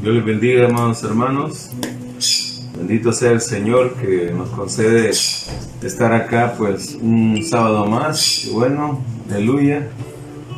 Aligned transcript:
Dios 0.00 0.14
les 0.14 0.24
bendiga, 0.24 0.66
amados 0.66 1.02
hermanos. 1.02 1.70
Bendito 2.76 3.12
sea 3.12 3.32
el 3.32 3.40
Señor 3.40 3.94
que 3.94 4.32
nos 4.32 4.48
concede 4.50 5.10
estar 5.10 6.12
acá, 6.12 6.54
pues, 6.56 6.96
un 7.02 7.42
sábado 7.42 7.84
más. 7.86 8.44
Y 8.44 8.50
bueno, 8.50 9.00
aleluya, 9.28 9.88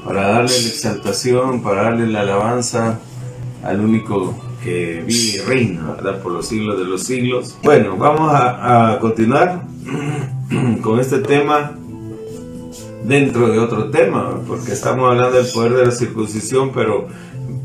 para 0.04 0.28
darle 0.28 0.50
la 0.50 0.68
exaltación, 0.68 1.62
para 1.62 1.84
darle 1.84 2.06
la 2.08 2.20
alabanza 2.20 3.00
al 3.64 3.80
único 3.80 4.34
que 4.62 5.02
vive 5.06 5.36
y 5.36 5.38
reina. 5.38 5.96
Por 6.22 6.32
los 6.32 6.46
siglos 6.46 6.78
de 6.78 6.84
los 6.84 7.04
siglos. 7.04 7.56
Bueno, 7.62 7.96
vamos 7.96 8.30
a 8.34 8.98
continuar 9.00 9.64
con 10.82 11.00
este 11.00 11.20
tema 11.20 11.72
dentro 13.04 13.48
de 13.48 13.58
otro 13.58 13.90
tema, 13.90 14.38
porque 14.46 14.72
estamos 14.72 15.10
hablando 15.10 15.38
del 15.38 15.50
poder 15.50 15.72
de 15.72 15.86
la 15.86 15.92
circuncisión, 15.92 16.72
pero 16.74 17.08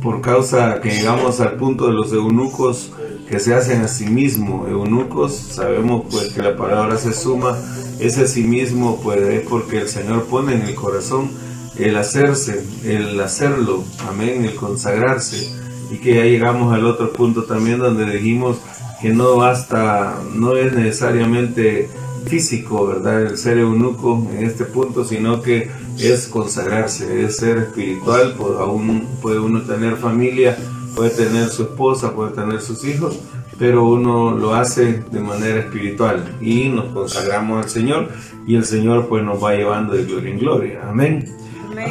por 0.05 0.21
causa 0.21 0.79
que 0.81 0.91
llegamos 0.91 1.41
al 1.41 1.53
punto 1.53 1.87
de 1.87 1.93
los 1.93 2.13
eunucos 2.13 2.91
que 3.27 3.39
se 3.39 3.55
hacen 3.55 3.81
a 3.81 3.87
sí 3.87 4.05
mismos 4.05 4.69
eunucos, 4.69 5.33
sabemos 5.33 6.03
pues 6.11 6.31
que 6.31 6.43
la 6.43 6.55
palabra 6.55 6.95
se 6.99 7.11
suma, 7.11 7.57
ese 7.99 8.25
a 8.25 8.27
sí 8.27 8.43
mismo 8.43 9.01
pues 9.01 9.19
es 9.21 9.41
porque 9.47 9.79
el 9.79 9.89
Señor 9.89 10.25
pone 10.25 10.53
en 10.53 10.61
el 10.61 10.75
corazón 10.75 11.31
el 11.79 11.97
hacerse, 11.97 12.63
el 12.83 13.19
hacerlo, 13.19 13.83
amén, 14.07 14.45
el 14.45 14.53
consagrarse, 14.53 15.51
y 15.91 15.97
que 15.97 16.13
ya 16.13 16.23
llegamos 16.23 16.71
al 16.71 16.85
otro 16.85 17.11
punto 17.11 17.45
también 17.45 17.79
donde 17.79 18.05
dijimos 18.05 18.57
que 19.01 19.09
no 19.09 19.37
basta, 19.37 20.19
no 20.35 20.55
es 20.55 20.71
necesariamente 20.71 21.89
físico, 22.27 22.85
¿verdad? 22.85 23.23
El 23.23 23.37
ser 23.39 23.57
eunuco 23.57 24.27
en 24.37 24.45
este 24.45 24.65
punto, 24.65 25.03
sino 25.03 25.41
que 25.41 25.71
es 25.99 26.27
consagrarse, 26.27 27.23
es 27.23 27.37
ser 27.37 27.57
espiritual, 27.57 28.35
pues 28.37 28.51
aún 28.59 29.07
puede 29.21 29.39
uno 29.39 29.61
tener 29.61 29.95
familia, 29.95 30.57
puede 30.95 31.09
tener 31.09 31.49
su 31.49 31.63
esposa, 31.63 32.13
puede 32.13 32.31
tener 32.31 32.61
sus 32.61 32.83
hijos, 32.85 33.19
pero 33.57 33.85
uno 33.85 34.31
lo 34.31 34.53
hace 34.53 35.03
de 35.11 35.19
manera 35.19 35.59
espiritual 35.59 36.37
y 36.41 36.69
nos 36.69 36.85
consagramos 36.93 37.63
al 37.63 37.69
Señor 37.69 38.09
y 38.45 38.55
el 38.55 38.65
Señor 38.65 39.07
pues 39.07 39.23
nos 39.23 39.43
va 39.43 39.53
llevando 39.53 39.93
de 39.93 40.03
gloria 40.05 40.31
en 40.31 40.39
gloria. 40.39 40.81
Amén. 40.89 41.25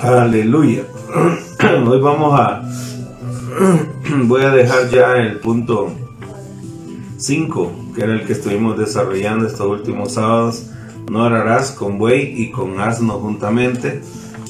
Aleluya. 0.02 0.84
Hoy 1.86 2.00
vamos 2.00 2.38
a, 2.38 2.62
voy 4.24 4.42
a 4.42 4.50
dejar 4.50 4.90
ya 4.90 5.16
el 5.16 5.38
punto 5.38 5.92
5, 7.16 7.72
que 7.94 8.04
era 8.04 8.14
el 8.14 8.26
que 8.26 8.34
estuvimos 8.34 8.78
desarrollando 8.78 9.46
estos 9.46 9.66
últimos 9.66 10.14
sábados. 10.14 10.70
No 11.10 11.24
harás 11.24 11.72
con 11.72 11.98
buey 11.98 12.42
y 12.42 12.50
con 12.50 12.80
asno 12.80 13.14
juntamente. 13.14 14.00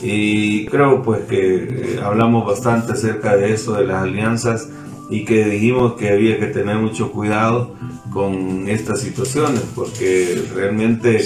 Y 0.03 0.67
creo 0.67 1.03
pues 1.03 1.23
que 1.25 1.65
eh, 1.65 2.01
hablamos 2.03 2.47
bastante 2.47 2.93
acerca 2.93 3.37
de 3.37 3.55
eso, 3.55 3.75
de 3.75 3.87
las 3.87 4.03
alianzas, 4.03 4.69
y 5.11 5.25
que 5.25 5.45
dijimos 5.45 5.95
que 5.95 6.11
había 6.11 6.39
que 6.39 6.47
tener 6.47 6.77
mucho 6.77 7.13
cuidado 7.13 7.75
con 8.13 8.69
estas 8.69 9.01
situaciones, 9.01 9.63
porque 9.75 10.43
realmente 10.55 11.25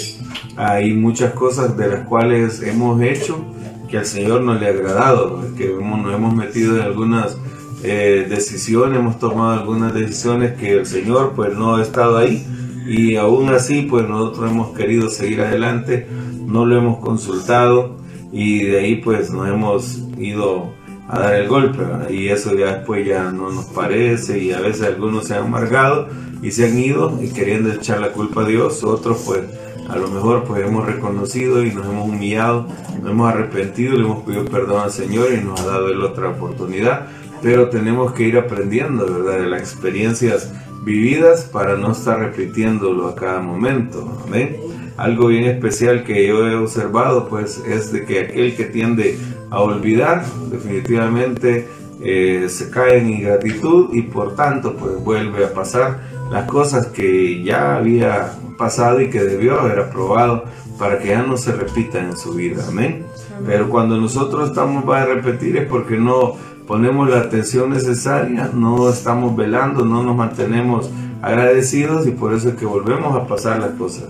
hay 0.56 0.94
muchas 0.94 1.32
cosas 1.32 1.76
de 1.76 1.88
las 1.88 2.06
cuales 2.06 2.62
hemos 2.62 3.00
hecho 3.02 3.44
que 3.88 3.98
al 3.98 4.06
Señor 4.06 4.42
no 4.42 4.54
le 4.54 4.66
ha 4.66 4.70
agradado, 4.70 5.54
que 5.56 5.68
nos 5.68 6.14
hemos 6.14 6.34
metido 6.34 6.76
en 6.76 6.82
algunas 6.82 7.36
eh, 7.82 8.26
decisiones, 8.28 8.98
hemos 8.98 9.18
tomado 9.18 9.60
algunas 9.60 9.94
decisiones 9.94 10.54
que 10.54 10.72
el 10.78 10.86
Señor 10.86 11.32
pues 11.34 11.54
no 11.54 11.76
ha 11.76 11.82
estado 11.82 12.18
ahí 12.18 12.44
y 12.88 13.16
aún 13.16 13.50
así 13.50 13.82
pues 13.82 14.08
nosotros 14.08 14.50
hemos 14.50 14.76
querido 14.76 15.10
seguir 15.10 15.42
adelante, 15.42 16.06
no 16.46 16.64
lo 16.64 16.78
hemos 16.78 16.98
consultado 16.98 17.96
y 18.32 18.64
de 18.64 18.80
ahí 18.80 18.96
pues 18.96 19.30
nos 19.30 19.46
hemos 19.46 19.98
ido 20.16 20.72
a 21.06 21.20
dar 21.20 21.34
el 21.34 21.48
golpe 21.48 21.82
y 22.10 22.28
eso 22.28 22.54
ya 22.56 22.76
después 22.76 23.06
ya 23.06 23.30
no 23.30 23.50
nos 23.50 23.66
parece 23.66 24.38
y 24.38 24.52
a 24.52 24.60
veces 24.60 24.86
algunos 24.86 25.26
se 25.26 25.34
han 25.34 25.44
amargado 25.44 26.08
y 26.42 26.50
se 26.50 26.66
han 26.66 26.78
ido 26.78 27.18
y 27.22 27.28
queriendo 27.28 27.70
echar 27.70 28.00
la 28.00 28.12
culpa 28.12 28.42
a 28.42 28.46
Dios, 28.46 28.82
otros 28.82 29.22
pues 29.26 29.42
a 29.90 29.96
lo 29.96 30.08
mejor 30.08 30.44
pues 30.44 30.66
hemos 30.66 30.86
reconocido 30.86 31.62
y 31.64 31.72
nos 31.72 31.86
hemos 31.86 32.08
humillado, 32.08 32.68
nos 33.02 33.10
hemos 33.10 33.30
arrepentido, 33.30 33.96
le 33.96 34.04
hemos 34.04 34.24
pedido 34.24 34.46
perdón 34.46 34.82
al 34.82 34.92
Señor 34.92 35.28
y 35.32 35.44
nos 35.44 35.60
ha 35.60 35.66
dado 35.66 35.88
él 35.88 36.00
otra 36.02 36.30
oportunidad 36.30 37.08
pero 37.42 37.68
tenemos 37.68 38.12
que 38.12 38.24
ir 38.24 38.36
aprendiendo, 38.36 39.06
¿verdad? 39.06 39.42
De 39.42 39.46
las 39.46 39.60
experiencias 39.60 40.52
vividas 40.82 41.44
para 41.44 41.76
no 41.76 41.92
estar 41.92 42.18
repitiéndolo 42.18 43.08
a 43.08 43.14
cada 43.14 43.40
momento, 43.40 44.20
¿amén? 44.26 44.56
Algo 44.96 45.28
bien 45.28 45.44
especial 45.44 46.04
que 46.04 46.26
yo 46.26 46.46
he 46.46 46.54
observado, 46.56 47.28
pues, 47.28 47.58
es 47.58 47.92
de 47.92 48.04
que 48.04 48.20
aquel 48.20 48.56
que 48.56 48.64
tiende 48.64 49.18
a 49.50 49.60
olvidar, 49.60 50.24
definitivamente 50.50 51.68
eh, 52.02 52.46
se 52.48 52.70
cae 52.70 52.98
en 52.98 53.10
ingratitud 53.10 53.90
y 53.92 54.02
por 54.02 54.34
tanto, 54.34 54.76
pues, 54.76 55.02
vuelve 55.02 55.44
a 55.44 55.52
pasar 55.52 56.00
las 56.30 56.46
cosas 56.46 56.88
que 56.88 57.42
ya 57.42 57.76
había 57.76 58.32
pasado 58.56 59.00
y 59.00 59.08
que 59.08 59.22
debió 59.22 59.60
haber 59.60 59.78
aprobado 59.78 60.44
para 60.78 60.98
que 60.98 61.08
ya 61.08 61.22
no 61.22 61.36
se 61.36 61.52
repitan 61.52 62.06
en 62.06 62.16
su 62.16 62.34
vida, 62.34 62.64
amén. 62.68 63.04
Pero 63.46 63.68
cuando 63.68 63.96
nosotros 63.96 64.50
estamos 64.50 64.84
para 64.84 65.06
repetir 65.06 65.56
es 65.56 65.68
porque 65.68 65.96
no 65.96 66.34
ponemos 66.68 67.08
la 67.08 67.20
atención 67.20 67.70
necesaria, 67.70 68.50
no 68.52 68.90
estamos 68.90 69.34
velando, 69.34 69.86
no 69.86 70.02
nos 70.02 70.14
mantenemos 70.14 70.90
agradecidos 71.22 72.06
y 72.06 72.10
por 72.10 72.34
eso 72.34 72.50
es 72.50 72.56
que 72.56 72.66
volvemos 72.66 73.16
a 73.16 73.26
pasar 73.26 73.58
las 73.58 73.70
cosas. 73.70 74.04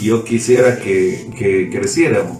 Yo 0.00 0.22
quisiera 0.22 0.78
que, 0.78 1.28
que 1.36 1.68
creciéramos. 1.68 2.38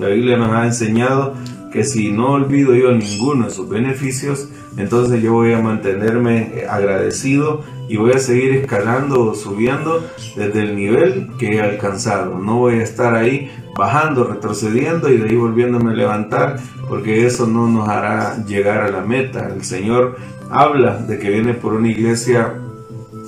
La 0.00 0.08
Biblia 0.08 0.36
nos 0.36 0.50
ha 0.50 0.66
enseñado 0.66 1.34
que 1.72 1.84
si 1.84 2.10
no 2.10 2.32
olvido 2.32 2.74
yo 2.74 2.90
ninguno 2.90 3.44
de 3.44 3.52
sus 3.52 3.68
beneficios, 3.68 4.48
entonces 4.76 5.22
yo 5.22 5.32
voy 5.32 5.52
a 5.52 5.60
mantenerme 5.60 6.64
agradecido 6.68 7.62
y 7.88 7.96
voy 7.96 8.12
a 8.12 8.18
seguir 8.18 8.52
escalando 8.52 9.30
o 9.30 9.34
subiendo 9.34 10.04
desde 10.36 10.62
el 10.62 10.76
nivel 10.76 11.30
que 11.38 11.56
he 11.56 11.60
alcanzado. 11.60 12.38
No 12.38 12.58
voy 12.58 12.76
a 12.76 12.82
estar 12.82 13.14
ahí 13.14 13.50
bajando, 13.76 14.24
retrocediendo 14.24 15.10
y 15.10 15.18
de 15.18 15.28
ahí 15.28 15.36
volviéndome 15.36 15.92
a 15.92 15.94
levantar, 15.94 16.56
porque 16.88 17.26
eso 17.26 17.46
no 17.46 17.68
nos 17.68 17.88
hará 17.88 18.44
llegar 18.46 18.82
a 18.82 18.90
la 18.90 19.00
meta. 19.00 19.48
El 19.48 19.64
Señor 19.64 20.16
habla 20.50 20.96
de 20.98 21.18
que 21.18 21.30
viene 21.30 21.54
por 21.54 21.74
una 21.74 21.88
iglesia 21.88 22.54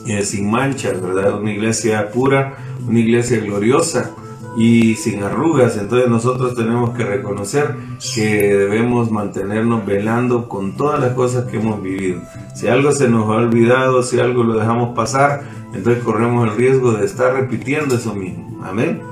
eh, 0.07 0.23
sin 0.23 0.51
manchas, 0.51 1.01
¿verdad? 1.01 1.39
Una 1.41 1.53
iglesia 1.53 2.11
pura, 2.11 2.57
una 2.87 3.01
iglesia 3.01 3.41
gloriosa 3.41 4.15
y 4.57 4.95
sin 4.97 5.23
arrugas. 5.23 5.77
Entonces 5.77 6.09
nosotros 6.09 6.55
tenemos 6.55 6.91
que 6.91 7.05
reconocer 7.05 7.77
que 8.15 8.57
debemos 8.57 9.11
mantenernos 9.11 9.85
velando 9.85 10.49
con 10.49 10.77
todas 10.77 10.99
las 10.99 11.13
cosas 11.13 11.45
que 11.45 11.59
hemos 11.59 11.81
vivido. 11.83 12.21
Si 12.55 12.67
algo 12.67 12.93
se 12.93 13.09
nos 13.09 13.25
ha 13.27 13.37
olvidado, 13.37 14.03
si 14.03 14.19
algo 14.19 14.43
lo 14.43 14.55
dejamos 14.55 14.97
pasar, 14.97 15.43
entonces 15.75 16.03
corremos 16.03 16.49
el 16.49 16.57
riesgo 16.57 16.93
de 16.93 17.05
estar 17.05 17.35
repitiendo 17.35 17.97
eso 17.97 18.15
mismo. 18.15 18.61
Amén. 18.65 19.03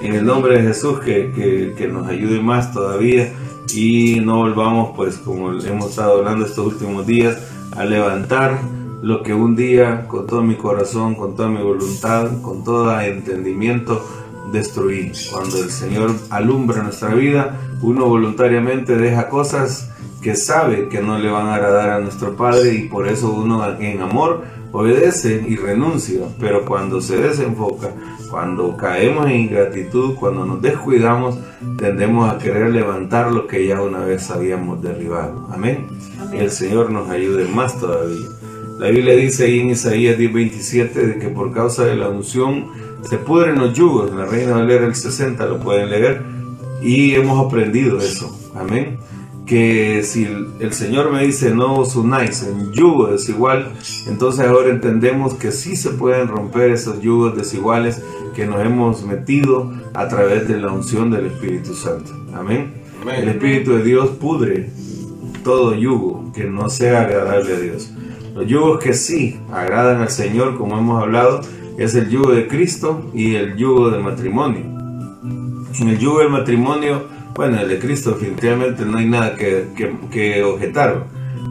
En 0.00 0.14
el 0.14 0.24
nombre 0.24 0.58
de 0.58 0.68
Jesús 0.68 1.00
que, 1.00 1.74
que, 1.76 1.88
nos 1.88 2.06
ayude 2.06 2.40
más 2.40 2.72
todavía 2.72 3.32
y 3.72 4.20
no 4.20 4.38
volvamos 4.38 4.90
pues 4.94 5.16
como 5.16 5.52
hemos 5.52 5.90
estado 5.90 6.18
hablando 6.18 6.44
estos 6.44 6.66
últimos 6.66 7.06
días 7.06 7.38
a 7.74 7.84
levantar 7.84 8.58
lo 9.02 9.22
que 9.22 9.34
un 9.34 9.56
día 9.56 10.06
con 10.06 10.26
todo 10.26 10.42
mi 10.42 10.56
corazón, 10.56 11.14
con 11.14 11.34
toda 11.34 11.48
mi 11.48 11.62
voluntad, 11.62 12.40
con 12.42 12.64
todo 12.64 12.98
entendimiento 13.00 14.04
destruir. 14.54 15.12
Cuando 15.30 15.62
el 15.62 15.70
Señor 15.70 16.14
alumbra 16.30 16.82
nuestra 16.82 17.14
vida, 17.14 17.60
uno 17.82 18.06
voluntariamente 18.06 18.96
deja 18.96 19.28
cosas 19.28 19.90
que 20.22 20.34
sabe 20.34 20.88
que 20.88 21.02
no 21.02 21.18
le 21.18 21.28
van 21.28 21.48
a 21.48 21.56
agradar 21.56 21.90
a 21.90 22.00
nuestro 22.00 22.34
Padre 22.34 22.72
y 22.72 22.88
por 22.88 23.06
eso 23.06 23.30
uno 23.30 23.62
en 23.78 24.00
amor 24.00 24.42
obedece 24.72 25.44
y 25.46 25.56
renuncia. 25.56 26.22
Pero 26.40 26.64
cuando 26.64 27.02
se 27.02 27.18
desenfoca, 27.18 27.90
cuando 28.30 28.76
caemos 28.76 29.26
en 29.26 29.40
ingratitud, 29.40 30.14
cuando 30.14 30.46
nos 30.46 30.62
descuidamos, 30.62 31.36
tendemos 31.76 32.32
a 32.32 32.38
querer 32.38 32.70
levantar 32.70 33.30
lo 33.30 33.46
que 33.46 33.66
ya 33.66 33.82
una 33.82 33.98
vez 33.98 34.30
habíamos 34.30 34.82
derribado. 34.82 35.48
Amén. 35.52 35.86
Y 36.32 36.38
el 36.38 36.50
Señor 36.50 36.90
nos 36.90 37.10
ayude 37.10 37.44
más 37.44 37.78
todavía. 37.78 38.26
La 38.78 38.88
Biblia 38.88 39.14
dice 39.14 39.44
ahí 39.44 39.60
en 39.60 39.70
Isaías 39.70 40.18
10:27 40.18 41.06
de 41.06 41.18
que 41.18 41.28
por 41.28 41.52
causa 41.52 41.84
de 41.84 41.94
la 41.94 42.08
unción 42.08 42.66
se 43.08 43.18
pudren 43.18 43.58
los 43.58 43.74
yugos. 43.74 44.12
La 44.12 44.26
Reina 44.26 44.54
Valera 44.54 44.86
el 44.86 44.94
60 44.94 45.44
lo 45.46 45.60
pueden 45.60 45.90
leer 45.90 46.22
y 46.82 47.14
hemos 47.14 47.44
aprendido 47.44 47.98
eso. 47.98 48.36
Amén. 48.54 48.98
Que 49.46 50.02
si 50.02 50.24
el 50.60 50.72
Señor 50.72 51.12
me 51.12 51.24
dice 51.24 51.54
no 51.54 51.74
os 51.74 51.96
unáis 51.96 52.42
en 52.44 52.72
yugo 52.72 53.08
desigual, 53.08 53.72
entonces 54.06 54.46
ahora 54.46 54.70
entendemos 54.70 55.34
que 55.34 55.52
sí 55.52 55.76
se 55.76 55.90
pueden 55.90 56.28
romper 56.28 56.70
esos 56.70 57.00
yugos 57.02 57.36
desiguales 57.36 58.02
que 58.34 58.46
nos 58.46 58.64
hemos 58.64 59.04
metido 59.04 59.70
a 59.92 60.08
través 60.08 60.48
de 60.48 60.58
la 60.58 60.72
unción 60.72 61.10
del 61.10 61.26
Espíritu 61.26 61.74
Santo. 61.74 62.12
Amén. 62.34 62.82
El 63.06 63.28
Espíritu 63.28 63.72
de 63.72 63.82
Dios 63.82 64.08
pudre 64.10 64.70
todo 65.44 65.74
yugo 65.74 66.32
que 66.34 66.44
no 66.44 66.70
sea 66.70 67.02
agradable 67.02 67.54
a 67.54 67.60
Dios. 67.60 67.90
Los 68.34 68.46
yugos 68.46 68.82
que 68.82 68.94
sí 68.94 69.38
agradan 69.52 70.00
al 70.00 70.10
Señor, 70.10 70.56
como 70.56 70.78
hemos 70.78 71.02
hablado, 71.02 71.42
es 71.78 71.94
el 71.94 72.08
yugo 72.08 72.32
de 72.32 72.46
Cristo 72.46 73.10
y 73.12 73.34
el 73.34 73.56
yugo 73.56 73.90
del 73.90 74.02
matrimonio. 74.02 74.60
En 75.80 75.88
el 75.88 75.98
yugo 75.98 76.20
del 76.20 76.30
matrimonio, 76.30 77.06
bueno, 77.34 77.60
el 77.60 77.68
de 77.68 77.78
Cristo 77.78 78.12
definitivamente 78.12 78.84
no 78.84 78.98
hay 78.98 79.06
nada 79.06 79.34
que, 79.34 79.68
que, 80.10 80.42
objetar. 80.42 81.06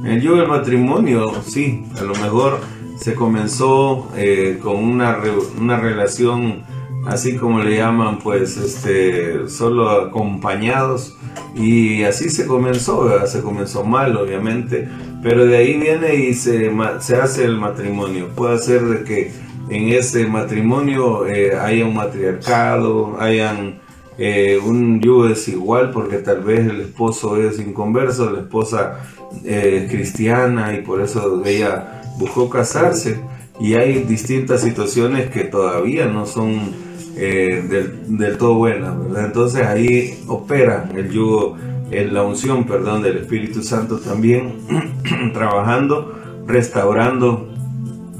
El 0.06 0.22
yugo 0.22 0.38
del 0.38 0.48
matrimonio, 0.48 1.34
sí, 1.46 1.86
a 2.00 2.04
lo 2.04 2.16
mejor 2.16 2.60
se 2.98 3.16
comenzó 3.16 4.10
eh, 4.16 4.60
con 4.62 4.78
una, 4.78 5.18
una 5.60 5.78
relación 5.78 6.64
así 7.06 7.36
como 7.36 7.60
le 7.60 7.78
llaman, 7.78 8.20
pues, 8.20 8.58
este, 8.58 9.50
solo 9.50 9.90
acompañados. 9.90 11.18
Y 11.56 12.04
así 12.04 12.30
se 12.30 12.48
comenzó, 12.48 13.26
se 13.28 13.42
comenzó 13.42 13.84
mal, 13.84 14.16
obviamente, 14.18 14.88
pero 15.22 15.46
de 15.46 15.58
ahí 15.58 15.78
viene 15.78 16.16
y 16.16 16.34
se, 16.34 16.72
se 17.00 17.16
hace 17.16 17.46
el 17.46 17.58
matrimonio. 17.58 18.30
Puede 18.36 18.58
ser 18.60 18.82
de 18.84 19.04
que 19.04 19.32
en 19.70 19.90
ese 19.90 20.26
matrimonio 20.28 21.28
eh, 21.28 21.56
haya 21.56 21.86
un 21.86 21.96
matriarcado, 21.96 23.18
hayan 23.20 23.82
eh, 24.18 24.60
un 24.64 25.02
yugo 25.02 25.28
desigual, 25.28 25.92
porque 25.92 26.18
tal 26.18 26.44
vez 26.44 26.68
el 26.68 26.82
esposo 26.82 27.42
es 27.42 27.60
inconverso, 27.60 28.30
la 28.30 28.42
esposa 28.42 29.00
eh, 29.44 29.84
es 29.84 29.92
cristiana 29.92 30.74
y 30.74 30.82
por 30.82 31.02
eso 31.02 31.42
ella 31.46 32.02
buscó 32.20 32.50
casarse. 32.50 33.20
Y 33.60 33.74
hay 33.76 34.04
distintas 34.04 34.62
situaciones 34.62 35.30
que 35.30 35.46
todavía 35.46 36.06
no 36.06 36.26
son 36.26 36.74
eh, 37.16 37.94
del, 38.08 38.38
todo 38.38 38.56
buena, 38.56 38.92
¿verdad? 38.92 39.26
Entonces 39.26 39.66
ahí 39.66 40.24
opera 40.28 40.90
el 40.96 41.12
yugo, 41.12 41.58
la 41.92 42.24
unción, 42.24 42.66
perdón, 42.66 43.04
del 43.04 43.18
Espíritu 43.18 43.62
Santo 43.62 44.00
también 44.00 44.56
trabajando, 45.34 46.44
restaurando 46.48 47.53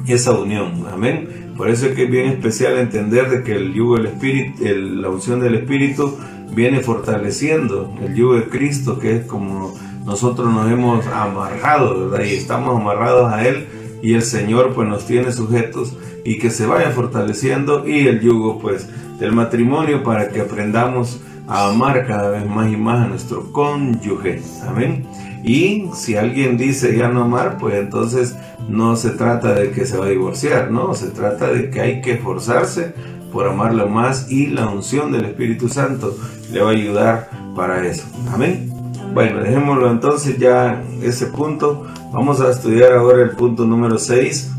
esa 0.08 0.32
unión, 0.32 0.86
amén. 0.92 1.54
Por 1.58 1.70
eso 1.70 1.88
es 1.88 1.96
que 1.96 2.06
es 2.06 2.12
bien 2.12 2.28
especial 2.30 2.78
entender 2.78 3.30
de 3.30 3.44
que 3.44 3.54
el 3.54 3.74
yugo 3.74 3.98
del 3.98 4.08
Espíritu, 4.08 4.64
la 4.64 5.10
unción 5.10 5.40
del 5.40 5.56
Espíritu 5.56 6.18
viene 6.56 6.80
fortaleciendo 6.80 7.94
el 8.04 8.16
yugo 8.16 8.36
de 8.36 8.50
Cristo, 8.50 9.00
que 9.00 9.18
es 9.18 9.26
como 9.26 9.74
nosotros 10.06 10.52
nos 10.52 10.72
hemos 10.72 11.06
amarrado, 11.08 12.10
¿verdad? 12.10 12.26
Y 12.26 12.34
estamos 12.34 12.80
amarrados 12.80 13.32
a 13.32 13.48
Él 13.48 13.68
y 14.02 14.14
el 14.14 14.22
Señor 14.22 14.74
pues 14.74 14.88
nos 14.88 15.06
tiene 15.06 15.32
sujetos 15.32 15.96
y 16.26 16.38
que 16.38 16.50
se 16.50 16.66
vaya 16.66 16.92
fortaleciendo 16.92 17.88
y 17.88 18.08
el 18.08 18.20
yugo 18.20 18.60
pues 18.60 18.90
del 19.20 19.32
matrimonio 19.32 20.04
para 20.04 20.30
que 20.30 20.42
aprendamos 20.42 21.22
a 21.48 21.70
amar 21.70 22.06
cada 22.08 22.30
vez 22.30 22.46
más 22.46 22.72
y 22.72 22.78
más 22.78 23.06
a 23.06 23.08
nuestro 23.08 23.52
cónyuge. 23.52 24.42
Amén. 24.68 25.06
Y 25.44 25.90
si 25.94 26.16
alguien 26.16 26.58
dice 26.58 26.96
ya 26.98 27.10
no 27.10 27.24
amar, 27.24 27.58
pues 27.58 27.76
entonces 27.76 28.36
no 28.70 28.96
se 28.96 29.12
trata 29.12 29.54
de 29.54 29.72
que 29.72 29.86
se 29.86 29.98
va 29.98 30.06
a 30.06 30.10
divorciar, 30.10 30.72
no, 30.72 30.94
se 30.94 31.08
trata 31.08 31.48
de 31.48 31.70
que 31.70 31.82
hay 31.82 32.02
que 32.02 32.14
esforzarse 32.14 32.94
por 33.32 33.48
amarlo 33.48 33.88
más 33.88 34.32
y 34.32 34.48
la 34.48 34.70
unción 34.70 35.12
del 35.12 35.26
Espíritu 35.26 35.68
Santo 35.68 36.16
le 36.52 36.62
va 36.62 36.70
a 36.70 36.74
ayudar 36.74 37.30
para 37.56 37.86
eso. 37.86 38.04
Amén. 38.32 38.72
Bueno, 39.14 39.40
dejémoslo 39.42 39.92
entonces 39.92 40.38
ya 40.38 40.84
ese 41.02 41.28
punto. 41.28 41.86
Vamos 42.12 42.42
a 42.42 42.50
estudiar 42.50 42.94
ahora 42.94 43.24
el 43.24 43.32
punto 43.32 43.66
número 43.66 43.98
6 43.98 44.52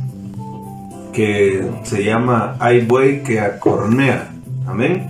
que 1.13 1.65
se 1.85 2.05
llama 2.05 2.57
Hay 2.59 2.85
buey 2.85 3.23
que 3.23 3.41
acornea. 3.41 4.31
Amén. 4.67 5.09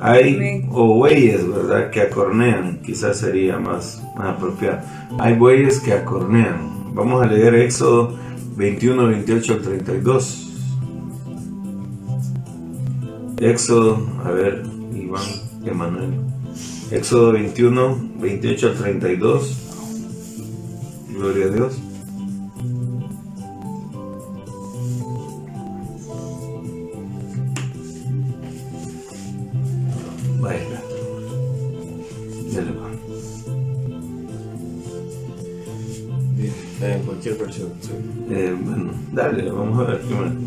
Hay 0.00 0.66
o 0.70 0.94
bueyes, 0.96 1.48
¿verdad? 1.48 1.90
Que 1.90 2.02
acornean, 2.02 2.80
quizás 2.84 3.18
sería 3.18 3.58
más, 3.58 4.02
más 4.16 4.36
apropiado. 4.36 4.80
Hay 5.18 5.34
bueyes 5.34 5.80
que 5.80 5.94
acornean. 5.94 6.73
Vamos 6.94 7.20
a 7.22 7.26
leer 7.26 7.54
Éxodo 7.56 8.16
21, 8.56 9.08
28 9.08 9.52
al 9.52 9.62
32. 9.62 10.40
Éxodo, 13.40 14.06
a 14.24 14.30
ver, 14.30 14.62
Iván, 14.94 15.24
Emanuel. 15.66 16.12
Éxodo 16.92 17.32
21, 17.32 18.12
28 18.20 18.66
al 18.68 18.74
32. 18.74 19.56
Gloria 21.16 21.46
a 21.46 21.48
Dios. 21.48 21.83
Dale, 39.14 39.50
vamos 39.50 39.80
a 39.80 39.92
ver. 39.92 40.00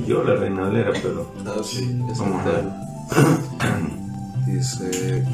Yo 0.06 0.24
la 0.24 0.36
Reina 0.36 0.64
Valera, 0.64 0.92
pero. 1.02 1.32
Ah, 1.46 1.62
sí, 1.64 2.00
vamos 2.20 2.46
a 2.46 2.50
ver. 2.50 2.66
Dice: 4.46 5.26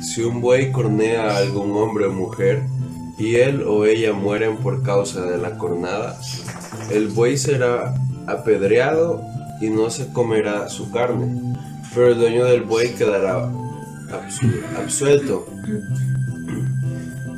Si 0.00 0.22
un 0.22 0.40
buey 0.40 0.72
cornea 0.72 1.30
a 1.30 1.38
algún 1.38 1.76
hombre 1.76 2.06
o 2.06 2.12
mujer 2.12 2.62
y 3.18 3.36
él 3.36 3.62
o 3.66 3.84
ella 3.86 4.12
mueren 4.12 4.58
por 4.58 4.82
causa 4.82 5.22
de 5.22 5.38
la 5.38 5.58
cornada, 5.58 6.18
el 6.90 7.08
buey 7.08 7.36
será 7.36 7.94
apedreado 8.26 9.22
y 9.60 9.70
no 9.70 9.90
se 9.90 10.12
comerá 10.12 10.68
su 10.68 10.90
carne, 10.90 11.56
pero 11.94 12.08
el 12.08 12.18
dueño 12.18 12.44
del 12.44 12.62
buey 12.62 12.90
quedará 12.94 13.50
absuelto. 14.78 15.46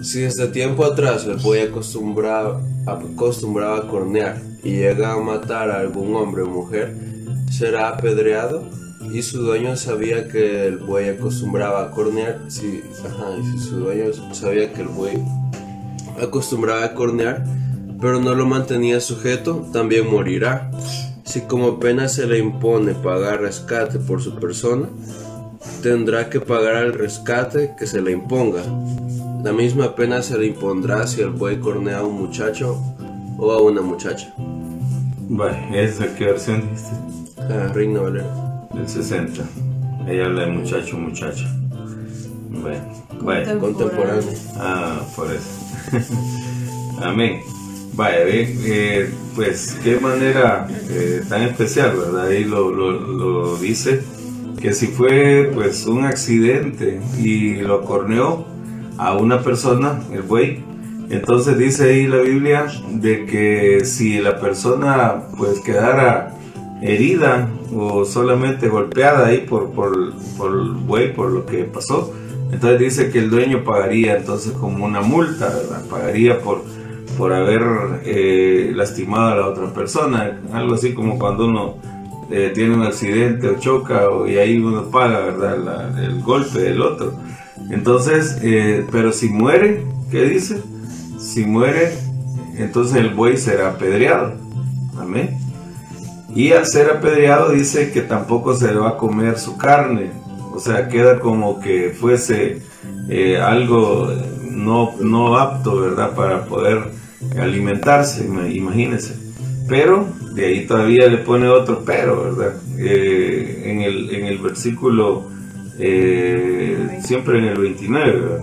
Si 0.02 0.20
desde 0.20 0.46
tiempo 0.48 0.84
atrás 0.84 1.26
el 1.26 1.36
buey 1.36 1.62
acostumbraba, 1.62 2.60
acostumbraba 2.86 3.78
a 3.78 3.88
cornear 3.88 4.40
y 4.62 4.76
llega 4.76 5.12
a 5.12 5.18
matar 5.18 5.70
a 5.70 5.80
algún 5.80 6.14
hombre 6.14 6.42
o 6.42 6.46
mujer, 6.46 6.94
será 7.50 7.88
apedreado 7.88 8.62
y 9.12 9.22
su 9.22 9.42
dueño 9.42 9.76
sabía 9.76 10.28
que 10.28 10.66
el 10.66 10.78
buey 10.78 11.08
acostumbraba 11.08 11.82
a 11.82 11.90
cornear, 11.90 12.40
si, 12.48 12.82
si 12.82 13.58
su 13.58 13.80
dueño 13.80 14.12
sabía 14.32 14.72
que 14.72 14.82
el 14.82 14.88
buey 14.88 15.22
acostumbraba 16.22 16.84
a 16.84 16.94
cornear, 16.94 17.44
pero 18.00 18.20
no 18.20 18.34
lo 18.34 18.46
mantenía 18.46 19.00
sujeto, 19.00 19.68
también 19.72 20.08
morirá. 20.10 20.70
Si 21.24 21.42
como 21.42 21.78
pena 21.78 22.08
se 22.08 22.26
le 22.26 22.38
impone 22.38 22.94
pagar 22.94 23.40
rescate 23.40 23.98
por 23.98 24.22
su 24.22 24.36
persona, 24.36 24.88
tendrá 25.82 26.30
que 26.30 26.40
pagar 26.40 26.84
el 26.84 26.94
rescate 26.94 27.74
que 27.78 27.86
se 27.86 28.00
le 28.00 28.12
imponga. 28.12 28.62
La 29.42 29.52
misma 29.52 29.94
pena 29.94 30.20
se 30.20 30.36
le 30.36 30.46
impondrá 30.46 31.06
si 31.06 31.20
el 31.20 31.30
buey 31.30 31.60
cornea 31.60 31.98
a 31.98 32.04
un 32.04 32.16
muchacho 32.18 32.76
o 33.38 33.52
a 33.52 33.62
una 33.62 33.80
muchacha. 33.80 34.34
Bueno, 34.36 35.56
¿esa 35.74 36.12
qué 36.16 36.26
versión 36.26 36.62
dijiste? 36.62 36.96
Ah, 37.38 37.70
Reina 37.72 38.00
Valera. 38.00 38.66
Del 38.74 38.88
60. 38.88 39.42
Ella 40.08 40.26
habla 40.26 40.42
de 40.42 40.50
muchacho 40.50 40.96
o 40.96 41.00
muchacha. 41.00 41.46
Bueno, 42.50 42.80
bueno. 43.20 43.60
Contemporáneo. 43.60 44.24
Ah, 44.56 45.00
por 45.14 45.28
eso. 45.32 45.60
Amén. 47.00 47.40
Vaya, 47.94 48.16
eh, 48.26 49.08
pues 49.36 49.78
qué 49.84 50.00
manera 50.00 50.66
eh, 50.90 51.22
tan 51.28 51.42
especial, 51.42 51.96
¿verdad? 51.96 52.26
Ahí 52.26 52.44
lo, 52.44 52.70
lo, 52.70 52.92
lo, 52.92 53.56
dice, 53.56 54.02
que 54.60 54.72
si 54.72 54.88
fue 54.88 55.50
pues 55.54 55.86
un 55.86 56.04
accidente 56.04 57.00
y 57.18 57.54
lo 57.56 57.84
corneó 57.84 58.57
a 58.98 59.14
una 59.16 59.40
persona, 59.40 60.00
el 60.12 60.22
buey, 60.22 60.62
entonces 61.10 61.56
dice 61.56 61.90
ahí 61.90 62.06
la 62.06 62.18
Biblia 62.18 62.66
de 62.90 63.24
que 63.24 63.84
si 63.84 64.18
la 64.18 64.38
persona 64.38 65.22
pues 65.38 65.60
quedara 65.60 66.34
herida 66.82 67.48
o 67.74 68.04
solamente 68.04 68.68
golpeada 68.68 69.28
ahí 69.28 69.38
por, 69.38 69.70
por, 69.70 70.12
por 70.36 70.52
el 70.52 70.70
buey, 70.72 71.14
por 71.14 71.30
lo 71.30 71.46
que 71.46 71.64
pasó, 71.64 72.12
entonces 72.52 72.78
dice 72.78 73.10
que 73.10 73.18
el 73.18 73.30
dueño 73.30 73.64
pagaría 73.64 74.16
entonces 74.16 74.52
como 74.52 74.84
una 74.84 75.00
multa, 75.00 75.48
¿verdad? 75.48 75.84
Pagaría 75.88 76.40
por, 76.40 76.62
por 77.16 77.32
haber 77.32 77.62
eh, 78.04 78.72
lastimado 78.74 79.32
a 79.32 79.36
la 79.36 79.46
otra 79.48 79.72
persona, 79.72 80.40
algo 80.52 80.74
así 80.74 80.94
como 80.94 81.18
cuando 81.18 81.46
uno 81.46 81.76
eh, 82.30 82.52
tiene 82.54 82.74
un 82.74 82.82
accidente 82.82 83.48
o 83.48 83.58
choca 83.58 84.04
y 84.26 84.36
ahí 84.36 84.58
uno 84.58 84.84
paga, 84.90 85.20
¿verdad? 85.20 85.98
el 86.02 86.22
golpe 86.22 86.58
del 86.60 86.82
otro. 86.82 87.14
Entonces, 87.70 88.38
eh, 88.42 88.86
pero 88.90 89.12
si 89.12 89.28
muere, 89.28 89.84
¿qué 90.10 90.24
dice? 90.24 90.62
Si 91.18 91.44
muere, 91.44 91.92
entonces 92.56 92.96
el 92.96 93.14
buey 93.14 93.36
será 93.36 93.70
apedreado. 93.70 94.34
Amén. 94.98 95.38
Y 96.34 96.52
al 96.52 96.66
ser 96.66 96.90
apedreado 96.90 97.50
dice 97.50 97.90
que 97.90 98.02
tampoco 98.02 98.54
se 98.54 98.68
le 98.68 98.78
va 98.78 98.90
a 98.90 98.96
comer 98.96 99.38
su 99.38 99.56
carne. 99.56 100.10
O 100.54 100.60
sea, 100.60 100.88
queda 100.88 101.20
como 101.20 101.60
que 101.60 101.90
fuese 101.98 102.62
eh, 103.08 103.38
algo 103.38 104.10
no, 104.50 104.94
no 105.00 105.38
apto, 105.38 105.80
¿verdad? 105.80 106.14
Para 106.14 106.44
poder 106.44 106.90
alimentarse, 107.38 108.24
imagínense. 108.24 109.14
Pero 109.68 110.06
de 110.34 110.46
ahí 110.46 110.66
todavía 110.66 111.06
le 111.08 111.18
pone 111.18 111.48
otro 111.48 111.82
pero, 111.84 112.22
¿verdad? 112.22 112.54
Eh, 112.78 113.62
en, 113.66 113.82
el, 113.82 114.14
en 114.14 114.26
el 114.26 114.38
versículo 114.38 115.26
eh, 115.78 116.98
siempre 117.02 117.38
en 117.38 117.44
el 117.46 117.58
29, 117.58 118.42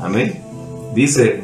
amén. 0.00 0.40
Dice, 0.94 1.42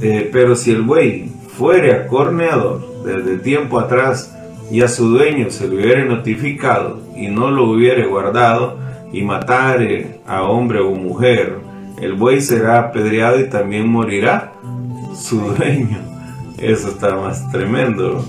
eh, 0.00 0.28
pero 0.32 0.56
si 0.56 0.70
el 0.70 0.82
buey 0.82 1.30
fuere 1.56 1.94
acorneador 1.94 3.04
desde 3.04 3.38
tiempo 3.38 3.78
atrás 3.78 4.34
y 4.70 4.82
a 4.82 4.88
su 4.88 5.08
dueño 5.08 5.50
se 5.50 5.68
le 5.68 5.76
hubiere 5.76 6.04
notificado 6.04 7.00
y 7.16 7.28
no 7.28 7.50
lo 7.50 7.70
hubiere 7.70 8.06
guardado 8.06 8.78
y 9.12 9.22
matare 9.22 10.20
a 10.26 10.42
hombre 10.42 10.80
o 10.80 10.90
mujer, 10.90 11.58
el 12.00 12.14
buey 12.14 12.40
será 12.40 12.80
apedreado 12.80 13.38
y 13.38 13.48
también 13.48 13.88
morirá 13.88 14.52
su 15.14 15.40
dueño. 15.40 15.98
Eso 16.58 16.88
está 16.88 17.16
más 17.16 17.50
tremendo. 17.50 18.24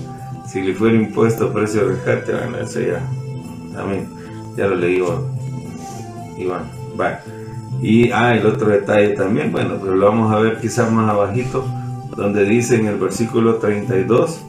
Si 0.46 0.60
le 0.60 0.74
fuera 0.74 0.96
impuesto 0.96 1.52
precio 1.52 1.86
de 1.86 1.94
rescate, 1.94 2.32
bueno, 2.32 2.58
eso 2.58 2.80
ya. 2.80 3.02
Amén. 3.78 4.08
Ya 4.56 4.66
lo 4.66 4.76
leí 4.76 5.00
Iván. 6.36 6.70
Va. 6.98 7.20
Y 7.82 8.10
ah, 8.10 8.34
el 8.34 8.46
otro 8.46 8.68
detalle 8.68 9.10
también, 9.10 9.52
bueno, 9.52 9.74
pero 9.80 9.94
lo 9.96 10.06
vamos 10.06 10.32
a 10.32 10.38
ver 10.38 10.58
quizás 10.58 10.90
más 10.90 11.10
abajito, 11.10 11.64
donde 12.16 12.44
dice 12.44 12.76
en 12.76 12.86
el 12.86 12.96
versículo 12.96 13.56
32, 13.56 14.40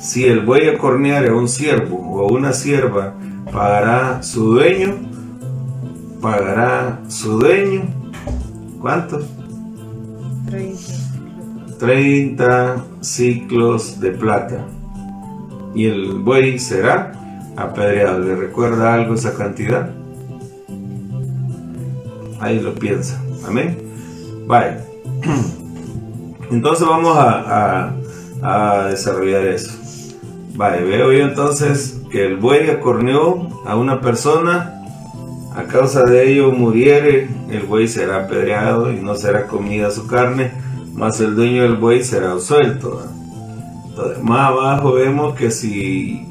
si 0.00 0.24
el 0.24 0.40
buey 0.40 0.68
acorneare 0.68 1.28
a 1.28 1.34
un 1.34 1.48
siervo 1.48 1.98
o 1.98 2.26
a 2.26 2.32
una 2.32 2.52
sierva, 2.52 3.14
pagará 3.52 4.22
su 4.22 4.54
dueño, 4.54 4.94
pagará 6.22 7.00
su 7.08 7.38
dueño, 7.38 7.82
¿cuánto? 8.80 9.20
30. 10.48 11.00
30 11.78 12.84
ciclos 13.00 14.00
de 14.00 14.10
plata. 14.12 14.66
Y 15.74 15.86
el 15.86 16.14
buey 16.14 16.58
será 16.58 17.12
apedreado. 17.56 18.20
¿Le 18.20 18.36
recuerda 18.36 18.94
algo 18.94 19.14
esa 19.14 19.34
cantidad? 19.34 19.99
Ahí 22.40 22.58
lo 22.60 22.74
piensa. 22.74 23.22
Amén. 23.46 23.78
Vale. 24.46 24.78
Entonces 26.50 26.86
vamos 26.86 27.16
a, 27.16 27.94
desarrollar 28.88 29.44
eso. 29.46 29.70
Vale, 30.54 30.82
veo 30.82 31.12
yo 31.12 31.24
entonces 31.24 32.00
que 32.10 32.26
el 32.26 32.36
buey 32.36 32.68
acorneó 32.70 33.62
a 33.66 33.76
una 33.76 34.00
persona. 34.00 34.76
A 35.54 35.64
causa 35.64 36.04
de 36.04 36.32
ello 36.32 36.52
muriere, 36.52 37.28
el 37.50 37.62
buey 37.62 37.86
será 37.86 38.24
apedreado 38.24 38.92
y 38.92 38.96
no 38.96 39.14
será 39.14 39.46
comida 39.46 39.90
su 39.90 40.06
carne, 40.06 40.52
mas 40.94 41.20
el 41.20 41.34
dueño 41.34 41.62
del 41.62 41.76
buey 41.76 42.02
será 42.02 42.38
suelto. 42.38 43.02
Entonces, 43.88 44.22
más 44.22 44.48
abajo 44.48 44.92
vemos 44.92 45.34
que 45.34 45.50
si 45.50 46.29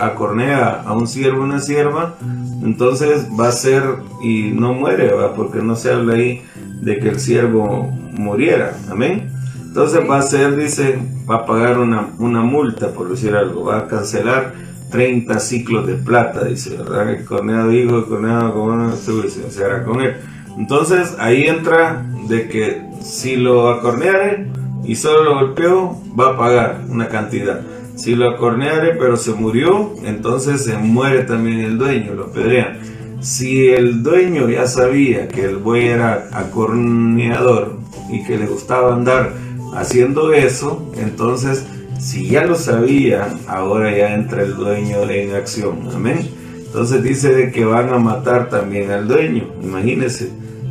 acornea 0.00 0.82
a 0.84 0.92
un 0.92 1.06
siervo 1.06 1.42
una 1.42 1.60
sierva, 1.60 2.14
entonces 2.62 3.28
va 3.38 3.48
a 3.48 3.52
ser 3.52 3.82
y 4.22 4.50
no 4.50 4.72
muere, 4.72 5.10
porque 5.36 5.62
no 5.62 5.76
se 5.76 5.92
habla 5.92 6.14
ahí 6.14 6.42
de 6.80 6.98
que 6.98 7.08
el 7.08 7.20
siervo 7.20 7.90
muriera, 8.12 8.76
amén. 8.90 9.30
Entonces 9.62 10.00
va 10.08 10.18
a 10.18 10.22
ser, 10.22 10.56
dice, 10.56 10.98
va 11.28 11.36
a 11.36 11.46
pagar 11.46 11.78
una, 11.78 12.10
una 12.18 12.42
multa, 12.42 12.88
por 12.88 13.08
decir 13.08 13.34
algo, 13.34 13.64
va 13.64 13.78
a 13.78 13.88
cancelar 13.88 14.54
30 14.90 15.40
ciclos 15.40 15.86
de 15.86 15.94
plata, 15.94 16.44
dice, 16.44 16.76
¿verdad? 16.76 17.10
El 17.10 17.24
corneado 17.24 17.72
hijo, 17.72 18.06
corneado 18.06 18.54
como 18.54 18.92
se 18.96 19.64
hará 19.64 19.82
con 19.82 20.00
él. 20.00 20.14
Entonces 20.56 21.16
ahí 21.18 21.44
entra 21.44 22.06
de 22.28 22.48
que 22.48 22.80
si 23.02 23.36
lo 23.36 23.70
acorneare 23.70 24.46
y 24.84 24.94
solo 24.94 25.24
lo 25.24 25.34
golpeó, 25.34 26.00
va 26.18 26.30
a 26.30 26.38
pagar 26.38 26.82
una 26.88 27.08
cantidad. 27.08 27.60
Si 27.96 28.14
lo 28.14 28.28
acorneare 28.28 28.96
pero 28.98 29.16
se 29.16 29.32
murió, 29.32 29.94
entonces 30.04 30.64
se 30.64 30.76
muere 30.76 31.22
también 31.24 31.60
el 31.60 31.78
dueño, 31.78 32.14
lo 32.14 32.32
pedrean. 32.32 32.78
Si 33.20 33.68
el 33.68 34.02
dueño 34.02 34.48
ya 34.50 34.66
sabía 34.66 35.28
que 35.28 35.44
el 35.44 35.56
buey 35.56 35.86
era 35.86 36.28
acorneador 36.32 37.78
y 38.10 38.24
que 38.24 38.36
le 38.36 38.46
gustaba 38.46 38.94
andar 38.94 39.32
haciendo 39.74 40.32
eso, 40.32 40.92
entonces 40.98 41.64
si 41.98 42.28
ya 42.28 42.44
lo 42.44 42.56
sabía, 42.56 43.28
ahora 43.46 43.96
ya 43.96 44.14
entra 44.14 44.42
el 44.42 44.56
dueño 44.56 45.08
en 45.08 45.34
acción. 45.34 45.88
Amén. 45.94 46.28
Entonces 46.66 47.02
dice 47.02 47.32
de 47.32 47.52
que 47.52 47.64
van 47.64 47.90
a 47.94 47.98
matar 47.98 48.50
también 48.50 48.90
al 48.90 49.06
dueño. 49.06 49.44
Imagínense. 49.62 50.30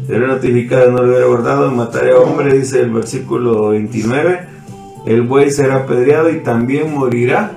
Era 0.09 0.27
notificado, 0.27 0.91
no 0.91 1.01
le 1.01 1.09
hubiera 1.11 1.25
guardado, 1.27 1.71
mataré 1.71 2.11
a 2.11 2.17
hombre, 2.17 2.57
dice 2.57 2.81
el 2.81 2.91
versículo 2.91 3.69
29 3.69 4.52
el 5.05 5.21
buey 5.23 5.51
será 5.51 5.77
apedreado 5.77 6.29
y 6.29 6.39
también 6.39 6.93
morirá 6.93 7.51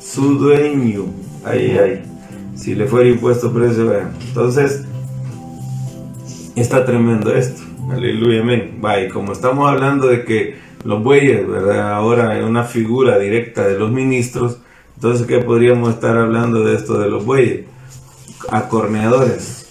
su 0.00 0.38
dueño. 0.38 1.06
Ay, 1.44 1.76
ay, 1.78 2.02
si 2.54 2.74
le 2.74 2.86
fuera 2.86 3.08
impuesto 3.08 3.52
precio, 3.52 3.88
vean. 3.88 4.12
Entonces, 4.28 4.84
está 6.54 6.84
tremendo 6.84 7.34
esto. 7.34 7.62
Aleluya, 7.90 8.40
amén. 8.40 8.80
Y 9.04 9.08
como 9.08 9.32
estamos 9.32 9.68
hablando 9.68 10.06
de 10.06 10.24
que 10.24 10.56
los 10.84 11.02
bueyes, 11.02 11.46
¿verdad? 11.46 11.92
Ahora 11.92 12.38
es 12.38 12.44
una 12.44 12.64
figura 12.64 13.18
directa 13.18 13.66
de 13.66 13.78
los 13.78 13.90
ministros, 13.90 14.58
entonces, 14.96 15.26
¿qué 15.26 15.38
podríamos 15.38 15.90
estar 15.90 16.16
hablando 16.16 16.64
de 16.64 16.76
esto 16.76 16.98
de 16.98 17.10
los 17.10 17.24
bueyes? 17.24 17.66
Acorneadores. 18.50 19.66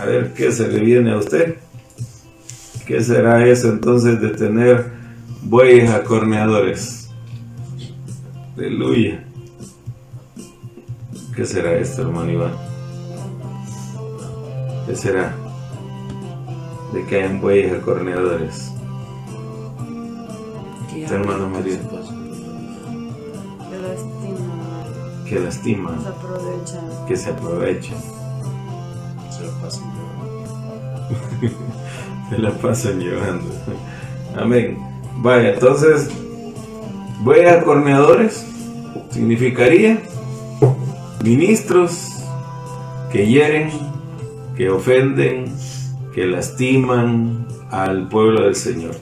A 0.00 0.04
ver, 0.04 0.32
¿qué 0.34 0.52
se 0.52 0.68
le 0.68 0.80
viene 0.80 1.12
a 1.12 1.18
usted? 1.18 1.56
¿Qué 2.86 3.02
será 3.02 3.46
eso 3.46 3.68
entonces 3.68 4.20
de 4.20 4.28
tener 4.30 4.92
bueyes 5.44 5.90
acorneadores. 5.90 7.10
Aleluya. 8.56 9.24
¿Qué 11.36 11.44
será 11.44 11.74
esto, 11.74 12.02
hermano 12.02 12.30
Iván? 12.30 12.52
¿Qué 14.86 14.96
será? 14.96 15.34
De 16.92 17.04
que 17.06 17.16
hayan 17.16 17.40
bueyes 17.40 17.72
acorneadores. 17.72 18.70
¿Qué 20.92 21.04
hermano 21.04 21.48
María? 21.50 21.78
Que 23.68 23.78
lastiman. 23.80 25.24
Que 25.28 25.40
lastiman. 25.40 26.00
Se 26.00 26.08
aprovechan. 26.08 27.06
Que 27.08 27.16
se 27.16 27.30
aprovechan. 27.30 27.98
Se 29.30 29.44
la 29.44 29.52
pasan 29.60 29.92
llevando. 29.92 30.44
se 32.30 32.38
la 32.38 32.50
pasan 32.52 33.00
llevando. 33.00 33.50
Amén. 34.36 34.93
Vaya, 35.16 35.54
entonces, 35.54 36.10
voy 37.20 37.40
a 37.40 37.62
corneadores, 37.62 38.44
significaría 39.10 40.02
ministros 41.22 42.10
que 43.10 43.26
hieren, 43.26 43.70
que 44.56 44.70
ofenden, 44.70 45.54
que 46.14 46.26
lastiman 46.26 47.46
al 47.70 48.08
pueblo 48.08 48.44
del 48.44 48.54
Señor. 48.54 48.94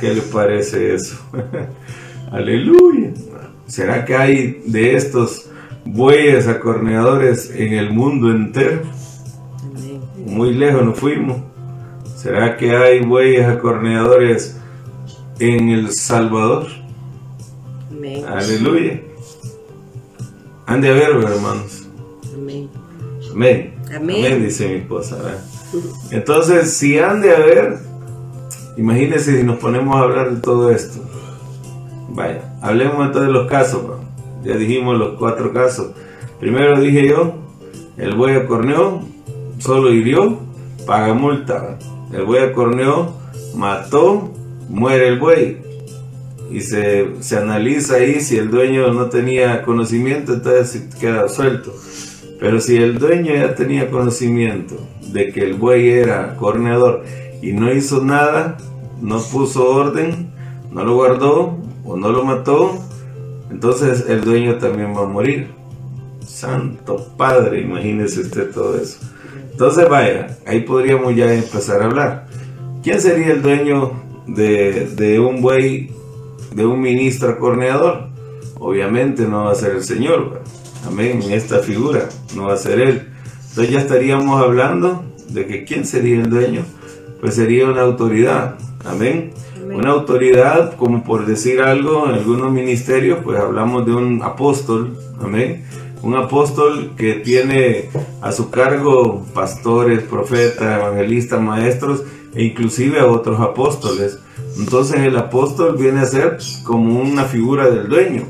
¿Qué 0.00 0.14
le 0.14 0.20
parece 0.20 0.94
eso? 0.94 1.16
Aleluya. 2.30 3.12
¿Será 3.66 4.04
que 4.04 4.16
hay 4.16 4.62
de 4.66 4.94
estos 4.94 5.50
bueyes 5.84 6.46
acorneadores 6.48 7.50
en 7.50 7.72
el 7.72 7.90
mundo 7.90 8.30
entero? 8.30 8.82
Muy 10.26 10.54
lejos 10.54 10.84
nos 10.84 10.98
fuimos. 10.98 11.38
¿Será 12.16 12.56
que 12.56 12.76
hay 12.76 13.00
bueyes 13.00 13.46
acorneadores 13.46 14.55
en 15.38 15.68
El 15.70 15.92
Salvador. 15.92 16.66
Amén. 17.90 18.24
Aleluya. 18.26 19.00
Han 20.66 20.80
de 20.80 20.90
haber, 20.90 21.10
hermanos. 21.10 21.86
Amén. 22.34 22.68
Amén. 23.30 23.74
Amén. 23.94 24.42
dice 24.44 24.68
mi 24.68 24.74
esposa. 24.76 25.18
Entonces, 26.10 26.72
si 26.72 26.98
han 26.98 27.20
de 27.20 27.34
haber, 27.34 27.78
imagínense 28.76 29.38
si 29.38 29.44
nos 29.44 29.58
ponemos 29.58 29.94
a 29.96 30.00
hablar 30.00 30.34
de 30.34 30.40
todo 30.40 30.70
esto. 30.70 31.00
Vaya, 32.08 32.56
hablemos 32.62 33.06
entonces 33.06 33.28
de 33.28 33.32
los 33.32 33.48
casos. 33.48 33.82
Ya 34.42 34.56
dijimos 34.56 34.96
los 34.98 35.18
cuatro 35.18 35.52
casos. 35.52 35.92
Primero 36.40 36.80
dije 36.80 37.08
yo, 37.08 37.34
el 37.96 38.14
buey 38.14 38.36
acorneó, 38.36 39.02
solo 39.58 39.92
hirió, 39.92 40.38
paga 40.86 41.14
multa. 41.14 41.78
El 42.12 42.24
buey 42.24 42.42
acorneó, 42.42 43.12
mató, 43.54 44.30
muere 44.68 45.08
el 45.08 45.18
buey 45.18 45.58
y 46.50 46.60
se, 46.60 47.08
analiza 47.36 47.96
ahí 47.96 48.20
si 48.20 48.36
el 48.36 48.50
dueño 48.50 48.92
no 48.92 49.06
tenía 49.06 49.62
conocimiento, 49.62 50.34
entonces 50.34 50.94
queda 51.00 51.28
suelto. 51.28 51.74
Pero 52.38 52.60
si 52.60 52.76
el 52.76 52.98
dueño 52.98 53.34
ya 53.34 53.54
tenía 53.54 53.90
conocimiento 53.90 54.76
de 55.12 55.32
que 55.32 55.40
el 55.40 55.54
buey 55.54 55.88
era 55.88 56.36
corneador 56.36 57.04
y 57.42 57.52
no 57.52 57.72
hizo 57.72 58.02
nada, 58.04 58.58
no 59.00 59.20
puso 59.20 59.68
orden, 59.68 60.30
no 60.70 60.84
lo 60.84 60.94
guardó 60.94 61.56
o 61.84 61.96
no 61.96 62.10
lo 62.10 62.24
mató, 62.24 62.78
entonces 63.50 64.06
el 64.08 64.22
dueño 64.22 64.56
también 64.56 64.94
va 64.94 65.02
a 65.02 65.06
morir. 65.06 65.48
Santo 66.20 67.08
Padre, 67.16 67.60
imagínese 67.60 68.20
usted 68.20 68.50
todo 68.50 68.76
eso. 68.78 68.98
Entonces 69.50 69.88
vaya, 69.88 70.36
ahí 70.46 70.60
podríamos 70.60 71.16
ya 71.16 71.32
empezar 71.32 71.82
a 71.82 71.86
hablar. 71.86 72.26
¿Quién 72.82 73.00
sería 73.00 73.32
el 73.32 73.42
dueño 73.42 74.05
de, 74.26 75.20
un 75.20 75.40
buey, 75.40 75.90
de 76.52 76.66
un 76.66 76.80
ministro 76.80 77.30
acorneador, 77.30 78.08
obviamente 78.58 79.26
no 79.26 79.44
va 79.44 79.52
a 79.52 79.54
ser 79.54 79.76
el 79.76 79.84
Señor, 79.84 80.42
amén, 80.86 81.22
en 81.22 81.32
esta 81.32 81.60
figura, 81.60 82.08
no 82.34 82.44
va 82.44 82.54
a 82.54 82.58
ser 82.58 82.80
Él. 82.80 83.08
Entonces 83.48 83.72
ya 83.72 83.80
estaríamos 83.80 84.42
hablando 84.42 85.04
de 85.28 85.46
que 85.46 85.64
quién 85.64 85.86
sería 85.86 86.16
el 86.16 86.30
dueño, 86.30 86.62
pues 87.20 87.34
sería 87.34 87.66
una 87.66 87.82
autoridad, 87.82 88.56
amén. 88.84 89.32
Una 89.72 89.90
autoridad, 89.90 90.76
como 90.76 91.02
por 91.02 91.26
decir 91.26 91.60
algo, 91.60 92.08
en 92.08 92.14
algunos 92.14 92.52
ministerios, 92.52 93.18
pues 93.24 93.38
hablamos 93.38 93.84
de 93.84 93.92
un 93.92 94.22
apóstol, 94.22 94.96
amén. 95.20 95.64
Un 96.02 96.14
apóstol 96.14 96.92
que 96.96 97.14
tiene 97.14 97.88
a 98.22 98.30
su 98.30 98.50
cargo 98.50 99.24
pastores, 99.34 100.02
profetas, 100.02 100.78
evangelistas, 100.78 101.40
maestros, 101.40 102.04
e 102.36 102.44
inclusive 102.44 103.00
a 103.00 103.06
otros 103.06 103.40
apóstoles, 103.40 104.18
Entonces 104.58 105.00
el 105.00 105.16
apóstol 105.16 105.76
viene 105.78 106.00
a 106.00 106.06
ser 106.06 106.38
como 106.62 107.00
una 107.00 107.24
figura 107.24 107.70
del 107.70 107.88
dueño 107.88 108.24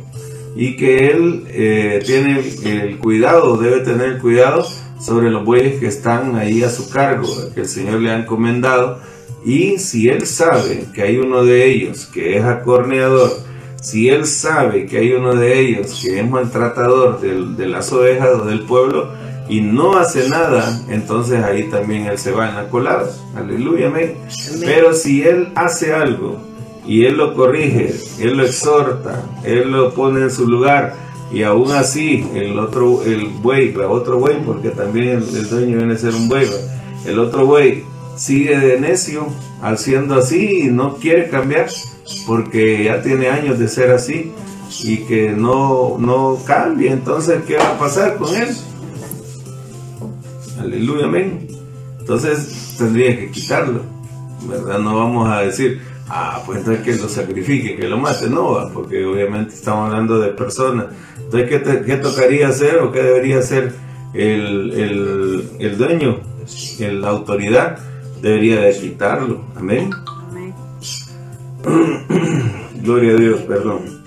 y 0.55 0.77
que 0.77 1.09
él 1.11 1.45
eh, 1.49 2.03
tiene 2.05 2.43
el 2.65 2.99
cuidado, 2.99 3.57
debe 3.57 3.81
tener 3.81 4.07
el 4.13 4.19
cuidado 4.19 4.67
sobre 5.01 5.31
los 5.31 5.45
bueyes 5.45 5.79
que 5.79 5.87
están 5.87 6.37
ahí 6.37 6.63
a 6.63 6.71
su 6.71 6.89
cargo, 6.89 7.29
que 7.55 7.61
el 7.61 7.69
Señor 7.69 8.01
le 8.01 8.11
ha 8.11 8.19
encomendado. 8.19 8.99
Y 9.45 9.79
si 9.79 10.09
él 10.09 10.27
sabe 10.27 10.87
que 10.95 11.03
hay 11.03 11.19
uno 11.19 11.45
de 11.45 11.67
ellos 11.67 12.07
que 12.07 12.37
es 12.37 12.45
acorneador, 12.45 13.31
si 13.81 14.09
él 14.09 14.25
sabe 14.25 14.87
que 14.87 14.99
hay 14.99 15.13
uno 15.13 15.35
de 15.35 15.61
ellos 15.61 16.01
que 16.03 16.21
es 16.21 16.29
maltratador 16.29 17.21
de 17.21 17.67
las 17.67 17.93
ovejas 17.93 18.31
o 18.41 18.45
del 18.47 18.63
pueblo 18.63 19.11
y 19.49 19.61
no 19.61 19.97
hace 19.97 20.29
nada, 20.29 20.81
entonces 20.89 21.43
ahí 21.43 21.65
también 21.65 22.07
él 22.07 22.19
se 22.19 22.33
va 22.33 22.49
en 22.49 22.57
la 22.57 22.69
colada. 22.69 23.09
Aleluya, 23.37 23.89
amén. 23.89 24.17
Pero 24.61 24.93
si 24.93 25.23
él 25.23 25.53
hace 25.55 25.95
algo 25.95 26.39
y 26.87 27.05
él 27.05 27.17
lo 27.17 27.35
corrige, 27.35 27.95
él 28.21 28.37
lo 28.37 28.45
exhorta, 28.45 29.23
él 29.45 29.71
lo 29.71 29.93
pone 29.95 30.23
en 30.23 30.31
su 30.31 30.49
lugar, 30.49 30.95
y 31.33 31.43
aún 31.43 31.73
así 31.73 32.25
el 32.35 32.59
otro, 32.59 33.03
el 33.05 33.27
buey, 33.27 33.75
otro 33.77 34.19
buey, 34.19 34.37
porque 34.45 34.71
también 34.71 35.09
el, 35.09 35.49
dueño 35.49 35.79
viene 35.79 35.95
a 35.95 35.99
ser 35.99 36.15
un 36.15 36.29
buey, 36.29 36.49
el 37.05 37.19
otro 37.19 37.47
buey 37.47 37.85
sigue 38.17 38.59
de 38.59 38.81
necio, 38.81 39.27
haciendo 39.61 40.15
así 40.15 40.63
y 40.63 40.67
no 40.69 40.97
quiere 40.97 41.29
cambiar, 41.29 41.69
porque 42.27 42.85
ya 42.85 43.03
tiene 43.03 43.29
años 43.29 43.59
de 43.59 43.69
ser 43.69 43.91
así 43.91 44.33
y 44.83 44.99
que 44.99 45.31
no, 45.31 45.97
no 45.99 46.39
cambia, 46.47 46.93
entonces 46.93 47.43
¿qué 47.47 47.57
va 47.57 47.71
a 47.71 47.79
pasar 47.79 48.17
con 48.17 48.35
él? 48.35 48.49
Aleluya, 50.59 51.07
amén. 51.07 51.47
Entonces 52.01 52.77
tendría 52.79 53.17
que 53.19 53.31
quitarlo, 53.31 53.83
¿verdad? 54.49 54.79
No 54.79 54.97
vamos 54.97 55.29
a 55.29 55.41
decir, 55.41 55.81
ah, 56.09 56.43
pues 56.47 56.61
entonces 56.61 56.85
que 56.85 56.95
lo 57.03 57.09
sacrifique, 57.09 57.77
que 57.77 57.89
lo 57.89 57.99
mate, 57.99 58.31
no, 58.31 58.71
porque 58.73 59.05
obviamente 59.05 59.55
estamos 59.55 59.91
hablando 59.91 60.19
de 60.21 60.29
personas. 60.29 60.87
Entonces, 61.19 61.63
¿qué, 61.85 61.97
tocaría 61.97 62.49
hacer 62.49 62.79
o 62.79 62.93
qué 62.93 63.03
debería 63.03 63.41
hacer 63.41 63.75
el, 64.15 65.49
el, 65.59 65.77
dueño, 65.77 66.21
la 66.79 67.09
autoridad? 67.09 67.79
Debería 68.23 68.61
de 68.61 68.79
quitarlo, 68.79 69.45
amén. 69.57 69.91
Gloria 72.83 73.13
a 73.13 73.17
Dios, 73.17 73.41
perdón. 73.41 74.03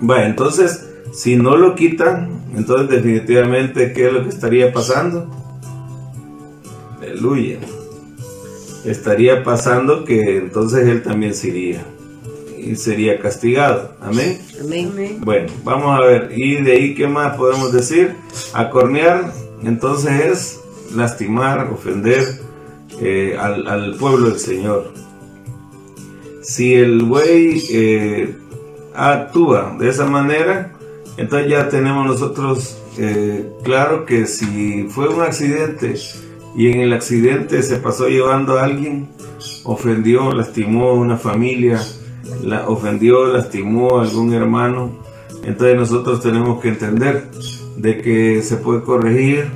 Bueno, 0.00 0.24
entonces, 0.24 0.89
si 1.20 1.36
no 1.36 1.56
lo 1.56 1.74
quitan, 1.74 2.42
entonces 2.56 2.88
definitivamente, 2.88 3.92
¿qué 3.92 4.06
es 4.06 4.12
lo 4.12 4.22
que 4.22 4.30
estaría 4.30 4.72
pasando? 4.72 5.28
Aleluya 7.00 7.58
estaría 8.84 9.42
pasando 9.42 10.04
que 10.04 10.38
entonces 10.38 10.86
él 10.86 11.02
también 11.02 11.34
sería 11.34 11.84
y 12.58 12.76
sería 12.76 13.18
castigado. 13.20 13.94
Amén. 14.00 14.38
Amén. 14.60 15.18
Bueno, 15.20 15.50
vamos 15.64 15.98
a 15.98 16.04
ver. 16.04 16.32
Y 16.36 16.56
de 16.56 16.72
ahí, 16.72 16.94
¿qué 16.94 17.08
más 17.08 17.36
podemos 17.36 17.72
decir? 17.72 18.16
Acornear, 18.52 19.32
entonces 19.62 20.26
es 20.26 20.60
lastimar, 20.94 21.70
ofender 21.72 22.38
eh, 23.00 23.36
al, 23.38 23.96
pueblo 23.96 24.28
del 24.28 24.38
Señor. 24.38 24.92
Si 26.42 26.74
el 26.74 27.02
buey 27.02 27.62
eh, 27.70 28.34
actúa 28.94 29.76
de 29.78 29.88
esa 29.88 30.04
manera, 30.04 30.72
entonces 31.20 31.50
ya 31.50 31.68
tenemos 31.68 32.06
nosotros 32.06 32.78
eh, 32.96 33.52
claro 33.62 34.06
que 34.06 34.26
si 34.26 34.84
fue 34.88 35.06
un 35.08 35.20
accidente, 35.20 35.94
y 36.56 36.68
en 36.68 36.80
el 36.80 36.94
accidente 36.94 37.62
se 37.62 37.76
pasó 37.76 38.08
llevando 38.08 38.58
a 38.58 38.64
alguien, 38.64 39.10
ofendió, 39.64 40.32
lastimó 40.32 40.88
a 40.88 40.94
una 40.94 41.18
familia, 41.18 41.78
la 42.42 42.66
ofendió, 42.70 43.26
lastimó 43.26 43.98
a 43.98 44.04
algún 44.04 44.32
hermano. 44.32 44.92
Entonces 45.44 45.76
nosotros 45.76 46.22
tenemos 46.22 46.58
que 46.62 46.68
entender 46.68 47.30
de 47.76 47.98
que 47.98 48.42
se 48.42 48.56
puede 48.56 48.82
corregir, 48.82 49.50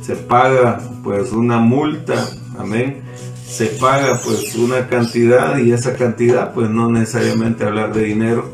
se 0.00 0.16
paga 0.16 0.80
pues 1.04 1.30
una 1.30 1.58
multa, 1.58 2.26
amén, 2.58 3.02
se 3.46 3.66
paga 3.66 4.18
pues 4.24 4.54
una 4.54 4.88
cantidad 4.88 5.58
y 5.58 5.72
esa 5.72 5.94
cantidad 5.94 6.54
pues 6.54 6.70
no 6.70 6.90
necesariamente 6.90 7.64
hablar 7.64 7.92
de 7.92 8.02
dinero, 8.04 8.50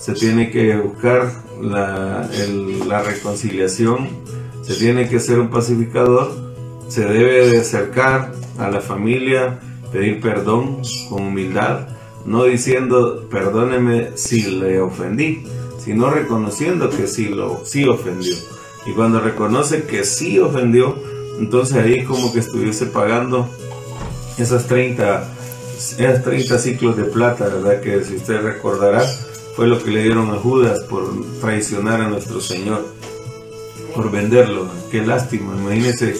se 0.00 0.14
tiene 0.14 0.50
que 0.50 0.76
buscar 0.76 1.45
la, 1.60 2.28
la 2.86 3.02
reconciliación, 3.02 4.08
se 4.62 4.74
tiene 4.74 5.08
que 5.08 5.20
ser 5.20 5.38
un 5.38 5.50
pacificador 5.50 6.46
se 6.88 7.04
debe 7.04 7.50
de 7.50 7.58
acercar 7.58 8.32
a 8.58 8.70
la 8.70 8.80
familia, 8.80 9.58
pedir 9.92 10.20
perdón 10.20 10.82
con 11.08 11.24
humildad, 11.24 11.88
no 12.24 12.44
diciendo 12.44 13.26
perdóneme 13.30 14.16
si 14.16 14.42
le 14.42 14.80
ofendí, 14.80 15.44
sino 15.78 16.10
reconociendo 16.10 16.90
que 16.90 17.06
sí 17.06 17.28
lo 17.28 17.64
sí 17.64 17.86
ofendió. 17.88 18.34
Y 18.86 18.92
cuando 18.92 19.20
reconoce 19.20 19.84
que 19.84 20.04
sí 20.04 20.38
ofendió, 20.38 20.96
entonces 21.38 21.76
ahí 21.76 22.04
como 22.04 22.32
que 22.32 22.40
estuviese 22.40 22.86
pagando 22.86 23.48
esas 24.38 24.66
30, 24.66 25.28
esas 25.98 26.22
30 26.22 26.58
ciclos 26.58 26.96
de 26.96 27.04
plata, 27.04 27.44
¿verdad? 27.48 27.80
Que 27.80 28.04
si 28.04 28.16
usted 28.16 28.42
recordará, 28.42 29.04
fue 29.56 29.66
lo 29.66 29.82
que 29.82 29.90
le 29.90 30.02
dieron 30.02 30.30
a 30.30 30.36
Judas 30.36 30.80
por 30.84 31.10
traicionar 31.40 32.02
a 32.02 32.08
nuestro 32.08 32.40
Señor, 32.40 32.86
por 33.94 34.10
venderlo. 34.10 34.68
Qué 34.90 35.04
lástima, 35.04 35.56
imagínese 35.56 36.14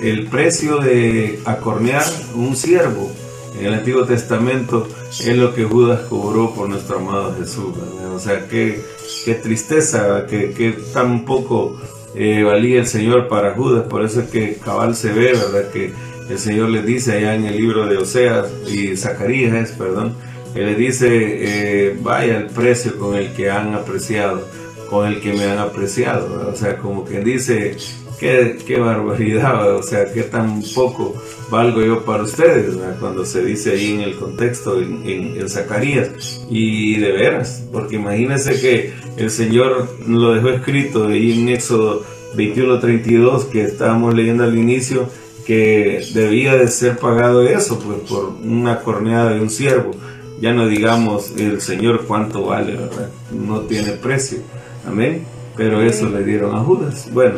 el 0.00 0.26
precio 0.26 0.78
de 0.78 1.40
acornear 1.44 2.04
un 2.34 2.54
siervo 2.56 3.10
en 3.58 3.66
el 3.66 3.74
Antiguo 3.74 4.04
Testamento 4.04 4.86
es 5.10 5.36
lo 5.36 5.54
que 5.54 5.64
Judas 5.64 6.00
cobró 6.10 6.54
por 6.54 6.68
nuestro 6.68 6.98
amado 6.98 7.34
Jesús. 7.38 7.74
O 8.14 8.18
sea, 8.18 8.46
qué, 8.48 8.82
qué 9.24 9.34
tristeza, 9.34 10.26
que, 10.26 10.52
que, 10.52 10.72
tan 10.92 11.24
poco 11.24 11.80
eh, 12.14 12.42
valía 12.42 12.80
el 12.80 12.86
Señor 12.86 13.28
para 13.28 13.54
Judas. 13.54 13.86
Por 13.88 14.04
eso 14.04 14.20
es 14.20 14.28
que 14.28 14.56
cabal 14.62 14.94
se 14.94 15.12
ve, 15.12 15.32
¿verdad? 15.32 15.70
Que 15.70 15.92
el 16.28 16.38
Señor 16.38 16.68
le 16.68 16.82
dice 16.82 17.12
allá 17.12 17.34
en 17.34 17.46
el 17.46 17.56
libro 17.56 17.86
de 17.86 17.96
Oseas 17.96 18.46
y 18.68 18.94
Zacarías, 18.96 19.72
perdón, 19.72 20.14
él 20.56 20.66
le 20.66 20.74
dice, 20.74 21.08
eh, 21.10 21.96
vaya 22.00 22.38
el 22.38 22.46
precio 22.46 22.98
con 22.98 23.14
el 23.14 23.32
que 23.34 23.50
han 23.50 23.74
apreciado, 23.74 24.46
con 24.88 25.06
el 25.06 25.20
que 25.20 25.32
me 25.32 25.44
han 25.44 25.58
apreciado. 25.58 26.50
O 26.50 26.56
sea, 26.56 26.78
como 26.78 27.04
quien 27.04 27.24
dice, 27.24 27.76
qué, 28.18 28.78
barbaridad, 28.78 29.76
o 29.76 29.82
sea, 29.82 30.12
qué 30.12 30.22
tan 30.22 30.62
poco 30.74 31.14
valgo 31.50 31.82
yo 31.82 32.04
para 32.04 32.22
ustedes, 32.22 32.76
cuando 32.98 33.24
se 33.24 33.44
dice 33.44 33.72
ahí 33.72 33.94
en 33.94 34.00
el 34.00 34.16
contexto, 34.16 34.80
en, 34.80 35.48
Zacarías. 35.48 36.46
Y 36.50 36.98
de 36.98 37.12
veras, 37.12 37.64
porque 37.72 37.96
imagínense 37.96 38.60
que 38.60 38.92
el 39.16 39.30
Señor 39.30 39.88
lo 40.06 40.34
dejó 40.34 40.48
escrito 40.48 41.06
ahí 41.06 41.40
en 41.40 41.48
Éxodo 41.50 42.02
21:32, 42.36 43.46
que 43.46 43.62
estábamos 43.62 44.14
leyendo 44.14 44.44
al 44.44 44.56
inicio, 44.58 45.08
que 45.46 46.04
debía 46.12 46.56
de 46.56 46.68
ser 46.68 46.98
pagado 46.98 47.46
eso, 47.46 47.78
pues 47.78 48.00
por 48.08 48.34
una 48.42 48.80
corneada 48.80 49.32
de 49.32 49.40
un 49.40 49.50
siervo. 49.50 49.92
Ya 50.40 50.52
no 50.52 50.68
digamos 50.68 51.32
el 51.36 51.60
Señor 51.60 52.04
cuánto 52.06 52.46
vale, 52.46 52.76
¿verdad? 52.76 53.08
No 53.32 53.60
tiene 53.60 53.92
precio. 53.92 54.38
Amén. 54.86 55.24
Pero 55.56 55.80
eso 55.80 56.08
le 56.08 56.22
dieron 56.22 56.54
a 56.54 56.58
Judas. 56.58 57.08
Bueno, 57.12 57.36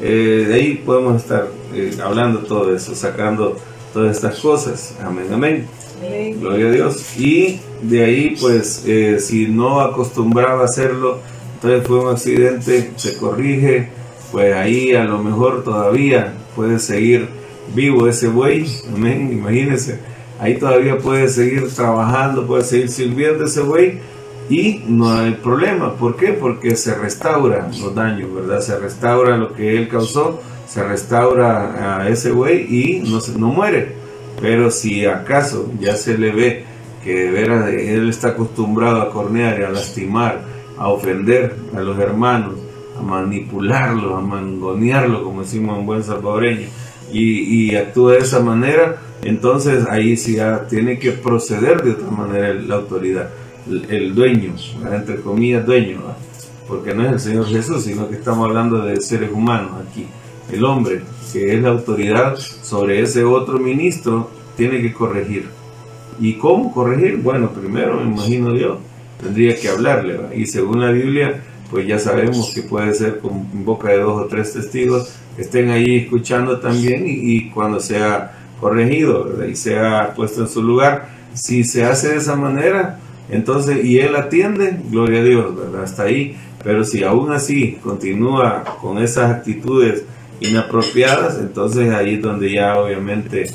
eh, 0.00 0.46
de 0.48 0.54
ahí 0.54 0.82
podemos 0.84 1.22
estar 1.22 1.48
eh, 1.74 1.96
hablando 2.02 2.40
todo 2.40 2.74
eso, 2.74 2.94
sacando 2.94 3.56
todas 3.92 4.16
estas 4.16 4.40
cosas. 4.40 4.96
Amén, 5.02 5.26
amén. 5.32 5.68
Gloria 6.40 6.68
a 6.68 6.70
Dios. 6.72 7.18
Y 7.18 7.60
de 7.82 8.04
ahí, 8.04 8.36
pues, 8.40 8.84
eh, 8.86 9.18
si 9.20 9.46
no 9.46 9.80
acostumbraba 9.80 10.62
a 10.62 10.64
hacerlo, 10.64 11.18
entonces 11.54 11.86
fue 11.86 12.00
un 12.00 12.08
accidente, 12.08 12.92
se 12.96 13.16
corrige, 13.18 13.90
pues 14.32 14.54
ahí 14.54 14.94
a 14.94 15.04
lo 15.04 15.22
mejor 15.22 15.62
todavía 15.62 16.32
puede 16.56 16.78
seguir 16.78 17.28
vivo 17.74 18.08
ese 18.08 18.28
buey. 18.28 18.66
Amén, 18.94 19.30
imagínense. 19.32 19.98
Ahí 20.40 20.58
todavía 20.58 20.96
puede 20.98 21.28
seguir 21.28 21.68
trabajando, 21.68 22.46
puede 22.46 22.64
seguir 22.64 22.88
sirviendo 22.88 23.44
ese 23.44 23.60
buey 23.60 24.00
y 24.48 24.82
no 24.88 25.12
hay 25.12 25.32
problema. 25.32 25.94
¿Por 25.94 26.16
qué? 26.16 26.32
Porque 26.32 26.76
se 26.76 26.94
restauran 26.94 27.70
los 27.78 27.94
daños, 27.94 28.34
¿verdad? 28.34 28.60
Se 28.62 28.78
restaura 28.78 29.36
lo 29.36 29.52
que 29.52 29.76
él 29.76 29.88
causó, 29.88 30.40
se 30.66 30.82
restaura 30.82 31.98
a 32.00 32.08
ese 32.08 32.30
güey 32.30 32.66
y 32.74 33.00
no, 33.00 33.20
no 33.38 33.48
muere. 33.48 33.92
Pero 34.40 34.70
si 34.70 35.04
acaso 35.04 35.70
ya 35.78 35.94
se 35.94 36.16
le 36.16 36.32
ve 36.32 36.64
que 37.04 37.14
de 37.14 37.30
veras 37.30 37.68
él 37.68 38.08
está 38.08 38.28
acostumbrado 38.28 39.02
a 39.02 39.10
cornear 39.10 39.60
y 39.60 39.64
a 39.64 39.68
lastimar, 39.68 40.40
a 40.78 40.88
ofender 40.88 41.54
a 41.76 41.80
los 41.80 41.98
hermanos, 41.98 42.54
a 42.98 43.02
manipularlo, 43.02 44.16
a 44.16 44.22
mangonearlo, 44.22 45.22
como 45.22 45.42
decimos 45.42 45.78
en 45.78 45.86
buen 45.86 46.02
salvadoreño, 46.02 46.66
y, 47.12 47.72
y 47.72 47.76
actúa 47.76 48.12
de 48.12 48.18
esa 48.20 48.40
manera, 48.40 48.96
entonces 49.22 49.86
ahí 49.88 50.16
sí 50.16 50.38
tiene 50.68 50.98
que 50.98 51.12
proceder 51.12 51.82
de 51.82 51.92
otra 51.92 52.10
manera 52.10 52.54
la 52.54 52.76
autoridad 52.76 53.30
el 53.88 54.14
dueño, 54.14 54.54
entre 54.90 55.20
comillas 55.20 55.66
dueño, 55.66 56.00
porque 56.66 56.94
no 56.94 57.04
es 57.04 57.12
el 57.12 57.20
Señor 57.20 57.46
Jesús, 57.46 57.84
sino 57.84 58.08
que 58.08 58.16
estamos 58.16 58.48
hablando 58.48 58.82
de 58.82 59.00
seres 59.00 59.30
humanos 59.32 59.72
aquí. 59.88 60.06
El 60.52 60.64
hombre, 60.64 61.02
que 61.32 61.54
es 61.54 61.62
la 61.62 61.70
autoridad 61.70 62.36
sobre 62.36 63.00
ese 63.00 63.24
otro 63.24 63.58
ministro, 63.58 64.30
tiene 64.56 64.80
que 64.80 64.92
corregir. 64.92 65.48
¿Y 66.20 66.34
cómo 66.34 66.72
corregir? 66.72 67.16
Bueno, 67.18 67.50
primero 67.50 67.96
me 67.96 68.10
imagino 68.10 68.54
yo, 68.56 68.78
tendría 69.20 69.56
que 69.56 69.68
hablarle. 69.68 70.16
¿va? 70.16 70.34
Y 70.34 70.46
según 70.46 70.80
la 70.80 70.90
Biblia, 70.90 71.42
pues 71.70 71.86
ya 71.86 71.98
sabemos 71.98 72.52
que 72.54 72.62
puede 72.62 72.92
ser 72.94 73.20
con 73.20 73.64
boca 73.64 73.88
de 73.88 74.00
dos 74.00 74.20
o 74.20 74.26
tres 74.26 74.52
testigos 74.52 75.12
que 75.36 75.42
estén 75.42 75.70
ahí 75.70 75.98
escuchando 75.98 76.58
también 76.58 77.04
y 77.06 77.48
cuando 77.50 77.78
sea 77.78 78.39
corregido 78.60 79.24
¿verdad? 79.24 79.46
y 79.46 79.56
sea 79.56 80.12
puesto 80.14 80.42
en 80.42 80.48
su 80.48 80.62
lugar, 80.62 81.08
si 81.34 81.64
se 81.64 81.84
hace 81.84 82.10
de 82.10 82.16
esa 82.16 82.36
manera, 82.36 82.98
entonces, 83.30 83.84
y 83.84 83.98
él 84.00 84.16
atiende, 84.16 84.76
gloria 84.90 85.20
a 85.20 85.24
Dios. 85.24 85.54
Hasta 85.82 86.04
ahí. 86.04 86.36
Pero 86.62 86.84
si 86.84 87.04
aún 87.04 87.32
así 87.32 87.78
continúa 87.82 88.64
con 88.80 88.98
esas 88.98 89.30
actitudes 89.30 90.04
inapropiadas, 90.40 91.38
entonces 91.38 91.92
ahí 91.92 92.14
es 92.14 92.22
donde 92.22 92.52
ya 92.52 92.78
obviamente 92.78 93.50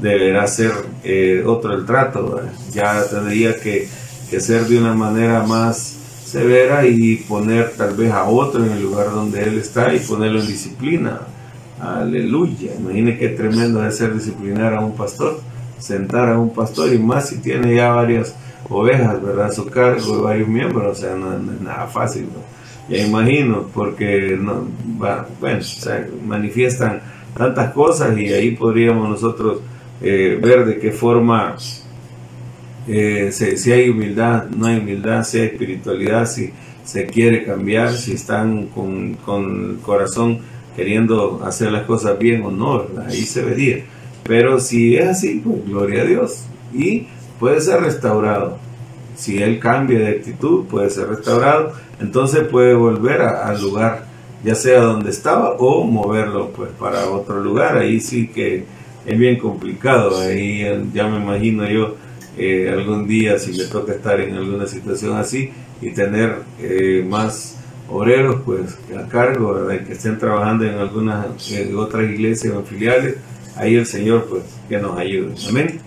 deberá 0.00 0.46
ser 0.46 0.72
eh, 1.02 1.42
otro 1.44 1.74
el 1.74 1.84
trato, 1.84 2.40
ya 2.72 3.04
tendría 3.08 3.56
que, 3.56 3.88
que, 4.30 4.40
ser 4.40 4.66
de 4.66 4.78
una 4.78 4.92
manera 4.92 5.42
más 5.44 5.78
severa 6.24 6.86
y 6.86 7.16
poner 7.16 7.72
tal 7.76 7.94
vez 7.94 8.12
a 8.12 8.24
otro 8.24 8.64
en 8.64 8.72
el 8.72 8.82
lugar 8.82 9.10
donde 9.10 9.42
él 9.42 9.58
está 9.58 9.94
y 9.94 10.00
ponerlo 10.00 10.40
en 10.40 10.46
disciplina. 10.46 11.20
Aleluya, 11.84 12.76
imagine 12.78 13.18
qué 13.18 13.28
tremendo 13.28 13.86
es 13.86 13.98
ser 13.98 14.14
disciplinar 14.14 14.72
a 14.72 14.80
un 14.80 14.96
pastor, 14.96 15.38
sentar 15.78 16.30
a 16.30 16.38
un 16.38 16.48
pastor 16.54 16.90
y 16.94 16.98
más 16.98 17.28
si 17.28 17.42
tiene 17.42 17.74
ya 17.74 17.90
varias 17.90 18.34
ovejas, 18.70 19.22
¿verdad? 19.22 19.52
Su 19.52 19.66
cargo, 19.66 20.22
varios 20.22 20.48
miembros, 20.48 20.98
o 20.98 21.00
sea, 21.02 21.14
no, 21.14 21.34
es 21.34 21.60
nada 21.60 21.86
fácil, 21.86 22.22
¿no? 22.32 22.40
Ya 22.88 23.04
imagino, 23.04 23.68
porque 23.74 24.34
no, 24.40 24.66
bueno, 25.38 25.60
manifiestan 26.26 27.02
tantas 27.36 27.74
cosas 27.74 28.16
y 28.16 28.32
ahí 28.32 28.52
podríamos 28.52 29.06
nosotros 29.10 29.60
eh, 30.00 30.38
ver 30.42 30.64
de 30.64 30.78
qué 30.78 30.90
forma, 30.90 31.54
eh, 32.88 33.28
si, 33.30 33.58
si, 33.58 33.72
hay 33.72 33.90
humildad, 33.90 34.46
no 34.48 34.66
hay 34.66 34.78
humildad, 34.78 35.22
si 35.22 35.38
hay 35.38 35.46
espiritualidad, 35.48 36.24
si 36.24 36.50
se 36.82 37.04
quiere 37.04 37.44
cambiar, 37.44 37.92
si 37.92 38.12
están 38.12 38.68
con, 38.68 39.14
con 39.16 39.72
el 39.72 39.76
corazón 39.80 40.53
queriendo 40.76 41.42
hacer 41.44 41.72
las 41.72 41.84
cosas 41.84 42.18
bien 42.18 42.42
o 42.42 42.50
no, 42.50 42.84
ahí 43.06 43.22
se 43.22 43.42
vería. 43.42 43.84
Pero 44.24 44.58
si 44.58 44.96
es 44.96 45.06
así, 45.06 45.40
pues 45.44 45.66
gloria 45.66 46.02
a 46.02 46.06
Dios. 46.06 46.44
Y 46.72 47.06
puede 47.38 47.60
ser 47.60 47.82
restaurado. 47.82 48.58
Si 49.16 49.42
él 49.42 49.60
cambia 49.60 49.98
de 49.98 50.08
actitud, 50.08 50.64
puede 50.64 50.90
ser 50.90 51.08
restaurado. 51.08 51.72
Entonces 52.00 52.44
puede 52.48 52.74
volver 52.74 53.20
al 53.22 53.60
lugar, 53.60 54.06
ya 54.42 54.54
sea 54.54 54.80
donde 54.80 55.10
estaba, 55.10 55.50
o 55.58 55.84
moverlo 55.84 56.50
pues 56.50 56.70
para 56.78 57.08
otro 57.10 57.40
lugar. 57.40 57.76
Ahí 57.76 58.00
sí 58.00 58.28
que 58.28 58.64
es 59.06 59.18
bien 59.18 59.38
complicado. 59.38 60.18
Ahí 60.18 60.64
ya 60.92 61.06
me 61.06 61.18
imagino 61.18 61.68
yo 61.68 61.94
eh, 62.36 62.70
algún 62.72 63.06
día 63.06 63.38
si 63.38 63.52
le 63.52 63.66
toca 63.66 63.92
estar 63.92 64.20
en 64.20 64.34
alguna 64.34 64.66
situación 64.66 65.16
así 65.16 65.50
y 65.80 65.90
tener 65.92 66.38
eh, 66.60 67.06
más 67.08 67.58
obreros 67.94 68.42
pues 68.44 68.76
a 68.96 69.08
cargo, 69.08 69.54
¿verdad? 69.54 69.86
que 69.86 69.92
estén 69.92 70.18
trabajando 70.18 70.64
en 70.64 70.74
algunas 70.74 71.50
en 71.52 71.76
otras 71.76 72.10
iglesias 72.10 72.54
o 72.54 72.62
filiales, 72.62 73.16
ahí 73.56 73.76
el 73.76 73.86
Señor 73.86 74.26
pues 74.28 74.42
que 74.68 74.78
nos 74.78 74.98
ayude. 74.98 75.34
Amén. 75.48 75.80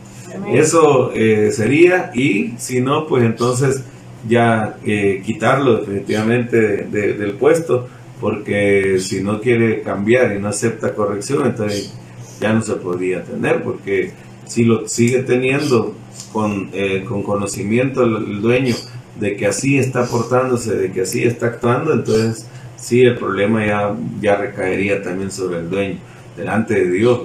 Eso 0.54 1.12
eh, 1.14 1.52
sería, 1.52 2.12
y 2.14 2.54
si 2.58 2.82
no, 2.82 3.08
pues 3.08 3.24
entonces 3.24 3.84
ya 4.28 4.78
eh, 4.86 5.22
quitarlo 5.26 5.78
definitivamente 5.78 6.58
de, 6.58 6.84
de, 6.84 7.14
del 7.14 7.34
puesto, 7.34 7.88
porque 8.20 9.00
si 9.00 9.22
no 9.22 9.40
quiere 9.42 9.82
cambiar 9.82 10.36
y 10.36 10.40
no 10.40 10.50
acepta 10.50 10.94
corrección, 10.94 11.46
entonces 11.46 11.94
ya 12.40 12.54
no 12.54 12.62
se 12.62 12.76
podría 12.76 13.24
tener, 13.24 13.64
porque 13.64 14.12
si 14.46 14.64
lo 14.64 14.88
sigue 14.88 15.24
teniendo 15.24 15.94
con, 16.32 16.70
eh, 16.74 17.04
con 17.08 17.24
conocimiento 17.24 18.04
el, 18.04 18.16
el, 18.16 18.42
dueño 18.42 18.76
de 19.20 19.36
que 19.36 19.48
así 19.48 19.78
está 19.78 20.06
portándose, 20.06 20.76
de 20.76 20.92
que 20.92 21.02
así 21.02 21.24
está 21.24 21.48
actuando, 21.48 21.94
entonces 21.94 22.48
sí 22.76 23.02
el 23.02 23.18
problema 23.18 23.66
ya, 23.66 23.96
ya 24.22 24.36
recaería 24.36 25.02
también 25.02 25.32
sobre 25.32 25.60
el 25.60 25.70
dueño, 25.70 25.98
delante 26.36 26.76
de 26.76 26.92
Dios. 26.92 27.22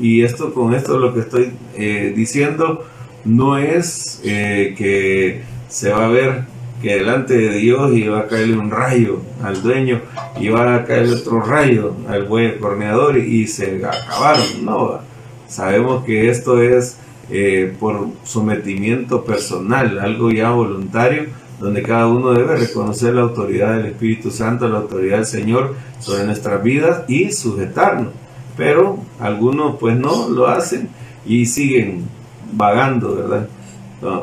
Y 0.00 0.22
esto 0.22 0.52
con 0.52 0.74
esto 0.74 0.98
lo 0.98 1.14
que 1.14 1.20
estoy 1.20 1.52
eh, 1.76 2.12
diciendo 2.14 2.84
no 3.24 3.58
es 3.58 4.20
eh, 4.24 4.74
que 4.76 5.42
se 5.68 5.90
va 5.90 6.06
a 6.06 6.08
ver 6.08 6.44
que 6.82 6.96
delante 6.96 7.34
de 7.38 7.50
Dios 7.50 7.92
y 7.92 8.08
va 8.08 8.20
a 8.20 8.26
caerle 8.26 8.58
un 8.58 8.70
rayo 8.70 9.20
al 9.42 9.62
dueño 9.62 10.00
y 10.40 10.48
va 10.48 10.74
a 10.74 10.84
caer 10.84 11.08
otro 11.10 11.40
rayo 11.40 11.94
al 12.08 12.24
buen 12.24 12.58
corneador 12.58 13.16
y 13.16 13.46
se 13.46 13.80
acabaron. 13.86 14.64
No, 14.64 14.98
sabemos 15.46 16.04
que 16.04 16.28
esto 16.28 16.60
es 16.60 16.96
eh, 17.30 17.74
por 17.78 18.08
sometimiento 18.24 19.24
personal, 19.24 19.98
algo 19.98 20.30
ya 20.30 20.50
voluntario, 20.50 21.26
donde 21.60 21.82
cada 21.82 22.08
uno 22.08 22.32
debe 22.32 22.56
reconocer 22.56 23.14
la 23.14 23.22
autoridad 23.22 23.76
del 23.76 23.86
Espíritu 23.86 24.30
Santo, 24.30 24.68
la 24.68 24.78
autoridad 24.78 25.18
del 25.18 25.26
Señor 25.26 25.74
sobre 26.00 26.24
nuestras 26.24 26.62
vidas 26.62 27.04
y 27.08 27.30
sujetarnos 27.30 28.08
pero 28.56 28.98
algunos 29.18 29.76
pues 29.78 29.96
no 29.96 30.28
lo 30.28 30.48
hacen 30.48 30.88
y 31.26 31.46
siguen 31.46 32.04
vagando, 32.52 33.16
¿verdad? 33.16 33.48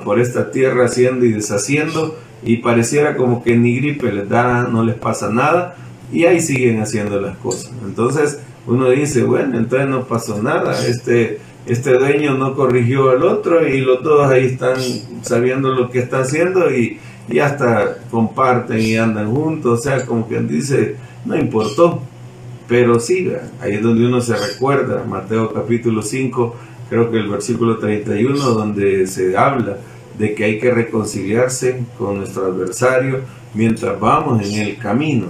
Por 0.03 0.19
esta 0.19 0.51
tierra 0.51 0.85
haciendo 0.85 1.25
y 1.25 1.31
deshaciendo 1.31 2.17
y 2.43 2.57
pareciera 2.57 3.15
como 3.15 3.43
que 3.43 3.55
ni 3.55 3.75
gripe 3.77 4.11
les 4.11 4.29
da, 4.29 4.63
no 4.63 4.83
les 4.83 4.95
pasa 4.95 5.29
nada 5.29 5.75
y 6.11 6.25
ahí 6.25 6.41
siguen 6.41 6.81
haciendo 6.81 7.19
las 7.19 7.37
cosas. 7.37 7.71
Entonces 7.85 8.39
uno 8.67 8.89
dice, 8.89 9.23
bueno, 9.23 9.57
entonces 9.57 9.89
no 9.89 10.03
pasó 10.03 10.41
nada, 10.43 10.77
este, 10.85 11.39
este 11.65 11.93
dueño 11.93 12.35
no 12.35 12.55
corrigió 12.55 13.09
al 13.11 13.23
otro 13.23 13.67
y 13.67 13.81
los 13.81 14.01
dos 14.03 14.29
ahí 14.29 14.45
están 14.45 14.77
sabiendo 15.21 15.69
lo 15.69 15.89
que 15.89 15.99
está 15.99 16.21
haciendo 16.21 16.71
y, 16.73 16.99
y 17.29 17.39
hasta 17.39 17.97
comparten 18.09 18.81
y 18.81 18.95
andan 18.95 19.31
juntos, 19.31 19.79
o 19.79 19.81
sea, 19.81 20.05
como 20.05 20.27
quien 20.27 20.47
dice, 20.47 20.95
no 21.25 21.37
importó. 21.37 22.01
Pero 22.67 22.99
sí, 22.99 23.31
ahí 23.61 23.73
es 23.73 23.81
donde 23.81 24.05
uno 24.05 24.21
se 24.21 24.35
recuerda, 24.35 25.03
Mateo 25.03 25.51
capítulo 25.51 26.03
5, 26.03 26.55
creo 26.89 27.09
que 27.09 27.17
el 27.17 27.27
versículo 27.27 27.77
31, 27.79 28.37
donde 28.37 29.07
se 29.07 29.35
habla 29.35 29.77
de 30.17 30.35
que 30.35 30.43
hay 30.43 30.59
que 30.59 30.71
reconciliarse 30.71 31.83
con 31.97 32.17
nuestro 32.17 32.45
adversario 32.45 33.21
mientras 33.53 33.99
vamos 33.99 34.47
en 34.47 34.59
el 34.59 34.77
camino, 34.77 35.27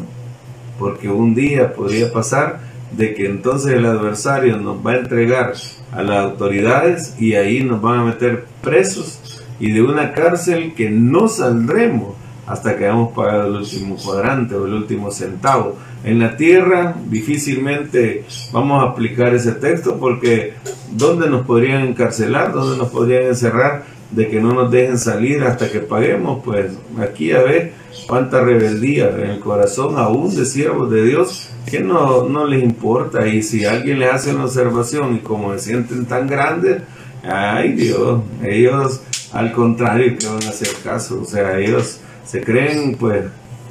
porque 0.78 1.08
un 1.08 1.34
día 1.34 1.74
podría 1.74 2.12
pasar 2.12 2.60
de 2.92 3.14
que 3.14 3.28
entonces 3.28 3.74
el 3.74 3.86
adversario 3.86 4.58
nos 4.58 4.86
va 4.86 4.94
a 4.94 4.98
entregar 4.98 5.54
a 5.92 6.04
las 6.04 6.18
autoridades 6.18 7.16
y 7.20 7.36
ahí 7.36 7.64
nos 7.64 7.82
van 7.82 8.00
a 8.00 8.04
meter 8.06 8.46
presos 8.62 9.44
y 9.60 9.72
de 9.72 9.82
una 9.82 10.14
cárcel 10.14 10.74
que 10.74 10.90
no 10.90 11.28
saldremos 11.28 12.16
hasta 12.48 12.76
que 12.76 12.86
hayamos 12.86 13.14
pagado 13.14 13.48
el 13.48 13.56
último 13.58 13.96
cuadrante 13.96 14.56
o 14.56 14.66
el 14.66 14.74
último 14.74 15.12
centavo. 15.12 15.78
En 16.04 16.20
la 16.20 16.36
tierra 16.36 16.96
difícilmente 17.08 18.26
vamos 18.52 18.82
a 18.82 18.88
aplicar 18.90 19.36
ese 19.36 19.52
texto 19.52 19.98
porque 20.00 20.54
¿dónde 20.92 21.30
nos 21.30 21.46
podrían 21.46 21.88
encarcelar? 21.88 22.54
¿Dónde 22.54 22.78
nos 22.78 22.90
podrían 22.90 23.24
encerrar? 23.24 23.84
De 24.12 24.28
que 24.30 24.42
no 24.42 24.54
nos 24.54 24.72
dejen 24.72 24.98
salir 24.98 25.44
hasta 25.44 25.70
que 25.70 25.80
paguemos. 25.80 26.42
Pues 26.44 26.72
aquí 27.00 27.32
a 27.32 27.44
ver 27.44 27.74
cuánta 28.10 28.42
rebeldía 28.42 29.12
en 29.12 29.30
el 29.30 29.40
corazón 29.40 29.96
aún 30.00 30.36
de 30.36 30.44
siervos 30.44 30.90
de 30.90 31.06
Dios 31.06 31.52
que 31.70 31.80
no, 31.80 32.28
no 32.28 32.48
les 32.48 32.64
importa. 32.64 33.28
Y 33.28 33.44
si 33.44 33.66
alguien 33.66 34.00
les 34.00 34.12
hace 34.12 34.34
una 34.34 34.46
observación 34.46 35.16
y 35.16 35.20
como 35.20 35.54
se 35.54 35.60
sienten 35.60 36.08
tan 36.08 36.26
grandes, 36.26 36.82
ay 37.24 37.74
Dios, 37.74 38.22
ellos 38.44 39.02
al 39.32 39.52
contrario 39.52 40.18
que 40.18 40.26
van 40.26 40.44
a 40.44 40.50
hacer 40.50 40.70
caso. 40.84 41.22
O 41.22 41.26
sea, 41.26 41.60
ellos 41.60 42.00
se 42.26 42.42
creen 42.42 42.96
pues 43.00 43.26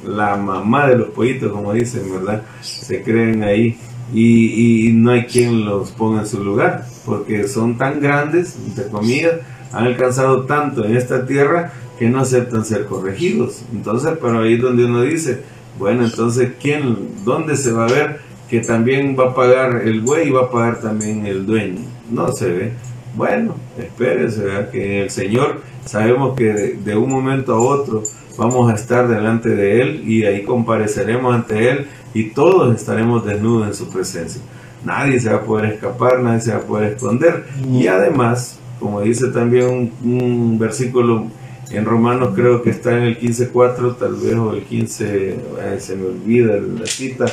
la 0.05 0.37
mamá 0.37 0.87
de 0.87 0.97
los 0.97 1.09
pollitos, 1.09 1.51
como 1.51 1.73
dicen, 1.73 2.03
¿verdad? 2.09 2.43
Se 2.61 3.03
creen 3.03 3.43
ahí 3.43 3.77
y, 4.13 4.87
y, 4.87 4.93
no 4.93 5.11
hay 5.11 5.25
quien 5.25 5.65
los 5.65 5.91
ponga 5.91 6.21
en 6.21 6.27
su 6.27 6.41
lugar, 6.41 6.85
porque 7.05 7.47
son 7.47 7.77
tan 7.77 7.99
grandes, 7.99 8.55
entre 8.67 8.87
comillas, 8.87 9.33
han 9.71 9.85
alcanzado 9.85 10.45
tanto 10.45 10.85
en 10.85 10.95
esta 10.95 11.25
tierra 11.25 11.71
que 11.97 12.09
no 12.09 12.21
aceptan 12.21 12.65
ser 12.65 12.85
corregidos. 12.85 13.63
Entonces, 13.71 14.11
pero 14.21 14.41
ahí 14.41 14.53
es 14.53 14.61
donde 14.61 14.85
uno 14.85 15.01
dice, 15.01 15.41
bueno, 15.77 16.05
entonces, 16.05 16.53
¿quién, 16.61 17.23
dónde 17.23 17.55
se 17.55 17.71
va 17.71 17.85
a 17.85 17.91
ver 17.91 18.19
que 18.49 18.61
también 18.61 19.15
va 19.19 19.31
a 19.31 19.35
pagar 19.35 19.81
el 19.83 20.01
buey 20.01 20.29
y 20.29 20.31
va 20.31 20.43
a 20.43 20.49
pagar 20.51 20.79
también 20.79 21.25
el 21.25 21.45
dueño? 21.45 21.81
No 22.09 22.31
se 22.31 22.51
ve. 22.51 22.71
Bueno, 23.15 23.55
espérense, 23.77 24.43
¿verdad? 24.43 24.69
que 24.69 25.03
el 25.03 25.09
Señor 25.09 25.61
sabemos 25.85 26.35
que 26.37 26.53
de, 26.53 26.73
de 26.73 26.95
un 26.95 27.09
momento 27.09 27.53
a 27.53 27.59
otro 27.59 28.03
vamos 28.37 28.71
a 28.71 28.75
estar 28.75 29.07
delante 29.07 29.49
de 29.49 29.81
Él 29.81 30.03
y 30.07 30.23
ahí 30.25 30.43
compareceremos 30.43 31.33
ante 31.33 31.69
Él 31.69 31.87
y 32.13 32.29
todos 32.31 32.75
estaremos 32.75 33.25
desnudos 33.25 33.67
en 33.67 33.73
su 33.73 33.89
presencia. 33.89 34.41
Nadie 34.83 35.19
se 35.19 35.29
va 35.29 35.37
a 35.37 35.43
poder 35.43 35.73
escapar, 35.73 36.19
nadie 36.21 36.41
se 36.41 36.51
va 36.51 36.57
a 36.57 36.61
poder 36.61 36.93
esconder. 36.93 37.45
Y 37.69 37.87
además, 37.87 38.58
como 38.79 39.01
dice 39.01 39.27
también 39.27 39.91
un, 40.03 40.57
versículo 40.59 41.27
en 41.71 41.85
Romanos, 41.85 42.31
creo 42.35 42.63
que 42.63 42.71
está 42.71 42.97
en 42.97 43.03
el 43.03 43.19
15.4, 43.19 43.97
tal 43.97 44.15
vez, 44.15 44.35
o 44.35 44.53
el 44.53 44.63
15, 44.63 45.35
ay, 45.71 45.79
se 45.79 45.95
me 45.95 46.07
olvida 46.07 46.57
la 46.57 46.85
cita, 46.85 47.25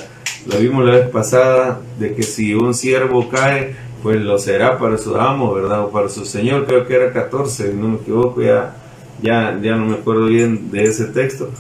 lo 0.47 0.59
vimos 0.59 0.85
la 0.85 0.93
vez 0.93 1.09
pasada, 1.09 1.81
de 1.99 2.15
que 2.15 2.23
si 2.23 2.55
un 2.55 2.75
siervo 2.75 3.29
cae, 3.29 3.75
pues 4.03 4.21
lo 4.21 4.39
será 4.39 4.79
para 4.79 4.99
su 4.99 5.17
amo, 5.17 5.55
¿verdad? 5.55 5.85
O 5.85 5.91
para 5.91 6.09
su 6.09 6.25
señor, 6.25 6.67
creo 6.67 6.87
que 6.87 6.95
era 6.95 7.13
14, 7.13 7.73
no 7.75 7.89
me 7.89 7.97
equivoco, 7.97 8.43
ya, 8.43 8.77
ya, 9.23 9.59
ya 9.63 9.77
no 9.77 9.87
me 9.87 9.95
acuerdo 9.95 10.27
bien 10.27 10.71
de 10.71 10.85
ese 10.85 11.07
texto, 11.07 11.51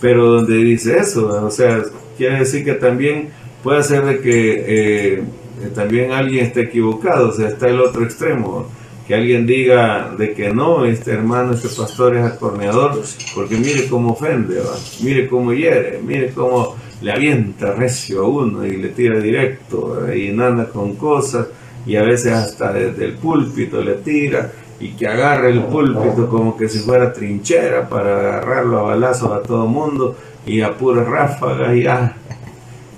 pero 0.00 0.30
donde 0.30 0.56
dice 0.56 0.98
eso, 0.98 1.44
o 1.44 1.50
sea, 1.50 1.82
quiere 2.16 2.38
decir 2.38 2.64
que 2.64 2.74
también 2.74 3.30
puede 3.62 3.82
ser 3.82 4.04
de 4.04 4.20
que 4.20 4.64
eh, 4.66 5.24
también 5.74 6.12
alguien 6.12 6.46
esté 6.46 6.62
equivocado, 6.62 7.28
o 7.28 7.32
sea, 7.32 7.48
está 7.48 7.68
el 7.68 7.80
otro 7.80 8.04
extremo, 8.04 8.66
que 9.10 9.16
alguien 9.16 9.44
diga 9.44 10.14
de 10.16 10.34
que 10.34 10.54
no, 10.54 10.84
este 10.84 11.10
hermano, 11.10 11.54
este 11.54 11.68
pastor 11.68 12.16
es 12.16 12.24
acorneador, 12.24 13.02
porque 13.34 13.56
mire 13.56 13.88
cómo 13.88 14.12
ofende, 14.12 14.62
mire 15.02 15.26
cómo 15.26 15.52
hiere, 15.52 15.98
mire 16.00 16.30
cómo 16.30 16.76
le 17.02 17.10
avienta 17.10 17.72
recio 17.72 18.22
a 18.22 18.28
uno 18.28 18.64
y 18.64 18.76
le 18.76 18.90
tira 18.90 19.18
directo 19.18 20.06
y 20.14 20.30
anda 20.30 20.68
con 20.68 20.94
cosas 20.94 21.48
y 21.84 21.96
a 21.96 22.02
veces 22.02 22.34
hasta 22.34 22.72
desde 22.72 23.06
el 23.06 23.14
púlpito 23.14 23.82
le 23.82 23.94
tira 23.94 24.52
y 24.78 24.90
que 24.90 25.08
agarre 25.08 25.50
el 25.50 25.64
púlpito 25.64 26.28
como 26.30 26.56
que 26.56 26.68
si 26.68 26.78
fuera 26.78 27.12
trinchera 27.12 27.88
para 27.88 28.16
agarrarlo 28.16 28.78
a 28.78 28.82
balazos 28.82 29.32
a 29.32 29.42
todo 29.42 29.66
mundo 29.66 30.14
y 30.46 30.60
a 30.60 30.78
puras 30.78 31.08
ráfagas 31.08 31.74
y 31.74 31.84
ah, 31.84 32.14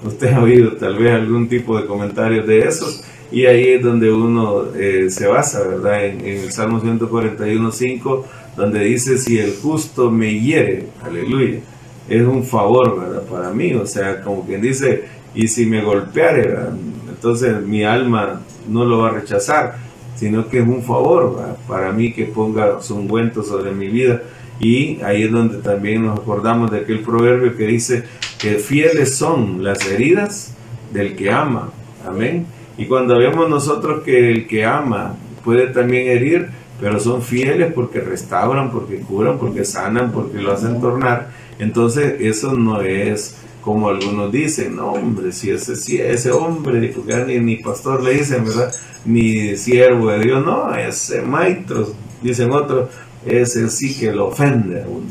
usted 0.04 0.30
ha 0.30 0.42
oído 0.42 0.72
tal 0.72 0.94
vez 0.98 1.14
algún 1.14 1.48
tipo 1.48 1.80
de 1.80 1.86
comentarios 1.86 2.46
de 2.46 2.68
esos 2.68 3.02
y 3.32 3.46
ahí 3.46 3.68
es 3.70 3.82
donde 3.82 4.12
uno 4.12 4.66
eh, 4.76 5.06
se 5.10 5.26
basa, 5.26 5.66
¿verdad? 5.66 6.04
En, 6.04 6.20
el 6.20 6.52
Salmo 6.52 6.80
141.5 6.80 8.24
donde 8.56 8.80
dice 8.84 9.16
si 9.16 9.38
el 9.38 9.54
justo 9.56 10.10
me 10.10 10.38
hiere, 10.38 10.88
aleluya, 11.02 11.60
es 12.08 12.22
un 12.22 12.44
favor, 12.44 13.00
¿verdad? 13.00 13.22
Para 13.22 13.50
mí, 13.50 13.72
o 13.74 13.86
sea, 13.86 14.20
como 14.20 14.44
quien 14.44 14.60
dice, 14.60 15.04
y 15.34 15.48
si 15.48 15.64
me 15.64 15.82
golpeare, 15.82 16.48
¿verdad? 16.48 16.74
entonces 17.08 17.62
mi 17.62 17.84
alma 17.84 18.42
no 18.68 18.84
lo 18.84 18.98
va 18.98 19.08
a 19.08 19.12
rechazar, 19.12 19.76
sino 20.16 20.48
que 20.48 20.58
es 20.58 20.68
un 20.68 20.82
favor 20.82 21.56
para 21.66 21.92
mí 21.92 22.12
que 22.12 22.26
ponga 22.26 22.82
su 22.82 22.96
ungüento 22.96 23.42
sobre 23.42 23.72
mi 23.72 23.88
vida. 23.88 24.22
Y 24.60 25.00
ahí 25.02 25.24
es 25.24 25.32
donde 25.32 25.58
también 25.58 26.04
nos 26.04 26.18
acordamos 26.18 26.70
de 26.70 26.78
aquel 26.80 27.00
proverbio 27.00 27.56
que 27.56 27.66
dice 27.66 28.04
que 28.38 28.56
fieles 28.56 29.16
son 29.16 29.64
las 29.64 29.84
heridas 29.86 30.54
del 30.92 31.16
que 31.16 31.30
ama. 31.30 31.70
Amén. 32.06 32.46
Y 32.82 32.86
cuando 32.86 33.16
vemos 33.16 33.48
nosotros 33.48 34.02
que 34.02 34.28
el 34.32 34.48
que 34.48 34.64
ama 34.64 35.14
puede 35.44 35.68
también 35.68 36.08
herir, 36.08 36.48
pero 36.80 36.98
son 36.98 37.22
fieles 37.22 37.72
porque 37.72 38.00
restauran, 38.00 38.72
porque 38.72 38.98
curan, 38.98 39.38
porque 39.38 39.64
sanan, 39.64 40.10
porque 40.10 40.38
lo 40.38 40.50
hacen 40.50 40.80
tornar, 40.80 41.30
entonces 41.60 42.16
eso 42.18 42.54
no 42.54 42.80
es 42.80 43.36
como 43.60 43.88
algunos 43.88 44.32
dicen, 44.32 44.74
no 44.74 44.94
hombre, 44.94 45.30
si 45.30 45.50
ese, 45.50 45.76
si 45.76 46.00
ese 46.00 46.32
hombre, 46.32 46.92
ni, 47.24 47.38
ni 47.38 47.56
pastor 47.58 48.02
le 48.02 48.14
dicen, 48.14 48.44
¿verdad? 48.44 48.74
Ni 49.04 49.56
siervo 49.56 50.10
de 50.10 50.18
Dios, 50.18 50.44
no, 50.44 50.74
ese 50.74 51.22
maestro, 51.22 51.86
dicen 52.20 52.50
otros, 52.50 52.90
ese 53.24 53.70
sí 53.70 53.96
que 53.96 54.10
lo 54.10 54.26
ofende 54.26 54.82
a 54.82 54.88
uno, 54.88 55.06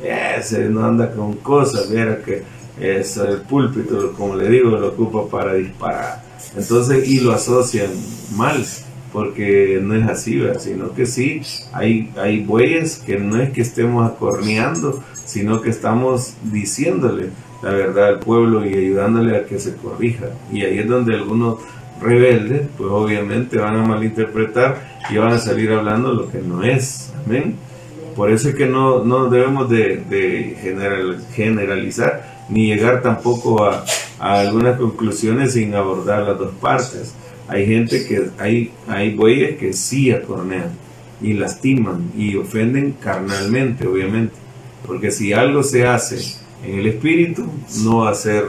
ese 0.00 0.68
no 0.68 0.86
anda 0.86 1.10
con 1.10 1.32
cosas, 1.38 1.90
mira 1.90 2.22
que 2.22 2.44
es 2.78 3.16
el 3.16 3.40
púlpito, 3.40 4.12
como 4.12 4.36
le 4.36 4.48
digo, 4.48 4.70
lo 4.70 4.90
ocupa 4.90 5.26
para 5.28 5.54
disparar. 5.54 6.25
Entonces, 6.56 7.08
y 7.08 7.20
lo 7.20 7.32
asocian 7.32 7.90
mal, 8.34 8.64
porque 9.12 9.80
no 9.82 9.94
es 9.94 10.06
así, 10.08 10.42
sino 10.58 10.92
que 10.94 11.06
sí, 11.06 11.40
hay, 11.72 12.10
hay 12.16 12.40
bueyes 12.44 12.96
que 12.96 13.18
no 13.18 13.40
es 13.40 13.50
que 13.50 13.62
estemos 13.62 14.10
acorneando, 14.10 15.02
sino 15.24 15.60
que 15.60 15.70
estamos 15.70 16.34
diciéndole 16.42 17.30
la 17.62 17.70
verdad 17.70 18.08
al 18.08 18.18
pueblo 18.20 18.66
y 18.66 18.74
ayudándole 18.74 19.36
a 19.36 19.46
que 19.46 19.58
se 19.58 19.74
corrija. 19.76 20.26
Y 20.52 20.62
ahí 20.62 20.78
es 20.78 20.88
donde 20.88 21.14
algunos 21.14 21.58
rebeldes, 22.00 22.68
pues 22.76 22.90
obviamente 22.90 23.58
van 23.58 23.76
a 23.76 23.86
malinterpretar 23.86 24.96
y 25.10 25.16
van 25.16 25.32
a 25.32 25.38
salir 25.38 25.72
hablando 25.72 26.12
lo 26.12 26.30
que 26.30 26.38
no 26.38 26.62
es. 26.62 27.12
Amén. 27.24 27.56
Por 28.14 28.30
eso 28.30 28.48
es 28.48 28.54
que 28.54 28.66
no, 28.66 29.04
no 29.04 29.28
debemos 29.28 29.68
de, 29.68 30.56
general, 30.62 31.18
generalizar 31.34 32.35
ni 32.48 32.66
llegar 32.66 33.02
tampoco 33.02 33.64
a, 33.64 33.84
a, 34.18 34.40
algunas 34.40 34.78
conclusiones 34.78 35.52
sin 35.52 35.74
abordar 35.74 36.22
las 36.22 36.38
dos 36.38 36.54
partes. 36.60 37.14
Hay 37.48 37.66
gente 37.66 38.06
que, 38.06 38.28
hay, 38.38 38.72
hay 38.88 39.14
bueyes 39.14 39.58
que 39.58 39.72
sí 39.72 40.10
acornean 40.10 40.70
y 41.20 41.32
lastiman 41.32 42.10
y 42.16 42.36
ofenden 42.36 42.92
carnalmente, 43.00 43.86
obviamente. 43.86 44.34
Porque 44.86 45.10
si 45.10 45.32
algo 45.32 45.62
se 45.62 45.86
hace 45.86 46.18
en 46.64 46.78
el 46.78 46.86
espíritu 46.86 47.46
no 47.84 47.98
va 47.98 48.10
a 48.10 48.14
ser 48.14 48.44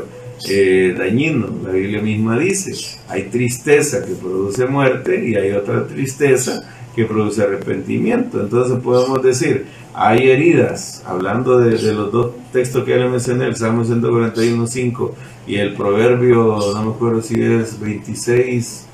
eh, 0.49 0.95
dañino. 0.97 1.49
La 1.63 1.71
Biblia 1.71 2.01
misma 2.01 2.37
dice, 2.37 2.73
hay 3.07 3.23
tristeza 3.23 4.05
que 4.05 4.13
produce 4.13 4.65
muerte 4.65 5.27
y 5.27 5.35
hay 5.35 5.51
otra 5.51 5.87
tristeza 5.87 6.63
que 6.95 7.05
produce 7.05 7.43
arrepentimiento. 7.43 8.41
Entonces 8.41 8.79
podemos 8.79 9.21
decir, 9.23 9.65
hay 9.99 10.29
heridas, 10.29 11.01
hablando 11.07 11.59
de, 11.59 11.71
los 11.91 12.11
dos 12.11 12.31
textos 12.53 12.83
que 12.83 12.91
ya 12.91 12.97
le 12.97 13.09
mencioné, 13.09 13.45
el 13.45 13.55
Salmo 13.55 13.83
141.5 13.83 15.11
y 15.47 15.55
el 15.55 15.73
Proverbio, 15.73 16.59
no 16.75 16.83
me 16.83 16.91
acuerdo 16.91 17.23
si 17.23 17.41
es 17.41 17.79
26, 17.79 18.85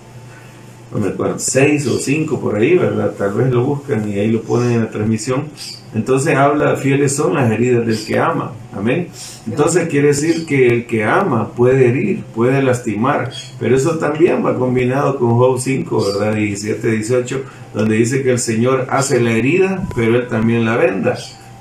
no 0.93 0.99
me 0.99 1.09
acuerdo, 1.09 1.39
6 1.39 1.87
o 1.87 1.97
5 1.97 2.39
por 2.39 2.55
ahí, 2.55 2.77
¿verdad? 2.77 3.13
Tal 3.17 3.33
vez 3.33 3.51
lo 3.51 3.65
buscan 3.65 4.07
y 4.09 4.17
ahí 4.17 4.31
lo 4.31 4.43
ponen 4.43 4.71
en 4.71 4.79
la 4.79 4.89
transmisión 4.89 5.49
entonces 5.95 6.35
habla, 6.35 6.75
fieles 6.75 7.15
son 7.15 7.35
las 7.35 7.51
heridas 7.51 7.85
del 7.85 8.03
que 8.03 8.17
ama. 8.17 8.53
Amén. 8.75 9.09
Entonces 9.47 9.87
quiere 9.87 10.07
decir 10.07 10.45
que 10.45 10.67
el 10.67 10.85
que 10.87 11.03
ama 11.03 11.49
puede 11.49 11.87
herir, 11.87 12.23
puede 12.33 12.63
lastimar. 12.63 13.31
Pero 13.59 13.75
eso 13.75 13.99
también 13.99 14.43
va 14.43 14.57
combinado 14.57 15.19
con 15.19 15.37
Job 15.37 15.59
5, 15.59 16.05
¿verdad? 16.13 16.35
17, 16.35 16.91
18, 16.91 17.43
donde 17.73 17.95
dice 17.95 18.23
que 18.23 18.31
el 18.31 18.39
Señor 18.39 18.87
hace 18.89 19.19
la 19.19 19.31
herida, 19.31 19.87
pero 19.95 20.15
Él 20.15 20.27
también 20.27 20.65
la 20.65 20.77
venda. 20.77 21.15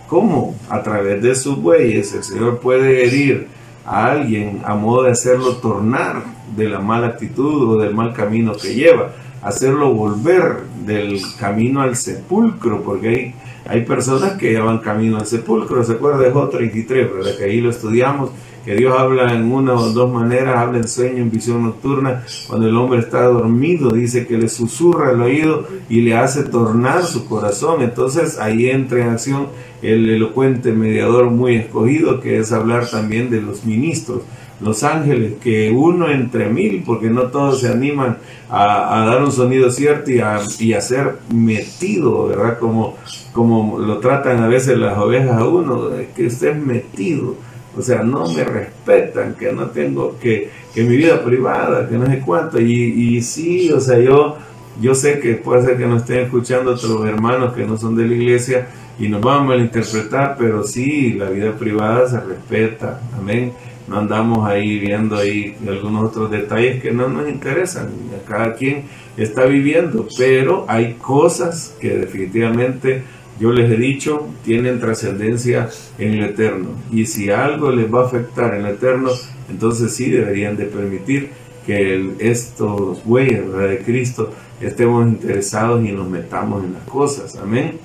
¿Cómo? 0.09 0.55
A 0.69 0.83
través 0.83 1.23
de 1.23 1.35
sus 1.35 1.61
bueyes 1.61 2.13
el 2.15 2.23
Señor 2.23 2.61
puede 2.61 3.07
herir 3.07 3.49
a 3.85 4.13
alguien 4.13 4.61
a 4.65 4.75
modo 4.75 5.05
de 5.05 5.11
hacerlo 5.11 5.57
tornar 5.57 6.23
de 6.57 6.69
la 6.69 6.81
mala 6.81 7.09
actitud 7.09 7.71
o 7.71 7.81
del 7.81 7.95
mal 7.95 8.13
camino 8.13 8.53
que 8.53 8.75
lleva, 8.75 9.13
hacerlo 9.43 9.93
volver 9.93 10.65
del 10.85 11.21
camino 11.39 11.81
al 11.81 11.97
sepulcro, 11.97 12.83
porque 12.83 13.09
hay 13.09 13.35
hay 13.67 13.83
personas 13.83 14.33
que 14.33 14.59
van 14.59 14.79
camino 14.79 15.19
al 15.19 15.27
sepulcro, 15.27 15.85
¿se 15.85 15.93
acuerda 15.93 16.19
de 16.19 16.31
Job 16.31 16.51
33, 16.51 17.13
verdad? 17.13 17.37
Que 17.37 17.45
ahí 17.45 17.61
lo 17.61 17.71
estudiamos, 17.71 18.31
que 18.65 18.75
Dios 18.75 18.97
habla 18.97 19.35
en 19.35 19.51
una 19.51 19.75
o 19.75 19.91
dos 19.91 20.13
maneras, 20.13 20.57
habla 20.57 20.79
en 20.79 20.89
sueño, 20.89 21.19
en 21.19 21.31
visión 21.31 21.65
nocturna, 21.65 22.25
cuando 22.49 22.69
el 22.69 22.77
hombre 22.77 23.01
está 23.01 23.23
dormido, 23.25 23.91
dice 23.91 24.27
que 24.27 24.39
le 24.39 24.49
susurra 24.49 25.11
al 25.11 25.21
oído 25.21 25.67
y 25.89 26.03
le 26.03 26.17
hace 26.17 26.45
tornar 26.45 27.05
su 27.05 27.27
corazón. 27.27 27.83
Entonces 27.83 28.39
ahí 28.39 28.71
entra 28.71 29.01
en 29.01 29.11
acción 29.11 29.49
el 29.83 30.09
elocuente 30.11 30.73
mediador 30.73 31.31
muy 31.31 31.57
escogido, 31.57 32.21
que 32.21 32.39
es 32.39 32.53
hablar 32.53 32.89
también 32.89 33.31
de 33.31 33.41
los 33.41 33.65
ministros 33.65 34.23
los 34.63 34.85
ángeles, 34.85 35.35
que 35.43 35.71
uno 35.71 36.09
entre 36.09 36.49
mil, 36.49 36.83
porque 36.87 37.11
no 37.11 37.23
todos 37.25 37.61
se 37.61 37.69
animan 37.69 38.19
a, 38.49 39.05
dar 39.07 39.23
un 39.23 39.33
sonido 39.33 39.71
cierto 39.71 40.11
y 40.11 40.21
a, 40.21 40.41
y 40.59 40.73
ser 40.81 41.17
metido, 41.35 42.29
¿verdad? 42.29 42.59
Como, 42.59 42.97
como 43.33 43.79
lo 43.79 43.99
tratan 43.99 44.43
a 44.43 44.49
veces 44.49 44.79
las 44.79 44.97
ovejas 44.99 45.39
a 45.39 45.47
uno, 45.47 45.91
que 46.15 46.27
usted 46.27 46.51
es 46.51 46.57
metido, 46.57 47.35
o 47.77 47.83
sea, 47.83 48.03
no 48.03 48.31
me 48.31 48.45
respetan, 48.45 49.35
que 49.35 49.53
no 49.53 49.67
tengo, 49.71 50.19
que, 50.21 50.51
que 50.75 50.85
mi 50.85 50.97
vida 50.97 51.25
privada, 51.25 51.89
que 51.89 51.97
no 51.97 52.07
sé 52.07 52.21
cuánto, 52.21 52.61
y, 52.61 52.73
y 52.73 53.23
sí, 53.23 53.73
o 53.73 53.81
sea, 53.81 53.99
yo, 53.99 54.37
yo 54.81 54.95
sé 54.95 55.19
que 55.19 55.35
puede 55.35 55.63
ser 55.63 55.77
que 55.77 55.87
nos 55.87 56.03
estén 56.03 56.21
escuchando 56.21 56.73
otros 56.73 57.05
hermanos 57.07 57.53
que 57.55 57.65
no 57.65 57.77
son 57.77 57.97
de 57.97 58.07
la 58.07 58.15
iglesia 58.15 58.69
y 58.99 59.09
nos 59.09 59.23
van 59.23 59.41
a 59.41 59.45
malinterpretar, 59.45 60.37
pero 60.39 60.63
sí, 60.63 61.15
la 61.15 61.31
vida 61.31 61.53
privada 61.53 62.09
se 62.09 62.21
respeta, 62.21 63.01
amén 63.19 63.53
no 63.89 63.99
andamos 63.99 64.49
ahí 64.49 64.79
viendo 64.79 65.17
ahí 65.17 65.57
algunos 65.67 66.05
otros 66.05 66.31
detalles 66.31 66.83
que 66.83 66.91
no 66.93 67.09
nos 67.09 67.29
interesan. 67.29 67.89
Cada 68.29 68.55
quien 68.55 68.85
está 69.17 69.45
viviendo, 69.45 70.07
pero 70.17 70.65
hay 70.69 70.95
cosas 70.95 71.77
que 71.81 71.91
definitivamente 71.91 73.03
yo 73.41 73.51
les 73.53 73.71
he 73.71 73.77
dicho 73.77 74.29
tienen 74.45 74.81
trascendencia 74.81 75.69
en 75.99 76.15
el 76.15 76.25
eterno. 76.25 76.71
Y 76.93 77.07
si 77.07 77.31
algo 77.31 77.71
les 77.71 77.93
va 77.93 78.03
a 78.03 78.07
afectar 78.07 78.55
en 78.55 78.67
el 78.67 78.75
eterno, 78.75 79.11
entonces 79.51 79.95
sí 79.95 80.11
deberían 80.11 80.57
de 80.57 80.67
permitir 80.67 81.31
que 81.67 82.13
estos 82.19 83.05
bueyes 83.05 83.53
de 83.53 83.79
Cristo 83.79 84.31
estemos 84.61 85.07
interesados 85.07 85.85
y 85.85 85.93
nos 85.93 86.09
metamos 86.09 86.65
en 86.65 86.75
las 86.75 86.83
cosas. 86.85 87.37
Amén. 87.37 87.79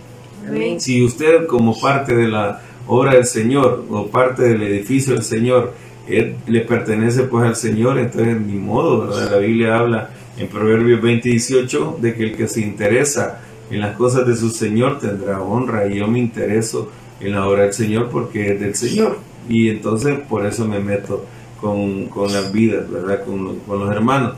Si 0.79 1.03
usted 1.03 1.45
como 1.45 1.77
parte 1.79 2.15
de 2.15 2.27
la 2.27 2.61
obra 2.87 3.15
del 3.15 3.25
Señor 3.25 3.85
o 3.89 4.07
parte 4.07 4.43
del 4.43 4.63
edificio 4.63 5.13
del 5.13 5.23
Señor 5.23 5.73
él 6.07 6.35
le 6.47 6.61
pertenece 6.61 7.23
pues 7.23 7.45
al 7.45 7.55
Señor, 7.55 7.97
entonces 7.97 8.39
ni 8.39 8.57
modo, 8.57 9.07
¿verdad? 9.07 9.31
La 9.31 9.37
Biblia 9.37 9.77
habla 9.77 10.09
en 10.37 10.47
Proverbios 10.47 11.01
20 11.01 11.29
18 11.29 11.97
de 12.01 12.13
que 12.13 12.23
el 12.23 12.35
que 12.35 12.47
se 12.47 12.61
interesa 12.61 13.41
en 13.69 13.81
las 13.81 13.95
cosas 13.97 14.25
de 14.25 14.35
su 14.35 14.49
Señor 14.49 14.99
tendrá 14.99 15.41
honra 15.41 15.87
y 15.87 15.97
yo 15.97 16.07
me 16.07 16.19
intereso 16.19 16.89
en 17.19 17.33
la 17.33 17.47
obra 17.47 17.63
del 17.63 17.73
Señor 17.73 18.09
porque 18.09 18.53
es 18.53 18.59
del 18.59 18.75
Señor 18.75 19.17
y 19.49 19.69
entonces 19.69 20.19
por 20.27 20.45
eso 20.45 20.67
me 20.67 20.79
meto 20.79 21.25
con, 21.59 22.05
con 22.05 22.31
las 22.31 22.51
vidas, 22.51 22.89
¿verdad? 22.89 23.23
Con, 23.25 23.59
con, 23.59 23.79
los 23.79 23.91
hermanos. 23.91 24.33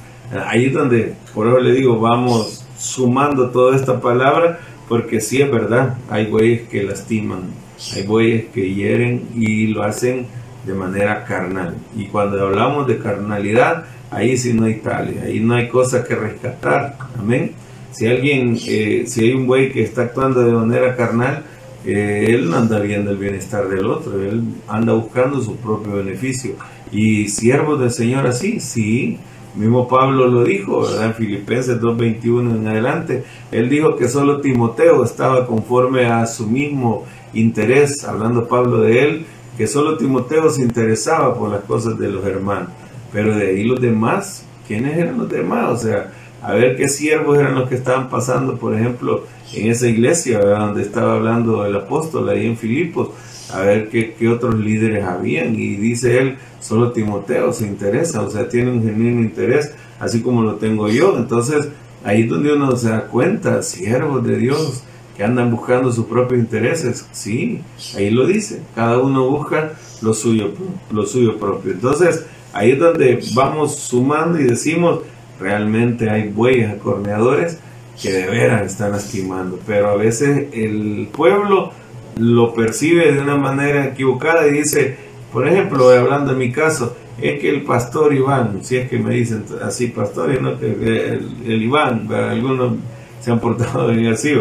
Ahí 0.45 0.67
es 0.67 0.73
donde, 0.73 1.15
por 1.33 1.47
eso 1.47 1.59
le 1.59 1.73
digo, 1.73 1.99
vamos 1.99 2.63
sumando 2.77 3.49
toda 3.49 3.75
esta 3.75 3.99
palabra, 3.99 4.59
porque 4.87 5.19
sí 5.19 5.41
es 5.41 5.51
verdad, 5.51 5.97
hay 6.09 6.27
güeyes 6.27 6.67
que 6.69 6.83
lastiman, 6.83 7.41
hay 7.95 8.03
güeyes 8.03 8.45
que 8.53 8.73
hieren 8.73 9.27
y 9.35 9.67
lo 9.67 9.83
hacen 9.83 10.27
de 10.65 10.73
manera 10.73 11.23
carnal. 11.25 11.75
Y 11.95 12.05
cuando 12.05 12.41
hablamos 12.41 12.87
de 12.87 12.99
carnalidad, 12.99 13.85
ahí 14.11 14.37
sí 14.37 14.53
no 14.53 14.65
hay 14.65 14.75
tal, 14.75 15.13
ahí 15.23 15.39
no 15.39 15.55
hay 15.55 15.67
cosa 15.67 16.03
que 16.03 16.15
rescatar. 16.15 16.97
Amén. 17.17 17.51
Si 17.91 18.05
alguien, 18.07 18.57
eh, 18.67 19.03
si 19.07 19.25
hay 19.25 19.33
un 19.33 19.47
güey 19.47 19.71
que 19.71 19.83
está 19.83 20.03
actuando 20.03 20.41
de 20.41 20.51
manera 20.51 20.95
carnal, 20.95 21.43
eh, 21.85 22.25
él 22.29 22.49
no 22.49 22.57
anda 22.57 22.79
viendo 22.79 23.11
el 23.11 23.17
bienestar 23.17 23.67
del 23.67 23.85
otro, 23.85 24.21
él 24.21 24.43
anda 24.67 24.93
buscando 24.93 25.41
su 25.41 25.55
propio 25.57 25.93
beneficio. 25.93 26.55
Y 26.91 27.29
siervos 27.29 27.79
del 27.79 27.91
Señor 27.91 28.27
así, 28.27 28.59
sí, 28.59 29.17
mismo 29.55 29.87
Pablo 29.87 30.27
lo 30.27 30.43
dijo, 30.43 30.81
¿verdad? 30.81 31.07
En 31.07 31.13
Filipenses 31.15 31.79
2.21 31.81 32.57
en 32.57 32.67
adelante, 32.67 33.23
él 33.51 33.69
dijo 33.69 33.95
que 33.95 34.07
solo 34.07 34.41
Timoteo 34.41 35.03
estaba 35.03 35.45
conforme 35.45 36.05
a 36.05 36.25
su 36.25 36.47
mismo 36.47 37.05
interés, 37.33 38.03
hablando 38.03 38.47
Pablo 38.47 38.81
de 38.81 39.03
él, 39.03 39.25
que 39.59 39.67
solo 39.67 39.97
Timoteo 39.97 40.49
se 40.49 40.61
interesaba 40.61 41.37
por 41.37 41.51
las 41.51 41.65
cosas 41.65 41.99
de 41.99 42.07
los 42.07 42.25
hermanos, 42.25 42.69
pero 43.11 43.35
de 43.35 43.47
ahí 43.47 43.65
los 43.65 43.81
demás, 43.81 44.45
¿quiénes 44.65 44.97
eran 44.97 45.17
los 45.17 45.27
demás? 45.27 45.69
O 45.69 45.75
sea, 45.75 46.13
a 46.41 46.53
ver 46.53 46.77
qué 46.77 46.87
siervos 46.87 47.37
eran 47.37 47.55
los 47.55 47.67
que 47.67 47.75
estaban 47.75 48.09
pasando, 48.09 48.55
por 48.55 48.73
ejemplo, 48.73 49.25
en 49.53 49.69
esa 49.69 49.85
iglesia, 49.89 50.39
donde 50.39 50.81
estaba 50.81 51.15
hablando 51.15 51.65
el 51.65 51.75
apóstol 51.75 52.29
ahí 52.29 52.45
en 52.45 52.55
Filipos, 52.55 53.09
a 53.53 53.59
ver 53.59 53.89
qué, 53.89 54.13
qué, 54.17 54.29
otros 54.29 54.55
líderes 54.55 55.03
habían. 55.03 55.53
Y 55.55 55.75
dice 55.75 56.19
él, 56.19 56.37
solo 56.61 56.93
Timoteo 56.93 57.51
se 57.51 57.67
interesa, 57.67 58.21
o 58.21 58.31
sea, 58.31 58.47
tiene 58.47 58.71
un 58.71 58.81
genuino 58.81 59.19
interés, 59.19 59.73
así 59.99 60.21
como 60.21 60.41
lo 60.41 60.55
tengo 60.55 60.87
yo. 60.87 61.17
Entonces, 61.17 61.67
ahí 62.05 62.21
es 62.21 62.29
donde 62.29 62.53
uno 62.53 62.77
se 62.77 62.91
da 62.91 63.07
cuenta, 63.07 63.61
siervos 63.61 64.25
de 64.25 64.37
Dios 64.37 64.85
que 65.19 65.25
andan 65.25 65.51
buscando 65.51 65.91
sus 65.91 66.05
propios 66.05 66.39
intereses. 66.39 67.05
Sí, 67.11 67.61
ahí 67.97 68.09
lo 68.09 68.25
dice, 68.25 68.61
cada 68.73 68.99
uno 68.99 69.29
busca 69.29 69.73
lo 70.01 70.13
suyo, 70.13 70.53
lo 70.93 71.05
suyo 71.05 71.37
propio. 71.37 71.73
Entonces, 71.73 72.25
ahí 72.53 72.71
es 72.71 72.79
donde 72.79 73.19
vamos 73.33 73.75
sumando 73.75 74.39
y 74.39 74.45
decimos, 74.45 75.01
realmente 75.37 76.09
hay 76.09 76.29
bueyes 76.29 76.71
acorneadores 76.71 77.57
que 78.01 78.13
de 78.13 78.27
veras 78.27 78.65
están 78.65 78.93
lastimando, 78.93 79.59
pero 79.67 79.89
a 79.89 79.97
veces 79.97 80.47
el 80.53 81.09
pueblo 81.11 81.73
lo 82.17 82.53
percibe 82.53 83.11
de 83.11 83.19
una 83.19 83.35
manera 83.35 83.87
equivocada 83.87 84.47
y 84.47 84.51
dice, 84.51 84.95
por 85.33 85.45
ejemplo, 85.45 85.89
hablando 85.89 86.31
de 86.31 86.37
mi 86.37 86.53
caso, 86.53 86.95
es 87.21 87.41
que 87.41 87.49
el 87.49 87.63
pastor 87.63 88.13
Iván, 88.13 88.59
si 88.61 88.77
es 88.77 88.89
que 88.89 88.97
me 88.97 89.15
dicen 89.15 89.43
así 89.61 89.87
pastor, 89.87 90.41
no 90.41 90.57
que 90.57 91.19
el, 91.45 91.61
Iván, 91.61 92.09
algunos 92.09 92.75
se 93.19 93.31
han 93.31 93.41
portado 93.41 93.89
bien 93.89 94.13
así, 94.13 94.33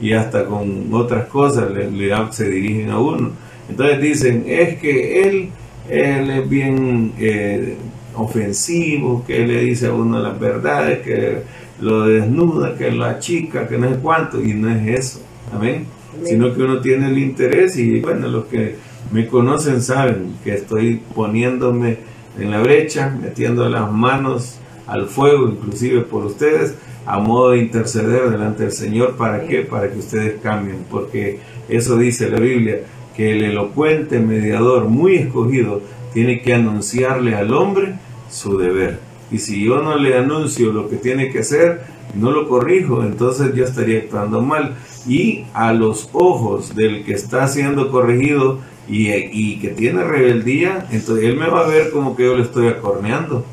y 0.00 0.12
hasta 0.12 0.44
con 0.46 0.92
otras 0.92 1.26
cosas 1.26 1.70
le, 1.70 2.12
se 2.30 2.48
dirigen 2.48 2.90
a 2.90 2.98
uno. 2.98 3.30
Entonces 3.68 4.00
dicen, 4.00 4.44
es 4.46 4.78
que 4.78 5.22
él, 5.22 5.48
él 5.88 6.30
es 6.30 6.48
bien 6.48 7.12
eh, 7.18 7.76
ofensivo, 8.14 9.24
que 9.26 9.42
él 9.42 9.48
le 9.48 9.60
dice 9.60 9.86
a 9.86 9.94
uno 9.94 10.20
las 10.20 10.38
verdades, 10.38 11.00
que 11.00 11.42
lo 11.80 12.06
desnuda, 12.06 12.76
que 12.76 12.90
lo 12.90 13.04
achica, 13.04 13.66
que 13.66 13.78
no 13.78 13.88
es 13.88 13.96
cuánto, 13.98 14.42
y 14.42 14.54
no 14.54 14.70
es 14.70 14.98
eso. 14.98 15.20
Amén. 15.52 15.86
Sino 16.22 16.54
que 16.54 16.62
uno 16.62 16.80
tiene 16.80 17.08
el 17.08 17.18
interés 17.18 17.76
y 17.76 18.00
bueno, 18.00 18.28
los 18.28 18.44
que 18.44 18.76
me 19.12 19.26
conocen 19.26 19.82
saben 19.82 20.36
que 20.44 20.54
estoy 20.54 21.00
poniéndome 21.14 21.98
en 22.38 22.50
la 22.50 22.60
brecha, 22.60 23.16
metiendo 23.20 23.68
las 23.68 23.90
manos 23.90 24.58
al 24.86 25.06
fuego, 25.06 25.48
inclusive 25.48 26.02
por 26.02 26.24
ustedes, 26.24 26.76
a 27.06 27.18
modo 27.18 27.50
de 27.50 27.58
interceder 27.58 28.30
delante 28.30 28.64
del 28.64 28.72
Señor. 28.72 29.16
¿Para 29.16 29.46
qué? 29.46 29.62
Para 29.62 29.90
que 29.90 29.98
ustedes 29.98 30.40
cambien, 30.40 30.84
porque 30.90 31.38
eso 31.68 31.96
dice 31.96 32.30
la 32.30 32.40
Biblia, 32.40 32.80
que 33.16 33.32
el 33.32 33.42
elocuente 33.42 34.18
mediador 34.18 34.88
muy 34.88 35.16
escogido 35.16 35.80
tiene 36.12 36.40
que 36.42 36.54
anunciarle 36.54 37.34
al 37.34 37.52
hombre 37.52 37.94
su 38.30 38.58
deber. 38.58 38.98
Y 39.30 39.38
si 39.38 39.64
yo 39.64 39.82
no 39.82 39.96
le 39.96 40.16
anuncio 40.16 40.72
lo 40.72 40.88
que 40.88 40.96
tiene 40.96 41.30
que 41.30 41.40
hacer, 41.40 41.82
no 42.14 42.30
lo 42.30 42.48
corrijo, 42.48 43.02
entonces 43.02 43.54
yo 43.54 43.64
estaría 43.64 43.98
actuando 43.98 44.40
mal. 44.42 44.74
Y 45.06 45.44
a 45.52 45.72
los 45.72 46.08
ojos 46.12 46.74
del 46.74 47.04
que 47.04 47.12
está 47.14 47.46
siendo 47.48 47.90
corregido 47.90 48.60
y, 48.88 49.10
y 49.12 49.58
que 49.58 49.68
tiene 49.68 50.04
rebeldía, 50.04 50.86
entonces 50.90 51.24
él 51.24 51.36
me 51.36 51.48
va 51.48 51.64
a 51.64 51.68
ver 51.68 51.90
como 51.90 52.16
que 52.16 52.24
yo 52.24 52.36
le 52.36 52.42
estoy 52.42 52.68
acorneando. 52.68 53.44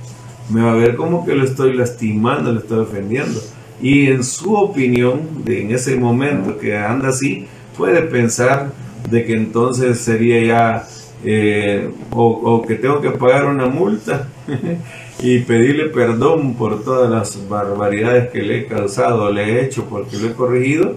Me 0.51 0.61
va 0.61 0.71
a 0.71 0.75
ver 0.75 0.95
como 0.95 1.25
que 1.25 1.35
lo 1.35 1.43
estoy 1.43 1.73
lastimando, 1.73 2.51
le 2.51 2.59
estoy 2.59 2.79
ofendiendo. 2.79 3.39
Y 3.81 4.07
en 4.07 4.23
su 4.23 4.53
opinión, 4.53 5.21
en 5.45 5.71
ese 5.71 5.95
momento 5.95 6.57
que 6.57 6.77
anda 6.77 7.09
así, 7.09 7.47
puede 7.77 8.01
pensar 8.03 8.71
de 9.09 9.25
que 9.25 9.33
entonces 9.33 9.99
sería 9.99 10.43
ya 10.43 10.87
eh, 11.23 11.89
o, 12.11 12.63
que 12.67 12.75
tengo 12.75 13.01
que 13.01 13.11
pagar 13.11 13.45
una 13.45 13.67
multa 13.67 14.27
y 15.19 15.39
pedirle 15.39 15.85
perdón 15.85 16.55
por 16.55 16.83
todas 16.83 17.09
las 17.09 17.47
barbaridades 17.47 18.29
que 18.31 18.41
le 18.41 18.59
he 18.59 18.65
causado, 18.65 19.31
le 19.31 19.43
he 19.43 19.65
hecho 19.65 19.85
porque 19.85 20.17
lo 20.17 20.29
he 20.29 20.33
corregido, 20.33 20.95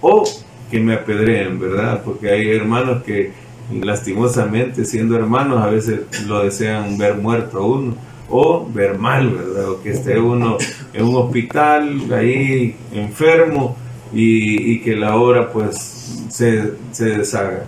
o 0.00 0.24
que 0.70 0.80
me 0.80 0.94
apedreen, 0.94 1.58
¿verdad? 1.58 2.02
Porque 2.04 2.30
hay 2.30 2.50
hermanos 2.50 3.02
que 3.02 3.32
lastimosamente 3.72 4.84
siendo 4.84 5.16
hermanos 5.16 5.62
a 5.62 5.68
veces 5.68 6.00
lo 6.26 6.42
desean 6.42 6.98
ver 6.98 7.16
muerto 7.16 7.58
a 7.58 7.66
uno 7.66 7.94
o 8.30 8.66
ver 8.72 8.98
mal, 8.98 9.30
¿verdad? 9.30 9.70
O 9.70 9.82
que 9.82 9.90
esté 9.90 10.18
uno 10.18 10.56
en 10.92 11.04
un 11.04 11.16
hospital 11.16 12.12
ahí 12.12 12.76
enfermo 12.92 13.76
y, 14.12 14.72
y 14.72 14.80
que 14.80 14.96
la 14.96 15.16
hora 15.16 15.52
pues 15.52 16.24
se, 16.28 16.72
se 16.92 17.04
deshaga. 17.06 17.64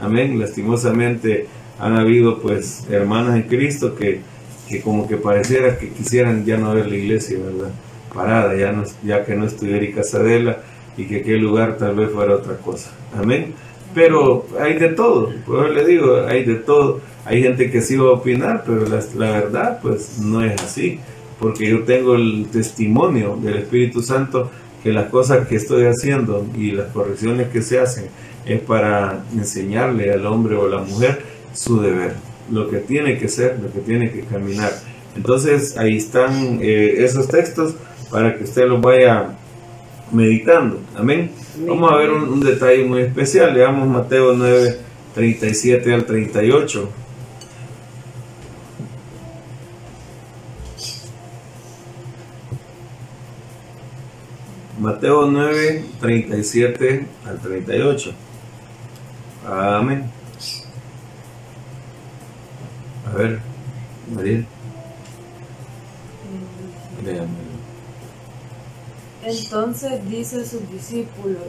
Amén. 0.00 0.38
Lastimosamente 0.38 1.48
han 1.78 1.96
habido 1.96 2.40
pues 2.40 2.84
hermanas 2.90 3.36
en 3.36 3.42
Cristo 3.42 3.94
que, 3.94 4.20
que 4.68 4.80
como 4.80 5.08
que 5.08 5.16
pareciera 5.16 5.78
que 5.78 5.90
quisieran 5.90 6.44
ya 6.44 6.56
no 6.56 6.72
ver 6.74 6.88
la 6.88 6.96
iglesia, 6.96 7.38
¿verdad? 7.38 7.72
Parada, 8.14 8.56
ya, 8.56 8.72
no, 8.72 8.84
ya 9.04 9.24
que 9.24 9.34
no 9.34 9.44
estuviera 9.44 9.84
y 9.84 9.92
Casadela 9.92 10.60
y 10.96 11.04
que 11.04 11.16
aquel 11.16 11.40
lugar 11.40 11.76
tal 11.76 11.94
vez 11.96 12.10
fuera 12.10 12.34
otra 12.34 12.56
cosa. 12.56 12.90
Amén. 13.18 13.54
Pero 13.96 14.44
hay 14.60 14.74
de 14.74 14.90
todo, 14.90 15.32
pues 15.46 15.70
le 15.70 15.82
digo, 15.86 16.26
hay 16.28 16.44
de 16.44 16.56
todo. 16.56 17.00
Hay 17.24 17.42
gente 17.42 17.70
que 17.70 17.80
sí 17.80 17.96
va 17.96 18.10
a 18.10 18.12
opinar, 18.12 18.62
pero 18.66 18.84
la, 18.86 19.30
verdad 19.30 19.78
pues 19.80 20.18
no 20.18 20.44
es 20.44 20.62
así, 20.62 21.00
porque 21.40 21.70
yo 21.70 21.84
tengo 21.84 22.14
el 22.14 22.46
testimonio 22.52 23.38
del 23.42 23.56
Espíritu 23.56 24.02
Santo 24.02 24.50
que 24.82 24.92
las 24.92 25.06
cosas 25.06 25.48
que 25.48 25.56
estoy 25.56 25.86
haciendo 25.86 26.46
y 26.58 26.72
las 26.72 26.88
correcciones 26.92 27.48
que 27.48 27.62
se 27.62 27.80
hacen 27.80 28.04
es 28.44 28.60
para 28.60 29.24
enseñarle 29.34 30.12
al 30.12 30.26
hombre 30.26 30.56
o 30.56 30.68
la 30.68 30.82
mujer 30.82 31.22
su 31.54 31.80
deber, 31.80 32.16
lo 32.52 32.68
que 32.68 32.80
tiene 32.80 33.16
que 33.16 33.28
ser, 33.28 33.58
lo 33.62 33.72
que 33.72 33.80
tiene 33.80 34.12
que 34.12 34.20
caminar. 34.24 34.72
Entonces 35.16 35.78
ahí 35.78 35.96
están 35.96 36.58
eh, 36.60 36.96
esos 36.98 37.28
textos 37.28 37.74
para 38.10 38.36
que 38.36 38.44
usted 38.44 38.68
los 38.68 38.78
vaya 38.82 39.30
meditando. 40.12 40.80
Amén. 40.94 41.30
Vamos 41.58 41.90
a 41.90 41.96
ver 41.96 42.12
un, 42.12 42.40
detalle 42.40 42.84
muy 42.84 43.02
especial. 43.02 43.54
Leamos 43.54 43.88
Mateo 43.88 44.34
9, 44.34 44.78
37 45.14 45.94
al 45.94 46.04
38. 46.04 46.90
Mateo 54.78 55.26
9, 55.26 55.84
37 56.00 57.06
al 57.24 57.38
38. 57.40 58.12
Amén. 59.46 60.10
A 63.06 63.16
ver, 63.16 63.40
María. 64.14 64.44
Entonces 69.26 70.08
dice 70.08 70.46
sus 70.46 70.70
discípulos, 70.70 71.42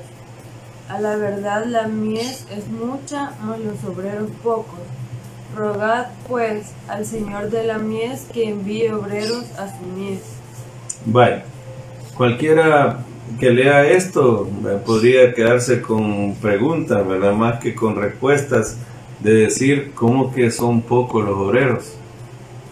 a 0.90 1.00
la 1.00 1.16
verdad 1.16 1.66
la 1.66 1.88
mies 1.88 2.48
es 2.50 2.68
mucha, 2.70 3.34
mas 3.44 3.60
los 3.60 3.84
obreros 3.84 4.32
pocos. 4.42 4.80
Rogad 5.56 6.08
pues 6.28 6.72
al 6.88 7.06
Señor 7.06 7.52
de 7.52 7.66
la 7.66 7.78
mies 7.78 8.26
que 8.34 8.50
envíe 8.50 8.90
obreros 8.90 9.46
a 9.60 9.68
su 9.68 9.86
mies. 9.96 10.22
Vaya, 11.06 11.44
cualquiera 12.16 13.06
que 13.40 13.52
lea 13.52 13.86
esto 13.86 14.50
podría 14.84 15.36
quedarse 15.36 15.80
con 15.80 16.34
preguntas, 16.36 17.08
¿verdad? 17.08 17.34
Más 17.34 17.60
que 17.60 17.76
con 17.76 17.96
respuestas 17.96 18.78
de 19.20 19.34
decir 19.34 19.92
cómo 19.94 20.34
que 20.34 20.50
son 20.50 20.82
pocos 20.82 21.24
los 21.24 21.38
obreros. 21.38 21.94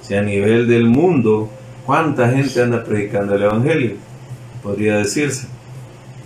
Si 0.02 0.16
a 0.16 0.24
nivel 0.24 0.68
del 0.68 0.88
mundo, 0.88 1.48
¿cuánta 1.86 2.28
gente 2.30 2.60
anda 2.60 2.84
predicando 2.84 3.36
el 3.36 3.44
Evangelio? 3.44 4.05
Podría 4.66 4.98
decirse. 4.98 5.48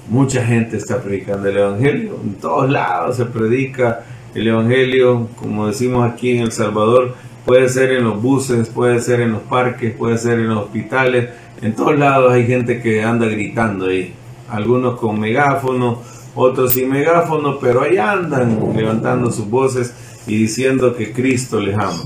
Mucha 0.09 0.45
gente 0.45 0.77
está 0.77 1.01
predicando 1.03 1.49
el 1.49 1.57
Evangelio. 1.57 2.17
En 2.23 2.35
todos 2.35 2.69
lados 2.69 3.17
se 3.17 3.25
predica 3.25 4.05
el 4.33 4.47
Evangelio. 4.47 5.27
Como 5.35 5.67
decimos 5.67 6.09
aquí 6.09 6.37
en 6.37 6.43
El 6.43 6.53
Salvador, 6.53 7.15
puede 7.45 7.67
ser 7.67 7.91
en 7.91 8.05
los 8.05 8.21
buses, 8.21 8.69
puede 8.69 9.01
ser 9.01 9.19
en 9.19 9.33
los 9.33 9.41
parques, 9.41 9.93
puede 9.93 10.17
ser 10.17 10.39
en 10.39 10.47
los 10.49 10.65
hospitales, 10.65 11.29
en 11.61 11.75
todos 11.75 11.97
lados 11.97 12.31
hay 12.31 12.45
gente 12.45 12.79
que 12.79 13.03
anda 13.03 13.25
gritando 13.25 13.87
ahí, 13.87 14.13
algunos 14.49 14.99
con 14.99 15.19
megáfono, 15.19 15.99
otros 16.35 16.73
sin 16.73 16.89
megáfono, 16.89 17.59
pero 17.59 17.81
ahí 17.81 17.97
andan 17.97 18.57
levantando 18.75 19.31
sus 19.31 19.49
voces 19.49 19.93
y 20.27 20.37
diciendo 20.37 20.95
que 20.95 21.11
Cristo 21.11 21.59
les 21.59 21.75
ama. 21.75 22.03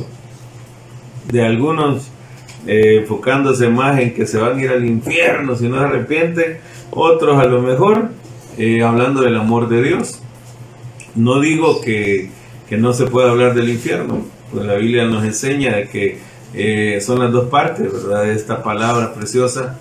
De 1.31 1.45
algunos 1.45 2.12
eh, 2.65 2.99
enfocándose 3.01 3.67
más 3.69 3.99
en 3.99 4.13
que 4.13 4.25
se 4.25 4.37
van 4.37 4.57
a 4.57 4.63
ir 4.63 4.69
al 4.69 4.85
infierno 4.85 5.55
si 5.55 5.67
no 5.67 5.79
se 5.79 5.85
arrepienten, 5.85 6.57
otros 6.91 7.39
a 7.39 7.45
lo 7.45 7.61
mejor 7.61 8.09
eh, 8.57 8.83
hablando 8.83 9.21
del 9.21 9.35
amor 9.35 9.67
de 9.67 9.81
Dios. 9.81 10.21
No 11.15 11.39
digo 11.39 11.81
que, 11.81 12.29
que, 12.69 12.77
no 12.77 12.93
se 12.93 13.05
pueda 13.05 13.31
hablar 13.31 13.53
del 13.53 13.69
infierno, 13.69 14.25
pues 14.51 14.65
la 14.65 14.75
Biblia 14.75 15.05
nos 15.05 15.23
enseña 15.23 15.83
que 15.83 16.19
eh, 16.53 16.99
son 17.01 17.19
las 17.19 17.31
dos 17.31 17.49
partes, 17.49 17.91
¿verdad? 17.91 18.23
De 18.23 18.33
esta 18.33 18.63
palabra 18.63 19.13
preciosa, 19.13 19.79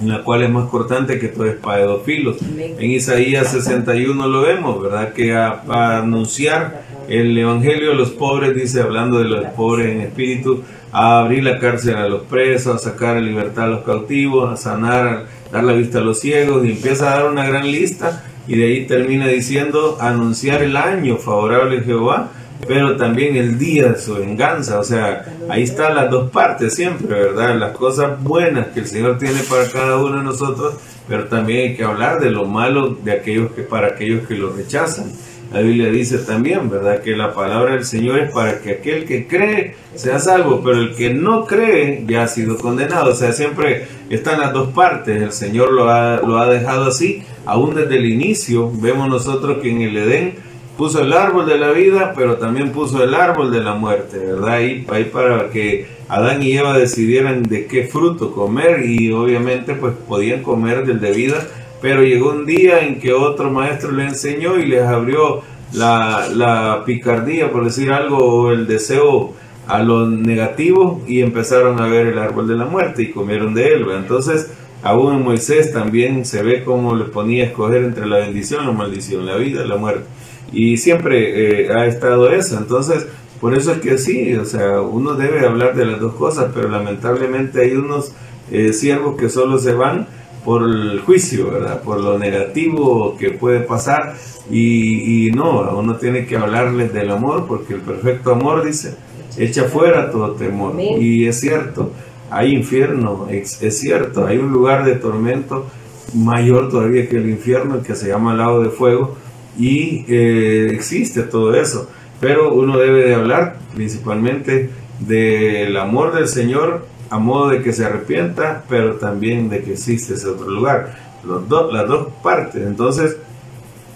en 0.00 0.08
la 0.08 0.22
cual 0.22 0.42
es 0.42 0.50
más 0.50 0.68
cortante 0.68 1.18
que 1.18 1.28
toda 1.28 1.48
espada 1.48 1.78
de 1.78 1.84
dos 1.84 2.02
filos. 2.04 2.36
En 2.78 2.90
Isaías 2.90 3.50
61 3.50 4.26
lo 4.26 4.42
vemos, 4.42 4.82
¿verdad? 4.82 5.12
Que 5.12 5.34
a, 5.34 5.62
a 5.68 5.98
anunciar 5.98 6.82
el 7.08 7.36
evangelio 7.36 7.90
de 7.90 7.94
los 7.94 8.10
pobres, 8.10 8.54
dice, 8.54 8.82
hablando 8.82 9.18
de 9.18 9.24
los 9.24 9.46
pobres 9.48 9.86
en 9.94 10.02
espíritu, 10.02 10.62
a 10.92 11.20
abrir 11.20 11.44
la 11.44 11.58
cárcel 11.58 11.96
a 11.96 12.08
los 12.08 12.22
presos, 12.22 12.76
a 12.76 12.90
sacar 12.90 13.16
a 13.16 13.20
libertad 13.20 13.64
a 13.64 13.68
los 13.68 13.84
cautivos, 13.84 14.52
a 14.52 14.56
sanar, 14.56 15.26
dar 15.52 15.64
la 15.64 15.72
vista 15.72 15.98
a 15.98 16.02
los 16.02 16.20
ciegos, 16.20 16.64
y 16.64 16.72
empieza 16.72 17.12
a 17.12 17.20
dar 17.20 17.30
una 17.30 17.46
gran 17.46 17.70
lista, 17.70 18.24
y 18.46 18.56
de 18.56 18.64
ahí 18.64 18.86
termina 18.86 19.26
diciendo, 19.26 19.98
anunciar 20.00 20.62
el 20.62 20.76
año 20.76 21.16
favorable 21.16 21.78
a 21.78 21.82
Jehová, 21.82 22.30
pero 22.66 22.96
también 22.96 23.36
el 23.36 23.58
día 23.58 23.92
de 23.92 24.00
su 24.00 24.14
venganza, 24.14 24.80
o 24.80 24.84
sea, 24.84 25.24
ahí 25.48 25.62
están 25.62 25.94
las 25.94 26.10
dos 26.10 26.30
partes 26.30 26.74
siempre, 26.74 27.14
¿verdad? 27.14 27.56
Las 27.56 27.76
cosas 27.76 28.22
buenas 28.22 28.68
que 28.68 28.80
el 28.80 28.86
Señor 28.86 29.18
tiene 29.18 29.40
para 29.48 29.70
cada 29.70 29.98
uno 29.98 30.16
de 30.16 30.24
nosotros, 30.24 30.74
pero 31.06 31.24
también 31.24 31.70
hay 31.70 31.76
que 31.76 31.84
hablar 31.84 32.20
de 32.20 32.30
lo 32.30 32.46
malo 32.46 32.96
de 33.02 33.12
aquellos 33.12 33.52
que 33.52 33.62
para 33.62 33.88
aquellos 33.88 34.26
que 34.26 34.34
lo 34.34 34.52
rechazan. 34.52 35.12
La 35.52 35.60
Biblia 35.60 35.90
dice 35.90 36.18
también, 36.18 36.68
¿verdad? 36.68 37.00
Que 37.00 37.16
la 37.16 37.32
palabra 37.32 37.72
del 37.72 37.84
Señor 37.84 38.18
es 38.18 38.32
para 38.32 38.60
que 38.60 38.72
aquel 38.72 39.06
que 39.06 39.26
cree 39.26 39.76
sea 39.94 40.18
salvo, 40.18 40.60
pero 40.62 40.76
el 40.76 40.94
que 40.94 41.14
no 41.14 41.46
cree 41.46 42.04
ya 42.06 42.24
ha 42.24 42.28
sido 42.28 42.58
condenado. 42.58 43.12
O 43.12 43.14
sea, 43.14 43.32
siempre 43.32 43.86
están 44.10 44.40
las 44.40 44.52
dos 44.52 44.72
partes. 44.72 45.22
El 45.22 45.32
Señor 45.32 45.72
lo 45.72 45.88
ha, 45.88 46.20
lo 46.20 46.38
ha 46.38 46.50
dejado 46.50 46.84
así. 46.84 47.22
Aún 47.46 47.74
desde 47.74 47.96
el 47.96 48.06
inicio 48.06 48.70
vemos 48.74 49.08
nosotros 49.08 49.58
que 49.62 49.70
en 49.70 49.80
el 49.80 49.96
Edén 49.96 50.34
puso 50.76 51.00
el 51.00 51.12
árbol 51.12 51.44
de 51.46 51.58
la 51.58 51.72
vida, 51.72 52.12
pero 52.14 52.36
también 52.36 52.70
puso 52.70 53.02
el 53.02 53.12
árbol 53.12 53.50
de 53.50 53.60
la 53.60 53.74
muerte, 53.74 54.18
¿verdad? 54.18 54.52
Ahí, 54.52 54.86
para 55.12 55.50
que 55.50 55.88
Adán 56.08 56.42
y 56.42 56.56
Eva 56.56 56.78
decidieran 56.78 57.42
de 57.42 57.66
qué 57.66 57.84
fruto 57.84 58.32
comer 58.32 58.84
y 58.86 59.10
obviamente 59.12 59.74
pues 59.74 59.94
podían 60.06 60.42
comer 60.42 60.86
del 60.86 61.00
de 61.00 61.10
vida 61.10 61.46
pero 61.80 62.02
llegó 62.02 62.30
un 62.30 62.46
día 62.46 62.80
en 62.80 62.98
que 62.98 63.12
otro 63.12 63.50
maestro 63.50 63.92
le 63.92 64.04
enseñó 64.04 64.58
y 64.58 64.66
les 64.66 64.82
abrió 64.82 65.42
la, 65.72 66.82
picardía, 66.86 67.50
por 67.50 67.64
decir 67.64 67.92
algo, 67.92 68.16
o 68.18 68.50
el 68.52 68.66
deseo 68.66 69.34
a 69.66 69.82
lo 69.82 70.06
negativo 70.08 71.02
y 71.06 71.20
empezaron 71.20 71.80
a 71.80 71.86
ver 71.86 72.06
el 72.06 72.18
árbol 72.18 72.48
de 72.48 72.56
la 72.56 72.64
muerte 72.64 73.02
y 73.02 73.10
comieron 73.10 73.54
de 73.54 73.68
él. 73.68 73.86
Entonces, 73.96 74.50
aún 74.82 75.14
en 75.14 75.22
Moisés 75.22 75.72
también 75.72 76.24
se 76.24 76.42
ve 76.42 76.64
cómo 76.64 76.94
le 76.94 77.04
ponía 77.04 77.44
a 77.44 77.46
escoger 77.48 77.84
entre 77.84 78.06
la 78.06 78.18
bendición 78.18 78.66
la 78.66 78.72
maldición, 78.72 79.26
la 79.26 79.36
vida 79.36 79.64
la 79.64 79.76
muerte. 79.76 80.04
Y 80.52 80.78
siempre 80.78 81.66
eh, 81.66 81.72
ha 81.72 81.84
estado 81.86 82.30
eso. 82.30 82.56
Entonces, 82.56 83.06
por 83.40 83.54
eso 83.54 83.72
es 83.72 83.78
que 83.78 83.98
sí, 83.98 84.34
o 84.34 84.44
sea, 84.44 84.80
uno 84.80 85.14
debe 85.14 85.46
hablar 85.46 85.76
de 85.76 85.84
las 85.84 86.00
dos 86.00 86.14
cosas, 86.14 86.50
pero 86.54 86.68
lamentablemente 86.68 87.60
hay 87.60 87.72
unos 87.72 88.12
eh, 88.50 88.72
siervos 88.72 89.16
que 89.16 89.28
solo 89.28 89.58
se 89.58 89.74
van 89.74 90.08
por 90.44 90.62
el 90.62 91.00
juicio, 91.00 91.50
¿verdad? 91.50 91.82
Por 91.82 92.00
lo 92.00 92.18
negativo 92.18 93.16
que 93.18 93.30
puede 93.30 93.60
pasar 93.60 94.14
y, 94.50 95.30
no, 95.34 95.78
uno 95.78 95.96
tiene 95.96 96.26
que 96.26 96.36
hablarles 96.36 96.92
del 96.92 97.10
amor 97.10 97.46
porque 97.46 97.74
el 97.74 97.80
perfecto 97.80 98.32
amor 98.32 98.64
dice, 98.64 98.94
echa 99.36 99.64
fuera 99.64 100.10
todo 100.10 100.32
temor. 100.32 100.74
Y 100.80 101.26
es 101.26 101.40
cierto, 101.40 101.92
hay 102.30 102.54
infierno, 102.54 103.26
es, 103.30 103.58
cierto, 103.78 104.26
hay 104.26 104.38
un 104.38 104.50
lugar 104.52 104.84
de 104.84 104.96
tormento 104.96 105.66
mayor 106.14 106.70
todavía 106.70 107.08
que 107.08 107.16
el 107.16 107.28
infierno 107.28 107.82
que 107.82 107.94
se 107.94 108.08
llama 108.08 108.34
lago 108.34 108.62
de 108.62 108.70
fuego 108.70 109.16
y 109.58 110.04
eh, 110.08 110.70
existe 110.72 111.22
todo 111.22 111.54
eso. 111.54 111.88
Pero 112.20 112.52
uno 112.54 112.78
debe 112.78 113.04
de 113.04 113.14
hablar 113.14 113.58
principalmente 113.74 114.70
del 115.00 115.76
amor 115.76 116.14
del 116.14 116.26
Señor 116.26 116.86
a 117.10 117.18
modo 117.18 117.48
de 117.48 117.62
que 117.62 117.72
se 117.72 117.84
arrepienta, 117.84 118.64
pero 118.68 118.96
también 118.96 119.48
de 119.48 119.62
que 119.62 119.72
existe 119.72 120.14
ese 120.14 120.28
otro 120.28 120.50
lugar. 120.50 120.96
Los 121.24 121.48
dos, 121.48 121.72
las 121.72 121.88
dos 121.88 122.08
partes. 122.22 122.66
Entonces, 122.66 123.16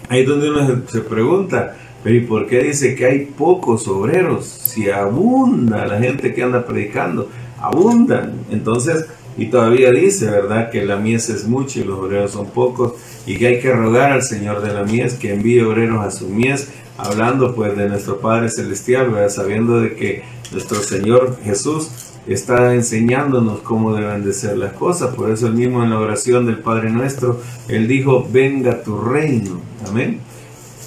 ahí 0.08 0.22
es 0.22 0.28
donde 0.28 0.50
uno 0.50 0.82
se, 0.86 1.00
pregunta, 1.00 1.76
pero 2.02 2.16
¿y 2.16 2.20
por 2.20 2.46
qué 2.46 2.62
dice 2.62 2.94
que 2.94 3.06
hay 3.06 3.26
pocos 3.26 3.86
obreros? 3.88 4.46
Si 4.46 4.90
abunda 4.90 5.86
la 5.86 5.98
gente 5.98 6.34
que 6.34 6.42
anda 6.42 6.64
predicando, 6.64 7.28
abundan. 7.60 8.44
Entonces, 8.50 9.06
y 9.36 9.46
todavía 9.46 9.90
dice, 9.90 10.30
¿verdad?, 10.30 10.70
que 10.70 10.84
la 10.84 10.96
mies 10.96 11.30
es 11.30 11.46
mucha 11.46 11.80
y 11.80 11.84
los 11.84 11.98
obreros 11.98 12.32
son 12.32 12.46
pocos, 12.46 12.94
y 13.26 13.36
que 13.36 13.46
hay 13.46 13.60
que 13.60 13.72
rogar 13.72 14.12
al 14.12 14.22
Señor 14.22 14.62
de 14.62 14.74
la 14.74 14.84
mies 14.84 15.14
que 15.14 15.32
envíe 15.32 15.60
obreros 15.60 16.04
a 16.04 16.10
su 16.10 16.28
mies, 16.28 16.68
hablando 16.98 17.54
pues 17.54 17.76
de 17.76 17.88
nuestro 17.88 18.18
Padre 18.18 18.50
Celestial, 18.50 19.10
¿verdad? 19.10 19.30
sabiendo 19.30 19.80
de 19.80 19.94
que 19.94 20.22
nuestro 20.50 20.82
Señor 20.82 21.38
Jesús 21.42 21.90
está 22.26 22.74
enseñándonos 22.74 23.60
cómo 23.60 23.94
deben 23.94 24.24
de 24.24 24.32
ser 24.32 24.56
las 24.56 24.72
cosas. 24.74 25.14
Por 25.14 25.30
eso 25.30 25.46
el 25.46 25.54
mismo 25.54 25.82
en 25.82 25.90
la 25.90 25.98
oración 25.98 26.46
del 26.46 26.58
Padre 26.58 26.90
Nuestro, 26.90 27.40
Él 27.68 27.88
dijo, 27.88 28.26
venga 28.30 28.82
tu 28.82 29.00
reino. 29.00 29.60
Amén. 29.88 30.20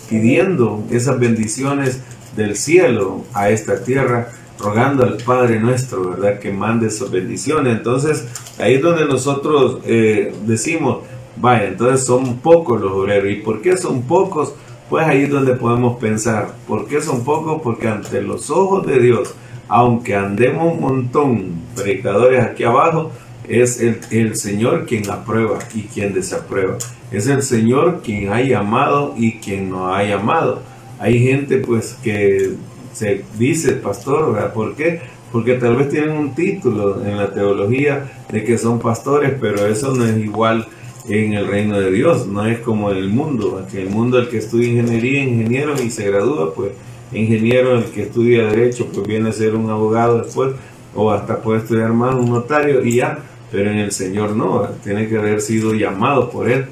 Pidiendo 0.09 0.83
esas 0.91 1.19
bendiciones 1.19 2.01
del 2.35 2.55
cielo 2.55 3.23
a 3.33 3.49
esta 3.49 3.83
tierra, 3.83 4.29
rogando 4.59 5.03
al 5.03 5.17
Padre 5.17 5.59
Nuestro, 5.59 6.11
¿verdad? 6.11 6.39
Que 6.39 6.51
mande 6.51 6.87
esas 6.87 7.11
bendiciones. 7.11 7.77
Entonces, 7.77 8.25
ahí 8.59 8.75
es 8.75 8.81
donde 8.81 9.05
nosotros 9.05 9.79
eh, 9.85 10.33
decimos, 10.45 10.99
vaya, 11.37 11.67
entonces 11.67 12.05
son 12.05 12.37
pocos 12.37 12.79
los 12.79 12.91
obreros. 12.91 13.31
¿Y 13.31 13.35
por 13.35 13.61
qué 13.61 13.77
son 13.77 14.03
pocos? 14.03 14.53
Pues 14.89 15.05
ahí 15.05 15.23
es 15.23 15.29
donde 15.31 15.55
podemos 15.55 15.97
pensar, 15.97 16.53
¿por 16.67 16.87
qué 16.87 17.01
son 17.01 17.23
pocos? 17.23 17.61
Porque 17.63 17.87
ante 17.87 18.21
los 18.21 18.51
ojos 18.51 18.85
de 18.85 18.99
Dios, 18.99 19.33
aunque 19.67 20.15
andemos 20.15 20.73
un 20.73 20.81
montón 20.81 21.51
predicadores 21.75 22.43
aquí 22.43 22.63
abajo, 22.63 23.11
es 23.47 23.79
el, 23.79 23.99
el, 24.11 24.35
Señor 24.35 24.85
quien 24.85 25.09
aprueba 25.09 25.59
y 25.73 25.83
quien 25.83 26.13
desaprueba. 26.13 26.77
Es 27.11 27.27
el 27.27 27.43
Señor 27.43 28.01
quien 28.03 28.31
ha 28.31 28.41
llamado 28.41 29.13
y 29.17 29.33
quien 29.33 29.69
no 29.69 29.93
ha 29.93 30.03
llamado. 30.03 30.61
Hay 30.99 31.19
gente 31.19 31.57
pues 31.57 31.97
que 32.03 32.53
se 32.93 33.23
dice 33.37 33.73
pastor, 33.73 34.33
¿verdad? 34.33 34.53
¿Por 34.53 34.75
qué? 34.75 35.01
Porque 35.31 35.55
tal 35.55 35.75
vez 35.75 35.89
tienen 35.89 36.11
un 36.11 36.33
título 36.33 37.05
en 37.05 37.17
la 37.17 37.33
teología 37.33 38.09
de 38.31 38.43
que 38.43 38.57
son 38.57 38.79
pastores, 38.79 39.33
pero 39.39 39.65
eso 39.67 39.93
no 39.93 40.05
es 40.05 40.17
igual 40.17 40.67
en 41.07 41.33
el 41.33 41.47
reino 41.47 41.79
de 41.79 41.91
Dios, 41.91 42.25
no 42.25 42.45
es 42.45 42.59
como 42.59 42.89
en 42.91 42.97
el 42.97 43.09
mundo, 43.09 43.65
que 43.71 43.81
el 43.81 43.89
mundo 43.89 44.17
el 44.17 44.29
que 44.29 44.37
estudia 44.37 44.69
ingeniería, 44.69 45.23
ingeniero 45.23 45.73
y 45.81 45.91
se 45.91 46.09
gradúa, 46.09 46.53
pues 46.53 46.71
ingeniero, 47.11 47.77
el 47.77 47.85
que 47.85 48.03
estudia 48.03 48.47
derecho, 48.47 48.87
pues 48.93 49.07
viene 49.07 49.29
a 49.29 49.33
ser 49.33 49.55
un 49.55 49.69
abogado 49.69 50.21
después, 50.21 50.53
o 50.93 51.11
hasta 51.11 51.41
puede 51.41 51.59
estudiar 51.59 51.93
más 51.93 52.15
un 52.15 52.29
notario 52.29 52.83
y 52.83 52.95
ya, 52.97 53.19
pero 53.51 53.71
en 53.71 53.77
el 53.77 53.91
Señor 53.91 54.35
no, 54.35 54.67
tiene 54.83 55.07
que 55.07 55.17
haber 55.17 55.41
sido 55.41 55.73
llamado 55.73 56.29
por 56.29 56.49
Él. 56.49 56.65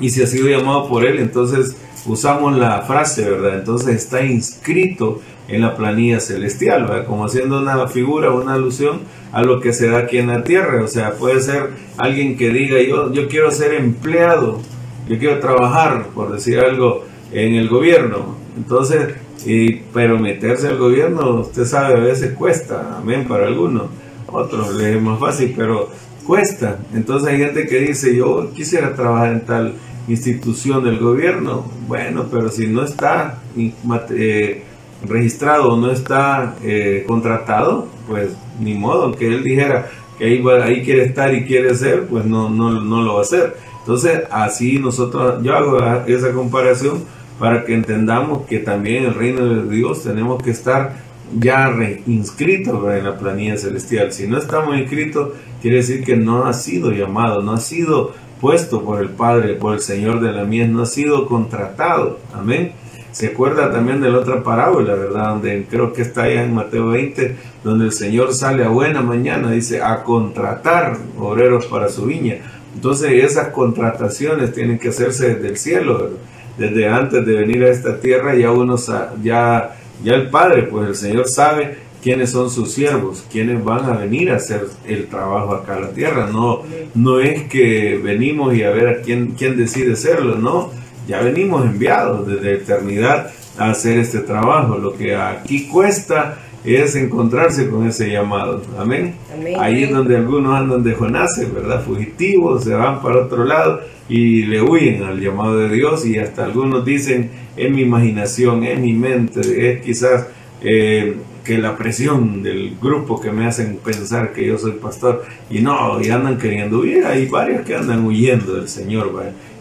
Y 0.00 0.10
si 0.10 0.22
ha 0.22 0.26
sido 0.26 0.48
llamado 0.48 0.88
por 0.88 1.04
Él, 1.04 1.18
entonces 1.18 1.76
usamos 2.06 2.56
la 2.56 2.82
frase, 2.82 3.30
¿verdad? 3.30 3.58
Entonces 3.58 3.96
está 3.96 4.24
inscrito 4.24 5.20
en 5.48 5.60
la 5.60 5.76
planilla 5.76 6.20
celestial, 6.20 6.84
¿verdad? 6.84 7.06
Como 7.06 7.24
haciendo 7.24 7.60
una 7.60 7.86
figura, 7.88 8.30
una 8.30 8.54
alusión 8.54 9.00
a 9.32 9.42
lo 9.42 9.60
que 9.60 9.72
se 9.72 9.88
da 9.88 9.98
aquí 9.98 10.18
en 10.18 10.28
la 10.28 10.44
tierra. 10.44 10.82
O 10.82 10.88
sea, 10.88 11.12
puede 11.12 11.40
ser 11.40 11.70
alguien 11.98 12.36
que 12.36 12.50
diga, 12.50 12.80
yo, 12.80 13.12
yo 13.12 13.28
quiero 13.28 13.50
ser 13.50 13.74
empleado, 13.74 14.60
yo 15.08 15.18
quiero 15.18 15.38
trabajar, 15.40 16.06
por 16.14 16.32
decir 16.32 16.58
algo, 16.58 17.04
en 17.32 17.54
el 17.54 17.68
gobierno. 17.68 18.36
Entonces, 18.56 19.14
y, 19.46 19.82
pero 19.92 20.18
meterse 20.18 20.68
al 20.68 20.78
gobierno, 20.78 21.40
usted 21.40 21.64
sabe, 21.64 21.94
a 21.94 22.00
veces 22.00 22.34
cuesta, 22.34 22.98
amén, 22.98 23.26
para 23.26 23.46
algunos. 23.46 23.84
Otros 24.26 24.74
les 24.74 24.96
es 24.96 25.02
más 25.02 25.18
fácil, 25.18 25.54
pero 25.56 25.90
cuesta. 26.26 26.78
Entonces 26.94 27.28
hay 27.28 27.38
gente 27.38 27.66
que 27.66 27.80
dice, 27.80 28.16
yo 28.16 28.50
quisiera 28.54 28.94
trabajar 28.94 29.32
en 29.32 29.40
tal 29.44 29.74
institución 30.08 30.84
del 30.84 30.98
gobierno. 30.98 31.66
Bueno, 31.86 32.26
pero 32.30 32.48
si 32.48 32.66
no 32.66 32.84
está 32.84 33.40
eh, 33.56 34.62
registrado, 35.06 35.76
no 35.76 35.90
está 35.90 36.56
eh, 36.62 37.04
contratado, 37.06 37.88
pues 38.08 38.30
ni 38.60 38.74
modo, 38.74 39.04
aunque 39.04 39.26
él 39.26 39.42
dijera 39.42 39.90
que 40.18 40.24
ahí, 40.24 40.44
ahí 40.62 40.82
quiere 40.82 41.04
estar 41.04 41.34
y 41.34 41.44
quiere 41.44 41.74
ser, 41.74 42.06
pues 42.06 42.24
no, 42.24 42.48
no, 42.48 42.80
no 42.80 43.02
lo 43.02 43.14
va 43.14 43.20
a 43.20 43.22
hacer. 43.22 43.56
Entonces 43.80 44.22
así 44.30 44.78
nosotros, 44.78 45.42
yo 45.42 45.54
hago 45.54 45.78
esa 46.06 46.32
comparación 46.32 47.04
para 47.42 47.64
que 47.64 47.74
entendamos 47.74 48.46
que 48.46 48.60
también 48.60 49.02
el 49.02 49.14
reino 49.14 49.44
de 49.44 49.68
Dios 49.68 50.04
tenemos 50.04 50.40
que 50.40 50.52
estar 50.52 50.92
ya 51.40 51.68
reinscritos 51.70 52.94
en 52.94 53.02
la 53.02 53.18
planilla 53.18 53.56
celestial. 53.56 54.12
Si 54.12 54.28
no 54.28 54.38
estamos 54.38 54.78
inscritos, 54.78 55.30
quiere 55.60 55.78
decir 55.78 56.04
que 56.04 56.16
no 56.16 56.46
ha 56.46 56.52
sido 56.52 56.92
llamado, 56.92 57.42
no 57.42 57.54
ha 57.54 57.58
sido 57.58 58.12
puesto 58.40 58.84
por 58.84 59.02
el 59.02 59.08
Padre, 59.08 59.54
por 59.54 59.74
el 59.74 59.80
Señor 59.80 60.20
de 60.20 60.30
la 60.30 60.44
mies, 60.44 60.68
no 60.68 60.82
ha 60.82 60.86
sido 60.86 61.26
contratado. 61.26 62.20
Amén. 62.32 62.74
Se 63.10 63.26
acuerda 63.26 63.72
también 63.72 64.00
de 64.00 64.10
la 64.10 64.18
otra 64.18 64.44
parábola, 64.44 64.94
¿verdad? 64.94 65.30
Donde 65.30 65.66
creo 65.68 65.92
que 65.92 66.02
está 66.02 66.22
allá 66.22 66.44
en 66.44 66.54
Mateo 66.54 66.90
20, 66.90 67.34
donde 67.64 67.86
el 67.86 67.92
Señor 67.92 68.34
sale 68.34 68.64
a 68.64 68.68
buena 68.68 69.02
mañana, 69.02 69.50
dice, 69.50 69.82
a 69.82 70.04
contratar 70.04 70.96
obreros 71.18 71.66
para 71.66 71.88
su 71.88 72.06
viña. 72.06 72.36
Entonces 72.72 73.24
esas 73.24 73.48
contrataciones 73.48 74.52
tienen 74.52 74.78
que 74.78 74.90
hacerse 74.90 75.34
desde 75.34 75.48
el 75.48 75.56
cielo, 75.56 76.10
desde 76.58 76.88
antes 76.88 77.24
de 77.24 77.34
venir 77.34 77.64
a 77.64 77.70
esta 77.70 78.00
tierra 78.00 78.34
ya 78.34 78.50
uno 78.50 78.76
ya 79.22 79.76
ya 80.02 80.14
el 80.14 80.30
Padre, 80.30 80.64
pues 80.64 80.88
el 80.88 80.94
Señor 80.96 81.28
sabe 81.28 81.76
quiénes 82.02 82.30
son 82.30 82.50
sus 82.50 82.72
siervos, 82.72 83.24
quiénes 83.30 83.62
van 83.62 83.84
a 83.84 83.96
venir 83.96 84.30
a 84.30 84.36
hacer 84.36 84.66
el 84.86 85.06
trabajo 85.06 85.54
acá 85.54 85.76
a 85.76 85.80
la 85.80 85.90
tierra. 85.90 86.28
No, 86.32 86.62
no 86.94 87.20
es 87.20 87.44
que 87.44 88.00
venimos 88.02 88.54
y 88.54 88.64
a 88.64 88.70
ver 88.70 88.88
a 88.88 89.02
quién, 89.02 89.34
quién 89.38 89.56
decide 89.56 89.92
hacerlo, 89.92 90.36
no. 90.36 90.70
Ya 91.06 91.20
venimos 91.20 91.64
enviados 91.64 92.26
desde 92.26 92.54
eternidad 92.54 93.30
a 93.58 93.70
hacer 93.70 93.98
este 93.98 94.20
trabajo. 94.20 94.78
Lo 94.78 94.96
que 94.96 95.14
aquí 95.14 95.68
cuesta 95.68 96.38
es 96.64 96.94
encontrarse 96.94 97.68
con 97.68 97.86
ese 97.86 98.10
llamado. 98.10 98.62
Amén. 98.78 99.14
Ahí 99.58 99.84
es 99.84 99.90
donde 99.90 100.16
algunos 100.16 100.54
andan 100.54 100.82
de 100.82 100.94
Jonás, 100.94 101.30
¿verdad? 101.52 101.82
Fugitivos, 101.84 102.64
se 102.64 102.74
van 102.74 103.02
para 103.02 103.24
otro 103.24 103.44
lado 103.44 103.80
y 104.08 104.42
le 104.42 104.62
huyen 104.62 105.02
al 105.02 105.20
llamado 105.20 105.58
de 105.58 105.68
Dios 105.68 106.06
y 106.06 106.18
hasta 106.18 106.44
algunos 106.44 106.84
dicen, 106.84 107.30
en 107.56 107.74
mi 107.74 107.82
imaginación, 107.82 108.64
en 108.64 108.82
mi 108.82 108.92
mente, 108.92 109.40
es 109.40 109.82
quizás 109.82 110.26
eh, 110.60 111.16
que 111.44 111.58
la 111.58 111.76
presión 111.76 112.42
del 112.42 112.76
grupo 112.80 113.20
que 113.20 113.32
me 113.32 113.46
hacen 113.46 113.78
pensar 113.84 114.32
que 114.32 114.46
yo 114.46 114.58
soy 114.58 114.72
pastor 114.72 115.24
y 115.50 115.60
no, 115.60 116.00
y 116.00 116.10
andan 116.10 116.38
queriendo 116.38 116.78
huir, 116.78 117.04
hay 117.04 117.26
varios 117.26 117.62
que 117.62 117.74
andan 117.74 118.04
huyendo 118.04 118.54
del 118.54 118.68
Señor. 118.68 119.12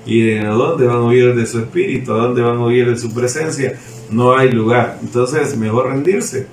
¿Y 0.05 0.21
de 0.21 0.45
dónde 0.45 0.87
van 0.87 0.97
a 0.97 1.03
huir 1.03 1.35
de 1.35 1.45
su 1.45 1.59
espíritu? 1.59 2.13
¿A 2.13 2.17
dónde 2.17 2.41
van 2.41 2.57
a 2.57 2.65
huir 2.65 2.89
de 2.89 2.97
su 2.97 3.13
presencia? 3.13 3.79
No 4.09 4.35
hay 4.35 4.51
lugar. 4.51 4.97
Entonces, 5.01 5.55
mejor 5.55 5.87
rendirse 5.91 6.47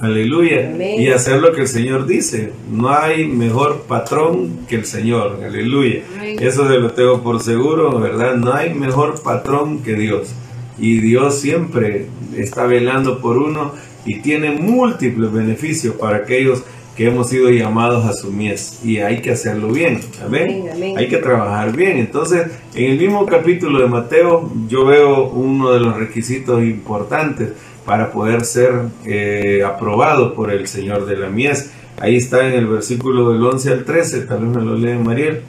Aleluya. 0.00 0.76
Y 0.98 1.08
hacer 1.08 1.40
lo 1.40 1.52
que 1.52 1.62
el 1.62 1.68
Señor 1.68 2.06
dice. 2.06 2.52
No 2.70 2.90
hay 2.90 3.26
mejor 3.26 3.82
patrón 3.88 4.66
que 4.68 4.76
el 4.76 4.84
Señor. 4.84 5.40
Aleluya. 5.44 6.02
Eso 6.40 6.68
se 6.68 6.78
lo 6.78 6.90
tengo 6.90 7.22
por 7.22 7.40
seguro, 7.40 7.98
¿verdad? 7.98 8.36
No 8.36 8.52
hay 8.52 8.74
mejor 8.74 9.22
patrón 9.22 9.82
que 9.82 9.94
Dios. 9.94 10.34
Y 10.78 10.98
Dios 10.98 11.40
siempre 11.40 12.06
está 12.36 12.66
velando 12.66 13.20
por 13.20 13.38
uno 13.38 13.72
y 14.04 14.20
tiene 14.20 14.50
múltiples 14.50 15.32
beneficios 15.32 15.94
para 15.94 16.18
aquellos 16.18 16.62
que 16.96 17.06
hemos 17.06 17.28
sido 17.28 17.50
llamados 17.50 18.06
a 18.06 18.12
su 18.12 18.32
mies. 18.32 18.80
Y 18.84 18.98
hay 18.98 19.20
que 19.20 19.30
hacerlo 19.30 19.68
bien. 19.68 20.00
Amén. 20.24 20.96
Hay 20.96 21.08
que 21.08 21.18
trabajar 21.18 21.74
bien. 21.76 21.98
Entonces, 21.98 22.46
en 22.74 22.92
el 22.92 22.98
mismo 22.98 23.26
capítulo 23.26 23.80
de 23.80 23.86
Mateo, 23.86 24.50
yo 24.68 24.86
veo 24.86 25.28
uno 25.28 25.72
de 25.72 25.80
los 25.80 25.96
requisitos 25.96 26.62
importantes 26.62 27.50
para 27.86 28.10
poder 28.10 28.44
ser 28.44 28.72
eh, 29.06 29.62
aprobado 29.64 30.34
por 30.34 30.50
el 30.50 30.66
Señor 30.66 31.06
de 31.06 31.16
la 31.16 31.30
mies. 31.30 31.70
Ahí 31.98 32.16
está 32.16 32.46
en 32.46 32.54
el 32.54 32.66
versículo 32.66 33.32
del 33.32 33.42
11 33.42 33.72
al 33.72 33.84
13, 33.84 34.22
tal 34.22 34.44
vez 34.44 34.56
me 34.56 34.62
lo 34.62 34.76
lee 34.76 34.98
Mariel. 34.98 35.42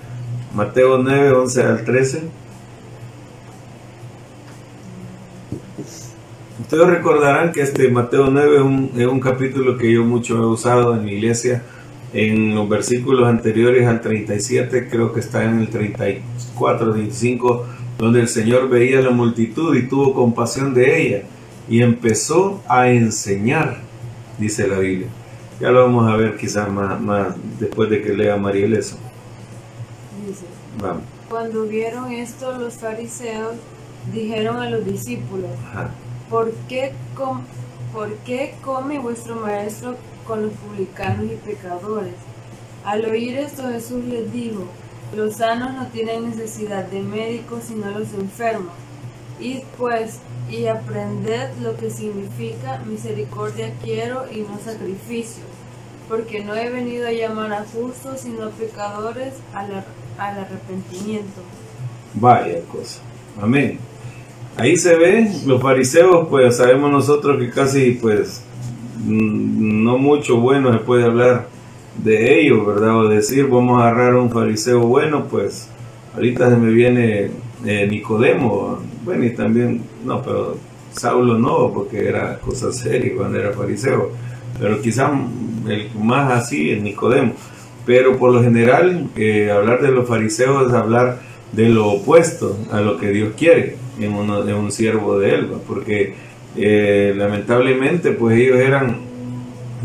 Mateo 0.55 0.99
9, 0.99 1.31
11 1.31 1.63
al 1.63 1.83
13. 1.83 2.21
Ustedes 6.61 6.87
recordarán 6.87 7.51
que 7.51 7.61
este 7.61 7.89
Mateo 7.89 8.27
9 8.29 8.55
es 8.55 8.61
un, 8.61 8.91
es 8.95 9.07
un 9.07 9.19
capítulo 9.19 9.77
que 9.77 9.91
yo 9.91 10.03
mucho 10.03 10.37
he 10.37 10.45
usado 10.45 10.95
en 10.95 11.03
mi 11.03 11.13
iglesia. 11.13 11.63
En 12.13 12.55
los 12.55 12.69
versículos 12.69 13.27
anteriores 13.27 13.85
al 13.87 13.99
37, 13.99 14.87
creo 14.89 15.11
que 15.11 15.19
está 15.19 15.43
en 15.43 15.59
el 15.59 15.69
34, 15.69 16.93
35, 16.93 17.65
donde 17.97 18.21
el 18.21 18.27
Señor 18.27 18.69
veía 18.69 19.01
la 19.01 19.09
multitud 19.09 19.75
y 19.75 19.87
tuvo 19.87 20.13
compasión 20.13 20.73
de 20.73 21.01
ella 21.01 21.23
y 21.69 21.81
empezó 21.81 22.61
a 22.67 22.89
enseñar, 22.89 23.79
dice 24.37 24.67
la 24.67 24.79
Biblia. 24.79 25.07
Ya 25.59 25.71
lo 25.71 25.83
vamos 25.83 26.11
a 26.11 26.15
ver 26.15 26.37
quizás 26.37 26.69
más, 26.69 26.99
más 27.01 27.35
después 27.59 27.89
de 27.89 28.01
que 28.01 28.13
lea 28.13 28.37
Mariel 28.37 28.73
eso. 28.73 28.97
Dice, 30.25 30.45
Cuando 31.29 31.63
vieron 31.63 32.11
esto 32.11 32.57
los 32.57 32.75
fariseos 32.75 33.55
dijeron 34.13 34.57
a 34.57 34.69
los 34.69 34.85
discípulos, 34.85 35.49
¿por 36.29 36.51
qué, 36.69 36.93
¿por 37.93 38.13
qué 38.17 38.55
come 38.63 38.99
vuestro 38.99 39.35
maestro 39.35 39.95
con 40.25 40.43
los 40.43 40.51
publicanos 40.53 41.25
y 41.25 41.35
pecadores? 41.35 42.13
Al 42.85 43.05
oír 43.05 43.37
esto 43.37 43.63
Jesús 43.69 44.05
les 44.05 44.31
dijo, 44.31 44.65
los 45.15 45.35
sanos 45.35 45.73
no 45.73 45.87
tienen 45.87 46.29
necesidad 46.29 46.85
de 46.85 47.01
médicos 47.01 47.63
sino 47.67 47.89
los 47.89 48.13
enfermos. 48.13 48.73
Id 49.39 49.61
pues 49.77 50.19
y 50.49 50.67
aprended 50.67 51.49
lo 51.61 51.75
que 51.75 51.89
significa 51.89 52.81
misericordia 52.85 53.73
quiero 53.83 54.25
y 54.31 54.39
no 54.39 54.57
sacrificios, 54.63 55.45
porque 56.07 56.43
no 56.43 56.55
he 56.55 56.69
venido 56.69 57.07
a 57.07 57.11
llamar 57.11 57.53
a 57.53 57.65
justos 57.65 58.21
sino 58.21 58.45
a 58.45 58.49
pecadores 58.49 59.33
al, 59.53 59.83
al 60.17 60.39
arrepentimiento. 60.39 61.41
Vaya 62.13 62.61
cosa. 62.71 63.01
Amén. 63.41 63.79
Ahí 64.55 64.75
se 64.75 64.95
ve, 64.95 65.31
los 65.45 65.61
fariseos, 65.61 66.27
pues 66.29 66.57
sabemos 66.57 66.89
nosotros 66.91 67.37
que 67.39 67.51
casi, 67.51 67.91
pues, 67.91 68.41
no 69.05 69.99
mucho 69.99 70.39
bueno 70.39 70.73
se 70.73 70.79
puede 70.79 71.03
hablar 71.03 71.47
de 72.03 72.39
ellos, 72.39 72.65
¿verdad? 72.65 72.97
O 72.97 73.07
decir, 73.07 73.47
vamos 73.47 73.79
a 73.79 73.87
agarrar 73.89 74.15
un 74.15 74.31
fariseo 74.31 74.79
bueno, 74.81 75.27
pues, 75.27 75.69
ahorita 76.15 76.49
se 76.49 76.57
me 76.57 76.71
viene 76.71 77.29
eh, 77.65 77.87
Nicodemo, 77.87 78.79
bueno, 79.07 79.23
y 79.23 79.29
también, 79.29 79.81
no, 80.03 80.21
pero 80.21 80.57
Saulo 80.91 81.37
no, 81.37 81.71
porque 81.73 82.09
era 82.09 82.37
cosa 82.39 82.73
seria 82.73 83.15
cuando 83.15 83.39
era 83.39 83.53
fariseo, 83.53 84.11
pero 84.59 84.81
quizá 84.81 85.09
el 85.65 85.89
más 85.97 86.33
así 86.33 86.71
es 86.71 86.81
Nicodemo. 86.81 87.31
Pero 87.85 88.17
por 88.17 88.33
lo 88.33 88.43
general, 88.43 89.07
eh, 89.15 89.49
hablar 89.49 89.81
de 89.81 89.91
los 89.91 90.09
fariseos 90.09 90.67
es 90.67 90.73
hablar 90.73 91.19
de 91.53 91.69
lo 91.69 91.87
opuesto 91.87 92.57
a 92.69 92.81
lo 92.81 92.97
que 92.97 93.11
Dios 93.11 93.29
quiere 93.37 93.77
en, 93.97 94.13
uno, 94.13 94.43
de 94.43 94.53
un 94.53 94.73
siervo 94.73 95.17
de 95.17 95.35
él, 95.35 95.47
porque 95.65 96.13
eh, 96.57 97.13
lamentablemente 97.15 98.11
pues 98.11 98.37
ellos 98.37 98.59
eran 98.59 98.97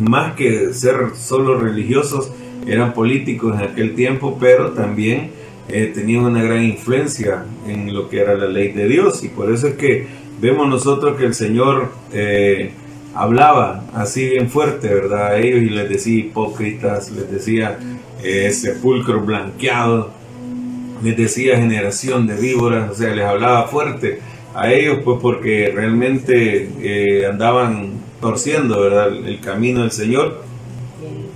más 0.00 0.34
que 0.34 0.74
ser 0.74 1.10
solo 1.14 1.60
religiosos, 1.60 2.32
eran 2.66 2.92
políticos 2.92 3.54
en 3.54 3.70
aquel 3.70 3.94
tiempo, 3.94 4.36
pero 4.40 4.72
también 4.72 5.30
eh, 5.68 5.92
tenían 5.94 6.24
una 6.24 6.42
gran 6.42 6.62
influencia 6.62 7.44
en 7.66 7.94
lo 7.94 8.08
que 8.08 8.20
era 8.20 8.34
la 8.34 8.46
ley 8.46 8.72
de 8.72 8.88
Dios 8.88 9.22
y 9.22 9.28
por 9.28 9.52
eso 9.52 9.68
es 9.68 9.74
que 9.74 10.06
vemos 10.40 10.68
nosotros 10.68 11.16
que 11.16 11.24
el 11.24 11.34
Señor 11.34 11.92
eh, 12.12 12.72
hablaba 13.14 13.84
así 13.94 14.28
bien 14.28 14.50
fuerte, 14.50 14.88
¿verdad? 14.92 15.28
A 15.28 15.38
ellos 15.38 15.62
y 15.62 15.70
les 15.70 15.88
decía 15.88 16.18
hipócritas, 16.18 17.10
les 17.12 17.30
decía 17.30 17.78
eh, 18.22 18.50
sepulcro 18.50 19.20
blanqueado, 19.20 20.10
les 21.02 21.16
decía 21.16 21.56
generación 21.56 22.26
de 22.26 22.36
víboras, 22.36 22.90
o 22.90 22.94
sea, 22.94 23.14
les 23.14 23.24
hablaba 23.24 23.68
fuerte 23.68 24.18
a 24.54 24.70
ellos 24.72 24.98
pues 25.04 25.18
porque 25.22 25.72
realmente 25.74 27.24
andaban 27.30 27.92
torciendo, 28.20 28.80
¿verdad? 28.80 29.08
El 29.08 29.40
camino 29.40 29.82
del 29.82 29.92
Señor 29.92 30.42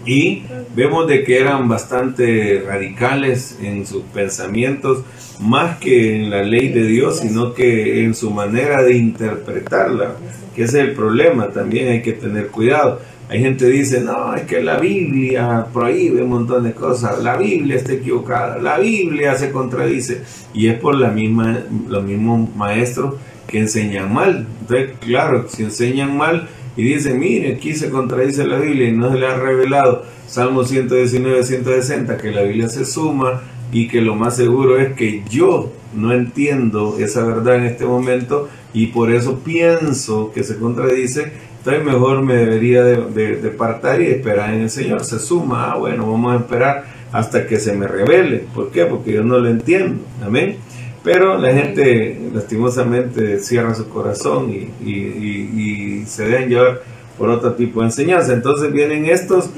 y 0.07 0.45
vemos 0.75 1.09
de 1.09 1.25
que 1.25 1.41
eran 1.41 1.69
bastante 1.69 2.63
radicales 2.65 3.59
en 3.61 3.85
sus 3.85 4.03
pensamientos, 4.05 5.03
más 5.41 5.79
que 5.79 6.17
en 6.17 6.31
la 6.31 6.43
ley 6.43 6.69
de 6.69 6.87
Dios, 6.87 7.21
sino 7.21 7.53
que 7.53 8.05
en 8.05 8.15
su 8.15 8.31
manera 8.31 8.83
de 8.83 8.97
interpretarla, 8.97 10.15
que 10.55 10.63
es 10.63 10.75
el 10.75 10.93
problema, 10.93 11.49
también 11.49 11.89
hay 11.89 12.03
que 12.03 12.13
tener 12.13 12.49
cuidado. 12.49 13.01
Hay 13.29 13.41
gente 13.41 13.65
que 13.65 13.73
dice, 13.73 14.01
no, 14.03 14.37
es 14.37 14.43
que 14.43 14.63
la 14.63 14.79
Biblia 14.79 15.67
prohíbe 15.73 16.23
un 16.23 16.31
montón 16.31 16.63
de 16.63 16.73
cosas, 16.73 17.23
la 17.23 17.37
Biblia 17.37 17.75
está 17.75 17.95
equivocada, 17.95 18.59
la 18.59 18.79
Biblia 18.79 19.35
se 19.35 19.51
contradice, 19.51 20.23
y 20.55 20.69
es 20.69 20.79
por 20.79 20.95
la 20.95 21.11
misma, 21.11 21.59
los 21.89 22.05
mismos 22.05 22.55
maestros 22.55 23.17
que 23.49 23.59
enseñan 23.59 24.15
mal. 24.15 24.47
Entonces, 24.61 24.91
claro, 25.01 25.47
si 25.49 25.65
enseñan 25.65 26.17
mal, 26.17 26.49
y 26.77 26.83
dice, 26.83 27.15
mire, 27.15 27.55
aquí 27.55 27.75
se 27.75 27.91
contradice 27.91 28.47
la 28.47 28.59
Biblia 28.59 28.89
y 28.89 28.93
no 28.93 29.11
se 29.11 29.19
le 29.19 29.27
ha 29.27 29.37
revelado 29.37 30.05
Salmo 30.27 30.65
119, 30.65 31.43
160, 31.45 32.17
que 32.19 32.31
la 32.33 32.43
Biblia 32.43 32.69
se 32.69 32.85
suma 32.85 33.43
y 33.73 33.89
que 33.89 34.01
lo 34.01 34.15
más 34.15 34.37
seguro 34.37 34.79
es 34.79 34.95
que 34.95 35.23
yo 35.31 35.73
no 35.95 36.13
entiendo 36.13 36.97
esa 36.99 37.25
verdad 37.25 37.57
en 37.57 37.65
este 37.65 37.87
momento 37.87 38.49
y 38.75 38.89
por 38.89 39.11
eso 39.11 39.41
pienso 39.41 40.33
que 40.33 40.45
se 40.45 40.59
contradice, 40.59 41.33
entonces 41.59 41.85
mejor 41.85 42.23
me 42.23 42.35
debería 42.35 42.85
de, 42.85 42.97
de, 42.97 44.03
y 44.03 44.07
esperar 44.07 44.55
en 44.55 44.63
el 44.63 44.71
Señor. 44.71 45.05
Se 45.05 45.19
suma, 45.19 45.73
ah, 45.73 45.77
bueno, 45.79 46.11
vamos 46.11 46.35
a 46.35 46.37
esperar 46.37 46.85
hasta 47.11 47.47
que 47.47 47.59
se 47.59 47.73
me 47.73 47.89
revele. 47.89 48.45
¿Por 48.55 48.71
qué? 48.71 48.85
Porque 48.85 49.13
yo 49.13 49.25
no 49.25 49.39
lo 49.39 49.49
entiendo. 49.49 50.05
Amén. 50.25 50.59
Pero 51.07 51.39
la 51.39 51.53
gente 51.53 52.19
lastimosamente 52.35 53.39
cierra 53.39 53.77
su 53.77 53.89
corazón 53.89 54.51
y, 54.51 56.03
se 56.05 56.25
deben 56.25 56.49
llevar 56.49 56.83
por 57.17 57.29
otro 57.29 57.55
tipo 57.55 57.79
de 57.79 57.87
enseñanza. 57.87 58.33
Entonces 58.33 58.73
vienen 58.73 59.07
estos 59.07 59.49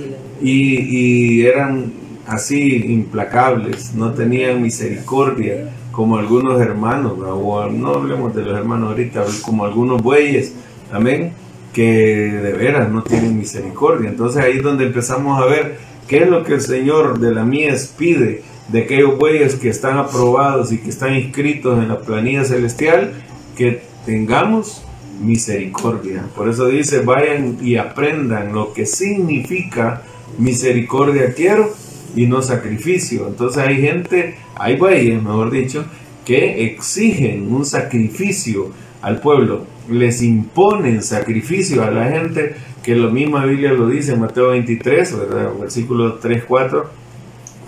y, 0.42 1.40
y 1.40 1.46
eran 1.46 1.90
así 2.26 2.92
implacables, 2.92 3.94
no 3.94 4.12
tenían 4.12 4.60
misericordia 4.60 5.70
como 5.90 6.18
algunos 6.18 6.60
hermanos, 6.60 7.14
o 7.18 7.66
no 7.70 7.94
hablemos 7.94 8.34
de 8.34 8.42
los 8.42 8.54
hermanos 8.54 8.90
ahorita, 8.90 9.24
como 9.40 9.64
algunos 9.64 10.02
bueyes, 10.02 10.52
amén, 10.92 11.32
que 11.72 12.30
de 12.30 12.52
veras 12.52 12.90
no 12.90 13.02
tienen 13.02 13.38
misericordia. 13.38 14.10
Entonces 14.10 14.44
ahí 14.44 14.58
es 14.58 14.62
donde 14.62 14.84
empezamos 14.84 15.42
a 15.42 15.46
ver 15.46 15.78
qué 16.06 16.24
es 16.24 16.28
lo 16.28 16.44
que 16.44 16.54
el 16.54 16.60
Señor 16.60 17.18
de 17.18 17.32
la 17.34 17.42
mies 17.42 17.86
pide 17.96 18.42
de 18.68 18.82
aquellos 18.82 19.18
bueyes 19.18 19.56
que 19.56 19.68
están 19.68 19.98
aprobados 19.98 20.72
y 20.72 20.78
que 20.78 20.90
están 20.90 21.14
inscritos 21.14 21.78
en 21.82 21.88
la 21.88 22.00
planilla 22.00 22.44
celestial, 22.44 23.12
que 23.56 23.82
tengamos 24.04 24.82
misericordia. 25.20 26.24
Por 26.36 26.48
eso 26.48 26.66
dice, 26.66 27.00
vayan 27.00 27.58
y 27.60 27.76
aprendan 27.76 28.52
lo 28.52 28.72
que 28.72 28.86
significa 28.86 30.02
misericordia 30.38 31.32
quiero 31.34 31.72
y 32.14 32.26
no 32.26 32.42
sacrificio. 32.42 33.26
Entonces 33.26 33.62
hay 33.62 33.80
gente, 33.80 34.36
hay 34.54 34.76
bueyes, 34.76 35.22
mejor 35.22 35.50
dicho, 35.50 35.84
que 36.24 36.66
exigen 36.66 37.52
un 37.52 37.64
sacrificio 37.64 38.70
al 39.00 39.20
pueblo, 39.20 39.64
les 39.90 40.22
imponen 40.22 41.02
sacrificio 41.02 41.82
a 41.84 41.90
la 41.90 42.10
gente, 42.10 42.54
que 42.82 42.94
la 42.94 43.08
misma 43.08 43.44
Biblia 43.44 43.72
lo 43.72 43.88
dice 43.88 44.12
en 44.12 44.20
Mateo 44.20 44.48
23, 44.48 45.16
versículo 45.60 46.14
3, 46.14 46.44
4, 46.46 46.90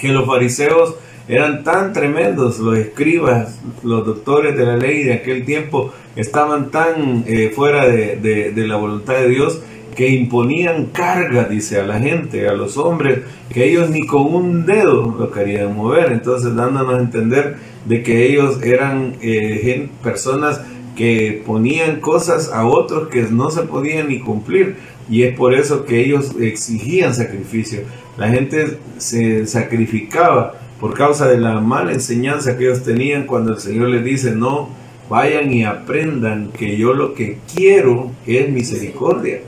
que 0.00 0.08
los 0.08 0.26
fariseos 0.26 0.96
eran 1.28 1.62
tan 1.62 1.92
tremendos, 1.92 2.58
los 2.58 2.76
escribas, 2.78 3.60
los 3.84 4.04
doctores 4.04 4.56
de 4.56 4.64
la 4.64 4.76
ley 4.76 5.04
de 5.04 5.12
aquel 5.12 5.44
tiempo 5.44 5.92
estaban 6.16 6.70
tan 6.70 7.24
eh, 7.26 7.52
fuera 7.54 7.86
de, 7.86 8.16
de 8.16 8.66
la 8.66 8.76
voluntad 8.76 9.14
de 9.14 9.28
Dios 9.28 9.60
que 9.94 10.08
imponían 10.08 10.86
carga, 10.86 11.44
dice, 11.44 11.78
a 11.78 11.84
la 11.84 11.98
gente, 11.98 12.48
a 12.48 12.54
los 12.54 12.76
hombres, 12.76 13.20
que 13.52 13.68
ellos 13.68 13.90
ni 13.90 14.06
con 14.06 14.34
un 14.34 14.64
dedo 14.66 15.14
lo 15.18 15.30
querían 15.30 15.76
mover. 15.76 16.12
Entonces, 16.12 16.54
dándonos 16.54 16.94
a 16.94 17.00
entender 17.00 17.56
de 17.84 18.02
que 18.02 18.26
ellos 18.26 18.62
eran 18.62 19.16
eh, 19.20 19.88
personas 20.02 20.62
que 20.96 21.42
ponían 21.46 22.00
cosas 22.00 22.50
a 22.52 22.66
otros 22.66 23.08
que 23.08 23.22
no 23.22 23.50
se 23.50 23.62
podían 23.62 24.08
ni 24.08 24.20
cumplir. 24.20 24.76
Y 25.08 25.24
es 25.24 25.36
por 25.36 25.54
eso 25.54 25.84
que 25.84 26.00
ellos 26.00 26.34
exigían 26.40 27.14
sacrificio. 27.14 27.80
La 28.20 28.28
gente 28.28 28.76
se 28.98 29.46
sacrificaba 29.46 30.52
por 30.78 30.92
causa 30.92 31.26
de 31.26 31.38
la 31.38 31.58
mala 31.62 31.94
enseñanza 31.94 32.58
que 32.58 32.64
ellos 32.64 32.82
tenían 32.82 33.24
cuando 33.24 33.54
el 33.54 33.60
Señor 33.60 33.88
les 33.88 34.04
dice, 34.04 34.32
no, 34.32 34.68
vayan 35.08 35.50
y 35.50 35.64
aprendan 35.64 36.50
que 36.52 36.76
yo 36.76 36.92
lo 36.92 37.14
que 37.14 37.38
quiero 37.54 38.10
es 38.26 38.50
misericordia. 38.50 39.40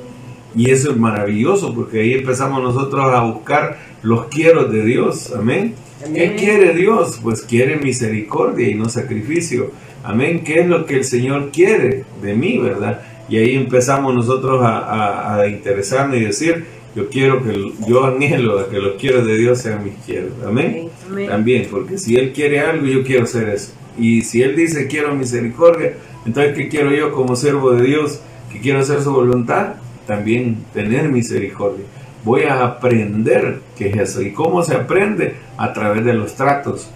Y 0.57 0.71
eso 0.71 0.91
es 0.91 0.97
maravilloso 0.97 1.75
porque 1.75 2.01
ahí 2.01 2.15
empezamos 2.15 2.63
nosotros 2.63 3.05
a 3.15 3.21
buscar 3.21 3.77
los 4.01 4.29
quiero 4.29 4.65
de 4.65 4.83
Dios. 4.87 5.35
Amén. 5.37 5.75
¿Qué 6.15 6.35
quiere 6.35 6.73
Dios? 6.73 7.21
Pues 7.23 7.43
quiere 7.43 7.77
misericordia 7.77 8.71
y 8.71 8.75
no 8.75 8.89
sacrificio. 8.89 9.71
Amén. 10.03 10.45
¿Qué 10.45 10.61
es 10.61 10.67
lo 10.67 10.87
que 10.87 10.97
el 10.97 11.05
Señor 11.05 11.51
quiere 11.53 12.05
de 12.23 12.35
mí, 12.35 12.57
verdad? 12.57 13.03
Y 13.29 13.37
ahí 13.37 13.55
empezamos 13.55 14.15
nosotros 14.15 14.63
a, 14.65 15.45
interesarnos 15.47 16.17
y 16.17 16.25
decir, 16.25 16.65
yo 16.95 17.09
quiero 17.09 17.43
que, 17.43 17.73
yo 17.87 18.05
anhelo 18.05 18.69
que 18.69 18.79
los 18.79 19.01
quiero 19.01 19.25
de 19.25 19.37
Dios 19.37 19.59
sean 19.59 19.85
mis 19.85 19.95
quiero. 20.05 20.29
Amén. 20.47 20.91
También, 21.29 21.67
porque 21.71 21.99
si 21.99 22.17
Él 22.17 22.33
quiere 22.33 22.61
algo, 22.61 22.87
yo 22.87 23.03
quiero 23.03 23.25
hacer 23.25 23.49
eso. 23.49 23.73
Y 23.99 24.23
si 24.23 24.43
Él 24.43 24.57
dice 24.57 24.87
quiero 24.87 25.15
misericordia, 25.15 25.95
entonces 26.27 26.55
¿qué 26.57 26.69
quiero 26.69 26.93
yo 26.93 27.13
como 27.13 27.37
siervo 27.37 27.73
de 27.73 27.85
Dios? 27.85 28.21
Que 28.51 28.61
quiero 28.61 28.81
hacer 28.81 29.03
su 29.03 29.13
voluntad 29.13 29.75
también 30.07 30.65
tener 30.73 31.09
misericordia. 31.09 31.85
Voy 32.25 32.43
a 32.43 32.65
aprender 32.65 33.61
que 33.77 33.89
es 33.89 33.97
eso. 33.97 34.23
¿Y 34.23 34.33
cómo 34.33 34.63
se 34.63 34.75
aprende? 34.75 35.37
A 35.57 35.73
través 35.73 36.05
de 36.05 36.13
los 36.13 36.35
tratos. 36.35 36.91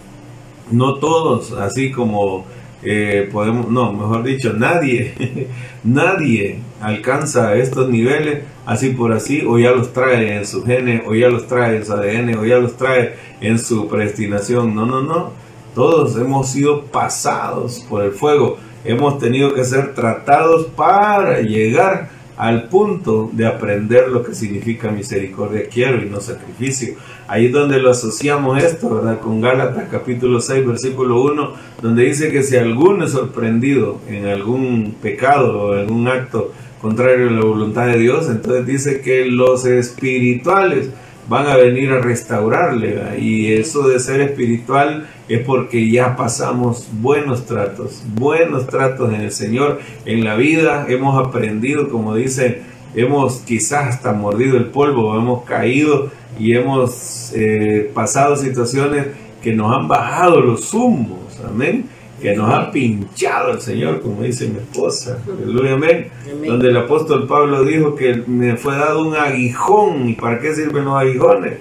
No 0.70 0.96
todos, 0.96 1.52
así 1.52 1.90
como 1.90 2.44
eh, 2.88 3.28
podemos, 3.32 3.68
no, 3.68 3.92
mejor 3.92 4.22
dicho, 4.22 4.52
nadie, 4.52 5.48
nadie 5.84 6.60
alcanza 6.80 7.56
estos 7.56 7.88
niveles 7.88 8.44
así 8.64 8.90
por 8.90 9.12
así, 9.12 9.42
o 9.44 9.58
ya 9.58 9.72
los 9.72 9.92
trae 9.92 10.36
en 10.36 10.46
su 10.46 10.64
genes, 10.64 11.02
o 11.04 11.14
ya 11.14 11.28
los 11.28 11.48
trae 11.48 11.76
en 11.76 11.84
su 11.84 11.92
ADN, 11.92 12.36
o 12.38 12.44
ya 12.44 12.58
los 12.58 12.76
trae 12.76 13.16
en 13.40 13.58
su 13.58 13.88
predestinación. 13.88 14.74
No, 14.74 14.86
no, 14.86 15.02
no. 15.02 15.32
Todos 15.74 16.16
hemos 16.16 16.48
sido 16.48 16.84
pasados 16.84 17.84
por 17.90 18.04
el 18.04 18.12
fuego. 18.12 18.58
Hemos 18.84 19.18
tenido 19.18 19.52
que 19.52 19.64
ser 19.64 19.94
tratados 19.94 20.66
para 20.76 21.40
llegar 21.40 22.08
al 22.36 22.68
punto 22.68 23.30
de 23.32 23.46
aprender 23.46 24.08
lo 24.08 24.22
que 24.22 24.34
significa 24.34 24.90
misericordia 24.90 25.68
quiero 25.72 26.02
y 26.02 26.08
no 26.08 26.20
sacrificio. 26.20 26.94
Ahí 27.28 27.46
es 27.46 27.52
donde 27.52 27.80
lo 27.80 27.90
asociamos 27.90 28.62
esto, 28.62 28.94
¿verdad? 28.94 29.20
Con 29.20 29.40
Gálatas 29.40 29.88
capítulo 29.90 30.40
6, 30.40 30.66
versículo 30.66 31.22
1, 31.22 31.52
donde 31.82 32.04
dice 32.04 32.30
que 32.30 32.42
si 32.42 32.56
alguno 32.56 33.06
es 33.06 33.12
sorprendido 33.12 34.00
en 34.08 34.26
algún 34.26 34.94
pecado 35.00 35.60
o 35.60 35.72
algún 35.72 36.08
acto 36.08 36.52
contrario 36.80 37.28
a 37.28 37.32
la 37.32 37.40
voluntad 37.40 37.86
de 37.86 37.98
Dios, 37.98 38.28
entonces 38.28 38.66
dice 38.66 39.00
que 39.00 39.24
los 39.24 39.64
espirituales 39.64 40.90
van 41.28 41.46
a 41.46 41.56
venir 41.56 41.90
a 41.90 42.00
restaurarle. 42.00 43.18
Y 43.18 43.52
eso 43.52 43.88
de 43.88 43.98
ser 44.00 44.20
espiritual 44.20 45.08
es 45.28 45.40
porque 45.40 45.90
ya 45.90 46.16
pasamos 46.16 46.88
buenos 46.92 47.46
tratos, 47.46 48.02
buenos 48.14 48.66
tratos 48.66 49.12
en 49.12 49.22
el 49.22 49.32
Señor, 49.32 49.80
en 50.04 50.24
la 50.24 50.36
vida 50.36 50.86
hemos 50.88 51.18
aprendido, 51.24 51.88
como 51.88 52.14
dice, 52.14 52.62
hemos 52.94 53.38
quizás 53.38 53.88
hasta 53.96 54.12
mordido 54.12 54.56
el 54.56 54.66
polvo, 54.66 55.16
hemos 55.16 55.44
caído 55.44 56.10
y 56.38 56.54
hemos 56.54 57.32
eh, 57.34 57.90
pasado 57.94 58.36
situaciones 58.36 59.06
que 59.42 59.52
nos 59.52 59.76
han 59.76 59.88
bajado 59.88 60.40
los 60.40 60.72
humos, 60.74 61.40
amén 61.46 61.95
que 62.20 62.34
nos 62.34 62.50
ha 62.50 62.70
pinchado 62.70 63.52
el 63.52 63.60
Señor, 63.60 64.00
como 64.00 64.22
dice 64.22 64.48
mi 64.48 64.58
esposa. 64.58 65.18
Aleluya, 65.26 65.74
amén. 65.74 66.10
Donde 66.46 66.68
el 66.68 66.76
apóstol 66.76 67.26
Pablo 67.26 67.64
dijo 67.64 67.94
que 67.94 68.22
me 68.26 68.56
fue 68.56 68.76
dado 68.76 69.06
un 69.06 69.14
aguijón. 69.14 70.08
¿Y 70.08 70.14
para 70.14 70.38
qué 70.40 70.54
sirven 70.54 70.86
los 70.86 71.00
aguijones? 71.00 71.58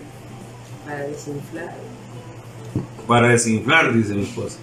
Para 0.85 1.01
desinflar. 1.01 1.75
Para 3.07 3.29
desinflar, 3.29 3.93
dice 3.93 4.15
mi 4.15 4.23
esposa. 4.23 4.59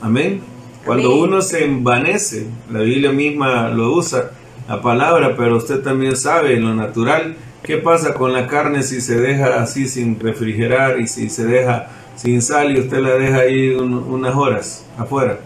Amén. 0.00 0.40
Cuando 0.84 1.16
uno 1.16 1.42
se 1.42 1.64
envanece, 1.64 2.46
la 2.70 2.80
Biblia 2.80 3.12
misma 3.12 3.68
lo 3.68 3.92
usa, 3.92 4.30
la 4.66 4.80
palabra, 4.80 5.34
pero 5.36 5.58
usted 5.58 5.82
también 5.82 6.16
sabe 6.16 6.54
en 6.54 6.64
lo 6.64 6.74
natural, 6.74 7.36
¿qué 7.62 7.76
pasa 7.76 8.14
con 8.14 8.32
la 8.32 8.46
carne 8.46 8.82
si 8.82 9.02
se 9.02 9.20
deja 9.20 9.60
así 9.60 9.86
sin 9.86 10.18
refrigerar 10.18 10.98
y 10.98 11.06
si 11.06 11.28
se 11.28 11.44
deja 11.44 11.88
sin 12.18 12.42
sal 12.42 12.76
y 12.76 12.80
usted 12.80 12.98
la 12.98 13.14
deja 13.14 13.38
ahí 13.38 13.70
unas 13.70 14.34
horas 14.34 14.84
afuera. 14.98 15.38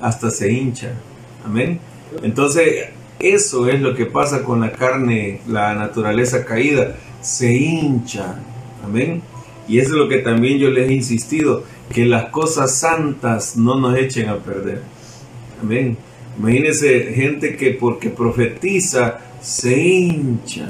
Hasta 0.00 0.30
se 0.30 0.52
hincha. 0.52 0.92
Amén. 1.44 1.80
Entonces, 2.22 2.86
eso 3.18 3.68
es 3.68 3.80
lo 3.80 3.94
que 3.94 4.06
pasa 4.06 4.44
con 4.44 4.60
la 4.60 4.70
carne, 4.72 5.40
la 5.48 5.74
naturaleza 5.74 6.44
caída. 6.44 6.96
Se 7.20 7.52
hincha. 7.52 8.38
Amén. 8.84 9.20
Y 9.66 9.78
eso 9.78 9.90
es 9.90 9.96
lo 9.96 10.08
que 10.08 10.18
también 10.18 10.58
yo 10.58 10.70
les 10.70 10.88
he 10.88 10.92
insistido, 10.92 11.64
que 11.92 12.04
las 12.04 12.26
cosas 12.26 12.76
santas 12.76 13.56
no 13.56 13.80
nos 13.80 13.98
echen 13.98 14.28
a 14.28 14.36
perder. 14.36 14.82
Amén. 15.60 15.96
Imagínense 16.38 17.12
gente 17.14 17.56
que 17.56 17.70
porque 17.70 18.10
profetiza 18.10 19.18
se 19.40 19.76
hincha. 19.76 20.68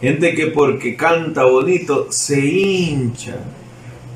Gente 0.00 0.32
que 0.34 0.46
porque 0.46 0.94
canta 0.94 1.44
bonito 1.44 2.06
se 2.10 2.38
hincha. 2.38 3.34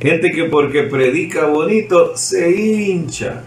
Gente 0.01 0.31
que 0.31 0.45
porque 0.45 0.85
predica 0.85 1.47
bonito 1.47 2.17
se 2.17 2.51
hincha. 2.51 3.43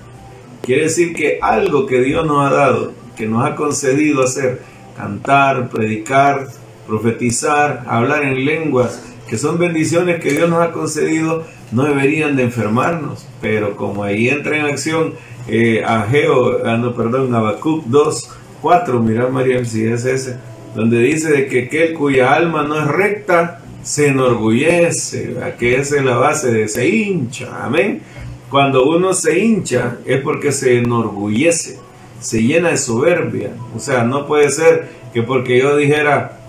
Quiere 0.62 0.84
decir 0.84 1.14
que 1.14 1.40
algo 1.42 1.86
que 1.86 2.02
Dios 2.02 2.26
nos 2.26 2.46
ha 2.46 2.54
dado, 2.54 2.92
que 3.16 3.26
nos 3.26 3.46
ha 3.46 3.56
concedido 3.56 4.24
hacer, 4.24 4.62
cantar, 4.98 5.70
predicar, 5.70 6.48
profetizar, 6.86 7.86
hablar 7.88 8.24
en 8.24 8.44
lenguas, 8.44 9.02
que 9.30 9.38
son 9.38 9.58
bendiciones 9.58 10.20
que 10.22 10.32
Dios 10.32 10.50
nos 10.50 10.62
ha 10.62 10.74
concedido, 10.74 11.46
no 11.72 11.84
deberían 11.84 12.36
de 12.36 12.44
enfermarnos. 12.44 13.26
Pero 13.40 13.78
como 13.78 14.04
ahí 14.04 14.28
entra 14.28 14.58
en 14.58 14.66
acción 14.66 15.14
eh, 15.48 15.86
Ageo, 15.86 16.66
ah, 16.66 16.76
no, 16.76 16.94
perdón, 16.96 17.34
Habacuc 17.34 17.86
2, 17.86 18.30
4, 18.62 19.00
mira 19.02 19.30
María, 19.30 19.64
si 19.64 19.86
es 19.86 20.04
ese 20.04 20.38
donde 20.76 21.00
dice 21.00 21.48
que 21.48 21.64
aquel 21.64 21.94
cuya 21.94 22.34
alma 22.34 22.64
no 22.64 22.80
es 22.80 22.88
recta 22.88 23.62
se 23.82 24.08
enorgullece, 24.08 25.36
que 25.58 25.78
esa 25.78 25.98
es 25.98 26.04
la 26.04 26.18
base 26.18 26.52
de 26.52 26.68
se 26.68 26.90
hincha, 26.90 27.64
amén. 27.64 28.02
Cuando 28.50 28.86
uno 28.86 29.14
se 29.14 29.40
hincha 29.40 29.98
es 30.06 30.22
porque 30.22 30.52
se 30.52 30.80
enorgullece, 30.80 31.80
se 32.20 32.44
llena 32.44 32.70
de 32.70 32.78
soberbia, 32.78 33.52
o 33.76 33.80
sea, 33.80 34.04
no 34.04 34.28
puede 34.28 34.50
ser 34.50 34.90
que 35.14 35.24
porque 35.24 35.60
yo 35.60 35.78
dijera, 35.78 36.40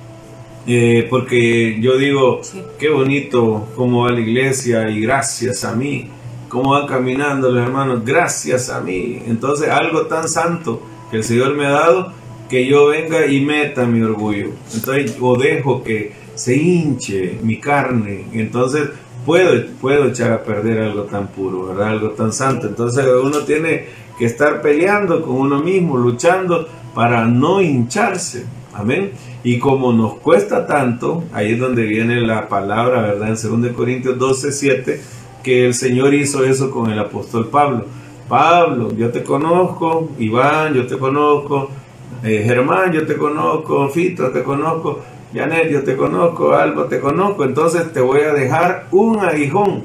eh, 0.66 1.06
porque 1.08 1.78
yo 1.80 1.96
digo, 1.96 2.40
qué 2.78 2.88
bonito 2.88 3.68
cómo 3.76 4.04
va 4.04 4.10
la 4.10 4.20
iglesia 4.20 4.88
y 4.90 5.00
gracias 5.00 5.64
a 5.64 5.74
mí, 5.74 6.08
cómo 6.48 6.70
van 6.70 6.86
caminando 6.86 7.50
los 7.50 7.62
hermanos, 7.62 8.04
gracias 8.04 8.70
a 8.70 8.80
mí. 8.80 9.22
Entonces 9.26 9.68
algo 9.68 10.06
tan 10.06 10.28
santo 10.28 10.82
que 11.10 11.18
el 11.18 11.24
Señor 11.24 11.54
me 11.54 11.66
ha 11.66 11.70
dado, 11.70 12.12
que 12.48 12.66
yo 12.66 12.88
venga 12.88 13.26
y 13.26 13.40
meta 13.40 13.86
mi 13.86 14.02
orgullo. 14.02 14.50
Entonces, 14.74 15.16
o 15.20 15.36
dejo 15.36 15.82
que 15.82 16.12
se 16.34 16.56
hinche 16.56 17.38
mi 17.42 17.58
carne. 17.58 18.26
Entonces, 18.32 18.88
puedo, 19.24 19.66
puedo 19.80 20.08
echar 20.08 20.32
a 20.32 20.42
perder 20.42 20.78
algo 20.80 21.02
tan 21.02 21.28
puro, 21.28 21.68
¿verdad? 21.68 21.88
Algo 21.88 22.10
tan 22.10 22.32
santo. 22.32 22.68
Entonces, 22.68 23.04
uno 23.22 23.40
tiene 23.40 23.86
que 24.18 24.26
estar 24.26 24.62
peleando 24.62 25.22
con 25.22 25.36
uno 25.36 25.60
mismo, 25.60 25.96
luchando 25.96 26.68
para 26.94 27.26
no 27.26 27.60
hincharse. 27.60 28.46
Amén. 28.72 29.12
Y 29.42 29.58
como 29.58 29.92
nos 29.92 30.14
cuesta 30.14 30.66
tanto, 30.66 31.24
ahí 31.32 31.52
es 31.52 31.58
donde 31.58 31.82
viene 31.84 32.20
la 32.20 32.48
palabra, 32.48 33.02
¿verdad? 33.02 33.28
En 33.28 33.62
2 33.62 33.72
Corintios 33.72 34.18
12, 34.18 34.52
7, 34.52 35.00
que 35.42 35.66
el 35.66 35.74
Señor 35.74 36.12
hizo 36.14 36.44
eso 36.44 36.70
con 36.70 36.90
el 36.90 36.98
apóstol 36.98 37.48
Pablo. 37.48 37.84
Pablo, 38.28 38.92
yo 38.96 39.10
te 39.10 39.22
conozco, 39.22 40.10
Iván, 40.18 40.74
yo 40.74 40.86
te 40.86 40.98
conozco, 40.98 41.70
eh, 42.26 42.42
Germán, 42.44 42.92
yo 42.92 43.06
te 43.06 43.16
conozco, 43.16 43.88
Fito, 43.88 44.30
te 44.30 44.42
conozco, 44.42 45.00
Janet, 45.32 45.70
yo 45.70 45.84
te 45.84 45.96
conozco, 45.96 46.52
Alba, 46.52 46.88
te 46.88 46.98
conozco, 46.98 47.44
entonces 47.44 47.92
te 47.92 48.00
voy 48.00 48.20
a 48.20 48.32
dejar 48.32 48.88
un 48.90 49.20
aguijón 49.20 49.84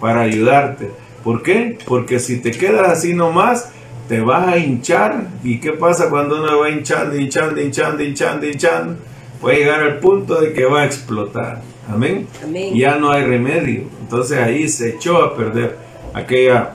para 0.00 0.22
ayudarte. 0.22 0.90
¿Por 1.22 1.42
qué? 1.42 1.78
Porque 1.86 2.18
si 2.18 2.40
te 2.40 2.50
quedas 2.50 2.88
así 2.88 3.14
nomás, 3.14 3.70
te 4.08 4.20
vas 4.20 4.48
a 4.48 4.56
hinchar. 4.56 5.26
¿Y 5.44 5.58
qué 5.60 5.72
pasa 5.72 6.10
cuando 6.10 6.42
uno 6.42 6.58
va 6.58 6.70
hinchando, 6.70 7.16
hinchando, 7.16 7.60
hinchando, 7.60 8.02
hinchando, 8.02 8.46
hinchando? 8.46 8.96
Puede 9.40 9.58
llegar 9.58 9.82
al 9.82 9.98
punto 9.98 10.40
de 10.40 10.52
que 10.52 10.64
va 10.64 10.82
a 10.82 10.84
explotar. 10.86 11.62
Amén. 11.88 12.26
Ya 12.74 12.96
no 12.96 13.10
hay 13.10 13.24
remedio. 13.24 13.84
Entonces 14.00 14.38
ahí 14.38 14.68
se 14.68 14.90
echó 14.90 15.22
a 15.22 15.36
perder 15.36 15.76
aquella, 16.14 16.72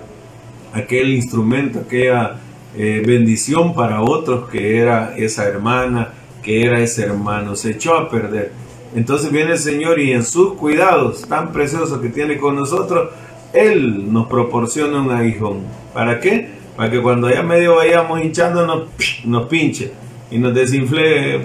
aquel 0.73 1.09
instrumento, 1.09 1.79
aquella 1.79 2.37
eh, 2.77 3.03
bendición 3.05 3.73
para 3.73 4.01
otros 4.01 4.49
que 4.49 4.77
era 4.77 5.15
esa 5.17 5.47
hermana, 5.47 6.13
que 6.43 6.61
era 6.61 6.79
ese 6.79 7.03
hermano. 7.03 7.55
Se 7.55 7.71
echó 7.71 7.95
a 7.95 8.09
perder. 8.09 8.51
Entonces 8.95 9.31
viene 9.31 9.53
el 9.53 9.57
Señor 9.57 9.99
y 9.99 10.11
en 10.11 10.23
sus 10.23 10.53
cuidados 10.53 11.27
tan 11.27 11.51
preciosos 11.51 11.99
que 11.99 12.09
tiene 12.09 12.37
con 12.37 12.55
nosotros, 12.55 13.09
Él 13.53 14.11
nos 14.11 14.27
proporciona 14.27 15.01
un 15.01 15.11
aguijón. 15.11 15.61
¿Para 15.93 16.19
qué? 16.19 16.49
Para 16.75 16.91
que 16.91 17.01
cuando 17.01 17.29
ya 17.29 17.43
medio 17.43 17.75
vayamos 17.75 18.21
hinchando 18.21 18.65
nos, 18.65 18.83
nos 19.25 19.47
pinche 19.47 19.91
y 20.29 20.37
nos 20.37 20.53
desinfle. 20.53 21.41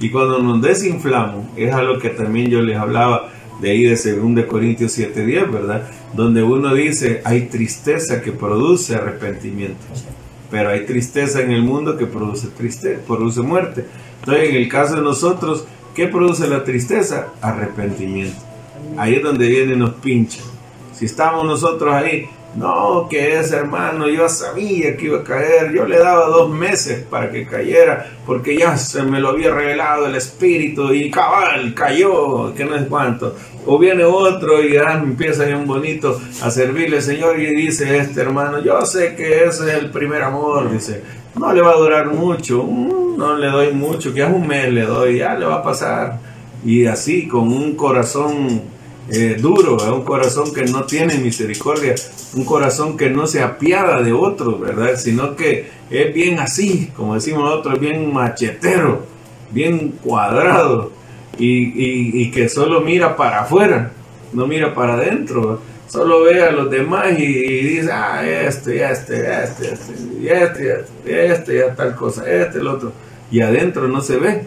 Y 0.00 0.10
cuando 0.10 0.38
nos 0.38 0.62
desinflamos, 0.62 1.46
es 1.56 1.72
a 1.72 1.82
lo 1.82 1.98
que 1.98 2.10
también 2.10 2.50
yo 2.50 2.60
les 2.60 2.76
hablaba 2.76 3.30
de 3.60 3.70
ahí 3.70 3.82
de 3.84 3.96
2 3.96 4.46
Corintios 4.46 4.96
7:10, 4.96 5.50
¿verdad? 5.50 5.88
Donde 6.14 6.42
uno 6.42 6.74
dice, 6.74 7.22
hay 7.24 7.46
tristeza 7.46 8.20
que 8.22 8.32
produce 8.32 8.94
arrepentimiento. 8.94 9.84
Pero 10.50 10.70
hay 10.70 10.86
tristeza 10.86 11.40
en 11.40 11.50
el 11.50 11.62
mundo 11.62 11.96
que 11.96 12.06
produce 12.06 12.48
tristeza, 12.48 13.00
produce 13.06 13.40
muerte. 13.40 13.84
Entonces, 14.20 14.50
en 14.50 14.56
el 14.56 14.68
caso 14.68 14.96
de 14.96 15.02
nosotros, 15.02 15.66
¿qué 15.94 16.08
produce 16.08 16.46
la 16.48 16.64
tristeza? 16.64 17.28
Arrepentimiento. 17.40 18.40
Ahí 18.96 19.14
es 19.14 19.22
donde 19.22 19.46
viene 19.48 19.76
nos 19.76 19.94
pincha. 19.94 20.40
Si 20.92 21.04
estamos 21.04 21.44
nosotros 21.44 21.94
ahí 21.94 22.28
no, 22.56 23.06
que 23.08 23.38
ese 23.38 23.56
hermano, 23.56 24.08
yo 24.08 24.28
sabía 24.28 24.96
que 24.96 25.06
iba 25.06 25.18
a 25.18 25.24
caer, 25.24 25.72
yo 25.72 25.84
le 25.84 25.98
daba 25.98 26.26
dos 26.26 26.50
meses 26.50 27.04
para 27.08 27.30
que 27.30 27.46
cayera, 27.46 28.10
porque 28.26 28.56
ya 28.56 28.76
se 28.76 29.02
me 29.02 29.20
lo 29.20 29.28
había 29.28 29.54
revelado 29.54 30.06
el 30.06 30.16
espíritu 30.16 30.92
y 30.92 31.10
cabal, 31.10 31.74
cayó, 31.74 32.54
que 32.54 32.64
no 32.64 32.74
es 32.74 32.86
cuánto. 32.86 33.36
O 33.70 33.78
viene 33.78 34.02
otro 34.02 34.64
y 34.64 34.72
ya 34.72 34.94
empieza 34.94 35.44
bien 35.44 35.66
bonito 35.66 36.18
a 36.40 36.50
servirle, 36.50 37.02
Señor, 37.02 37.38
y 37.38 37.54
dice 37.54 37.98
este 37.98 38.22
hermano, 38.22 38.62
yo 38.64 38.80
sé 38.86 39.14
que 39.14 39.44
ese 39.44 39.68
es 39.68 39.74
el 39.82 39.90
primer 39.90 40.22
amor, 40.22 40.72
dice, 40.72 41.02
no 41.38 41.52
le 41.52 41.60
va 41.60 41.72
a 41.72 41.76
durar 41.76 42.06
mucho, 42.06 42.62
mm, 42.62 43.18
no 43.18 43.36
le 43.36 43.48
doy 43.48 43.74
mucho, 43.74 44.14
que 44.14 44.22
es 44.22 44.26
un 44.26 44.46
mes 44.46 44.72
le 44.72 44.86
doy, 44.86 45.18
ya 45.18 45.34
le 45.34 45.44
va 45.44 45.56
a 45.56 45.62
pasar. 45.62 46.18
Y 46.64 46.86
así, 46.86 47.28
con 47.28 47.52
un 47.52 47.76
corazón 47.76 48.62
eh, 49.10 49.36
duro, 49.38 49.76
un 49.94 50.02
corazón 50.02 50.54
que 50.54 50.64
no 50.64 50.84
tiene 50.84 51.18
misericordia, 51.18 51.94
un 52.36 52.46
corazón 52.46 52.96
que 52.96 53.10
no 53.10 53.26
se 53.26 53.42
apiada 53.42 54.00
de 54.00 54.14
otros, 54.14 54.58
¿verdad? 54.58 54.96
Sino 54.96 55.36
que 55.36 55.68
es 55.90 56.14
bien 56.14 56.38
así, 56.38 56.90
como 56.96 57.16
decimos 57.16 57.42
nosotros, 57.42 57.78
bien 57.78 58.14
machetero, 58.14 59.02
bien 59.52 59.90
cuadrado 60.02 60.97
y, 61.38 62.30
que 62.30 62.48
solo 62.48 62.80
mira 62.80 63.16
para 63.16 63.40
afuera, 63.40 63.92
no 64.32 64.46
mira 64.46 64.74
para 64.74 64.94
adentro. 64.94 65.60
Solo 65.88 66.22
ve 66.22 66.42
a 66.42 66.50
los 66.50 66.70
demás 66.70 67.18
y, 67.18 67.24
dice, 67.24 67.90
ah, 67.90 68.22
este, 68.22 68.84
este, 68.84 69.42
este, 69.42 69.72
este, 69.72 69.92
y 70.20 70.28
este, 70.28 70.72
este, 70.72 71.32
este, 71.32 71.56
ya 71.56 71.74
tal 71.74 71.94
cosa, 71.94 72.30
este, 72.30 72.58
el 72.58 72.66
otro. 72.66 72.92
Y 73.30 73.40
adentro 73.40 73.88
no 73.88 74.02
se 74.02 74.18
ve 74.18 74.46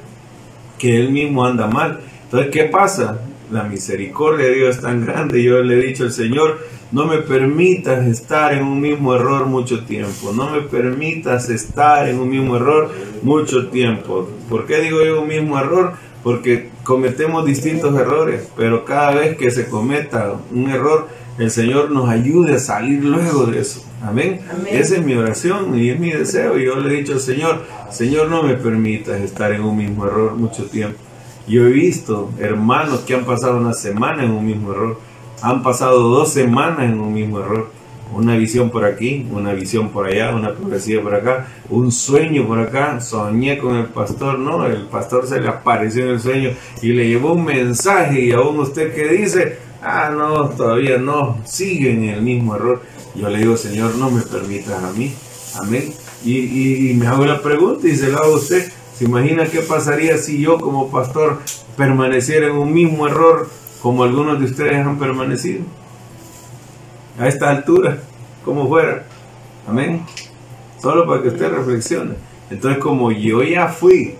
que 0.77 0.99
él 0.99 1.11
mismo 1.11 1.45
anda 1.45 1.67
mal. 1.67 1.99
Entonces, 2.25 2.51
¿qué 2.51 2.65
pasa? 2.65 3.19
La 3.51 3.63
misericordia 3.63 4.47
de 4.47 4.55
Dios 4.55 4.75
es 4.77 4.81
tan 4.81 5.05
grande. 5.05 5.43
Yo 5.43 5.61
le 5.61 5.79
he 5.79 5.83
dicho 5.83 6.03
al 6.03 6.11
Señor, 6.11 6.59
no 6.91 7.05
me 7.05 7.19
permitas 7.19 8.05
estar 8.05 8.53
en 8.53 8.63
un 8.63 8.81
mismo 8.81 9.15
error 9.15 9.45
mucho 9.45 9.85
tiempo. 9.85 10.33
No 10.33 10.49
me 10.49 10.61
permitas 10.61 11.49
estar 11.49 12.07
en 12.09 12.19
un 12.19 12.29
mismo 12.29 12.55
error 12.55 12.91
mucho 13.21 13.67
tiempo. 13.69 14.29
¿Por 14.49 14.65
qué 14.65 14.81
digo 14.81 15.03
yo 15.03 15.21
un 15.21 15.27
mismo 15.27 15.59
error? 15.59 15.93
Porque 16.23 16.70
cometemos 16.83 17.45
distintos 17.45 17.93
errores, 17.99 18.47
pero 18.55 18.85
cada 18.85 19.11
vez 19.15 19.37
que 19.37 19.51
se 19.51 19.67
cometa 19.67 20.33
un 20.51 20.69
error, 20.69 21.07
el 21.37 21.51
Señor 21.51 21.91
nos 21.91 22.09
ayude 22.09 22.55
a 22.55 22.59
salir 22.59 23.03
luego 23.03 23.45
de 23.45 23.61
eso. 23.61 23.83
Amén. 24.01 24.41
Esa 24.69 24.95
es 24.95 25.03
mi 25.03 25.15
oración 25.15 25.77
y 25.77 25.89
es 25.89 25.99
mi 25.99 26.11
deseo. 26.11 26.57
Y 26.57 26.65
yo 26.65 26.75
le 26.75 26.93
he 26.93 26.97
dicho 26.97 27.13
al 27.13 27.19
Señor, 27.19 27.63
Señor, 27.89 28.29
no 28.29 28.43
me 28.43 28.55
permitas 28.55 29.21
estar 29.21 29.51
en 29.51 29.61
un 29.61 29.77
mismo 29.77 30.05
error 30.05 30.35
mucho 30.35 30.65
tiempo. 30.65 30.97
Yo 31.47 31.67
he 31.67 31.71
visto 31.71 32.31
hermanos 32.39 33.01
que 33.01 33.15
han 33.15 33.25
pasado 33.25 33.57
una 33.57 33.73
semana 33.73 34.23
en 34.23 34.31
un 34.31 34.45
mismo 34.45 34.71
error 34.71 35.11
han 35.41 35.63
pasado 35.63 36.01
dos 36.09 36.31
semanas 36.31 36.81
en 36.81 36.99
un 36.99 37.13
mismo 37.13 37.39
error. 37.39 37.71
Una 38.13 38.35
visión 38.35 38.69
por 38.69 38.85
aquí, 38.85 39.25
una 39.31 39.53
visión 39.53 39.89
por 39.89 40.07
allá, 40.07 40.35
una 40.35 40.53
profecía 40.53 41.01
por 41.01 41.15
acá, 41.15 41.47
un 41.69 41.91
sueño 41.91 42.45
por 42.47 42.59
acá. 42.59 42.99
Soñé 42.99 43.57
con 43.57 43.77
el 43.77 43.85
pastor, 43.85 44.37
no, 44.37 44.65
el 44.65 44.83
pastor 44.83 45.27
se 45.27 45.39
le 45.39 45.47
apareció 45.47 46.03
en 46.03 46.09
el 46.11 46.19
sueño 46.19 46.51
y 46.81 46.89
le 46.93 47.07
llevó 47.07 47.33
un 47.33 47.45
mensaje 47.45 48.21
y 48.21 48.31
aún 48.31 48.59
usted 48.59 48.93
que 48.93 49.07
dice, 49.07 49.57
ah, 49.81 50.11
no, 50.15 50.49
todavía 50.49 50.97
no, 50.97 51.37
sigue 51.45 51.91
en 51.91 52.03
el 52.05 52.21
mismo 52.21 52.55
error. 52.55 52.81
Yo 53.15 53.29
le 53.29 53.39
digo, 53.39 53.57
Señor, 53.57 53.95
no 53.95 54.11
me 54.11 54.21
permitas 54.21 54.83
a 54.83 54.91
mí. 54.93 55.13
Amén. 55.55 55.93
Y, 56.23 56.91
y 56.91 56.93
me 56.93 57.07
hago 57.07 57.25
la 57.25 57.41
pregunta 57.41 57.87
y 57.87 57.95
se 57.95 58.09
la 58.09 58.19
hago 58.19 58.33
a 58.33 58.37
usted. 58.37 58.71
¿Se 58.97 59.05
imagina 59.05 59.45
qué 59.45 59.61
pasaría 59.61 60.17
si 60.17 60.39
yo 60.39 60.59
como 60.59 60.91
pastor 60.91 61.39
permaneciera 61.75 62.47
en 62.47 62.55
un 62.55 62.73
mismo 62.73 63.07
error 63.07 63.49
como 63.81 64.03
algunos 64.03 64.39
de 64.39 64.45
ustedes 64.45 64.75
han 64.75 64.99
permanecido. 64.99 65.63
A 67.19 67.27
esta 67.27 67.49
altura, 67.49 67.97
como 68.43 68.67
fuera. 68.67 69.03
Amén. 69.67 70.05
Solo 70.81 71.05
para 71.05 71.21
que 71.21 71.29
usted 71.29 71.51
reflexione. 71.51 72.15
Entonces, 72.49 72.81
como 72.81 73.11
yo 73.11 73.43
ya 73.43 73.67
fui 73.67 74.15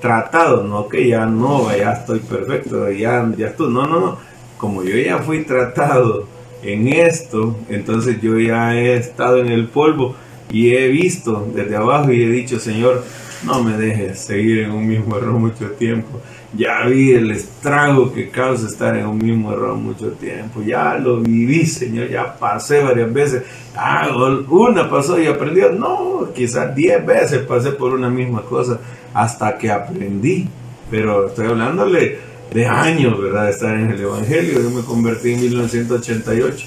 tratado, 0.00 0.62
no 0.64 0.88
que 0.88 1.08
ya 1.08 1.26
no, 1.26 1.74
ya 1.74 1.92
estoy 1.92 2.20
perfecto, 2.20 2.90
ya, 2.90 3.30
ya 3.36 3.48
estoy, 3.48 3.72
no, 3.72 3.86
no, 3.86 4.00
no. 4.00 4.18
Como 4.58 4.82
yo 4.82 4.96
ya 4.96 5.18
fui 5.18 5.44
tratado 5.44 6.26
en 6.62 6.88
esto, 6.88 7.56
entonces 7.68 8.20
yo 8.20 8.38
ya 8.38 8.74
he 8.74 8.96
estado 8.96 9.38
en 9.38 9.48
el 9.48 9.66
polvo 9.66 10.14
y 10.50 10.74
he 10.74 10.88
visto 10.88 11.46
desde 11.54 11.76
abajo 11.76 12.12
y 12.12 12.22
he 12.22 12.28
dicho, 12.28 12.58
Señor, 12.58 13.02
no 13.44 13.62
me 13.62 13.76
dejes 13.76 14.18
seguir 14.18 14.60
en 14.60 14.70
un 14.72 14.86
mismo 14.86 15.16
error 15.16 15.32
mucho 15.32 15.70
tiempo 15.72 16.20
ya 16.56 16.86
vi 16.86 17.12
el 17.12 17.30
estrago 17.32 18.12
que 18.12 18.28
causa 18.28 18.68
estar 18.68 18.96
en 18.96 19.06
un 19.06 19.18
mismo 19.18 19.52
error 19.52 19.74
mucho 19.74 20.12
tiempo. 20.12 20.62
Ya 20.62 20.96
lo 20.96 21.20
viví, 21.20 21.66
Señor. 21.66 22.08
Ya 22.08 22.36
pasé 22.36 22.80
varias 22.82 23.12
veces. 23.12 23.42
Ah, 23.74 24.08
una 24.48 24.88
pasó 24.88 25.20
y 25.20 25.26
aprendió. 25.26 25.72
No, 25.72 26.28
quizás 26.34 26.74
diez 26.74 27.04
veces 27.04 27.42
pasé 27.42 27.72
por 27.72 27.92
una 27.92 28.08
misma 28.08 28.42
cosa 28.42 28.78
hasta 29.12 29.58
que 29.58 29.70
aprendí. 29.70 30.48
Pero 30.90 31.28
estoy 31.28 31.48
hablándole 31.48 32.18
de 32.52 32.66
años, 32.66 33.20
¿verdad? 33.20 33.46
De 33.46 33.50
estar 33.50 33.74
en 33.74 33.90
el 33.90 34.00
Evangelio. 34.00 34.60
Yo 34.62 34.70
me 34.70 34.82
convertí 34.82 35.32
en 35.32 35.40
1988. 35.40 36.66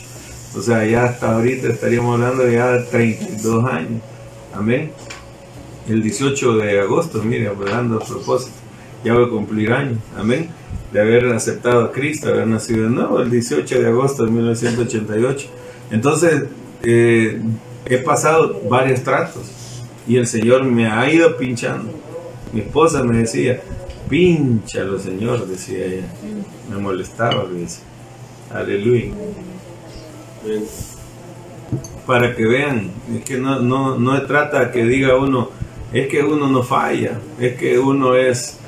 O 0.58 0.62
sea, 0.62 0.86
ya 0.86 1.06
hasta 1.06 1.36
ahorita 1.36 1.68
estaríamos 1.70 2.16
hablando 2.16 2.44
de 2.44 2.54
ya 2.54 2.72
de 2.72 2.84
32 2.84 3.66
años. 3.66 4.02
Amén. 4.54 4.92
El 5.88 6.04
18 6.04 6.58
de 6.58 6.80
agosto, 6.82 7.24
mire, 7.24 7.48
hablando 7.48 7.98
a 7.98 8.06
propósito 8.06 8.68
ya 9.04 9.14
voy 9.14 9.26
a 9.26 9.30
cumplir 9.30 9.72
años, 9.72 10.00
amén, 10.18 10.50
de 10.92 11.00
haber 11.00 11.28
aceptado 11.28 11.86
a 11.86 11.92
Cristo, 11.92 12.30
haber 12.30 12.48
nacido 12.48 12.84
de 12.84 12.90
nuevo 12.90 13.22
el 13.22 13.30
18 13.30 13.80
de 13.80 13.88
agosto 13.88 14.26
de 14.26 14.32
1988. 14.32 15.48
Entonces, 15.92 16.44
eh, 16.84 17.42
he 17.86 17.98
pasado 18.00 18.62
varios 18.70 19.02
tratos 19.04 19.44
y 20.08 20.18
el 20.18 20.28
Señor 20.28 20.64
me 20.64 20.88
ha 20.88 21.10
ido 21.12 21.38
pinchando. 21.38 21.92
Mi 22.52 22.62
esposa 22.62 23.04
me 23.04 23.18
decía, 23.18 23.62
pinchalo 24.10 25.00
Señor, 25.00 25.48
decía 25.48 25.86
ella. 25.86 26.08
Me 26.70 26.78
molestaba, 26.78 27.46
dice. 27.50 27.82
Aleluya. 28.54 29.12
Para 32.06 32.36
que 32.36 32.46
vean, 32.46 32.92
es 33.16 33.24
que 33.26 33.38
no, 33.38 33.60
no, 33.60 34.00
no 34.00 34.22
trata 34.24 34.72
que 34.72 34.86
diga 34.86 35.18
uno, 35.18 35.50
es 35.94 36.08
que 36.08 36.24
uno 36.24 36.48
no 36.48 36.64
falla, 36.64 37.20
es 37.40 37.56
que 37.56 37.80
uno 37.80 38.16
es 38.16 38.60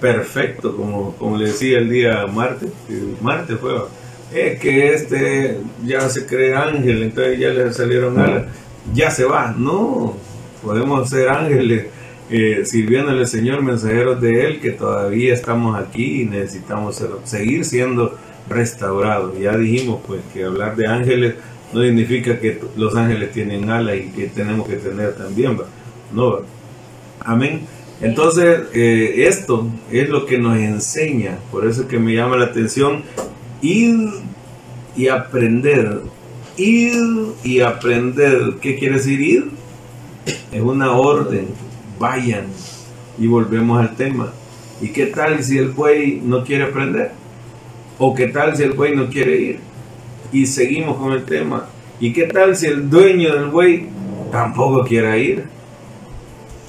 perfecto, 0.00 0.76
como, 0.76 1.14
como 1.16 1.36
le 1.36 1.46
decía 1.46 1.78
el 1.78 1.90
día 1.90 2.26
martes, 2.26 2.70
martes 3.20 3.58
fue, 3.58 3.72
es 4.34 4.60
que 4.60 4.94
este 4.94 5.58
ya 5.84 6.08
se 6.08 6.26
cree 6.26 6.54
ángel, 6.54 7.02
entonces 7.02 7.38
ya 7.38 7.48
le 7.48 7.72
salieron 7.72 8.18
alas, 8.18 8.44
ya 8.92 9.10
se 9.10 9.24
va, 9.24 9.54
no, 9.56 10.16
podemos 10.62 11.08
ser 11.08 11.28
ángeles 11.28 11.86
eh, 12.30 12.62
sirviéndole 12.64 13.20
al 13.20 13.26
Señor, 13.26 13.62
mensajeros 13.62 14.20
de 14.20 14.44
Él, 14.44 14.60
que 14.60 14.72
todavía 14.72 15.32
estamos 15.32 15.78
aquí 15.78 16.22
y 16.22 16.24
necesitamos 16.26 17.02
seguir 17.24 17.64
siendo 17.64 18.18
restaurados. 18.48 19.38
Ya 19.38 19.56
dijimos 19.56 20.00
pues 20.06 20.20
que 20.34 20.44
hablar 20.44 20.76
de 20.76 20.86
ángeles 20.86 21.34
no 21.72 21.82
significa 21.82 22.38
que 22.38 22.60
los 22.76 22.94
ángeles 22.96 23.32
tienen 23.32 23.70
alas 23.70 23.96
y 23.96 24.10
que 24.10 24.26
tenemos 24.26 24.68
que 24.68 24.76
tener 24.76 25.14
también, 25.14 25.58
¿va? 25.58 25.64
No, 26.12 26.40
amén. 27.20 27.66
Entonces, 28.00 28.60
eh, 28.74 29.26
esto 29.26 29.66
es 29.90 30.08
lo 30.08 30.24
que 30.24 30.38
nos 30.38 30.56
enseña, 30.56 31.38
por 31.50 31.66
eso 31.66 31.82
es 31.82 31.88
que 31.88 31.98
me 31.98 32.14
llama 32.14 32.36
la 32.36 32.46
atención 32.46 33.02
ir 33.60 34.10
y 34.96 35.08
aprender, 35.08 36.02
ir 36.56 36.94
y 37.42 37.60
aprender. 37.60 38.54
¿Qué 38.60 38.78
quiere 38.78 38.96
decir 38.96 39.20
ir? 39.20 39.50
Es 40.52 40.60
una 40.60 40.92
orden, 40.92 41.48
vayan 41.98 42.46
y 43.18 43.26
volvemos 43.26 43.80
al 43.80 43.96
tema. 43.96 44.32
¿Y 44.80 44.88
qué 44.88 45.06
tal 45.06 45.42
si 45.42 45.58
el 45.58 45.70
buey 45.70 46.20
no 46.24 46.44
quiere 46.44 46.64
aprender? 46.64 47.12
¿O 47.98 48.14
qué 48.14 48.28
tal 48.28 48.56
si 48.56 48.62
el 48.62 48.72
buey 48.72 48.94
no 48.94 49.08
quiere 49.08 49.40
ir? 49.40 49.60
Y 50.32 50.46
seguimos 50.46 50.98
con 50.98 51.12
el 51.12 51.24
tema. 51.24 51.66
¿Y 51.98 52.12
qué 52.12 52.24
tal 52.24 52.54
si 52.54 52.66
el 52.66 52.88
dueño 52.88 53.34
del 53.34 53.46
buey 53.46 53.88
tampoco 54.30 54.84
quiere 54.84 55.18
ir? 55.18 55.57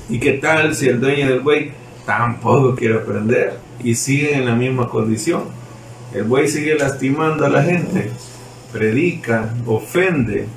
¿Y 0.10 0.20
qué 0.20 0.34
tal 0.34 0.74
si 0.74 0.88
el 0.88 0.99
dueño 0.99 1.28
del 1.28 1.41
buey 1.41 1.72
tampoco 2.05 2.76
quiere 2.76 2.95
aprender 2.95 3.60
y 3.84 3.93
sigue 3.93 4.36
en 4.36 4.45
la 4.45 4.55
misma 4.55 4.89
condición? 4.89 5.43
El 6.14 6.24
buey 6.24 6.47
sigue 6.47 6.76
lastimando 6.76 7.45
a 7.45 7.49
la 7.49 7.62
gente, 7.62 8.10
predica, 8.74 9.53
ofende, 9.68 10.47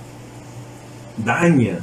daña, 1.19 1.81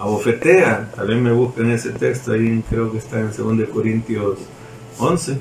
abofetea. 0.00 0.90
Tal 0.96 1.06
vez 1.06 1.18
me 1.18 1.30
busquen 1.32 1.70
ese 1.70 1.90
texto 1.90 2.32
ahí, 2.32 2.64
creo 2.68 2.90
que 2.90 2.98
está 2.98 3.20
en 3.20 3.30
2 3.30 3.68
Corintios 3.68 4.40
11, 4.98 5.38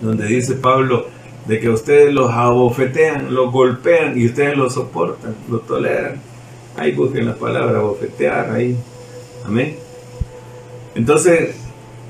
donde 0.00 0.26
dice 0.26 0.54
Pablo 0.54 1.08
de 1.48 1.58
que 1.58 1.68
ustedes 1.68 2.14
los 2.14 2.30
abofetean, 2.30 3.34
los 3.34 3.50
golpean 3.50 4.16
y 4.16 4.26
ustedes 4.26 4.56
los 4.56 4.74
soportan, 4.74 5.34
lo 5.50 5.58
toleran. 5.58 6.20
Ahí 6.76 6.92
busquen 6.92 7.26
la 7.26 7.34
palabra 7.34 7.80
abofetear, 7.80 8.50
ahí. 8.52 8.76
Amén. 9.44 9.83
Entonces, 10.94 11.54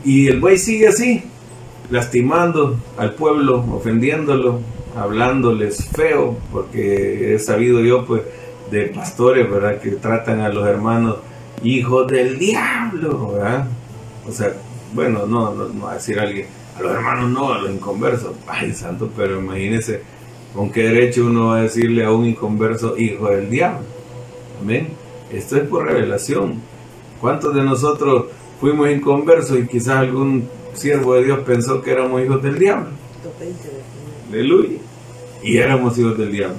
y 0.05 0.29
el 0.29 0.41
buey 0.41 0.59
sigue 0.59 0.89
así, 0.89 1.25
lastimando 1.91 2.77
al 2.97 3.15
pueblo, 3.15 3.65
ofendiéndolo, 3.73 4.61
hablándoles 4.97 5.89
feo, 5.89 6.37
porque 6.53 7.35
he 7.35 7.39
sabido 7.39 7.81
yo 7.81 8.05
pues 8.05 8.23
de 8.71 8.87
pastores, 8.89 9.51
¿verdad? 9.51 9.81
Que 9.81 9.93
tratan 9.93 10.41
a 10.41 10.49
los 10.49 10.67
hermanos 10.67 11.17
hijos 11.63 12.07
del 12.09 12.39
diablo, 12.39 13.33
¿verdad? 13.33 13.67
O 14.29 14.33
sea, 14.33 14.53
bueno, 14.95 15.27
no, 15.27 15.55
no, 15.55 15.69
no 15.69 15.89
a 15.89 15.95
decir 15.95 16.19
a 16.19 16.23
alguien, 16.23 16.47
a 16.77 16.83
los 16.83 16.93
hermanos 16.93 17.31
no, 17.31 17.53
a 17.53 17.59
los 17.59 17.71
inconversos, 17.71 18.33
ay 18.47 18.73
santo, 18.73 19.11
pero 19.17 19.41
imagínese 19.41 20.03
con 20.55 20.71
qué 20.71 20.85
derecho 20.85 21.27
uno 21.27 21.49
va 21.49 21.59
a 21.59 21.63
decirle 21.63 22.05
a 22.05 22.13
un 22.13 22.27
inconverso 22.27 22.97
hijo 22.97 23.29
del 23.29 23.51
diablo. 23.51 23.87
Amén. 24.61 24.89
Esto 25.33 25.57
es 25.57 25.65
por 25.65 25.85
revelación. 25.87 26.61
¿Cuántos 27.21 27.55
de 27.55 27.63
nosotros 27.63 28.27
fuimos 28.65 28.89
inconversos 28.89 29.59
y 29.59 29.67
quizás 29.67 29.99
algún 29.99 30.49
siervo 30.73 31.17
de 31.17 31.25
Dios 31.25 31.41
pensó 31.41 31.83
que 31.83 31.91
éramos 31.91 32.23
hijos 32.23 32.43
del 32.43 32.59
diablo. 32.59 32.87
Aleluya. 34.31 34.79
Y 35.43 35.59
éramos 35.59 35.99
hijos 35.99 36.17
del 36.17 36.33
diablo. 36.33 36.57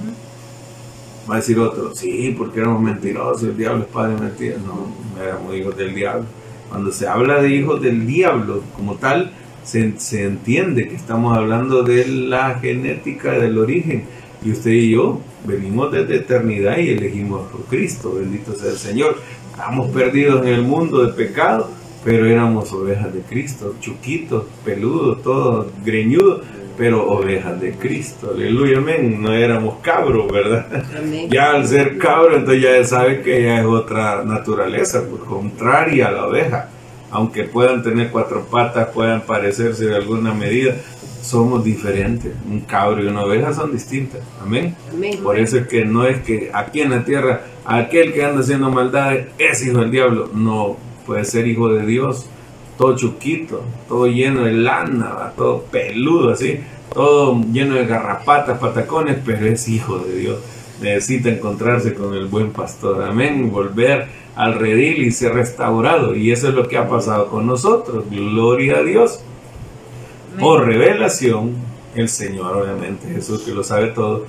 Va 1.28 1.34
a 1.34 1.38
decir 1.38 1.58
otro, 1.58 1.92
sí, 1.96 2.32
porque 2.38 2.60
éramos 2.60 2.80
mentirosos, 2.80 3.42
el 3.42 3.56
diablo 3.56 3.82
es 3.82 3.88
padre 3.88 4.14
de 4.14 4.20
mentiras. 4.20 4.60
No, 4.60 4.86
éramos 5.20 5.52
hijos 5.56 5.76
del 5.76 5.96
diablo. 5.96 6.26
Cuando 6.68 6.92
se 6.92 7.08
habla 7.08 7.42
de 7.42 7.48
hijos 7.48 7.82
del 7.82 8.06
diablo 8.06 8.62
como 8.76 8.94
tal, 8.94 9.32
se, 9.64 9.98
se 9.98 10.26
entiende 10.26 10.86
que 10.86 10.94
estamos 10.94 11.36
hablando 11.36 11.82
de 11.82 12.06
la 12.06 12.60
genética 12.60 13.32
del 13.32 13.58
origen. 13.58 14.04
Y 14.44 14.52
usted 14.52 14.70
y 14.70 14.92
yo 14.92 15.20
venimos 15.44 15.90
desde 15.90 16.18
eternidad 16.18 16.78
y 16.78 16.90
elegimos 16.90 17.50
por 17.50 17.64
Cristo, 17.64 18.14
bendito 18.14 18.54
sea 18.54 18.70
el 18.70 18.78
Señor. 18.78 19.16
Estamos 19.50 19.90
perdidos 19.90 20.46
en 20.46 20.52
el 20.52 20.62
mundo 20.62 21.04
de 21.04 21.12
pecado, 21.12 21.70
pero 22.06 22.24
éramos 22.24 22.72
ovejas 22.72 23.12
de 23.12 23.20
Cristo, 23.22 23.74
chuquitos, 23.80 24.44
peludos, 24.64 25.24
todos 25.24 25.66
greñudos, 25.84 26.42
pero 26.78 27.04
ovejas 27.04 27.60
de 27.60 27.72
Cristo, 27.72 28.30
aleluya, 28.32 28.78
amén, 28.78 29.20
no 29.20 29.32
éramos 29.32 29.78
cabros, 29.82 30.30
¿verdad? 30.30 30.84
Ya 31.28 31.50
al 31.50 31.66
ser 31.66 31.98
cabro, 31.98 32.36
entonces 32.36 32.62
ya 32.62 32.84
sabe 32.84 33.22
que 33.22 33.42
ya 33.42 33.58
es 33.58 33.66
otra 33.66 34.22
naturaleza, 34.24 35.02
contraria 35.26 36.06
a 36.06 36.12
la 36.12 36.26
oveja, 36.26 36.68
aunque 37.10 37.42
puedan 37.42 37.82
tener 37.82 38.10
cuatro 38.10 38.44
patas, 38.44 38.86
puedan 38.94 39.22
parecerse 39.22 39.86
de 39.86 39.96
alguna 39.96 40.32
medida, 40.32 40.76
somos 41.22 41.64
diferentes. 41.64 42.32
Un 42.48 42.60
cabro 42.60 43.02
y 43.02 43.08
una 43.08 43.24
oveja 43.24 43.52
son 43.52 43.72
distintas. 43.72 44.20
Amén. 44.40 44.76
Por 45.24 45.40
eso 45.40 45.56
es 45.56 45.66
que 45.66 45.84
no 45.84 46.06
es 46.06 46.20
que 46.20 46.52
aquí 46.54 46.82
en 46.82 46.90
la 46.90 47.04
tierra 47.04 47.40
aquel 47.64 48.12
que 48.12 48.24
anda 48.24 48.42
haciendo 48.42 48.70
maldades 48.70 49.26
es 49.38 49.66
hijo 49.66 49.80
del 49.80 49.90
diablo. 49.90 50.30
No, 50.32 50.76
puede 51.06 51.24
ser 51.24 51.46
hijo 51.46 51.68
de 51.68 51.86
Dios, 51.86 52.26
todo 52.76 52.96
chuquito, 52.96 53.62
todo 53.88 54.06
lleno 54.06 54.44
de 54.44 54.52
lana, 54.52 55.32
todo 55.36 55.62
peludo 55.62 56.32
así, 56.32 56.60
todo 56.92 57.40
lleno 57.52 57.76
de 57.76 57.86
garrapatas, 57.86 58.58
patacones, 58.58 59.18
pero 59.24 59.46
es 59.46 59.68
hijo 59.68 59.98
de 59.98 60.16
Dios. 60.16 60.38
Necesita 60.80 61.30
encontrarse 61.30 61.94
con 61.94 62.14
el 62.14 62.26
buen 62.26 62.50
pastor, 62.50 63.02
amén, 63.02 63.50
volver 63.50 64.08
al 64.34 64.54
redil 64.54 65.02
y 65.02 65.10
ser 65.10 65.32
restaurado. 65.34 66.14
Y 66.14 66.30
eso 66.30 66.48
es 66.48 66.54
lo 66.54 66.68
que 66.68 66.76
ha 66.76 66.88
pasado 66.88 67.28
con 67.28 67.46
nosotros, 67.46 68.04
gloria 68.10 68.78
a 68.78 68.82
Dios. 68.82 69.20
Por 70.38 70.66
revelación, 70.66 71.54
el 71.94 72.10
Señor, 72.10 72.56
obviamente, 72.56 73.08
Jesús 73.08 73.42
que 73.42 73.52
lo 73.52 73.64
sabe 73.64 73.88
todo, 73.88 74.26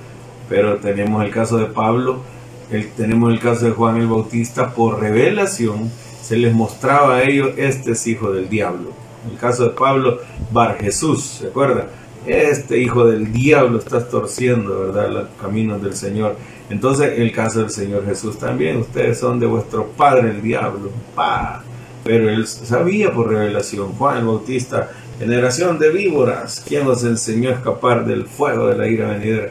pero 0.48 0.76
tenemos 0.76 1.22
el 1.22 1.30
caso 1.30 1.58
de 1.58 1.66
Pablo, 1.66 2.22
el, 2.70 2.90
tenemos 2.92 3.30
el 3.30 3.40
caso 3.40 3.66
de 3.66 3.72
Juan 3.72 3.98
el 3.98 4.06
Bautista, 4.06 4.74
por 4.74 5.00
revelación, 5.00 5.90
se 6.28 6.36
les 6.36 6.52
mostraba 6.52 7.16
a 7.16 7.22
ellos, 7.22 7.52
este 7.56 7.92
es 7.92 8.06
hijo 8.06 8.30
del 8.30 8.50
diablo. 8.50 8.90
En 9.24 9.32
el 9.32 9.38
caso 9.38 9.64
de 9.64 9.70
Pablo, 9.70 10.18
Bar 10.52 10.76
Jesús, 10.78 11.38
¿se 11.40 11.46
acuerda? 11.46 11.86
Este 12.26 12.76
hijo 12.76 13.06
del 13.06 13.32
diablo 13.32 13.78
está 13.78 14.06
torciendo, 14.06 14.78
¿verdad?, 14.80 15.08
los 15.10 15.28
caminos 15.40 15.82
del 15.82 15.94
Señor. 15.94 16.36
Entonces, 16.68 17.14
en 17.16 17.22
el 17.22 17.32
caso 17.32 17.60
del 17.60 17.70
Señor 17.70 18.04
Jesús 18.04 18.38
también, 18.38 18.76
ustedes 18.76 19.18
son 19.18 19.40
de 19.40 19.46
vuestro 19.46 19.86
padre 19.86 20.28
el 20.28 20.42
diablo, 20.42 20.90
pa. 21.14 21.64
Pero 22.04 22.28
él 22.28 22.46
sabía 22.46 23.10
por 23.10 23.30
revelación, 23.30 23.92
Juan 23.94 24.18
el 24.18 24.24
Bautista, 24.26 24.90
generación 25.18 25.78
de 25.78 25.88
víboras, 25.88 26.62
¿quién 26.68 26.86
os 26.86 27.04
enseñó 27.04 27.48
a 27.48 27.54
escapar 27.54 28.04
del 28.04 28.26
fuego 28.26 28.66
de 28.66 28.76
la 28.76 28.86
ira 28.86 29.12
venidera? 29.12 29.50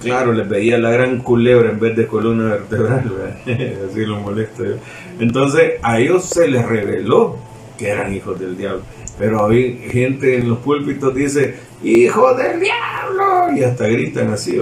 Claro, 0.00 0.32
les 0.32 0.48
veía 0.48 0.78
la 0.78 0.90
gran 0.90 1.18
culebra 1.18 1.70
en 1.70 1.78
vez 1.78 1.94
de 1.94 2.06
columna 2.06 2.54
vertebral, 2.54 3.12
así 3.90 4.06
lo 4.06 4.20
molesto 4.20 4.64
yo. 4.64 4.74
Entonces 5.18 5.74
a 5.82 5.98
ellos 6.00 6.24
se 6.24 6.48
les 6.48 6.64
reveló 6.66 7.36
que 7.76 7.88
eran 7.88 8.14
hijos 8.14 8.38
del 8.40 8.56
diablo. 8.56 8.82
Pero 9.18 9.46
hay 9.46 9.76
gente 9.90 10.38
en 10.38 10.48
los 10.48 10.58
púlpitos 10.58 11.14
dice, 11.14 11.56
hijo 11.82 12.32
del 12.34 12.60
diablo, 12.60 13.54
y 13.54 13.62
hasta 13.62 13.86
gritan 13.86 14.32
así, 14.32 14.58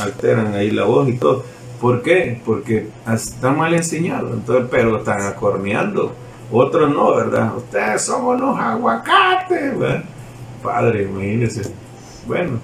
alteran 0.00 0.54
ahí 0.54 0.72
la 0.72 0.84
voz 0.84 1.08
y 1.08 1.16
todo. 1.16 1.44
¿Por 1.80 2.02
qué? 2.02 2.40
Porque 2.44 2.88
están 3.12 3.58
mal 3.58 3.74
enseñados, 3.74 4.32
entonces, 4.32 4.66
pero 4.70 4.98
están 4.98 5.22
acorneando. 5.22 6.12
Otros 6.50 6.90
no, 6.90 7.14
¿verdad? 7.14 7.56
Ustedes 7.56 8.02
somos 8.02 8.40
los 8.40 8.58
aguacates, 8.58 9.78
¿verdad? 9.78 10.04
Padre, 10.62 11.04
imagínense. 11.04 11.62
Bueno, 12.26 12.58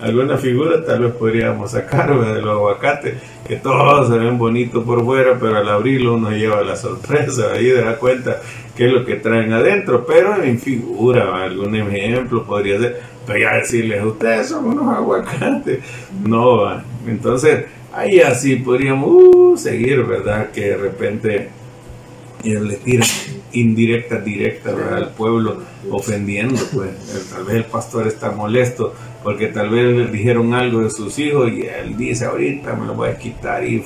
alguna 0.00 0.36
figura 0.36 0.84
tal 0.84 1.02
vez 1.04 1.12
podríamos 1.12 1.70
sacar 1.70 2.18
de 2.18 2.40
los 2.40 2.50
aguacates, 2.50 3.14
que 3.46 3.56
todos 3.56 4.08
se 4.08 4.18
ven 4.18 4.38
bonitos 4.38 4.84
por 4.84 5.04
fuera, 5.04 5.38
pero 5.38 5.58
al 5.58 5.68
abrirlo 5.68 6.14
uno 6.14 6.30
lleva 6.30 6.62
la 6.62 6.76
sorpresa, 6.76 7.52
ahí 7.52 7.70
da 7.70 7.96
cuenta 7.96 8.40
qué 8.76 8.86
es 8.86 8.92
lo 8.92 9.04
que 9.04 9.16
traen 9.16 9.52
adentro, 9.52 10.04
pero 10.06 10.42
en 10.42 10.58
figura, 10.58 11.44
algún 11.44 11.74
ejemplo 11.76 12.44
podría 12.44 12.78
ser, 12.78 13.00
pero 13.26 13.38
ya 13.38 13.56
decirles, 13.56 14.04
ustedes 14.04 14.48
son 14.48 14.66
unos 14.66 14.96
aguacates, 14.96 15.80
no, 16.24 16.82
entonces 17.06 17.66
ahí 17.92 18.20
así 18.20 18.56
podríamos 18.56 19.10
uh, 19.10 19.56
seguir, 19.56 20.02
¿verdad? 20.04 20.50
Que 20.50 20.70
de 20.70 20.76
repente 20.76 21.48
le 22.42 22.76
tiran 22.76 23.08
indirectas, 23.54 24.24
directas 24.24 24.74
al 24.92 25.10
pueblo, 25.10 25.62
ofendiendo, 25.90 26.60
pues 26.72 26.90
tal 27.32 27.44
vez 27.44 27.56
el 27.56 27.64
pastor 27.64 28.06
está 28.06 28.30
molesto 28.30 28.94
porque 29.24 29.46
tal 29.46 29.70
vez 29.70 29.96
le 29.96 30.06
dijeron 30.08 30.52
algo 30.52 30.82
de 30.82 30.90
sus 30.90 31.18
hijos 31.18 31.50
y 31.50 31.62
él 31.62 31.96
dice 31.96 32.26
ahorita 32.26 32.74
me 32.74 32.86
lo 32.86 32.94
voy 32.94 33.08
a 33.08 33.18
quitar 33.18 33.64
y, 33.64 33.82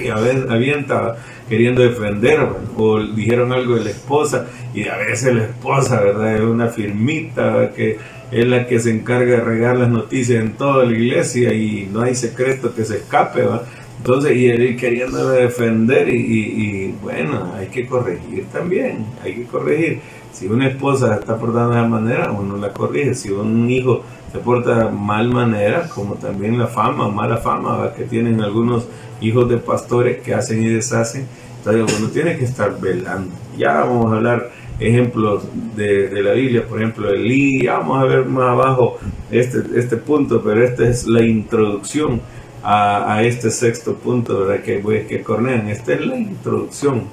y 0.00 0.08
avienta 0.08 1.16
queriendo 1.48 1.82
defender 1.82 2.48
o 2.76 3.00
dijeron 3.02 3.52
algo 3.52 3.74
de 3.74 3.84
la 3.84 3.90
esposa 3.90 4.46
y 4.72 4.86
a 4.86 4.96
veces 4.96 5.34
la 5.34 5.44
esposa, 5.44 6.00
¿verdad? 6.00 6.36
Es 6.36 6.42
una 6.42 6.68
firmita 6.68 7.72
que 7.74 7.98
es 8.30 8.46
la 8.46 8.66
que 8.66 8.78
se 8.78 8.90
encarga 8.90 9.38
de 9.38 9.40
regar 9.40 9.76
las 9.76 9.88
noticias 9.88 10.40
en 10.40 10.52
toda 10.52 10.84
la 10.84 10.92
iglesia 10.92 11.52
y 11.54 11.88
no 11.92 12.02
hay 12.02 12.14
secreto 12.14 12.72
que 12.74 12.84
se 12.84 12.98
escape, 12.98 13.42
¿va? 13.42 13.64
Entonces, 13.98 14.36
y 14.36 14.46
él 14.46 14.76
queriendo 14.76 15.28
defender 15.28 16.08
y, 16.08 16.94
bueno, 17.02 17.52
hay 17.56 17.66
que 17.66 17.86
corregir 17.86 18.46
también, 18.52 19.04
hay 19.22 19.34
que 19.34 19.44
corregir. 19.44 20.00
Si 20.32 20.46
una 20.46 20.68
esposa 20.68 21.16
está 21.16 21.36
portando 21.36 21.70
de 21.70 21.80
esa 21.80 21.88
manera, 21.88 22.30
uno 22.30 22.56
la 22.56 22.72
corrige. 22.72 23.14
Si 23.14 23.30
un 23.30 23.68
hijo 23.68 24.02
se 24.32 24.38
porta 24.38 24.88
mal 24.88 25.30
manera, 25.30 25.88
como 25.88 26.14
también 26.14 26.58
la 26.58 26.68
fama, 26.68 27.08
mala 27.08 27.38
fama 27.38 27.92
que 27.96 28.04
tienen 28.04 28.40
algunos 28.40 28.86
hijos 29.20 29.48
de 29.48 29.56
pastores 29.56 30.18
que 30.22 30.34
hacen 30.34 30.62
y 30.62 30.68
deshacen, 30.68 31.26
entonces 31.58 31.98
uno 31.98 32.08
tiene 32.08 32.36
que 32.36 32.44
estar 32.44 32.80
velando. 32.80 33.34
Ya 33.56 33.80
vamos 33.80 34.12
a 34.12 34.16
hablar 34.16 34.50
ejemplos 34.78 35.42
de, 35.74 36.22
la 36.22 36.32
Biblia, 36.32 36.64
por 36.68 36.78
ejemplo, 36.78 37.10
Elí, 37.10 37.66
vamos 37.66 38.00
a 38.00 38.04
ver 38.04 38.24
más 38.26 38.50
abajo 38.50 38.98
este, 39.30 39.58
este 39.74 39.96
punto, 39.96 40.40
pero 40.42 40.62
esta 40.62 40.88
es 40.88 41.06
la 41.06 41.22
introducción 41.22 42.20
a, 42.62 43.22
este 43.22 43.50
sexto 43.50 43.94
punto, 43.94 44.40
¿verdad? 44.40 44.62
Que, 44.62 45.06
que 45.08 45.22
cornean. 45.22 45.68
Esta 45.68 45.94
es 45.94 46.06
la 46.06 46.16
introducción. 46.16 47.04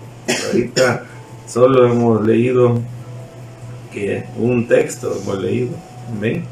Ahorita 0.48 1.06
solo 1.48 1.86
hemos 1.86 2.26
leído 2.26 2.80
que 3.94 4.26
un 4.38 4.68
texto, 4.68 5.16
hemos 5.22 5.42
leído. 5.42 5.72
¿Ven? 6.20 6.44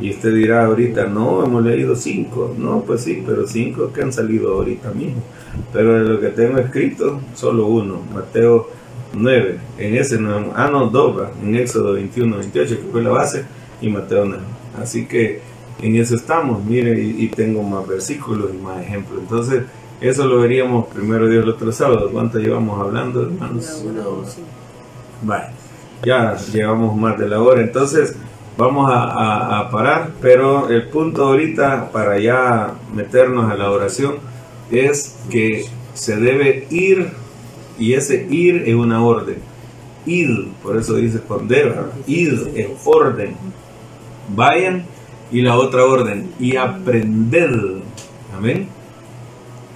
Y 0.00 0.10
usted 0.10 0.34
dirá 0.34 0.64
ahorita, 0.64 1.06
no, 1.06 1.44
hemos 1.44 1.62
leído 1.62 1.94
cinco. 1.94 2.54
No, 2.56 2.82
pues 2.82 3.02
sí, 3.02 3.22
pero 3.26 3.46
cinco 3.46 3.92
que 3.92 4.02
han 4.02 4.12
salido 4.12 4.54
ahorita 4.54 4.90
mismo. 4.92 5.22
Pero 5.72 6.02
de 6.02 6.08
lo 6.08 6.20
que 6.20 6.28
tengo 6.28 6.58
escrito, 6.58 7.20
solo 7.34 7.66
uno, 7.66 8.00
Mateo 8.12 8.68
9. 9.12 9.58
En 9.78 9.96
ese 9.96 10.18
no, 10.18 10.52
ah, 10.54 10.68
no, 10.70 10.86
dos, 10.88 11.28
en 11.42 11.56
Éxodo 11.56 11.94
21, 11.94 12.36
28, 12.38 12.76
que 12.76 12.88
fue 12.90 13.02
la 13.02 13.10
base, 13.10 13.44
y 13.80 13.88
Mateo 13.88 14.24
9. 14.24 14.42
Así 14.80 15.06
que 15.06 15.40
en 15.82 15.96
eso 15.96 16.16
estamos, 16.16 16.64
mire, 16.64 17.00
y, 17.00 17.28
tengo 17.28 17.62
más 17.62 17.86
versículos 17.86 18.50
y 18.52 18.58
más 18.58 18.80
ejemplos. 18.82 19.20
Entonces, 19.20 19.64
eso 20.00 20.26
lo 20.26 20.40
veríamos 20.40 20.86
primero 20.88 21.28
Dios 21.28 21.44
el 21.44 21.50
otro 21.50 21.72
sábado. 21.72 22.10
¿Cuánto 22.12 22.38
llevamos 22.38 22.80
hablando, 22.80 23.22
hermanos? 23.22 23.84
Vale, 25.22 25.46
ya 26.04 26.36
llevamos 26.52 26.96
más 26.96 27.18
de 27.18 27.28
la 27.28 27.40
hora. 27.40 27.60
Entonces, 27.60 28.16
vamos 28.56 28.90
a, 28.92 29.68
parar, 29.70 30.10
pero 30.20 30.68
el 30.68 30.88
punto 30.88 31.24
ahorita 31.24 31.90
para 31.92 32.18
ya 32.18 32.74
meternos 32.94 33.50
a 33.50 33.56
la 33.56 33.70
oración 33.70 34.16
es 34.70 35.16
que 35.30 35.66
se 35.94 36.16
debe 36.16 36.66
ir 36.70 37.10
y 37.78 37.94
ese 37.94 38.26
ir 38.30 38.64
es 38.66 38.74
una 38.74 39.02
orden. 39.02 39.38
Ir, 40.06 40.48
por 40.62 40.76
eso 40.76 40.94
dice 40.96 41.20
con 41.20 41.48
ir 42.06 42.50
es 42.54 42.68
orden. 42.84 43.34
Vayan 44.34 44.84
y 45.32 45.42
la 45.42 45.56
otra 45.56 45.84
orden, 45.84 46.30
y 46.38 46.56
aprender. 46.56 47.50
Amén. 48.36 48.68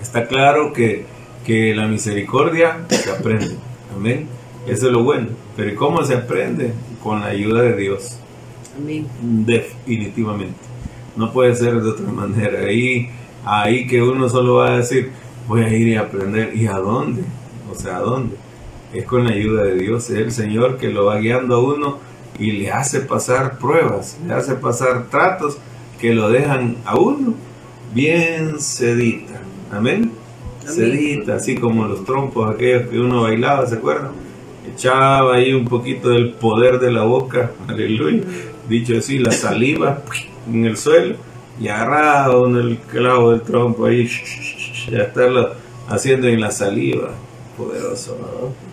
Está 0.03 0.27
claro 0.27 0.73
que, 0.73 1.07
que 1.47 1.75
la 1.75 1.87
misericordia 1.87 2.85
se 2.89 3.11
aprende. 3.11 3.57
Amén. 3.95 4.29
Eso 4.67 4.87
es 4.87 4.93
lo 4.93 5.03
bueno. 5.03 5.29
Pero 5.57 5.75
¿cómo 5.77 6.05
se 6.05 6.15
aprende? 6.15 6.73
Con 7.03 7.21
la 7.21 7.27
ayuda 7.27 7.63
de 7.63 7.77
Dios. 7.77 8.19
Amén. 8.77 9.07
Definitivamente. 9.23 10.59
No 11.17 11.33
puede 11.33 11.55
ser 11.55 11.81
de 11.81 11.91
otra 11.91 12.11
manera. 12.11 12.67
Ahí, 12.67 13.11
ahí 13.45 13.87
que 13.87 14.03
uno 14.03 14.29
solo 14.29 14.57
va 14.57 14.73
a 14.73 14.77
decir, 14.79 15.11
voy 15.47 15.63
a 15.63 15.69
ir 15.69 15.89
y 15.89 15.97
aprender. 15.97 16.57
¿Y 16.57 16.67
a 16.67 16.79
dónde? 16.79 17.23
O 17.71 17.75
sea, 17.75 17.99
¿a 17.99 18.01
dónde? 18.01 18.37
Es 18.93 19.05
con 19.05 19.25
la 19.25 19.33
ayuda 19.33 19.65
de 19.65 19.77
Dios. 19.77 20.11
Es 20.11 20.19
el 20.19 20.33
Señor 20.33 20.79
que 20.79 20.89
lo 20.89 21.07
va 21.07 21.19
guiando 21.19 21.57
a 21.57 21.61
uno 21.61 21.99
y 22.39 22.53
le 22.53 22.71
hace 22.71 23.01
pasar 23.01 23.59
pruebas, 23.59 24.19
le 24.27 24.35
hace 24.35 24.55
pasar 24.55 25.07
tratos 25.11 25.59
que 26.01 26.15
lo 26.15 26.31
dejan 26.31 26.77
a 26.85 26.97
uno 26.97 27.35
bien 27.95 28.61
sedita. 28.61 29.41
Amén. 29.73 30.13
Sedita, 30.67 31.37
así 31.37 31.57
como 31.57 31.87
los 31.87 32.05
trompos 32.05 32.51
aquellos 32.51 32.89
que 32.89 32.99
uno 32.99 33.23
bailaba, 33.23 33.67
¿se 33.67 33.77
acuerdan? 33.77 34.13
Echaba 34.73 35.37
ahí 35.37 35.53
un 35.53 35.67
poquito 35.67 36.09
del 36.09 36.33
poder 36.33 36.79
de 36.79 36.91
la 36.91 37.03
boca, 37.03 37.53
aleluya. 37.69 38.23
Dicho 38.69 38.97
así, 38.97 39.19
la 39.19 39.33
saliva 39.33 40.03
en 40.51 40.65
el 40.65 40.77
suelo 40.77 41.17
y 41.61 41.69
agarraba 41.69 42.41
uno 42.41 42.61
el 42.61 42.79
clavo 42.79 43.31
del 43.31 43.43
trompo 43.43 43.87
ahí, 43.87 44.09
ya 44.91 45.03
estarlo 45.03 45.53
haciendo 45.89 46.29
en 46.29 46.41
la 46.41 46.51
saliva. 46.51 47.11
Poderoso, 47.57 48.19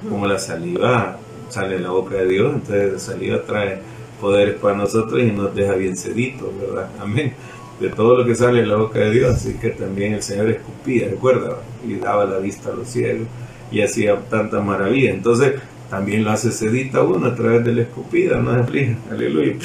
Como 0.10 0.26
la 0.26 0.40
saliva 0.40 1.20
sale 1.52 1.80
la 1.80 1.90
boca 1.90 2.16
de 2.16 2.28
Dios, 2.28 2.54
entonces 2.54 2.94
la 2.94 3.00
saliva 3.00 3.42
trae 3.44 3.80
poderes 4.20 4.56
para 4.56 4.78
nosotros 4.78 5.22
y 5.22 5.32
nos 5.32 5.54
deja 5.54 5.74
bien 5.74 5.98
seditos, 5.98 6.50
¿verdad? 6.60 6.90
Amén. 7.00 7.34
De 7.80 7.90
todo 7.90 8.18
lo 8.18 8.26
que 8.26 8.36
sale 8.36 8.62
en 8.62 8.70
la 8.70 8.76
boca 8.76 9.00
de 9.00 9.12
Dios, 9.12 9.36
así 9.36 9.56
que 9.56 9.72
también 9.72 10.14
el 10.14 10.22
Señor 10.22 10.52
escupía, 10.52 11.08
recuerda, 11.10 11.58
y 11.88 11.96
daba 11.96 12.26
la 12.26 12.38
vista 12.38 12.70
a 12.70 12.74
los 12.74 12.88
ciegos 12.88 13.28
y 13.72 13.82
hacía 13.82 14.16
tanta 14.30 14.60
maravilla. 14.62 15.12
Entonces, 15.12 15.56
también 15.90 16.24
lo 16.24 16.32
hace 16.32 16.52
sedita 16.52 17.02
uno 17.02 17.28
a 17.28 17.36
través 17.36 17.66
de 17.66 17.74
la 17.74 17.82
escupida, 17.82 18.38
no 18.38 18.52
se 18.68 18.96
aleluya. 19.10 19.56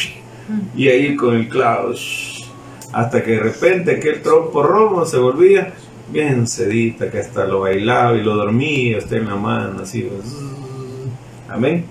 Y 0.75 0.89
ahí 0.89 1.15
con 1.15 1.35
el 1.35 1.49
clavo, 1.49 1.93
hasta 2.93 3.23
que 3.23 3.33
de 3.33 3.41
repente 3.41 3.97
aquel 3.97 4.23
trompo 4.23 4.63
romo 4.63 5.05
se 5.05 5.19
volvía 5.19 5.75
bien 6.11 6.47
sedita, 6.47 7.11
que 7.11 7.19
hasta 7.19 7.47
lo 7.47 7.61
bailaba 7.61 8.17
y 8.17 8.23
lo 8.23 8.35
dormía, 8.35 8.99
está 8.99 9.17
en 9.17 9.27
la 9.27 9.37
mano, 9.37 9.83
así. 9.83 10.09
Amén. 11.49 11.85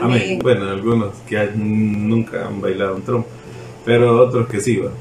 Amén. 0.00 0.38
Bueno, 0.42 0.68
algunos 0.68 1.14
que 1.28 1.50
nunca 1.54 2.46
han 2.46 2.60
bailado 2.60 2.96
un 2.96 3.02
trompo, 3.02 3.28
pero 3.84 4.20
otros 4.20 4.48
que 4.48 4.60
sí 4.60 4.76
van. 4.76 4.92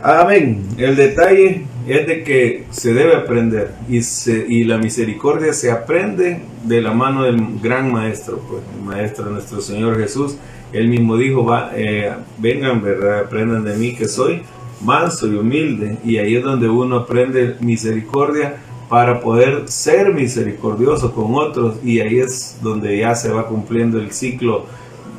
Amén. 0.00 0.62
El 0.76 0.94
detalle 0.94 1.64
es 1.88 2.06
de 2.06 2.22
que 2.22 2.66
se 2.70 2.94
debe 2.94 3.16
aprender 3.16 3.72
y, 3.88 4.02
se, 4.02 4.46
y 4.48 4.64
la 4.64 4.78
misericordia 4.78 5.52
se 5.52 5.72
aprende 5.72 6.40
de 6.64 6.80
la 6.80 6.92
mano 6.92 7.24
del 7.24 7.58
gran 7.60 7.90
maestro, 7.90 8.38
pues, 8.48 8.62
el 8.76 8.84
maestro 8.84 9.26
nuestro 9.26 9.60
Señor 9.60 9.98
Jesús. 9.98 10.36
Él 10.72 10.88
mismo 10.88 11.16
dijo, 11.16 11.44
va, 11.44 11.72
eh, 11.74 12.12
vengan, 12.38 12.82
¿verdad? 12.82 13.20
aprendan 13.20 13.64
de 13.64 13.74
mí 13.76 13.94
que 13.94 14.06
soy 14.06 14.42
manso 14.82 15.26
y 15.26 15.34
humilde. 15.34 15.96
Y 16.04 16.18
ahí 16.18 16.36
es 16.36 16.44
donde 16.44 16.68
uno 16.68 16.96
aprende 16.96 17.56
misericordia 17.60 18.56
para 18.88 19.20
poder 19.20 19.68
ser 19.68 20.14
misericordioso 20.14 21.12
con 21.12 21.34
otros 21.34 21.76
y 21.84 22.00
ahí 22.00 22.20
es 22.20 22.58
donde 22.62 22.98
ya 22.98 23.14
se 23.14 23.30
va 23.30 23.46
cumpliendo 23.46 23.98
el 23.98 24.12
ciclo 24.12 24.64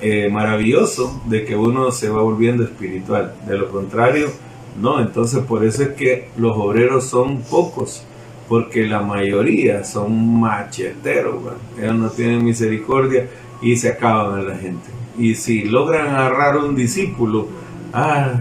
eh, 0.02 0.30
maravilloso 0.32 1.22
de 1.26 1.46
que 1.46 1.56
uno 1.56 1.92
se 1.92 2.10
va 2.10 2.22
volviendo 2.22 2.64
espiritual. 2.64 3.36
De 3.46 3.58
lo 3.58 3.70
contrario, 3.70 4.30
no. 4.82 5.00
Entonces 5.00 5.44
por 5.44 5.64
eso 5.64 5.84
es 5.84 5.90
que 5.90 6.30
los 6.38 6.58
obreros 6.58 7.06
son 7.06 7.42
pocos, 7.44 8.04
porque 8.48 8.88
la 8.88 9.02
mayoría 9.02 9.84
son 9.84 10.40
macheteros, 10.40 11.36
ellos 11.78 11.96
no 11.96 12.10
tienen 12.10 12.44
misericordia 12.44 13.30
y 13.62 13.76
se 13.76 13.90
acaban 13.90 14.40
a 14.40 14.44
la 14.44 14.56
gente. 14.56 14.90
Y 15.18 15.36
si 15.36 15.66
logran 15.66 16.08
agarrar 16.08 16.58
un 16.58 16.76
discípulo, 16.76 17.48
ah, 17.94 18.40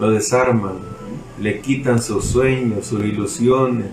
lo 0.00 0.10
desarman, 0.10 0.74
le 1.40 1.60
quitan 1.60 2.00
sus 2.00 2.24
sueños, 2.24 2.86
sus 2.86 3.04
ilusiones, 3.04 3.86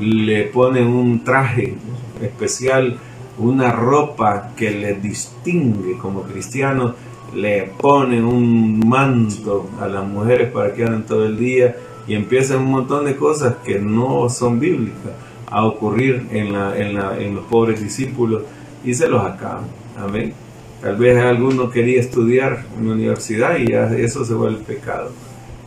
le 0.00 0.44
ponen 0.44 0.86
un 0.86 1.24
traje 1.24 1.74
especial, 2.22 2.98
una 3.38 3.72
ropa 3.72 4.52
que 4.56 4.70
le 4.70 4.94
distingue 4.94 5.96
como 5.98 6.22
cristiano, 6.22 6.94
le 7.34 7.72
ponen 7.78 8.24
un 8.24 8.80
manto 8.86 9.68
a 9.80 9.88
las 9.88 10.06
mujeres 10.06 10.52
para 10.52 10.72
que 10.72 10.84
anden 10.84 11.04
todo 11.04 11.26
el 11.26 11.36
día 11.36 11.76
y 12.06 12.14
empiezan 12.14 12.58
un 12.58 12.70
montón 12.70 13.04
de 13.04 13.16
cosas 13.16 13.56
que 13.64 13.78
no 13.78 14.28
son 14.28 14.60
bíblicas 14.60 15.12
a 15.46 15.64
ocurrir 15.64 16.26
en, 16.30 16.52
la, 16.52 16.76
en, 16.76 16.94
la, 16.94 17.18
en 17.18 17.34
los 17.34 17.44
pobres 17.46 17.80
discípulos 17.80 18.42
y 18.84 18.94
se 18.94 19.08
los 19.08 19.24
acaban. 19.24 19.64
Amén. 19.96 20.32
Tal 20.80 20.96
vez 20.96 21.16
alguno 21.18 21.70
quería 21.70 22.00
estudiar 22.00 22.66
en 22.78 22.88
la 22.88 22.94
universidad 22.94 23.56
y 23.56 23.68
ya 23.68 23.86
eso 23.96 24.24
se 24.24 24.34
vuelve 24.34 24.62
pecado. 24.64 25.10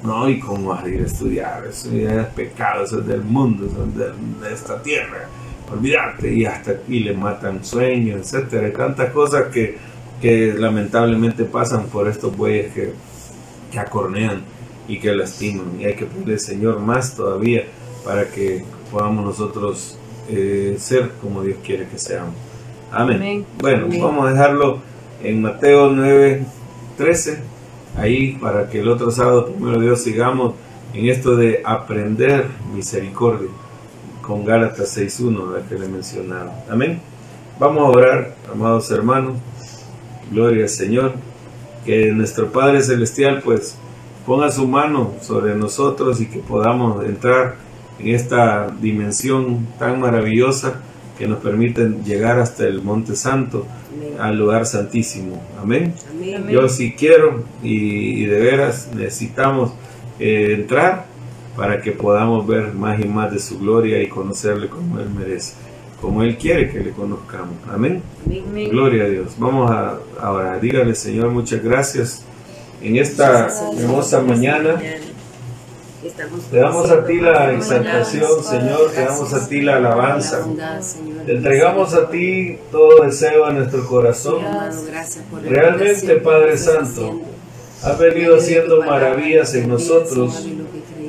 No, 0.03 0.29
y 0.29 0.39
cómo 0.39 0.69
vas 0.69 0.83
a 0.83 0.89
ir 0.89 1.01
a 1.01 1.05
estudiar, 1.05 1.65
eso 1.67 1.91
ya 1.91 2.21
es 2.21 2.27
pecado, 2.27 2.83
eso 2.83 2.99
es 2.99 3.07
del 3.07 3.23
mundo, 3.23 3.65
eso 3.65 3.83
es 3.83 4.41
de, 4.41 4.53
esta 4.53 4.81
tierra. 4.81 5.27
Olvídate, 5.71 6.33
y 6.33 6.45
hasta 6.45 6.71
aquí 6.71 6.99
le 6.99 7.13
matan 7.13 7.63
sueños, 7.65 8.21
etcétera, 8.21 8.71
tantas 8.71 9.11
cosas 9.11 9.47
que, 9.47 9.77
que 10.21 10.53
lamentablemente 10.53 11.43
pasan 11.45 11.87
por 11.87 12.07
estos 12.07 12.35
bueyes 12.37 12.73
que, 12.73 12.93
que 13.71 13.79
acornean 13.79 14.43
y 14.87 14.99
que 14.99 15.13
lastiman. 15.13 15.79
Y 15.79 15.85
hay 15.85 15.95
que 15.95 16.05
pedirle 16.05 16.39
Señor 16.39 16.79
más 16.79 17.15
todavía 17.15 17.65
para 18.05 18.27
que 18.29 18.63
podamos 18.91 19.25
nosotros 19.25 19.97
eh, 20.29 20.75
ser 20.79 21.11
como 21.21 21.41
Dios 21.41 21.57
quiere 21.63 21.87
que 21.87 21.97
seamos. 21.97 22.35
Amén. 22.91 23.17
Amén. 23.17 23.45
Bueno, 23.59 23.85
Amén. 23.85 24.01
vamos 24.01 24.27
a 24.27 24.31
dejarlo 24.31 24.79
en 25.23 25.41
Mateo 25.41 25.89
9, 25.89 26.45
13, 26.97 27.39
ahí 27.97 28.37
para 28.41 28.69
que 28.69 28.79
el 28.79 28.87
otro 28.87 29.11
sábado, 29.11 29.47
primero 29.47 29.79
Dios, 29.79 30.01
sigamos 30.01 30.53
en 30.93 31.07
esto 31.07 31.35
de 31.35 31.61
aprender 31.65 32.47
misericordia 32.73 33.49
con 34.21 34.45
Gálatas 34.45 34.97
6.1, 34.97 35.53
la 35.53 35.67
que 35.67 35.75
le 35.75 35.87
mencionaba. 35.87 36.63
Amén. 36.69 36.99
Vamos 37.59 37.83
a 37.83 37.97
orar, 37.97 38.35
amados 38.51 38.91
hermanos. 38.91 39.37
Gloria 40.31 40.63
al 40.63 40.69
Señor. 40.69 41.13
Que 41.85 42.11
nuestro 42.11 42.51
Padre 42.51 42.81
Celestial 42.81 43.41
pues 43.41 43.77
ponga 44.25 44.51
su 44.51 44.67
mano 44.67 45.13
sobre 45.21 45.55
nosotros 45.55 46.19
y 46.19 46.25
que 46.25 46.39
podamos 46.39 47.03
entrar 47.05 47.55
en 47.97 48.09
esta 48.09 48.67
dimensión 48.81 49.65
tan 49.79 50.01
maravillosa 50.01 50.81
que 51.17 51.27
nos 51.27 51.39
permite 51.39 51.87
llegar 52.05 52.37
hasta 52.37 52.65
el 52.65 52.81
Monte 52.81 53.15
Santo, 53.15 53.65
Amén. 53.95 54.19
al 54.19 54.37
lugar 54.37 54.65
santísimo. 54.65 55.41
Amén. 55.59 55.93
Amén. 56.11 56.16
Amén. 56.35 56.53
Yo 56.53 56.67
sí 56.69 56.95
quiero 56.97 57.43
y, 57.63 58.23
y 58.23 58.25
de 58.25 58.39
veras 58.39 58.89
necesitamos 58.95 59.71
eh, 60.19 60.53
entrar 60.53 61.05
para 61.55 61.81
que 61.81 61.91
podamos 61.91 62.45
ver 62.45 62.73
más 62.73 62.99
y 62.99 63.07
más 63.07 63.31
de 63.31 63.39
su 63.39 63.59
gloria 63.59 64.01
y 64.01 64.07
conocerle 64.07 64.67
como 64.67 64.99
Él 64.99 65.09
merece, 65.09 65.53
como 65.99 66.21
Él 66.23 66.37
quiere 66.37 66.69
que 66.69 66.79
le 66.79 66.91
conozcamos. 66.91 67.55
Amén. 67.71 68.01
Amén. 68.25 68.43
Amén. 68.47 68.69
Gloria 68.69 69.03
a 69.03 69.07
Dios. 69.07 69.35
Vamos 69.37 69.71
a 69.71 69.97
ahora, 70.21 70.59
dígale 70.59 70.93
Señor, 70.95 71.29
muchas 71.29 71.63
gracias 71.63 72.23
en 72.81 72.97
esta 72.97 73.47
hermosa 73.77 74.21
mañana. 74.21 74.79
Estamos 76.07 76.45
Te 76.45 76.57
damos 76.57 76.89
a 76.89 77.05
ti 77.05 77.19
la 77.19 77.51
exaltación, 77.51 78.43
Señor, 78.43 78.91
te 78.91 79.01
damos 79.03 79.33
a 79.33 79.47
ti 79.47 79.61
la 79.61 79.75
alabanza. 79.75 80.45
Te 81.25 81.33
entregamos 81.33 81.93
a 81.93 82.09
ti 82.09 82.57
todo 82.71 83.03
deseo 83.03 83.47
de 83.47 83.53
nuestro 83.53 83.85
corazón. 83.85 84.41
Realmente, 85.43 86.15
Padre 86.17 86.57
Santo. 86.57 87.21
Has 87.83 87.99
venido 87.99 88.37
haciendo 88.37 88.81
maravillas 88.83 89.53
en 89.53 89.69
nosotros 89.69 90.47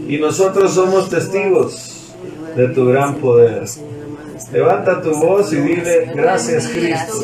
y 0.07 0.19
nosotros 0.19 0.75
somos 0.75 1.09
testigos 1.09 2.15
de 2.57 2.69
tu 2.69 2.87
gran 2.87 3.15
poder. 3.15 3.63
Levanta 4.53 5.03
tu 5.03 5.15
voz 5.15 5.53
y 5.53 5.57
dile, 5.57 6.11
gracias. 6.15 6.69
Cristo. 6.69 7.23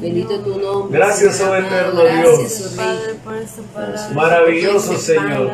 Bendito 0.00 0.40
tu 0.40 0.58
nombre. 0.58 0.98
Gracias, 0.98 1.40
oh 1.40 1.54
eterno 1.54 2.02
Dios. 2.02 2.76
Rey. 2.76 2.76
Padre, 2.76 3.14
por 3.22 3.36
esta 3.36 3.62
palabra. 3.72 4.10
Maravilloso, 4.14 4.92
este 4.92 5.14
Señor. 5.14 5.52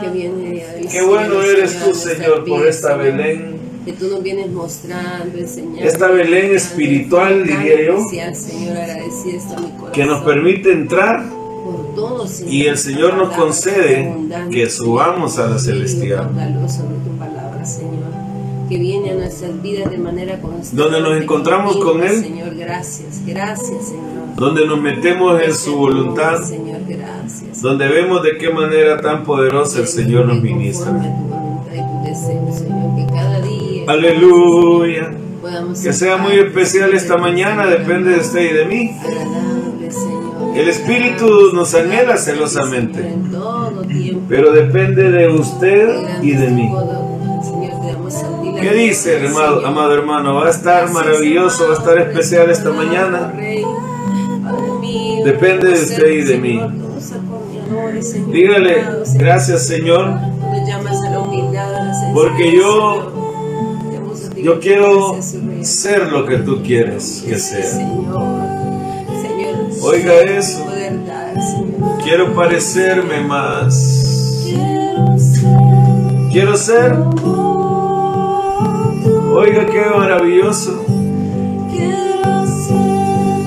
Qué 0.91 1.03
bueno 1.03 1.43
cielo, 1.43 1.43
eres 1.43 1.85
tú, 1.85 1.95
Señor, 1.95 2.45
por 2.47 2.67
esta. 2.67 2.97
Belén. 2.97 3.59
Que 3.85 3.93
tú 3.93 4.09
nos 4.09 4.23
vienes 4.23 4.51
mostrando, 4.51 5.39
enseñando. 5.39 5.81
Esta 5.81 6.09
Belén 6.09 6.55
espiritual, 6.55 7.45
diría 7.47 7.87
yo. 7.87 7.99
Que 9.93 10.05
nos 10.07 10.25
permite 10.25 10.73
entrar 10.73 11.23
por 11.29 11.95
todo, 11.95 12.27
Señor, 12.27 12.53
y 12.53 12.67
el 12.67 12.79
Señor 12.79 13.15
nos 13.15 13.37
concede 13.37 14.15
que 14.51 14.71
subamos 14.71 15.39
a 15.39 15.49
la 15.49 15.59
celestial. 15.59 16.21
háblalo 16.21 16.69
sobre 16.69 16.97
tu 17.05 17.17
palabra, 17.19 17.65
Señor, 17.65 18.18
que 18.69 18.79
viene 18.79 19.11
a 19.11 19.15
nuestras 19.15 19.61
vidas 19.63 19.91
de 19.91 19.99
manera 19.99 20.41
constante. 20.41 20.77
Donde 20.77 21.01
nos 21.01 21.23
encontramos 21.23 21.77
con 21.77 22.03
Él. 22.03 22.21
Señor, 22.21 22.55
gracias, 22.55 23.23
gracias, 23.27 23.89
Señor. 23.89 24.37
donde 24.37 24.67
nos 24.67 24.81
metemos 24.81 25.41
en 25.43 25.55
su 25.55 25.77
voluntad, 25.77 26.43
Señor, 26.43 26.81
gracias. 26.87 27.63
donde 27.63 27.89
vemos 27.89 28.23
de 28.23 28.37
qué 28.39 28.51
manera 28.51 29.01
tan 29.01 29.25
poderosa 29.25 29.81
el 29.81 29.89
Señor 29.89 30.27
nos 30.27 30.43
ministra. 30.43 30.93
Aleluya. 33.87 35.11
Que 35.83 35.93
sea 35.93 36.19
muy 36.19 36.35
especial 36.35 36.93
esta 36.93 37.17
mañana, 37.17 37.67
depende 37.67 38.11
de 38.11 38.21
usted 38.21 38.51
y 38.51 38.53
de 38.53 38.65
mí. 38.67 38.97
El 40.55 40.69
Espíritu 40.69 41.53
nos 41.55 41.75
anhela 41.75 42.17
celosamente. 42.17 43.15
Pero 44.29 44.53
depende 44.53 45.11
de 45.11 45.29
usted 45.29 46.23
y 46.23 46.33
de 46.33 46.49
mí. 46.49 46.71
¿Qué 48.61 48.73
dice, 48.75 49.27
amado 49.65 49.95
hermano? 49.95 50.35
¿Va 50.35 50.47
a 50.47 50.51
estar 50.51 50.91
maravilloso, 50.91 51.65
va 51.69 51.75
a 51.75 51.79
estar 51.79 51.99
especial 51.99 52.51
esta 52.51 52.71
mañana? 52.71 53.33
Depende 55.25 55.69
de 55.69 55.75
usted 55.75 56.07
y 56.09 56.23
de 56.23 56.39
mí. 56.39 56.61
Dígale, 58.33 58.85
gracias 59.15 59.67
Señor, 59.67 60.15
Porque 62.15 62.57
yo- 62.57 63.13
yo 64.37 64.61
quiero 64.61 65.17
ser 65.63 66.11
lo 66.13 66.25
que 66.27 66.39
tú 66.39 66.63
quieres 66.63 67.23
que 67.27 67.39
sea. 67.39 67.79
Oiga 69.83 70.15
eso. 70.23 70.65
Quiero 72.03 72.35
parecerme 72.35 73.21
más. 73.21 74.45
Quiero 76.33 76.57
ser. 76.57 76.97
Oiga, 79.41 79.65
qué 79.67 79.85
maravilloso. 79.97 80.85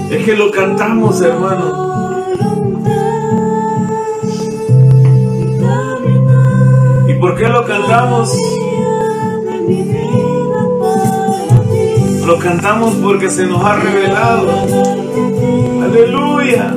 Es 0.10 0.24
que 0.26 0.36
lo 0.38 0.50
cantamos, 0.50 1.22
hermano. 1.22 2.24
¿Y 7.10 7.14
por 7.16 7.36
qué 7.36 7.50
lo 7.50 7.66
cantamos? 7.66 8.34
Lo 12.26 12.40
cantamos 12.40 12.94
porque 12.96 13.30
se 13.30 13.46
nos 13.46 13.62
ha 13.62 13.76
revelado. 13.76 14.50
Aleluya. 15.84 16.74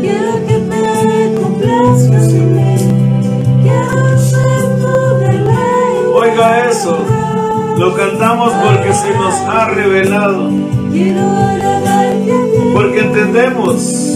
Quiero 0.00 0.46
que 0.46 0.58
me 0.58 1.34
complazcas. 1.40 2.32
Oiga 6.14 6.68
eso. 6.70 7.13
Lo 7.78 7.94
cantamos 7.94 8.52
porque 8.52 8.92
se 8.94 9.10
nos 9.14 9.34
ha 9.48 9.68
revelado. 9.68 10.50
Porque 12.72 13.00
entendemos. 13.00 14.14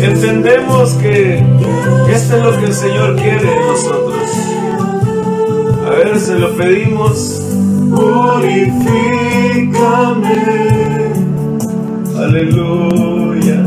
Entendemos 0.00 0.92
que 0.94 1.44
esto 2.10 2.36
es 2.36 2.42
lo 2.42 2.58
que 2.58 2.64
el 2.64 2.74
Señor 2.74 3.16
quiere 3.16 3.44
de 3.44 3.60
nosotros. 3.60 4.22
A 5.86 5.90
ver, 5.90 6.18
se 6.18 6.38
lo 6.38 6.56
pedimos. 6.56 7.42
Purifícame. 7.94 8.72
Aleluya. 12.16 13.66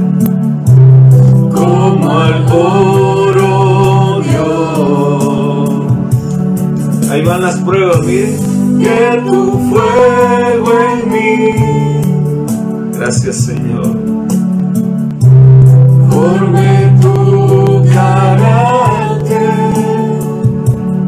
Como 1.54 2.10
al 2.10 2.46
oro 2.52 4.22
Dios. 4.22 5.05
Ahí 7.10 7.22
van 7.24 7.42
las 7.42 7.58
pruebas, 7.58 8.04
miren. 8.06 8.38
Que 8.80 9.22
tu 9.26 9.60
fuego 9.70 10.72
en 10.92 11.12
mí. 11.12 11.54
Gracias, 12.98 13.36
Señor. 13.46 13.98
Forme 16.10 16.98
tu 17.02 17.84
carácter. 17.94 19.54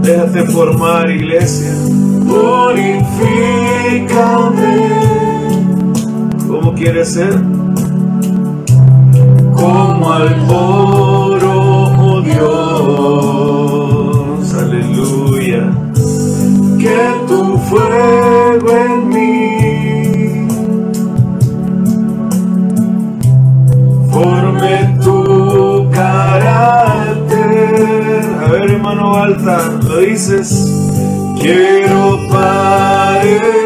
Déjate 0.02 0.46
formar, 0.46 1.10
iglesia. 1.10 1.74
Purifícame. 2.28 2.98
¿Cómo 6.48 6.74
quieres 6.74 7.14
ser? 7.14 7.34
Como 9.56 10.14
al 10.14 10.46
oro, 10.50 11.94
oh 12.00 12.22
Dios. 12.22 13.37
Fuego 17.70 18.70
en 18.70 19.10
mí 19.10 19.28
forme 24.12 24.98
tu 25.04 25.90
carácter. 25.92 27.42
A 28.44 28.48
ver, 28.48 28.72
hermano 28.72 29.16
Alta, 29.16 29.58
lo 29.84 30.00
dices. 30.00 30.50
Quiero 31.40 32.20
parecerme 32.30 33.58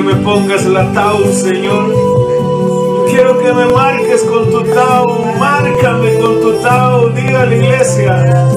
que 0.00 0.14
me 0.14 0.14
pongas 0.22 0.64
la 0.66 0.90
tau, 0.92 1.24
Señor. 1.32 1.94
Quiero 3.10 3.38
que 3.38 3.52
me 3.52 3.66
marques 3.66 4.22
con 4.22 4.50
tu 4.50 4.62
tau, 4.62 5.24
márcame 5.38 6.18
con 6.18 6.40
tu 6.40 6.52
tau, 6.62 7.10
diga 7.10 7.44
la 7.44 7.54
iglesia. 7.54 8.48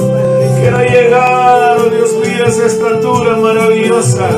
Quiero 0.58 0.80
llegar, 0.80 1.78
oh 1.80 1.90
Dios 1.90 2.14
mío, 2.14 2.46
esa 2.46 2.66
estatura 2.66 3.36
maravillosa. 3.38 4.30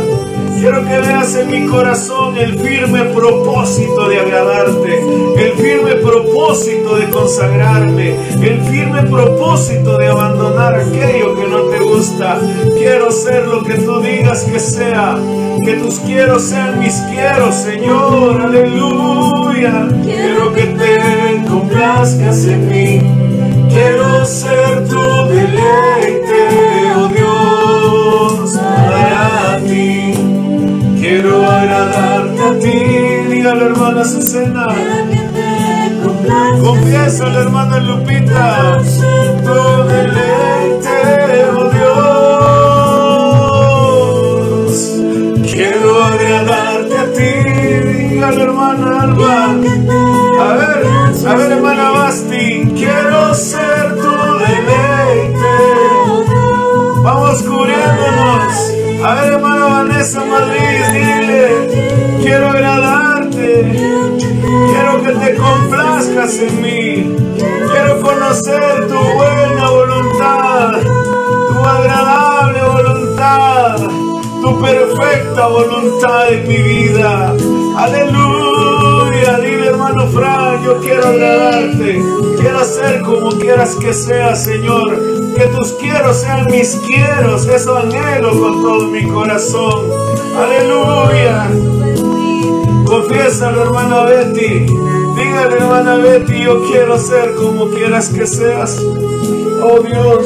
Quiero 0.58 0.84
que 0.84 0.98
veas 1.00 1.36
en 1.36 1.52
mi 1.52 1.66
corazón 1.68 2.38
el 2.38 2.58
firme 2.58 3.04
propósito 3.06 4.08
de 4.08 4.20
agradarte, 4.20 5.00
el 5.38 5.52
firme 5.54 5.96
propósito 5.96 6.96
de 6.96 7.10
consagrarme, 7.10 8.16
el 8.42 8.62
firme 8.62 9.04
propósito 9.04 9.98
de 9.98 10.08
abandonar 10.08 10.76
aquello 10.76 11.36
que 11.36 11.48
no 11.48 11.62
te 11.64 11.80
gusta. 11.80 12.40
Quiero 12.78 13.12
ser 13.12 13.48
lo 13.48 13.64
que 13.64 13.76
tú 13.76 14.00
digas 14.00 14.44
que 14.44 14.60
sea, 14.60 15.18
que 15.64 15.74
tus 15.74 16.00
quiero 16.00 16.40
sean 16.40 16.80
mis 16.80 16.96
quiero, 17.12 17.52
Señor, 17.52 18.42
aleluya. 18.42 19.88
Quiero 20.04 20.54
que 20.54 20.64
te 20.64 21.44
complazcas 21.50 22.46
en 22.46 22.70
mí, 22.70 23.02
quiero 23.70 24.26
ser 24.26 24.88
tu 24.88 25.02
deleite, 25.28 26.35
Quiero 31.26 31.42
agradarte 31.50 32.42
a 32.44 32.60
ti, 32.60 32.78
diga 33.32 33.56
la 33.56 33.66
hermana 33.66 34.06
Susana. 34.06 34.68
Confiesa 36.62 37.26
la 37.30 37.40
hermana 37.40 37.80
Lupita. 37.80 38.78
Tu 39.44 39.60
deleite, 39.90 41.00
oh 41.58 41.70
Dios. 44.62 45.52
Quiero 45.52 46.04
agradarte 46.04 46.96
a 46.96 47.06
ti, 47.16 47.32
diga 47.90 48.30
la 48.30 48.44
hermana 48.44 49.02
Alba. 49.02 49.38
A 50.46 50.54
ver, 50.60 50.80
a 51.28 51.34
ver, 51.34 51.52
hermana 51.54 51.90
Basti. 51.90 52.72
Quiero 52.76 53.34
ser 53.34 53.96
tu 53.96 54.14
deleite. 54.46 55.56
Vamos 57.02 57.42
cubriéndonos. 57.42 58.76
A 59.06 59.14
ver, 59.14 59.34
hermana 59.34 59.66
Vanessa 59.66 60.26
Madrid, 60.26 60.82
te 65.36 66.48
en 66.48 66.62
mí, 66.62 67.16
quiero 67.38 68.02
conocer 68.02 68.88
tu 68.88 68.96
buena 68.96 69.70
voluntad, 69.70 70.82
tu 71.50 71.60
agradable 71.60 72.62
voluntad, 72.64 73.76
tu 74.42 74.62
perfecta 74.62 75.48
voluntad 75.48 76.32
en 76.32 76.48
mi 76.48 76.58
vida. 76.58 77.36
Aleluya, 77.78 79.40
dile 79.40 79.68
hermano 79.68 80.08
Frank, 80.08 80.64
yo 80.64 80.80
quiero 80.80 81.08
agradarte, 81.08 82.04
quiero 82.40 82.64
ser 82.64 83.02
como 83.02 83.30
quieras 83.32 83.76
que 83.76 83.94
sea, 83.94 84.36
Señor 84.36 85.26
que 85.36 85.48
tus 85.48 85.74
quiero 85.74 86.14
sean 86.14 86.48
mis 86.50 86.78
quieros, 86.88 87.46
eso 87.48 87.76
anhelo 87.78 88.40
con 88.40 88.62
todo 88.62 88.88
mi 88.88 89.06
corazón. 89.06 89.90
Aleluya. 90.38 91.50
Confiesa 92.86 93.52
la 93.52 93.64
hermana 93.64 94.04
Betty. 94.06 94.95
Dígale 95.16 95.56
hermana 95.56 95.96
Betty, 95.96 96.44
yo 96.44 96.64
quiero 96.70 96.98
ser 97.00 97.36
como 97.36 97.70
quieras 97.70 98.10
que 98.10 98.26
seas. 98.28 98.78
Oh 99.64 99.80
Dios. 99.82 100.26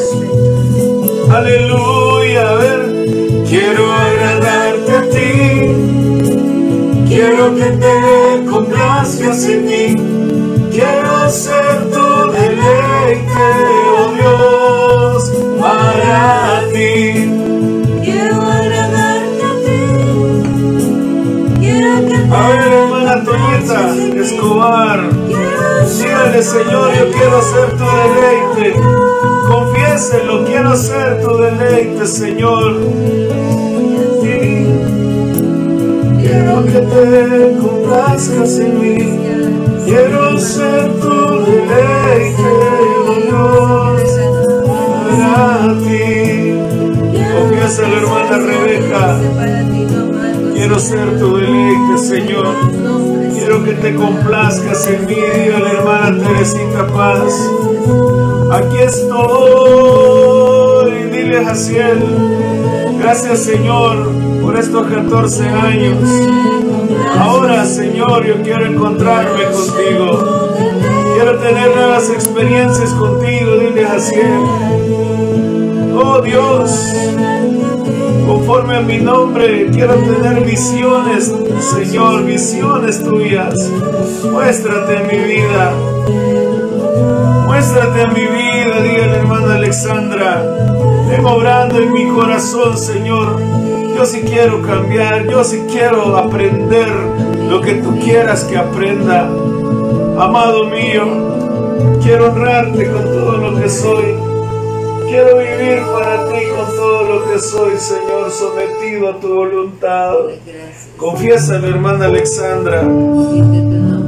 Aleluya. 1.29 2.49
A 2.49 2.55
ver. 2.55 2.99
Quiero 3.49 3.91
agradarte 3.91 4.91
a 4.91 5.01
ti. 5.09 5.89
Quiero 7.07 7.55
que 7.55 7.71
te 7.71 8.45
complazcas 8.47 9.43
en 9.45 9.65
mí. 9.65 9.95
Quiero 10.71 11.29
ser 11.31 11.89
tu 11.89 12.31
deleite, 12.31 13.47
oh 13.97 14.11
Dios, 14.13 15.33
para 15.59 16.61
ti. 16.71 17.27
Quiero 18.03 18.35
agradarte 18.39 19.43
a 19.43 19.53
ti. 19.65 19.81
Quiero 21.59 21.91
que 22.07 22.17
te 22.17 22.88
Escobar, 23.61 25.01
dígale, 25.27 26.41
Señor, 26.41 26.93
yo 26.97 27.11
quiero 27.11 27.41
ser 27.41 27.71
tu 27.77 27.83
deleite. 27.83 28.79
Confiéselo, 29.49 30.45
quiero 30.45 30.77
ser 30.77 31.21
tu 31.21 31.37
deleite, 31.37 32.05
Señor. 32.05 32.77
Quiero 36.21 36.65
que 36.65 36.79
te 36.79 37.57
complazcas 37.59 38.59
en 38.59 38.79
mí. 38.79 39.19
Quiero 39.85 40.39
ser 40.39 40.93
tu 41.01 41.09
deleite, 41.45 42.43
oh 43.07 43.13
Dios, 43.25 44.01
para 45.19 45.73
ti. 45.79 46.53
Confiesa 47.33 47.81
la 47.89 47.97
hermana 47.97 48.37
Rebeca. 48.37 49.19
Quiero 50.53 50.79
ser 50.79 51.19
tu 51.19 51.37
deleite, 51.37 51.97
Señor. 51.97 53.18
Quiero 53.33 53.63
que 53.63 53.73
te 53.73 53.95
complazcas 53.95 54.87
en 54.87 55.05
mí, 55.05 55.15
diga 55.15 55.59
la 55.59 55.71
hermana 55.71 56.23
Teresita 56.23 56.87
Paz. 56.87 57.33
Aquí 58.51 58.77
estoy, 58.77 59.09
dile 61.11 61.39
a 61.39 61.45
Jaciel. 61.45 62.03
Gracias, 62.99 63.39
Señor, 63.39 64.09
por 64.41 64.57
estos 64.57 64.87
14 64.87 65.47
años. 65.47 65.97
Ahora, 67.17 67.65
Señor, 67.65 68.25
yo 68.25 68.41
quiero 68.41 68.65
encontrarme 68.65 69.45
contigo. 69.45 70.49
Quiero 71.15 71.37
tener 71.39 71.75
nuevas 71.75 72.09
experiencias 72.09 72.91
contigo, 72.91 73.55
dile 73.57 73.85
a. 73.85 73.97
Oh 76.01 76.21
Dios, 76.21 76.71
conforme 78.29 78.77
a 78.77 78.81
mi 78.81 78.99
nombre, 78.99 79.71
quiero 79.71 79.95
tener 79.95 80.45
visiones, 80.45 81.33
Señor, 81.73 82.25
visiones 82.25 83.03
tuyas. 83.03 83.71
Muéstrate 84.31 84.97
en 84.97 85.07
mi 85.07 85.33
vida. 85.33 85.73
Muéstrate 87.47 88.03
en 88.03 88.13
mi 88.13 88.21
vida, 88.21 88.81
diga 88.81 89.07
la 89.07 89.15
hermana 89.15 89.55
Alexandra. 89.55 90.43
Ven 91.09 91.25
obrando 91.25 91.79
en 91.79 91.91
mi 91.91 92.07
corazón, 92.09 92.77
Señor. 92.77 93.41
Yo 93.95 94.05
sí 94.05 94.21
quiero 94.21 94.61
cambiar, 94.61 95.27
yo 95.27 95.43
sí 95.43 95.63
quiero 95.67 96.15
aprender 96.15 96.87
lo 97.49 97.61
que 97.61 97.75
tú 97.75 97.99
quieras 97.99 98.43
que 98.43 98.57
aprenda. 98.57 99.27
Amado 100.19 100.65
mío, 100.65 101.97
quiero 102.03 102.27
honrarte 102.27 102.91
con 102.91 103.03
todo 103.05 103.37
lo 103.37 103.59
que 103.59 103.67
soy. 103.67 104.29
Quiero 105.09 105.39
vivir 105.39 105.81
para 105.91 106.29
ti 106.29 106.45
con 106.55 106.75
todo 106.75 107.03
lo 107.03 107.31
que 107.31 107.39
soy, 107.39 107.75
Señor, 107.77 108.08
sometido 108.29 109.09
a 109.09 109.19
tu 109.19 109.33
voluntad. 109.33 110.13
Confiesa, 110.97 111.59
mi 111.59 111.69
hermana 111.69 112.05
Alexandra. 112.05 112.83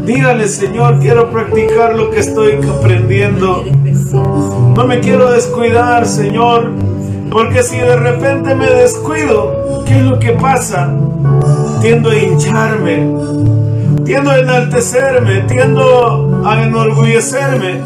Dígale, 0.06 0.48
Señor, 0.48 0.99
quiero 0.99 1.30
practicar 1.31 1.95
lo 1.95 2.10
que 2.10 2.19
estoy 2.19 2.60
aprendiendo. 2.80 3.64
No 4.76 4.85
me 4.85 4.99
quiero 4.99 5.31
descuidar, 5.31 6.06
Señor, 6.06 6.72
porque 7.31 7.64
si 7.64 7.77
de 7.77 7.95
repente 7.95 8.56
me 8.56 8.68
descuido, 8.68 9.84
¿qué 9.85 9.99
es 9.99 10.06
lo 10.06 10.19
que 10.19 10.31
pasa? 10.31 10.93
Tiendo 11.81 12.10
a 12.10 12.15
hincharme, 12.15 13.07
tiendo 14.03 14.31
a 14.31 14.39
enaltecerme, 14.39 15.41
tiendo 15.48 16.41
a 16.45 16.64
enorgullecerme 16.64 17.81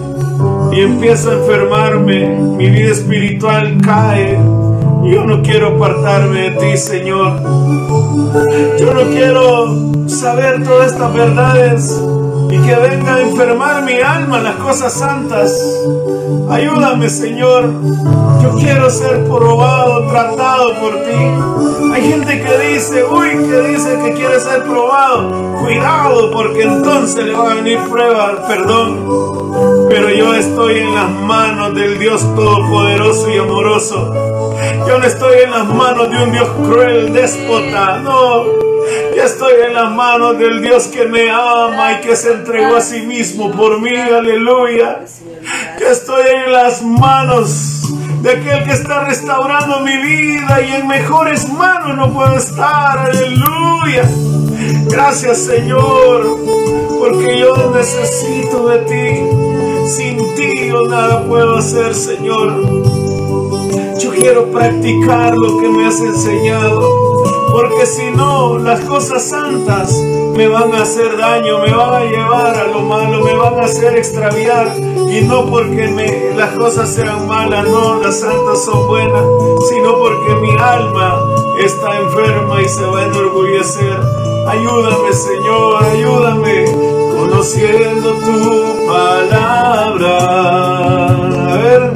y 0.72 0.82
empiezo 0.82 1.32
a 1.32 1.34
enfermarme. 1.34 2.28
Mi 2.58 2.70
vida 2.70 2.92
espiritual 2.92 3.78
cae. 3.84 4.38
Yo 5.06 5.24
no 5.24 5.42
quiero 5.44 5.76
apartarme 5.76 6.50
de 6.50 6.52
ti, 6.52 6.78
Señor. 6.78 7.42
Yo 8.80 8.94
no 8.94 9.02
quiero 9.12 10.08
saber 10.08 10.64
todas 10.64 10.92
estas 10.92 11.14
verdades 11.14 12.02
y 12.50 12.58
que 12.58 12.76
venga 12.76 13.16
a 13.16 13.22
enfermar 13.22 13.84
mi 13.84 14.02
alma 14.02 14.42
las 14.42 14.56
cosas 14.56 14.94
santas. 14.94 15.52
Ayúdame, 16.50 17.10
Señor. 17.10 17.70
Yo 18.42 18.56
quiero 18.60 18.90
ser 18.90 19.24
probado, 19.26 20.08
tratado 20.08 20.74
por 20.80 20.94
ti. 21.04 21.92
Hay 21.94 22.02
gente 22.10 22.42
que 22.42 22.58
dice, 22.70 23.04
uy, 23.04 23.30
que 23.30 23.62
dice 23.70 23.98
que 24.04 24.14
quiere 24.14 24.40
ser 24.40 24.64
probado. 24.64 25.56
Cuidado, 25.64 26.32
porque 26.32 26.64
entonces 26.64 27.26
le 27.26 27.34
va 27.34 27.52
a 27.52 27.56
venir 27.56 27.80
prueba, 27.90 28.46
perdón. 28.48 29.88
Pero 29.90 30.10
yo 30.10 30.34
estoy 30.36 30.80
en 30.80 30.94
las 30.94 31.10
manos 31.10 31.74
del 31.74 31.98
Dios 31.98 32.22
Todopoderoso 32.36 33.30
y 33.30 33.38
amoroso. 33.38 34.14
Yo 34.88 35.00
no 35.00 35.06
estoy 35.06 35.40
en 35.46 35.52
las 35.52 35.68
manos 35.68 36.10
de 36.10 36.24
un 36.24 36.32
Dios 36.32 36.50
cruel, 36.64 37.14
déspota. 37.14 38.00
No, 38.00 38.44
estoy 39.26 39.54
en 39.68 39.74
las 39.74 39.92
manos 39.92 40.38
del 40.38 40.62
Dios 40.62 40.88
que 40.88 41.06
me 41.06 41.30
ama 41.30 41.94
y 41.94 42.02
que 42.02 42.16
se 42.16 42.32
entregó 42.32 42.76
a 42.76 42.82
sí 42.82 43.02
mismo 43.02 43.52
por 43.52 43.82
mí. 43.82 43.96
Aleluya. 43.96 45.02
Yo 45.80 45.88
estoy 45.88 46.24
en 46.46 46.52
las 46.52 46.82
manos 46.82 47.82
de 48.22 48.32
aquel 48.32 48.64
que 48.64 48.72
está 48.72 49.06
restaurando 49.06 49.82
mi 49.82 49.98
vida 49.98 50.62
y 50.62 50.74
en 50.74 50.88
mejores 50.88 51.50
manos 51.50 51.96
no 51.98 52.14
puedo 52.14 52.38
estar. 52.38 52.98
Aleluya. 53.00 54.10
Gracias 54.90 55.40
Señor, 55.40 56.38
porque 57.00 57.40
yo 57.40 57.72
necesito 57.76 58.70
de 58.70 58.80
ti. 58.80 59.88
Sin 59.88 60.18
ti 60.36 60.70
yo 60.70 60.88
nada 60.88 61.24
puedo 61.26 61.58
hacer, 61.58 61.94
Señor. 61.94 62.54
Yo 64.00 64.12
quiero 64.12 64.52
practicar 64.52 65.36
lo 65.36 65.60
que 65.60 65.68
me 65.70 65.86
has 65.86 66.00
enseñado. 66.00 67.05
Porque 67.68 67.88
si 67.88 68.12
no, 68.12 68.60
las 68.60 68.82
cosas 68.82 69.24
santas 69.24 69.92
me 70.36 70.48
van 70.48 70.72
a 70.76 70.84
hacer 70.84 71.18
daño, 71.18 71.58
me 71.58 71.74
van 71.74 71.96
a 71.96 72.06
llevar 72.06 72.56
a 72.56 72.68
lo 72.68 72.82
malo, 72.82 73.24
me 73.24 73.34
van 73.34 73.60
a 73.60 73.64
hacer 73.64 73.98
extraviar. 73.98 74.78
Y 74.78 75.22
no 75.22 75.48
porque 75.48 76.32
las 76.38 76.52
cosas 76.52 76.94
sean 76.94 77.26
malas, 77.26 77.68
no, 77.68 78.00
las 78.04 78.20
santas 78.20 78.64
son 78.64 78.86
buenas, 78.86 79.24
sino 79.68 79.98
porque 79.98 80.36
mi 80.36 80.52
alma 80.52 81.26
está 81.60 81.98
enferma 81.98 82.62
y 82.62 82.70
se 82.70 82.86
va 82.86 83.00
a 83.00 83.06
enorgullecer. 83.06 84.00
Ayúdame, 84.48 85.12
Señor, 85.12 85.84
ayúdame, 85.86 86.66
conociendo 87.18 88.14
tu 88.14 88.86
palabra. 88.86 90.18
A 91.52 91.58
ver, 91.58 91.94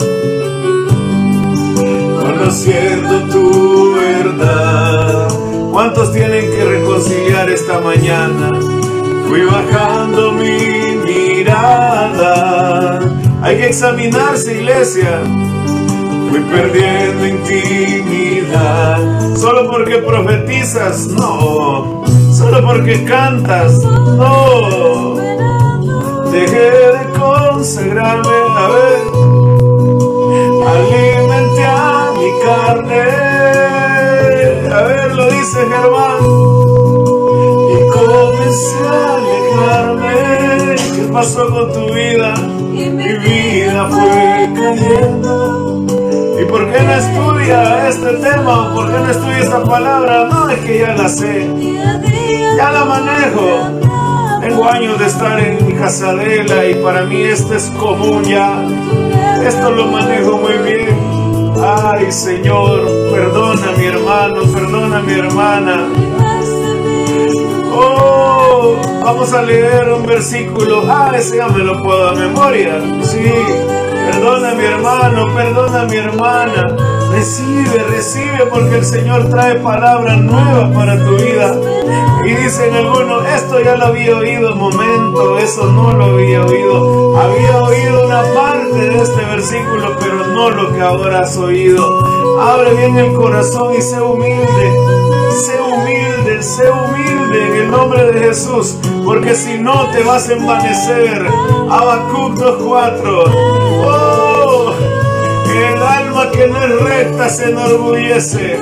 conociendo 2.23 3.19
tu 3.31 3.93
verdad. 3.93 5.18
¿Cuántos 5.79 6.11
tienen 6.11 6.51
que 6.51 6.65
reconciliar 6.65 7.49
esta 7.49 7.79
mañana? 7.79 8.51
Fui 9.29 9.45
bajando 9.45 10.33
mi 10.33 10.97
mirada. 11.05 12.99
Hay 13.41 13.55
que 13.55 13.67
examinarse, 13.67 14.55
iglesia. 14.55 15.21
Fui 16.29 16.41
perdiendo 16.41 17.25
intimidad. 17.25 18.97
Solo 19.37 19.71
porque 19.71 19.99
profetizas, 19.99 21.07
no. 21.07 22.03
Solo 22.33 22.61
porque 22.61 23.05
cantas, 23.05 23.81
no. 23.81 25.15
Dejé 26.29 26.71
de 26.71 27.09
consagrarme, 27.17 28.35
a 28.53 28.67
ver. 28.67 28.99
Alimenté 30.67 31.63
a 31.63 32.11
mi 32.17 32.31
carne 32.43 33.78
a 34.71 34.81
ver, 34.83 35.15
lo 35.15 35.29
dice 35.31 35.59
Germán. 35.59 36.17
Y 37.71 37.89
comencé 37.89 38.77
a 38.87 39.15
alejarme. 39.15 40.75
¿Qué 40.95 41.03
pasó 41.11 41.49
con 41.49 41.73
tu 41.73 41.93
vida? 41.93 42.33
Mi 42.71 42.87
vida 42.89 43.87
fue 43.89 44.49
cayendo. 44.55 45.85
¿Y 46.39 46.45
por 46.45 46.71
qué 46.71 46.81
no 46.81 46.93
estudia 46.93 47.87
este 47.89 48.13
tema? 48.17 48.69
¿O 48.69 48.75
por 48.75 48.87
qué 48.87 48.99
no 48.99 49.11
estudia 49.11 49.39
esta 49.39 49.63
palabra? 49.63 50.25
No, 50.25 50.49
es 50.49 50.59
que 50.59 50.79
ya 50.79 50.95
la 50.95 51.09
sé. 51.09 51.49
Ya 52.57 52.71
la 52.71 52.85
manejo. 52.85 53.89
Tengo 54.41 54.65
años 54.69 54.97
de 54.99 55.05
estar 55.05 55.39
en 55.39 55.65
mi 55.67 55.73
casadela 55.73 56.65
y 56.65 56.75
para 56.75 57.03
mí 57.03 57.21
esto 57.23 57.55
es 57.55 57.69
común 57.71 58.23
ya. 58.23 58.63
Esto 59.45 59.71
lo 59.71 59.87
manejo 59.87 60.37
muy 60.37 60.57
bien. 60.59 60.88
Ay 61.61 62.11
Señor, 62.11 62.85
perdona 63.11 63.73
mi 63.77 63.85
hermano, 63.85 64.41
perdona 64.53 65.01
mi 65.01 65.13
hermana. 65.13 65.87
Oh, 67.73 68.77
vamos 69.03 69.33
a 69.33 69.41
leer 69.41 69.91
un 69.91 70.05
versículo. 70.05 70.83
Ah, 70.87 71.11
ese 71.17 71.37
ya 71.37 71.47
me 71.47 71.63
lo 71.63 71.81
puedo 71.83 72.09
a 72.09 72.15
memoria. 72.15 72.79
Sí, 73.01 73.31
perdona 74.05 74.53
mi 74.53 74.63
hermano, 74.63 75.33
perdona 75.35 75.83
mi 75.85 75.97
hermana. 75.97 76.75
Recibe, 77.11 77.83
recibe 77.89 78.45
porque 78.49 78.77
el 78.77 78.85
Señor 78.85 79.29
trae 79.29 79.55
palabras 79.55 80.17
nuevas 80.19 80.71
para 80.73 80.97
tu 81.03 81.15
vida. 81.17 81.55
Y 82.25 82.33
dicen 82.33 82.73
algunos, 82.73 83.25
esto 83.25 83.59
ya 83.61 83.75
lo 83.75 83.85
había 83.85 84.17
oído 84.17 84.55
momento, 84.55 85.37
eso 85.39 85.65
no 85.65 85.91
lo 85.93 86.05
había 86.05 86.45
oído. 86.45 87.17
Había 87.17 87.57
oído 87.61 88.05
una 88.05 88.21
parte 88.33 88.77
de 88.77 89.01
este 89.01 89.25
versículo, 89.25 89.95
pero 89.99 90.27
no 90.27 90.49
lo 90.49 90.73
que 90.73 90.81
ahora 90.81 91.21
has 91.21 91.37
oído. 91.37 92.39
Abre 92.39 92.73
bien 92.75 92.97
el 92.97 93.13
corazón 93.13 93.73
y 93.73 93.81
sé 93.81 94.01
humilde. 94.01 94.75
Sé 95.31 95.61
humilde, 95.61 96.43
sé 96.43 96.69
humilde 96.69 97.47
en 97.47 97.55
el 97.55 97.71
nombre 97.71 98.11
de 98.11 98.19
Jesús, 98.19 98.75
porque 99.05 99.35
si 99.35 99.57
no 99.57 99.89
te 99.91 100.03
vas 100.03 100.29
a 100.29 100.33
envanecer. 100.33 101.25
Habacuc 101.69 102.35
2.4. 102.35 103.23
Oh, 103.85 104.08
el 105.59 105.81
alma 105.81 106.31
que 106.31 106.47
no 106.47 106.63
es 106.63 106.81
recta 106.81 107.29
se 107.29 107.49
enorgullece. 107.49 108.59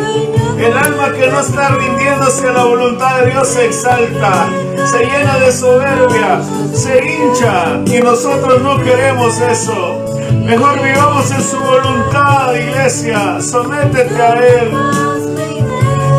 El 0.58 0.74
alma 0.76 1.12
que 1.14 1.28
no 1.30 1.40
está 1.40 1.70
rindiéndose 1.70 2.48
a 2.48 2.52
la 2.52 2.64
voluntad 2.64 3.20
de 3.20 3.32
Dios 3.32 3.48
se 3.48 3.66
exalta, 3.68 4.50
se 4.86 5.06
llena 5.06 5.38
de 5.38 5.52
soberbia, 5.52 6.42
se 6.74 7.06
hincha 7.06 7.80
y 7.86 8.00
nosotros 8.02 8.62
no 8.62 8.82
queremos 8.84 9.40
eso. 9.40 10.04
Mejor 10.44 10.82
vivamos 10.82 11.30
en 11.32 11.44
su 11.44 11.60
voluntad, 11.60 12.56
iglesia. 12.56 13.40
Sométete 13.42 14.22
a 14.22 14.34
Él. 14.34 14.72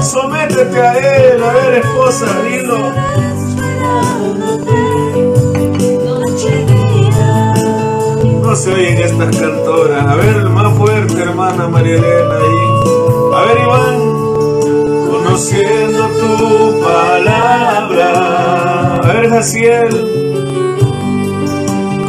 Sométete 0.03 0.81
a 0.81 0.99
Él. 0.99 1.43
A 1.43 1.53
ver, 1.53 1.75
esposa, 1.75 2.27
dilo. 2.49 2.93
No 8.49 8.57
se 8.57 8.73
oyen 8.73 8.97
estas 8.97 9.37
cantoras. 9.37 10.07
A 10.07 10.17
ver, 10.17 10.49
más 10.49 10.75
fuerte, 10.79 11.21
hermana 11.21 11.69
María 11.69 11.97
Elena, 11.97 12.35
ahí. 12.35 12.57
A 13.35 13.43
ver, 13.43 13.59
Iván. 13.63 13.99
Conociendo 15.11 16.09
tu 16.09 16.81
palabra. 16.81 18.09
A 19.05 19.13
ver, 19.13 19.29
Jaciel 19.29 19.91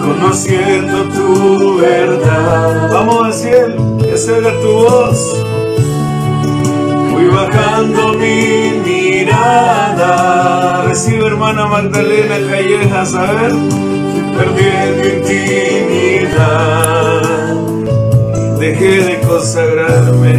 conociendo 0.02 1.04
tu 1.10 1.78
verdad. 1.80 2.90
Vamos 2.94 3.26
al 3.26 3.34
cielo, 3.34 3.98
que 3.98 4.18
se 4.18 4.32
oiga 4.32 4.54
tu 4.62 4.72
voz. 4.72 5.36
Fui 7.12 7.28
bajando 7.28 8.14
mi 8.14 8.80
mirada. 8.86 10.86
Recibe, 10.88 11.28
hermana 11.28 11.68
Magdalena 11.68 12.38
Callejas, 12.50 13.14
a 13.14 13.34
ver. 13.34 13.52
Perdiendo 14.40 15.04
intimidad. 15.06 16.40
Dejé 18.58 19.04
de 19.04 19.20
consagrarme. 19.22 20.34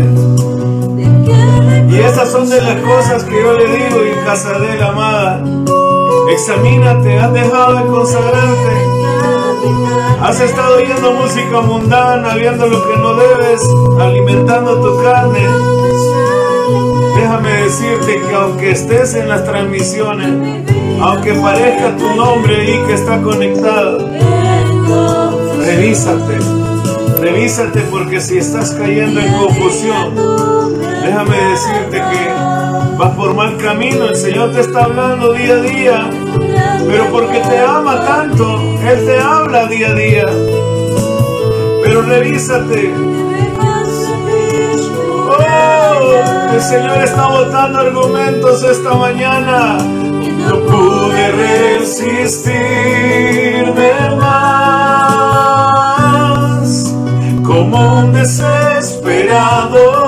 Y 1.90 1.98
esas 1.98 2.32
son 2.32 2.48
de 2.48 2.62
las 2.62 2.80
cosas 2.80 3.24
que 3.24 3.42
yo 3.42 3.52
le 3.52 3.66
digo 3.66 4.00
en 4.00 4.24
casa 4.24 4.58
de 4.58 4.78
la 4.78 4.88
amada. 4.88 5.44
Examínate, 6.30 7.18
has 7.18 7.32
dejado 7.32 7.74
de 7.74 7.86
consagrarte. 7.90 8.90
Has 10.22 10.40
estado 10.40 10.76
oyendo 10.76 11.12
música 11.12 11.60
mundana, 11.60 12.34
viendo 12.34 12.66
lo 12.66 12.88
que 12.88 12.96
no 12.96 13.14
debes, 13.16 13.62
alimentando 13.98 14.80
tu 14.80 15.02
carne. 15.02 15.46
Déjame 17.42 17.62
decirte 17.62 18.20
que 18.20 18.34
aunque 18.34 18.70
estés 18.72 19.14
en 19.14 19.26
las 19.30 19.44
transmisiones, 19.44 20.28
aunque 21.00 21.32
parezca 21.32 21.96
tu 21.96 22.14
nombre 22.14 22.54
ahí 22.54 22.78
que 22.86 22.92
está 22.92 23.22
conectado, 23.22 24.10
revísate, 25.64 26.38
revísate 27.18 27.80
porque 27.90 28.20
si 28.20 28.36
estás 28.36 28.72
cayendo 28.72 29.20
en 29.20 29.32
confusión, 29.32 30.14
déjame 31.02 31.36
decirte 31.36 31.96
que 31.96 32.96
vas 32.98 33.14
por 33.16 33.34
mal 33.34 33.56
camino, 33.56 34.04
el 34.04 34.16
Señor 34.16 34.52
te 34.52 34.60
está 34.60 34.84
hablando 34.84 35.32
día 35.32 35.54
a 35.54 35.60
día 35.62 36.10
pero 36.86 37.06
porque 37.10 37.38
te 37.38 37.58
ama 37.58 38.04
tanto, 38.04 38.60
Él 38.86 39.06
te 39.06 39.18
habla 39.18 39.66
día 39.66 39.88
a 39.88 39.94
día. 39.94 40.26
Pero 41.82 42.02
revísate. 42.02 43.29
El 46.54 46.60
Señor 46.62 47.02
está 47.02 47.28
botando 47.28 47.80
argumentos 47.80 48.62
esta 48.64 48.94
mañana. 48.94 49.78
No 49.78 50.60
pude 50.60 51.32
resistirme 51.78 52.70
más 54.16 55.34
como 57.44 58.00
un 58.00 58.12
desesperado. 58.12 59.99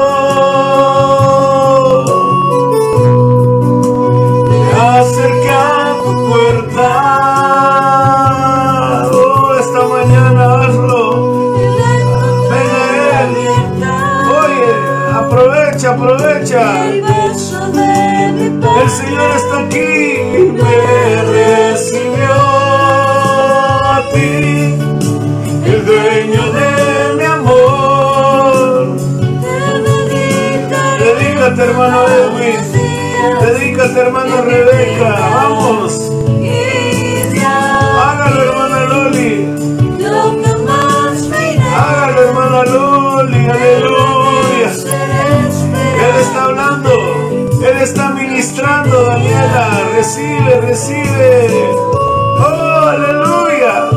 Señor 18.92 19.30
está 19.36 19.58
aquí 19.60 20.22
me 20.52 21.22
recibió 21.22 22.34
a 22.34 24.02
ti, 24.12 24.74
el 25.64 25.86
dueño 25.86 26.52
de 26.52 27.14
mi 27.16 27.24
amor. 27.24 28.96
Dedícate, 30.98 31.62
hermano 31.62 32.04
Edwin, 32.08 32.60
Dedícate, 33.40 34.00
hermana 34.00 34.40
Rebeca. 34.42 35.10
Vamos. 35.20 36.31
Recibe, 50.02 50.60
recibe. 50.62 51.76
Oh, 52.40 52.88
aleluya. 52.88 53.88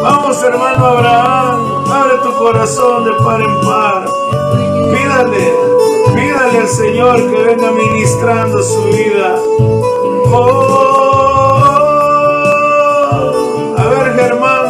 Vamos, 0.00 0.40
hermano 0.40 0.86
Abraham. 0.86 1.84
Abre 1.90 2.18
tu 2.22 2.32
corazón 2.34 3.06
de 3.06 3.10
par 3.14 3.40
en 3.40 3.60
par. 3.60 4.04
Pídale, 4.92 5.52
pídale 6.14 6.58
al 6.58 6.68
Señor 6.68 7.16
que 7.28 7.42
venga 7.42 7.72
ministrando 7.72 8.62
su 8.62 8.84
vida. 8.84 9.34
Oh, 10.32 10.76
a 13.78 13.84
ver, 13.88 14.14
Germán. 14.14 14.66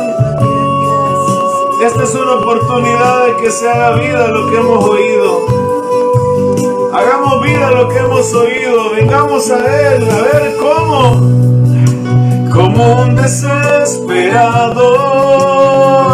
Esta 1.83 2.03
es 2.03 2.15
una 2.15 2.37
oportunidad 2.37 3.27
de 3.27 3.37
que 3.37 3.51
se 3.51 3.69
haga 3.69 3.91
vida 3.93 4.29
lo 4.29 4.51
que 4.51 4.57
hemos 4.57 4.83
oído. 4.87 5.60
Hagamos 6.93 7.43
vida 7.43 7.71
lo 7.71 7.89
que 7.89 7.99
hemos 7.99 8.35
oído. 8.35 8.91
Vengamos 8.91 9.49
a 9.51 9.59
Él. 9.59 10.11
A 10.11 10.23
ver 10.23 10.57
cómo. 10.57 11.21
Como 12.53 13.03
un 13.03 13.15
desesperado. 13.15 14.85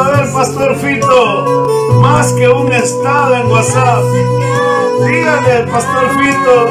A 0.04 0.10
ver, 0.10 0.32
Pastor 0.32 0.76
Fito. 0.76 1.98
Más 2.02 2.30
que 2.34 2.46
un 2.48 2.70
estado 2.72 3.36
en 3.36 3.46
WhatsApp. 3.50 4.04
Dígale, 5.06 5.66
Pastor 5.72 6.10
Fito. 6.18 6.66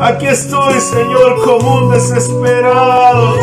Aquí 0.00 0.26
estoy, 0.26 0.80
Señor, 0.80 1.42
como 1.44 1.76
un 1.76 1.90
desesperado. 1.90 3.36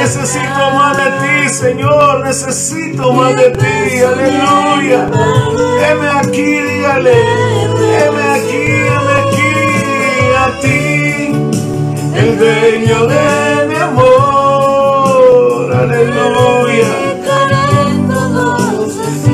Necesito 0.00 0.70
más 0.74 0.96
de 0.96 1.10
ti, 1.20 1.48
Señor. 1.50 2.20
Necesito 2.24 3.12
más 3.12 3.36
de 3.36 3.50
ti. 3.50 4.00
Aleluya. 4.00 5.06
Heme 5.84 6.08
aquí, 6.08 6.60
dígale. 6.60 7.12
Heme 7.98 8.21
aquí, 8.34 8.62
heme 8.88 9.14
aquí. 9.22 9.50
A 10.38 10.46
ti, 10.60 11.32
el 12.16 12.38
dueño 12.38 13.06
de 13.06 13.66
mi 13.68 13.76
amor. 13.76 15.72
Aleluya. 15.72 16.92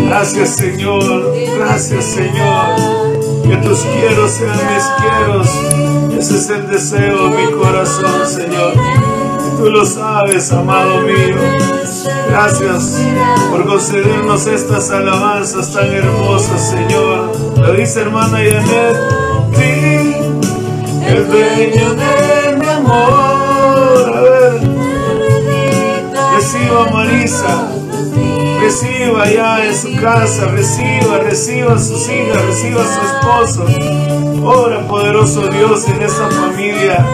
Gracias, 0.06 0.48
Señor. 0.56 1.34
Gracias, 1.56 2.04
Señor. 2.04 2.76
Que 3.42 3.56
tus 3.56 3.80
quiero 3.80 4.28
sean 4.28 4.58
mis 4.74 4.84
quieros. 5.00 5.48
Ese 6.18 6.36
es 6.36 6.50
el 6.50 6.68
deseo 6.68 7.28
de 7.28 7.36
mi 7.36 7.52
corazón, 7.52 8.26
Señor. 8.26 8.74
Tú 9.58 9.68
lo 9.70 9.84
sabes, 9.84 10.52
amado 10.52 11.00
mío. 11.00 11.36
Gracias 12.30 12.96
por 13.50 13.66
concedernos 13.66 14.46
estas 14.46 14.88
alabanzas 14.92 15.72
tan 15.72 15.92
hermosas, 15.92 16.70
Señor. 16.70 17.32
Lo 17.58 17.72
dice 17.72 18.02
hermana 18.02 18.38
Yanet. 18.40 18.96
Ti, 19.56 20.14
el 21.08 21.26
dueño 21.26 21.94
de 21.94 22.56
mi 22.56 22.68
amor. 22.68 24.12
A 24.14 24.20
ver, 24.20 24.60
reciba 26.36 26.90
Marisa. 26.92 27.72
Reciba 28.62 29.28
ya 29.28 29.66
en 29.66 29.74
su 29.74 29.92
casa, 30.00 30.46
reciba, 30.52 31.18
reciba 31.18 31.74
a 31.74 31.78
sus 31.80 32.08
hijas, 32.08 32.44
reciba 32.44 32.82
a 32.82 32.86
su 32.86 33.00
esposo. 33.00 33.66
Ora, 34.40 34.86
poderoso 34.86 35.48
Dios, 35.48 35.88
en 35.88 36.02
esta 36.02 36.28
familia. 36.30 37.04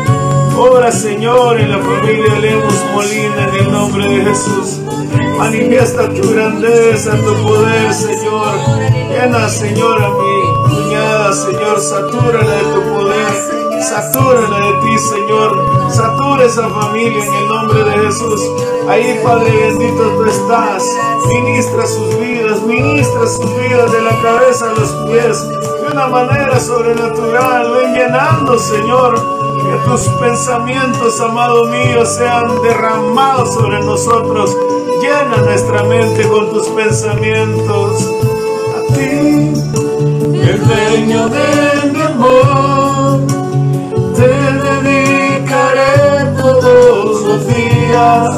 Ora, 0.57 0.93
Señor, 0.93 1.59
en 1.59 1.71
la 1.73 1.79
familia 1.79 2.39
Lemos 2.39 2.75
Molina, 2.93 3.49
en 3.49 3.55
el 3.57 3.73
nombre 3.73 4.07
de 4.07 4.25
Jesús. 4.25 4.81
Manifiesta 5.37 6.09
tu 6.09 6.31
grandeza, 6.33 7.17
tu 7.17 7.35
poder, 7.43 7.93
Señor. 7.93 8.55
Llena, 9.11 9.49
Señor, 9.49 10.03
a 10.03 10.11
mi 10.11 10.77
cuñada, 10.77 11.33
Señor, 11.33 11.81
satúrala 11.81 12.51
de 12.51 12.63
tu 12.73 12.83
poder. 12.95 13.55
Satúrala 13.83 14.67
de 14.67 14.73
ti, 14.83 14.99
Señor. 14.99 15.91
Satura 15.91 16.45
esa 16.45 16.69
familia 16.69 17.25
en 17.25 17.35
el 17.35 17.49
nombre 17.49 17.85
de 17.85 18.07
Jesús. 18.07 18.41
Ahí, 18.89 19.21
Padre 19.25 19.51
bendito, 19.51 20.03
tú 20.03 20.25
estás. 20.25 20.85
Ministra 21.27 21.87
sus 21.87 22.19
vidas, 22.19 22.63
ministra 22.63 23.27
sus 23.27 23.57
vidas 23.61 23.91
de 23.91 24.03
la 24.03 24.23
cabeza 24.23 24.71
a 24.71 24.73
los 24.73 24.91
pies. 25.07 25.49
De 25.49 25.93
una 25.93 26.07
manera 26.07 26.61
sobrenatural. 26.61 27.73
Ven 27.73 27.95
llenando, 27.95 28.59
Señor. 28.59 29.34
Que 29.65 29.79
tus 29.91 30.03
pensamientos, 30.21 31.19
amado 31.21 31.65
mío, 31.65 32.05
sean 32.05 32.61
derramados 32.63 33.55
sobre 33.55 33.81
nosotros. 33.81 34.55
Llena 35.01 35.39
nuestra 35.43 35.85
mente 35.85 36.29
con 36.29 36.51
tus 36.51 36.69
pensamientos. 36.69 38.11
A 38.77 38.95
ti, 38.95 39.53
el 40.35 40.61
dueño 40.67 41.29
de 41.31 41.91
mi 41.93 42.01
amor 42.03 43.21
te 44.15 44.29
dedicaré 44.69 46.27
todos 46.37 47.23
los 47.23 47.47
días 47.47 48.35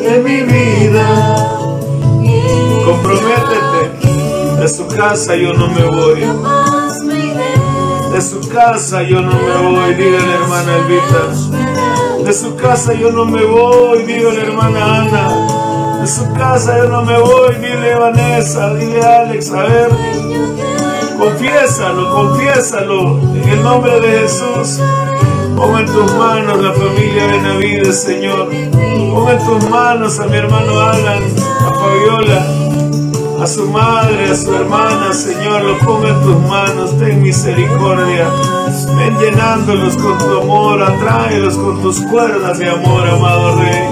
de 0.00 0.18
mi 0.18 0.42
vida. 0.42 1.46
Comprométete, 2.84 4.60
de 4.60 4.68
su 4.68 4.88
casa 4.88 5.36
yo 5.36 5.54
no 5.54 5.68
me 5.68 5.84
voy. 5.84 6.55
De 8.16 8.22
su 8.22 8.40
casa 8.48 9.02
yo 9.02 9.20
no 9.20 9.30
me 9.30 9.68
voy, 9.68 9.94
dígale 9.94 10.32
hermana 10.36 10.76
Elvita. 10.78 12.24
De 12.24 12.32
su 12.32 12.56
casa 12.56 12.94
yo 12.94 13.12
no 13.12 13.26
me 13.26 13.44
voy, 13.44 14.04
dígale 14.04 14.40
hermana 14.40 15.02
Ana. 15.02 16.00
De 16.00 16.06
su 16.06 16.32
casa 16.32 16.78
yo 16.78 16.88
no 16.88 17.02
me 17.02 17.18
voy, 17.18 17.56
dile 17.56 17.94
Vanessa, 17.94 18.72
dile 18.72 19.04
Alex, 19.04 19.52
a 19.52 19.64
ver. 19.64 19.90
Confiésalo, 21.18 22.10
confiésalo 22.10 23.18
en 23.34 23.48
el 23.50 23.62
nombre 23.62 24.00
de 24.00 24.20
Jesús. 24.20 24.80
Pon 25.54 25.78
en 25.78 25.84
tus 25.84 26.10
manos 26.14 26.58
la 26.58 26.72
familia 26.72 27.26
Benavides, 27.26 28.00
Señor. 28.00 28.48
Pon 28.48 29.28
en 29.28 29.44
tus 29.44 29.68
manos 29.68 30.18
a 30.20 30.26
mi 30.26 30.38
hermano 30.38 30.80
Alan, 30.80 31.22
a 31.60 31.74
Fabiola, 31.74 32.65
a 33.40 33.46
su 33.46 33.68
madre, 33.70 34.30
a 34.30 34.36
su 34.36 34.54
hermana, 34.54 35.12
Señor. 35.12 35.62
Lo 35.62 35.78
pongo 35.78 36.06
en 36.06 36.20
tus 36.22 36.38
manos, 36.48 36.98
ten 36.98 37.22
misericordia. 37.22 38.30
Ven 38.96 39.18
llenándolos 39.18 39.96
con 39.96 40.18
tu 40.18 40.40
amor, 40.42 40.82
atráelos 40.82 41.56
con 41.56 41.80
tus 41.82 42.00
cuerdas 42.02 42.58
de 42.58 42.68
amor, 42.70 43.06
amado 43.08 43.56
Rey. 43.56 43.88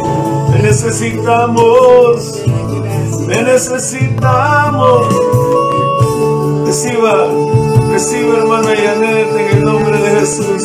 Te 0.53 0.63
necesitamos, 0.63 2.43
te 3.27 3.43
necesitamos. 3.43 5.07
Reciba, 6.67 7.29
reciba 7.91 8.39
hermana 8.39 8.75
Yanet 8.75 9.37
en 9.37 9.59
el 9.59 9.65
nombre 9.65 9.99
de 9.99 10.21
Jesús. 10.21 10.63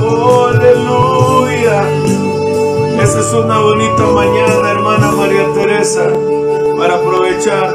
Oh, 0.00 0.46
aleluya. 0.46 1.82
Esa 3.02 3.20
es 3.20 3.32
una 3.32 3.58
bonita 3.60 4.02
mañana, 4.14 4.70
hermana 4.70 5.12
María 5.12 5.52
Teresa, 5.54 6.10
para 6.78 6.94
aprovechar. 6.94 7.74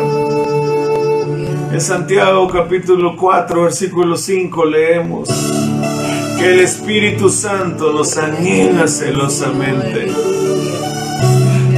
En 1.74 1.82
Santiago 1.82 2.48
capítulo 2.48 3.18
4, 3.18 3.64
versículo 3.64 4.16
5 4.16 4.66
leemos 4.66 5.30
que 6.40 6.54
el 6.54 6.62
Espíritu 6.62 7.30
Santo 7.30 7.92
nos 7.92 8.18
anhela 8.18 8.88
celosamente. 8.88 10.10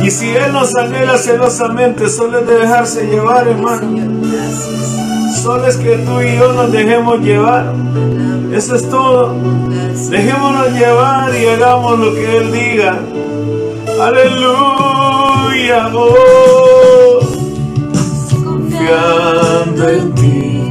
Y 0.04 0.12
si 0.12 0.30
Él 0.30 0.54
nos 0.54 0.76
anhela 0.76 1.18
celosamente, 1.18 2.10
solo 2.10 2.40
es 2.40 2.48
de 2.48 2.60
dejarse 2.60 3.08
llevar, 3.08 3.48
hermano. 3.48 4.22
Solo 5.42 5.66
es 5.66 5.78
que 5.78 5.98
tú 5.98 6.22
y 6.22 6.36
yo 6.38 6.54
nos 6.54 6.72
dejemos 6.72 7.22
llevar. 7.22 7.74
Eso 8.54 8.76
es 8.76 8.88
todo. 8.88 9.36
Dejémonos 10.12 10.72
llevar 10.74 11.36
y 11.36 11.48
hagamos 11.48 11.98
lo 11.98 12.14
que 12.14 12.38
Él 12.38 12.52
diga. 12.52 13.00
Aleluya. 14.00 15.92
Oh. 15.92 16.85
Confiando 18.86 19.90
en 19.90 20.14
ti, 20.14 20.70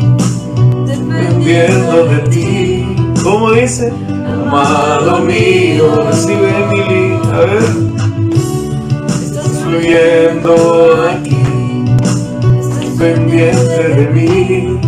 dependiendo 0.86 2.07
de 2.07 2.19
ti. 2.31 2.97
¿Cómo 3.24 3.51
dice? 3.51 3.93
Amado 4.24 5.19
mío, 5.20 6.05
recibe 6.07 6.49
Emily. 6.49 7.19
A 7.32 7.39
ver. 7.41 7.62
Fluyendo 9.65 11.09
aquí 11.11 11.43
pendiente 12.97 13.82
de 13.97 14.07
mí, 14.12 14.81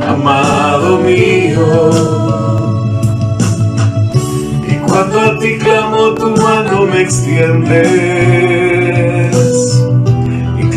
amado 0.00 0.98
mío. 1.00 1.90
Y 4.66 4.74
cuando 4.88 5.20
a 5.20 5.38
ti 5.38 5.58
clamo, 5.58 6.14
tu 6.14 6.30
mano 6.30 6.86
me 6.86 7.02
extiendes. 7.02 8.67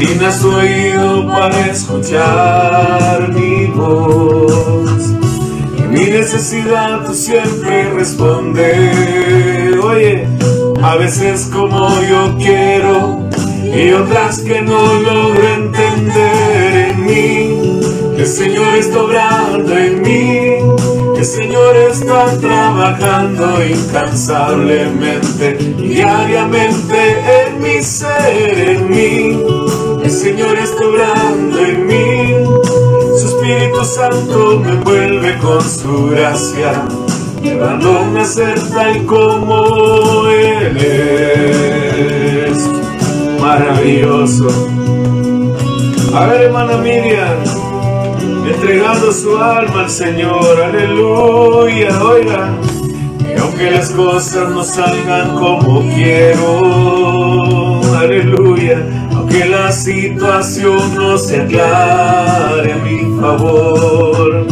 Inclina 0.01 0.31
su 0.31 0.49
oído 0.49 1.27
para 1.27 1.67
escuchar 1.67 3.31
mi 3.33 3.67
voz. 3.67 5.13
Y 5.77 5.81
mi 5.83 6.05
necesidad 6.05 7.05
tú 7.05 7.13
siempre 7.13 7.93
respondes. 7.93 9.77
Oye, 9.77 10.27
a 10.81 10.95
veces 10.95 11.47
como 11.53 12.01
yo 12.01 12.35
quiero 12.39 13.29
y 13.63 13.91
otras 13.91 14.39
que 14.39 14.63
no 14.63 14.81
logro 15.01 15.47
entender 15.47 16.89
en 16.89 17.05
mí. 17.05 17.79
El 18.17 18.25
Señor 18.25 18.75
está 18.77 19.03
obrando 19.03 19.77
en 19.77 20.01
mí, 20.01 20.55
el 21.15 21.25
Señor 21.25 21.75
está 21.75 22.25
trabajando 22.39 23.63
incansablemente, 23.63 25.53
diariamente 25.77 27.19
en 27.45 27.61
mi 27.61 27.83
ser, 27.83 28.69
en 28.69 28.89
mí. 28.89 29.80
El 30.11 30.17
Señor 30.17 30.57
está 30.57 30.85
obrando 30.85 31.57
en 31.65 31.87
mí, 31.87 32.35
su 33.17 33.27
Espíritu 33.27 33.85
Santo 33.85 34.59
me 34.59 34.71
envuelve 34.71 35.37
con 35.37 35.61
su 35.61 36.07
gracia, 36.07 36.85
llevándome 37.41 38.19
a 38.19 38.25
ser 38.25 38.59
tal 38.71 39.05
como 39.05 40.27
Él 40.27 40.75
es. 42.45 42.57
Maravilloso. 43.39 44.49
A 46.13 46.25
ver, 46.25 46.41
hermana 46.41 46.75
Miriam, 46.75 47.37
entregando 48.45 49.13
su 49.13 49.37
alma 49.37 49.83
al 49.83 49.89
Señor, 49.89 50.61
aleluya, 50.61 52.03
oiga. 52.03 52.49
Y 53.33 53.39
aunque 53.39 53.71
las 53.71 53.91
cosas 53.91 54.49
no 54.49 54.61
salgan 54.61 55.35
como 55.37 55.79
quiero, 55.95 57.60
aunque 59.31 59.45
la 59.45 59.71
situación 59.71 60.95
no 60.95 61.17
se 61.17 61.41
aclare 61.41 62.73
a 62.73 62.77
mi 62.77 62.99
favor, 63.19 64.45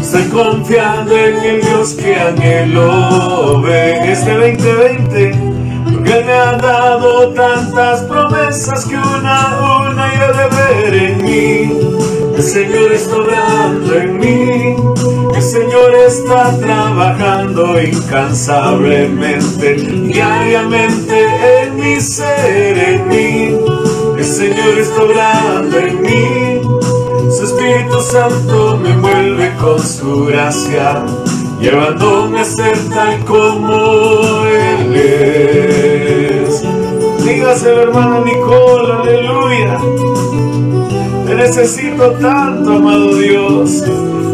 estoy 0.00 0.22
confiando 0.28 1.16
en 1.16 1.36
el 1.38 1.60
Dios 1.60 1.94
que 1.94 2.14
anhelo 2.14 3.60
ve 3.62 4.12
este 4.12 4.32
2020 4.32 5.32
porque 5.92 6.24
me 6.24 6.32
ha 6.32 6.52
dado 6.56 7.28
tantas 7.30 8.02
promesas 8.02 8.84
que 8.86 8.96
una 8.96 9.42
a 9.42 9.90
una 9.90 10.12
yo 10.14 10.28
de 10.36 10.48
ver 10.56 10.94
en 10.94 11.24
mí. 11.24 11.72
El 12.36 12.42
Señor 12.42 12.92
está 12.92 13.16
obrando 13.16 13.94
en 13.94 14.18
mí, 14.18 14.76
el 15.34 15.42
Señor 15.42 15.94
está 16.06 16.56
trabajando 16.58 17.80
incansablemente, 17.80 19.74
diariamente 19.74 21.64
en 21.64 21.76
mi 21.76 22.00
ser, 22.00 22.78
en 22.78 23.08
mí. 23.08 23.61
El 24.22 24.28
Señor 24.28 24.78
está 24.78 25.02
obrando 25.02 25.78
en 25.80 26.00
mí, 26.00 26.60
su 27.36 27.42
Espíritu 27.42 28.00
Santo 28.00 28.78
me 28.80 28.90
envuelve 28.90 29.52
con 29.60 29.80
su 29.80 30.26
gracia 30.26 31.04
llevándome 31.60 32.38
a 32.38 32.44
ser 32.44 32.78
tal 32.94 33.18
como 33.24 34.44
Él 34.46 34.94
es. 34.94 36.62
Dígaselo, 37.24 37.82
hermana 37.82 38.20
Nicole, 38.20 38.92
aleluya. 38.92 39.80
Te 41.26 41.34
necesito 41.34 42.12
tanto, 42.12 42.74
amado 42.74 43.16
Dios. 43.16 43.82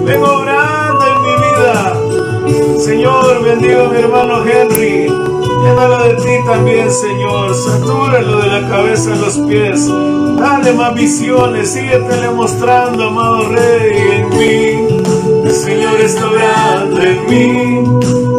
Vengo 0.04 0.34
orando 0.34 1.04
en 1.06 1.22
mi 1.22 1.34
vida. 1.46 2.78
Señor, 2.78 3.42
bendiga 3.42 3.88
mi 3.88 3.96
hermano 3.96 4.44
Henry. 4.44 5.37
Llénalo 5.68 6.02
de 6.02 6.14
ti 6.14 6.44
también, 6.46 6.90
Señor. 6.90 7.54
Satúralo 7.54 8.38
de 8.38 8.46
la 8.46 8.68
cabeza 8.68 9.12
a 9.12 9.16
los 9.16 9.38
pies. 9.38 9.86
Dale 10.38 10.72
más 10.72 10.94
visiones. 10.94 11.70
Síguetele 11.70 12.30
mostrando, 12.30 13.08
amado 13.08 13.48
Rey, 13.50 14.22
en 14.22 14.28
mí. 14.30 14.88
El 15.44 15.54
Señor 15.54 16.00
está 16.00 16.28
orando 16.28 17.00
en 17.00 17.26
mí, 17.26 17.82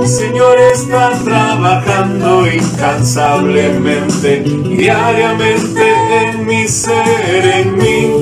el 0.01 0.07
Señor 0.07 0.59
está 0.71 1.11
trabajando 1.23 2.45
incansablemente, 2.45 4.41
diariamente 4.41 5.81
en 6.21 6.45
mi 6.45 6.67
ser, 6.67 7.45
en 7.45 7.77
mí. 7.77 8.13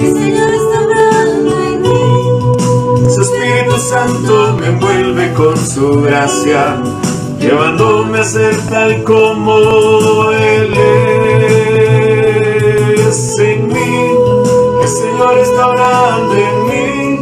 El 0.00 0.12
Señor 0.14 0.50
está 0.52 0.80
obrando 0.84 1.62
en 1.62 1.82
mí. 1.82 2.00
Su 3.08 3.20
Espíritu 3.20 3.78
Santo 3.78 4.56
me 4.58 4.66
envuelve 4.66 5.32
con 5.34 5.56
su 5.56 6.02
gracia, 6.02 6.76
llevándome 7.48 8.18
a 8.18 8.24
ser 8.24 8.56
tal 8.68 9.02
como 9.04 10.30
Él 10.32 10.74
es 13.08 13.38
en 13.38 13.68
mí. 13.68 14.10
El 14.82 14.88
Señor 14.88 15.38
está 15.38 15.68
orando 15.68 16.34
en 16.34 16.66
mí. 16.66 17.20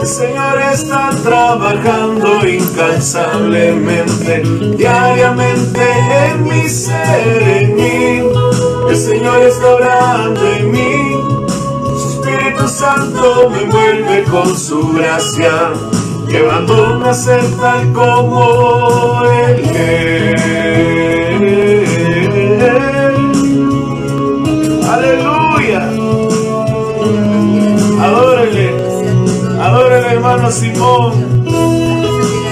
El 0.00 0.06
Señor 0.06 0.60
está 0.72 1.10
trabajando 1.22 2.48
incansablemente, 2.48 4.42
diariamente 4.76 5.80
en 6.26 6.42
mi 6.48 6.68
ser, 6.68 7.42
en 7.42 7.76
mí. 7.76 8.22
El 8.88 8.96
Señor 8.96 9.42
está 9.42 9.74
orando 9.74 10.46
en 10.46 10.70
mí. 10.72 11.16
Su 11.96 12.08
Espíritu 12.20 12.66
Santo 12.66 13.50
me 13.50 13.62
envuelve 13.62 14.24
con 14.24 14.56
su 14.56 14.92
gracia, 14.94 15.74
llevándome 16.30 17.08
a 17.08 17.14
ser 17.14 17.42
tal 17.60 17.92
como 17.92 19.22
Él. 19.24 19.64
Aleluya. 24.88 25.88
Adórele. 28.02 28.70
Adórele, 29.60 30.12
hermano 30.12 30.50
Simón. 30.50 31.44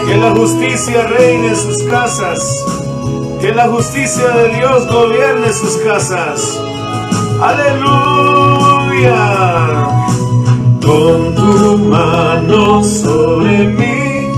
Que 0.06 0.16
la 0.16 0.30
justicia 0.30 1.06
reine 1.06 1.48
en 1.48 1.56
sus 1.56 1.82
casas. 1.84 2.64
Que 3.40 3.52
la 3.52 3.68
justicia 3.68 4.28
de 4.28 4.48
Dios 4.56 4.86
gobierne 4.88 5.52
sus 5.52 5.76
casas. 5.78 6.58
Aleluya. 7.40 7.98
Con 10.88 11.34
tu 11.34 11.76
mano 11.84 12.82
sobre 12.82 13.68
mí 13.78 14.32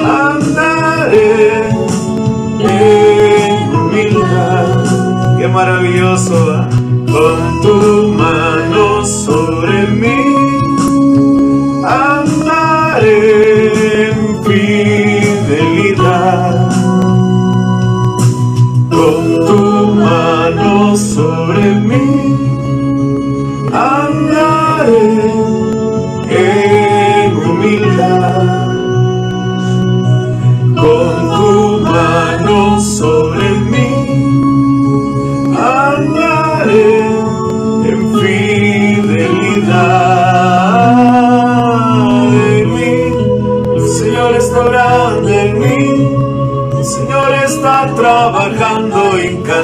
andaré 0.00 1.68
en 2.60 3.74
humildad. 3.74 5.36
Qué 5.36 5.46
maravilloso. 5.48 6.34
¿ah? 6.50 6.66
Con 7.12 7.60
tu 7.60 8.08
mano 8.16 9.04
sobre 9.04 9.86
mí 9.88 10.27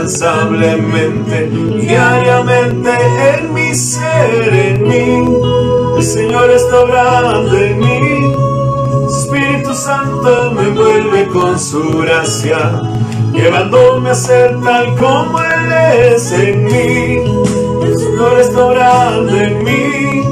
incansablemente, 0.04 1.48
diariamente 1.80 2.90
en 3.38 3.54
mi 3.54 3.74
ser, 3.74 4.52
en 4.52 4.82
mí. 4.86 5.24
El 5.96 6.02
Señor 6.02 6.50
está 6.50 6.80
orando 6.80 7.56
en 7.56 7.78
mí. 7.78 8.34
Espíritu 9.08 9.74
Santo 9.74 10.52
me 10.52 10.68
envuelve 10.68 11.26
con 11.28 11.58
su 11.58 11.98
gracia, 11.98 12.82
llevándome 13.32 14.10
a 14.10 14.14
ser 14.14 14.60
tal 14.60 14.94
como 14.96 15.40
Él 15.40 15.72
es 16.12 16.32
en 16.32 16.64
mí. 16.64 17.24
El 17.82 17.98
Señor 17.98 18.40
está 18.40 18.64
orando 18.64 19.34
en 19.34 19.64
mí. 19.64 20.22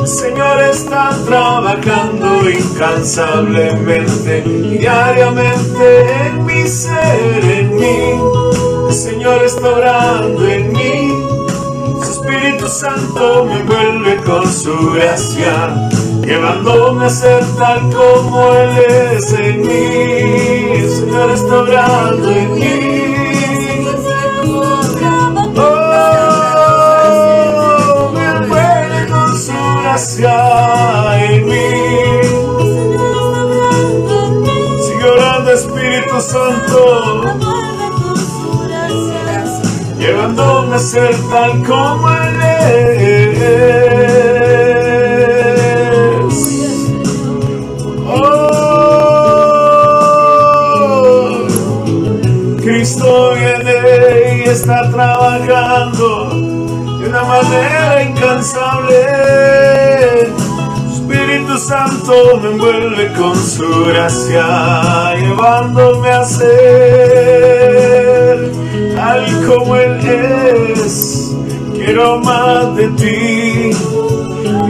El 0.00 0.06
Señor 0.06 0.60
está 0.70 1.10
trabajando 1.26 2.48
incansablemente, 2.48 4.42
diariamente 4.42 6.06
en 6.28 6.46
mi 6.46 6.68
ser, 6.68 7.44
en 7.44 7.74
mí. 7.74 8.45
El 8.88 8.94
Señor 8.94 9.42
está 9.42 9.68
orando 9.68 10.46
en 10.46 10.72
mí. 10.72 11.12
Su 12.02 12.10
Espíritu 12.12 12.68
Santo 12.68 13.44
me 13.44 13.62
vuelve 13.64 14.16
con 14.22 14.50
su 14.50 14.92
gracia, 14.92 15.74
llevándome 16.22 17.04
a 17.06 17.10
ser 17.10 17.44
tal 17.58 17.80
como 17.92 18.52
Él 18.52 18.70
es 19.16 19.32
en 19.32 19.60
mí. 19.62 20.78
El 20.78 20.88
Señor 20.90 21.30
está 21.30 21.58
orando 21.58 22.30
en 22.30 22.54
mí. 22.54 22.62
Oh, 25.58 25.62
me 28.14 28.46
vuelve 28.46 29.06
con 29.10 29.36
su 29.36 29.52
gracia 29.82 31.24
en 31.24 31.44
mí. 31.46 31.70
Sigue 34.80 35.10
orando 35.10 35.50
Espíritu 35.52 36.20
Santo 36.20 37.45
llevándome 40.26 40.76
a 40.76 40.78
ser 40.78 41.14
tal 41.30 41.62
como 41.62 42.08
Él. 42.08 42.26
Oh, 48.08 48.56
Cristo 52.62 53.34
viene 53.34 54.36
y 54.36 54.42
está 54.48 54.90
trabajando 54.90 56.30
de 56.98 57.08
una 57.08 57.22
manera 57.22 58.02
incansable. 58.02 58.96
Espíritu 60.92 61.58
Santo 61.58 62.40
me 62.42 62.48
envuelve 62.50 63.12
con 63.12 63.36
su 63.36 63.84
gracia, 63.86 65.14
llevándome 65.14 66.10
a 66.10 66.24
ser 66.24 67.55
tal 69.06 69.46
como 69.46 69.76
Él 69.76 70.00
es. 70.74 71.32
Quiero 71.74 72.18
más 72.18 72.74
de 72.76 72.88
ti 73.00 73.70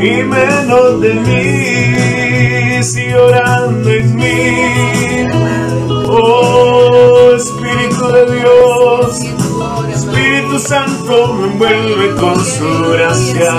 y 0.02 0.22
menos 0.22 1.00
de 1.00 1.14
mí, 1.26 2.84
sigue 2.84 3.16
orando 3.16 3.90
en 3.90 4.16
mí. 4.16 5.28
Oh 6.08 7.32
Espíritu 7.36 8.04
de 8.16 8.24
Dios, 8.38 9.20
Espíritu 9.94 10.58
Santo 10.58 11.34
me 11.34 11.46
envuelve 11.52 12.14
con 12.16 12.36
su 12.44 12.70
gracia, 12.92 13.54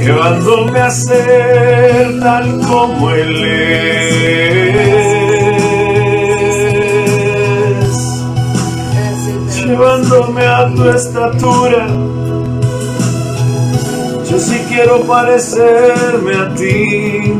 llevándome 0.00 0.80
a 0.80 0.90
ser 0.90 2.20
tal 2.20 2.60
como 2.60 3.10
Él 3.10 3.44
es, 3.44 5.21
llevándome 9.72 10.46
a 10.46 10.70
tu 10.74 10.88
estatura. 10.90 11.86
Yo 14.30 14.38
sí 14.38 14.60
quiero 14.68 15.00
parecerme 15.02 16.34
a 16.34 16.54
ti. 16.54 17.32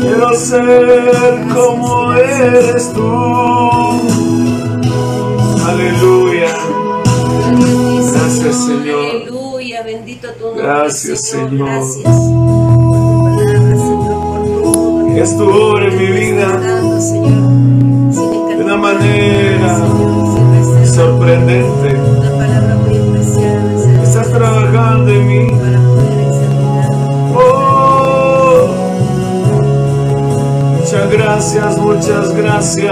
Quiero 0.00 0.34
ser 0.34 1.46
como 1.54 2.12
eres 2.14 2.92
tú. 2.94 4.00
Aleluya. 5.66 6.54
Gracias, 8.12 8.64
Señor. 8.64 9.04
Aleluya, 9.10 9.82
bendito 9.82 10.28
tu 10.32 10.44
nombre. 10.46 10.62
Gracias, 10.62 11.20
Señor. 11.20 11.68
Gracias 11.68 12.46
es 15.18 15.36
tu 15.36 15.48
obra 15.48 15.88
en 15.88 15.98
mi 15.98 16.06
vida 16.06 16.46
manera 18.76 19.78
sorprendente. 20.84 21.96
Estás 24.02 24.28
trabajando 24.30 25.10
en 25.10 25.26
mí. 25.26 25.46
Oh, 27.34 28.68
muchas 30.78 31.10
gracias, 31.10 31.78
muchas 31.78 32.34
gracias. 32.34 32.86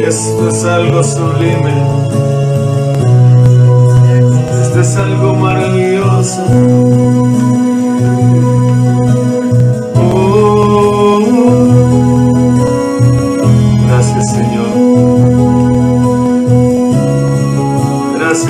Esto 0.00 0.48
es 0.48 0.64
algo 0.64 1.04
sublime. 1.04 1.74
Esto 4.62 4.80
es 4.80 4.96
algo 4.96 5.34
maravilloso. 5.34 7.27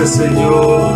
Señor. 0.09 0.88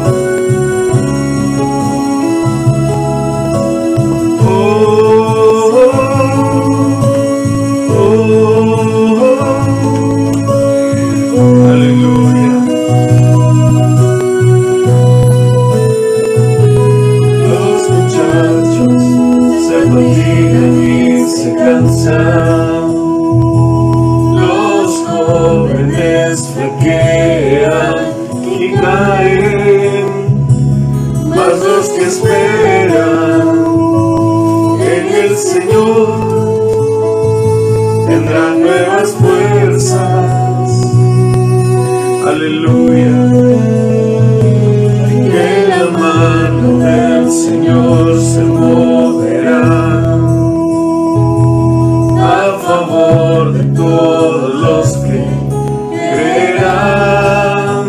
Creerán 56.12 57.86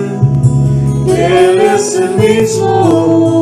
que 1.05 1.25
Él 1.25 1.59
es 1.75 1.95
el 1.95 2.09
mismo 2.15 3.32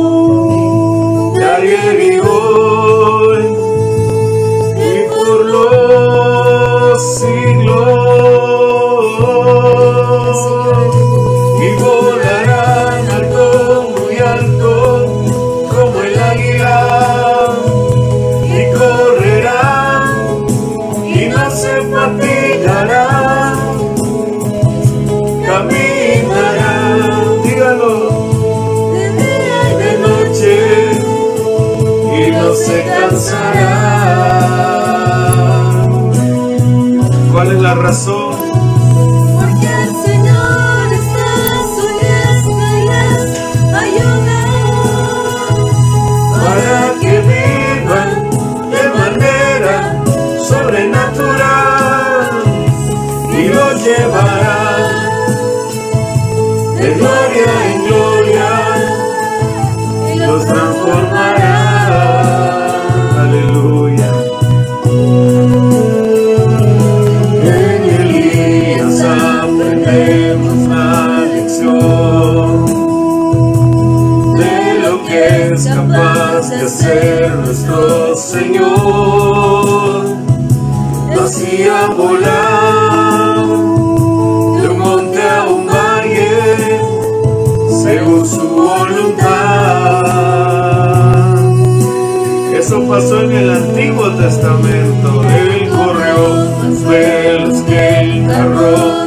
pasó 92.91 93.21
en 93.21 93.31
el 93.31 93.49
Antiguo 93.49 94.09
Testamento. 94.17 95.23
Él 95.23 95.69
corrió, 95.69 96.89
ves 96.89 97.61
que 97.61 97.99
el 98.01 98.27
carro 98.27 99.05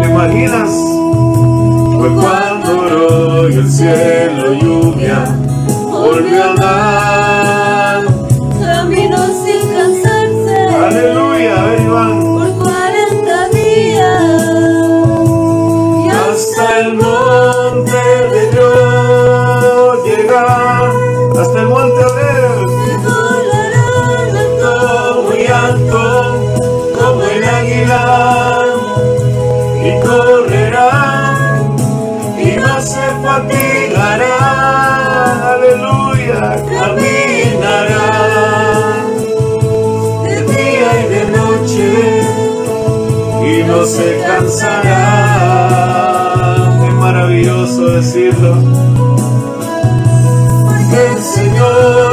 ¿Te 0.00 0.08
imaginas? 0.08 0.70
Fue 1.98 2.08
cuando 2.14 2.80
oró 2.80 3.50
y 3.50 3.54
el 3.56 3.70
cielo 3.70 4.54
lluvia 4.54 5.24
volvió 5.90 6.44
a 6.44 6.54
dar. 6.54 7.17
se 43.98 44.08
cansará. 44.24 44.94
Es 46.86 46.94
maravilloso 46.94 47.82
decirlo. 47.90 48.52
El 50.92 51.18
Señor 51.22 52.07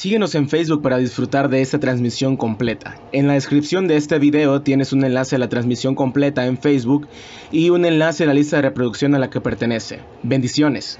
Síguenos 0.00 0.34
en 0.34 0.48
Facebook 0.48 0.80
para 0.80 0.96
disfrutar 0.96 1.50
de 1.50 1.60
esta 1.60 1.78
transmisión 1.78 2.38
completa. 2.38 2.98
En 3.12 3.26
la 3.26 3.34
descripción 3.34 3.86
de 3.86 3.98
este 3.98 4.18
video 4.18 4.62
tienes 4.62 4.94
un 4.94 5.04
enlace 5.04 5.36
a 5.36 5.38
la 5.38 5.50
transmisión 5.50 5.94
completa 5.94 6.46
en 6.46 6.56
Facebook 6.56 7.06
y 7.52 7.68
un 7.68 7.84
enlace 7.84 8.24
a 8.24 8.26
la 8.26 8.32
lista 8.32 8.56
de 8.56 8.62
reproducción 8.62 9.14
a 9.14 9.18
la 9.18 9.28
que 9.28 9.42
pertenece. 9.42 10.00
Bendiciones. 10.22 10.98